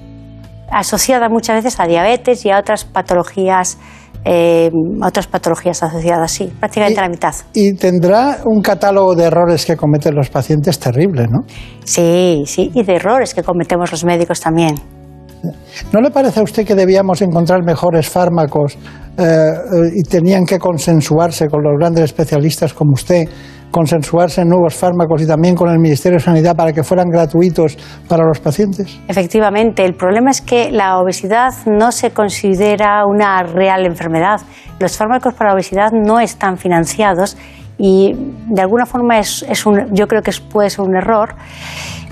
Asociada 0.70 1.28
muchas 1.28 1.56
veces 1.56 1.80
a 1.80 1.86
diabetes 1.86 2.44
y 2.44 2.50
a 2.50 2.58
otras 2.58 2.84
patologías, 2.84 3.78
eh, 4.24 4.70
otras 5.02 5.26
patologías 5.26 5.82
asociadas, 5.82 6.30
sí. 6.30 6.52
Prácticamente 6.58 7.00
la 7.00 7.08
mitad. 7.08 7.34
Y 7.54 7.74
tendrá 7.74 8.38
un 8.44 8.62
catálogo 8.62 9.14
de 9.14 9.24
errores 9.24 9.66
que 9.66 9.76
cometen 9.76 10.14
los 10.14 10.30
pacientes 10.30 10.78
terrible, 10.78 11.26
¿no? 11.28 11.40
Sí, 11.84 12.42
sí. 12.46 12.70
Y 12.74 12.84
de 12.84 12.96
errores 12.96 13.34
que 13.34 13.42
cometemos 13.42 13.90
los 13.90 14.04
médicos 14.04 14.40
también. 14.40 14.76
¿No 15.92 16.00
le 16.00 16.10
parece 16.10 16.40
a 16.40 16.42
usted 16.42 16.66
que 16.66 16.74
debíamos 16.74 17.22
encontrar 17.22 17.62
mejores 17.64 18.08
fármacos 18.08 18.74
eh, 18.74 19.22
eh, 19.22 19.90
y 19.94 20.02
tenían 20.02 20.44
que 20.44 20.58
consensuarse 20.58 21.48
con 21.48 21.62
los 21.62 21.72
grandes 21.78 22.04
especialistas 22.04 22.74
como 22.74 22.92
usted, 22.92 23.24
consensuarse 23.70 24.42
en 24.42 24.48
nuevos 24.48 24.74
fármacos 24.74 25.22
y 25.22 25.26
también 25.26 25.54
con 25.54 25.70
el 25.70 25.78
Ministerio 25.78 26.18
de 26.18 26.24
Sanidad 26.24 26.54
para 26.54 26.72
que 26.72 26.82
fueran 26.82 27.08
gratuitos 27.08 27.76
para 28.08 28.24
los 28.24 28.40
pacientes? 28.40 28.98
Efectivamente, 29.08 29.84
el 29.84 29.94
problema 29.94 30.30
es 30.30 30.40
que 30.40 30.70
la 30.70 30.98
obesidad 30.98 31.52
no 31.66 31.92
se 31.92 32.10
considera 32.10 33.04
una 33.06 33.42
real 33.42 33.86
enfermedad. 33.86 34.40
Los 34.78 34.96
fármacos 34.96 35.34
para 35.34 35.50
la 35.50 35.54
obesidad 35.54 35.92
no 35.92 36.20
están 36.20 36.58
financiados 36.58 37.36
y 37.78 38.14
de 38.48 38.60
alguna 38.62 38.86
forma 38.86 39.18
es, 39.18 39.44
es 39.48 39.66
un, 39.66 39.94
yo 39.94 40.06
creo 40.08 40.22
que 40.22 40.30
es- 40.30 40.40
puede 40.40 40.70
ser 40.70 40.80
un 40.84 40.96
error. 40.96 41.34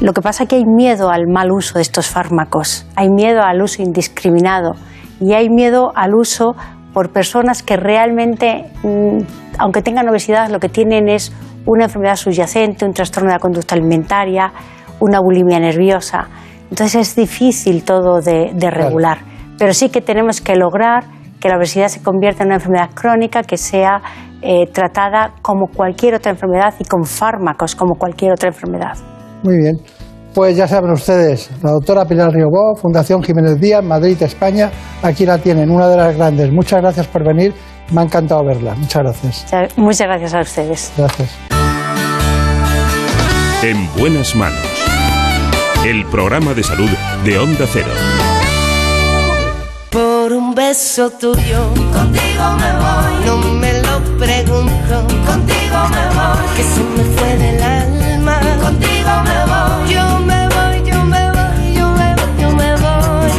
Lo 0.01 0.13
que 0.13 0.21
pasa 0.21 0.43
es 0.45 0.49
que 0.49 0.57
hay 0.57 0.65
miedo 0.67 1.11
al 1.11 1.27
mal 1.29 1.51
uso 1.53 1.75
de 1.79 1.83
estos 1.83 2.09
fármacos, 2.09 2.87
hay 2.97 3.09
miedo 3.09 3.43
al 3.43 3.63
uso 3.63 3.83
indiscriminado 3.83 4.73
y 5.21 5.33
hay 5.33 5.49
miedo 5.49 5.93
al 5.95 6.15
uso 6.15 6.55
por 6.93 7.11
personas 7.13 7.63
que 7.63 7.77
realmente, 7.77 8.65
mm, 8.83 9.19
aunque 9.59 9.83
tengan 9.83 10.09
obesidad, 10.09 10.49
lo 10.51 10.59
que 10.61 10.69
tienen 10.69 11.09
es 11.09 11.33
una 11.67 11.85
enfermedad 11.85 12.17
subyacente, 12.17 12.85
un 12.85 12.93
trastorno 12.93 13.29
de 13.31 13.35
la 13.37 13.41
conducta 13.41 13.75
alimentaria, 13.75 14.53
una 15.01 15.19
bulimia 15.21 15.59
nerviosa. 15.61 16.29
Entonces 16.71 17.09
es 17.09 17.17
difícil 17.17 17.85
todo 17.85 18.21
de, 18.21 18.51
de 18.55 18.71
regular, 18.71 19.19
pero 19.59 19.73
sí 19.73 19.89
que 19.89 20.01
tenemos 20.01 20.41
que 20.41 20.57
lograr 20.57 21.05
que 21.41 21.49
la 21.49 21.57
obesidad 21.57 21.89
se 21.89 22.03
convierta 22.03 22.43
en 22.43 22.49
una 22.49 22.57
enfermedad 22.57 22.91
crónica 22.95 23.43
que 23.43 23.57
sea 23.57 24.01
eh, 24.47 24.67
tratada 24.71 25.33
como 25.41 25.69
cualquier 25.69 26.17
otra 26.17 26.31
enfermedad 26.31 26.75
y 26.79 26.85
con 26.85 27.05
fármacos 27.05 27.75
como 27.75 27.95
cualquier 27.95 28.33
otra 28.33 28.49
enfermedad. 28.49 28.93
Muy 29.43 29.57
bien. 29.57 29.77
Pues 30.35 30.55
ya 30.57 30.69
saben 30.69 30.91
ustedes, 30.91 31.51
la 31.63 31.71
doctora 31.71 32.05
Pilar 32.05 32.31
Riobó, 32.31 32.75
Fundación 32.77 33.23
Jiménez 33.23 33.59
Díaz, 33.59 33.83
Madrid, 33.83 34.21
España, 34.21 34.71
aquí 35.03 35.25
la 35.25 35.39
tienen, 35.39 35.71
una 35.71 35.89
de 35.89 35.97
las 35.97 36.17
grandes. 36.17 36.53
Muchas 36.53 36.83
gracias 36.83 37.07
por 37.07 37.25
venir, 37.25 37.55
me 37.93 38.03
ha 38.03 38.05
encantado 38.05 38.45
verla. 38.45 38.75
Muchas 38.75 39.03
gracias. 39.03 39.47
Muchas 39.77 40.09
gracias 40.09 40.35
a 40.35 40.41
ustedes. 40.41 40.93
Gracias. 40.99 41.39
En 43.63 43.89
buenas 43.97 44.35
manos. 44.35 44.59
El 45.87 46.05
programa 46.07 46.53
de 46.53 46.65
salud 46.65 46.91
de 47.25 47.39
Onda 47.39 47.65
Cero. 47.73 47.93
Por 49.91 50.33
un 50.33 50.55
beso 50.55 51.11
tuyo, 51.11 51.69
contigo 51.93 52.51
me 52.59 52.73
voy. 52.73 53.27
No 53.27 53.37
me 53.61 53.73
lo 53.81 54.19
contigo 55.27 55.79
me 55.95 56.05
voy. 56.17 56.47
Que 56.57 56.63
se 56.63 56.83
me 56.83 57.05
fue 57.17 57.37
del 57.37 57.63
alma, 57.63 58.41
contigo 58.63 59.13
me 59.25 59.39
voy. 59.51 59.95
Yo 59.95 60.05
me 60.21 60.49
voy, 60.49 60.77
yo 60.91 61.05
me 61.05 61.31
voy, 61.31 61.75
yo 61.75 61.89
me 61.91 62.15
voy, 62.15 62.33
yo 62.41 62.51
me 62.51 62.71
voy. 62.77 63.33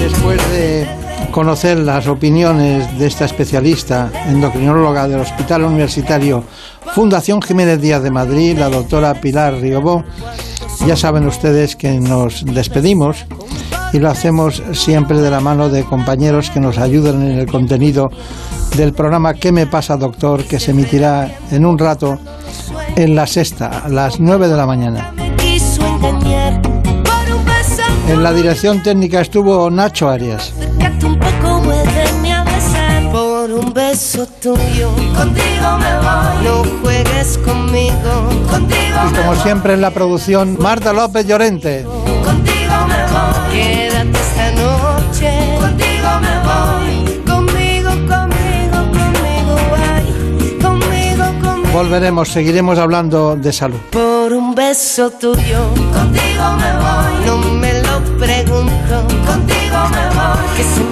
Después 0.00 0.40
de 0.50 0.86
conocer 1.30 1.78
las 1.78 2.06
opiniones 2.06 2.98
de 2.98 3.06
esta 3.06 3.24
especialista 3.24 4.10
endocrinóloga 4.26 5.08
del 5.08 5.20
Hospital 5.20 5.64
Universitario 5.64 6.44
Fundación 6.94 7.40
Jiménez 7.40 7.80
Díaz 7.80 8.02
de 8.02 8.10
Madrid, 8.10 8.58
la 8.58 8.68
doctora 8.68 9.14
Pilar 9.14 9.54
Riobó, 9.54 10.04
ya 10.86 10.94
saben 10.94 11.26
ustedes 11.26 11.74
que 11.74 11.98
nos 11.98 12.44
despedimos 12.44 13.24
y 13.92 13.98
lo 13.98 14.10
hacemos 14.10 14.62
siempre 14.72 15.20
de 15.20 15.30
la 15.30 15.40
mano 15.40 15.68
de 15.68 15.84
compañeros 15.84 16.50
que 16.50 16.60
nos 16.60 16.78
ayudan 16.78 17.22
en 17.22 17.38
el 17.38 17.46
contenido 17.46 18.10
del 18.76 18.92
programa 18.92 19.34
¿Qué 19.34 19.52
me 19.52 19.66
pasa, 19.66 19.96
doctor?, 19.96 20.44
que 20.44 20.58
se 20.58 20.70
emitirá 20.70 21.30
en 21.50 21.66
un 21.66 21.78
rato 21.78 22.18
en 22.96 23.14
la 23.14 23.26
sexta, 23.26 23.82
a 23.84 23.88
las 23.88 24.20
9 24.20 24.48
de 24.48 24.56
la 24.56 24.66
mañana. 24.66 25.12
En 28.08 28.22
la 28.22 28.32
dirección 28.32 28.82
técnica 28.82 29.20
estuvo 29.20 29.70
Nacho 29.70 30.08
Arias. 30.08 30.52
Por 33.10 33.50
un 33.50 33.72
beso 33.72 34.26
tuyo, 34.40 34.90
contigo 35.16 35.78
me 35.78 35.96
voy. 35.98 36.44
No 36.44 36.64
juegues 36.82 37.38
conmigo, 37.38 38.28
contigo 38.50 38.96
Y 39.10 39.14
como 39.14 39.34
siempre 39.36 39.74
en 39.74 39.80
la 39.80 39.90
producción, 39.90 40.56
Marta 40.58 40.92
López 40.92 41.26
Llorente. 41.26 41.84
Contigo 42.24 42.86
me 42.88 43.02
voy. 43.12 43.81
Volveremos, 51.72 52.28
seguiremos 52.28 52.78
hablando 52.78 53.34
de 53.34 53.50
salud. 53.50 53.78
Por 53.90 54.32
un 54.32 54.54
beso 54.54 55.10
tuyo, 55.10 55.70
contigo 55.92 56.44
me 56.58 56.72
voy. 56.76 57.26
No 57.26 57.38
me 57.38 57.82
lo 57.82 58.18
pregunto, 58.18 59.06
contigo 59.26 59.78
me 59.90 60.06
voy. 60.14 60.91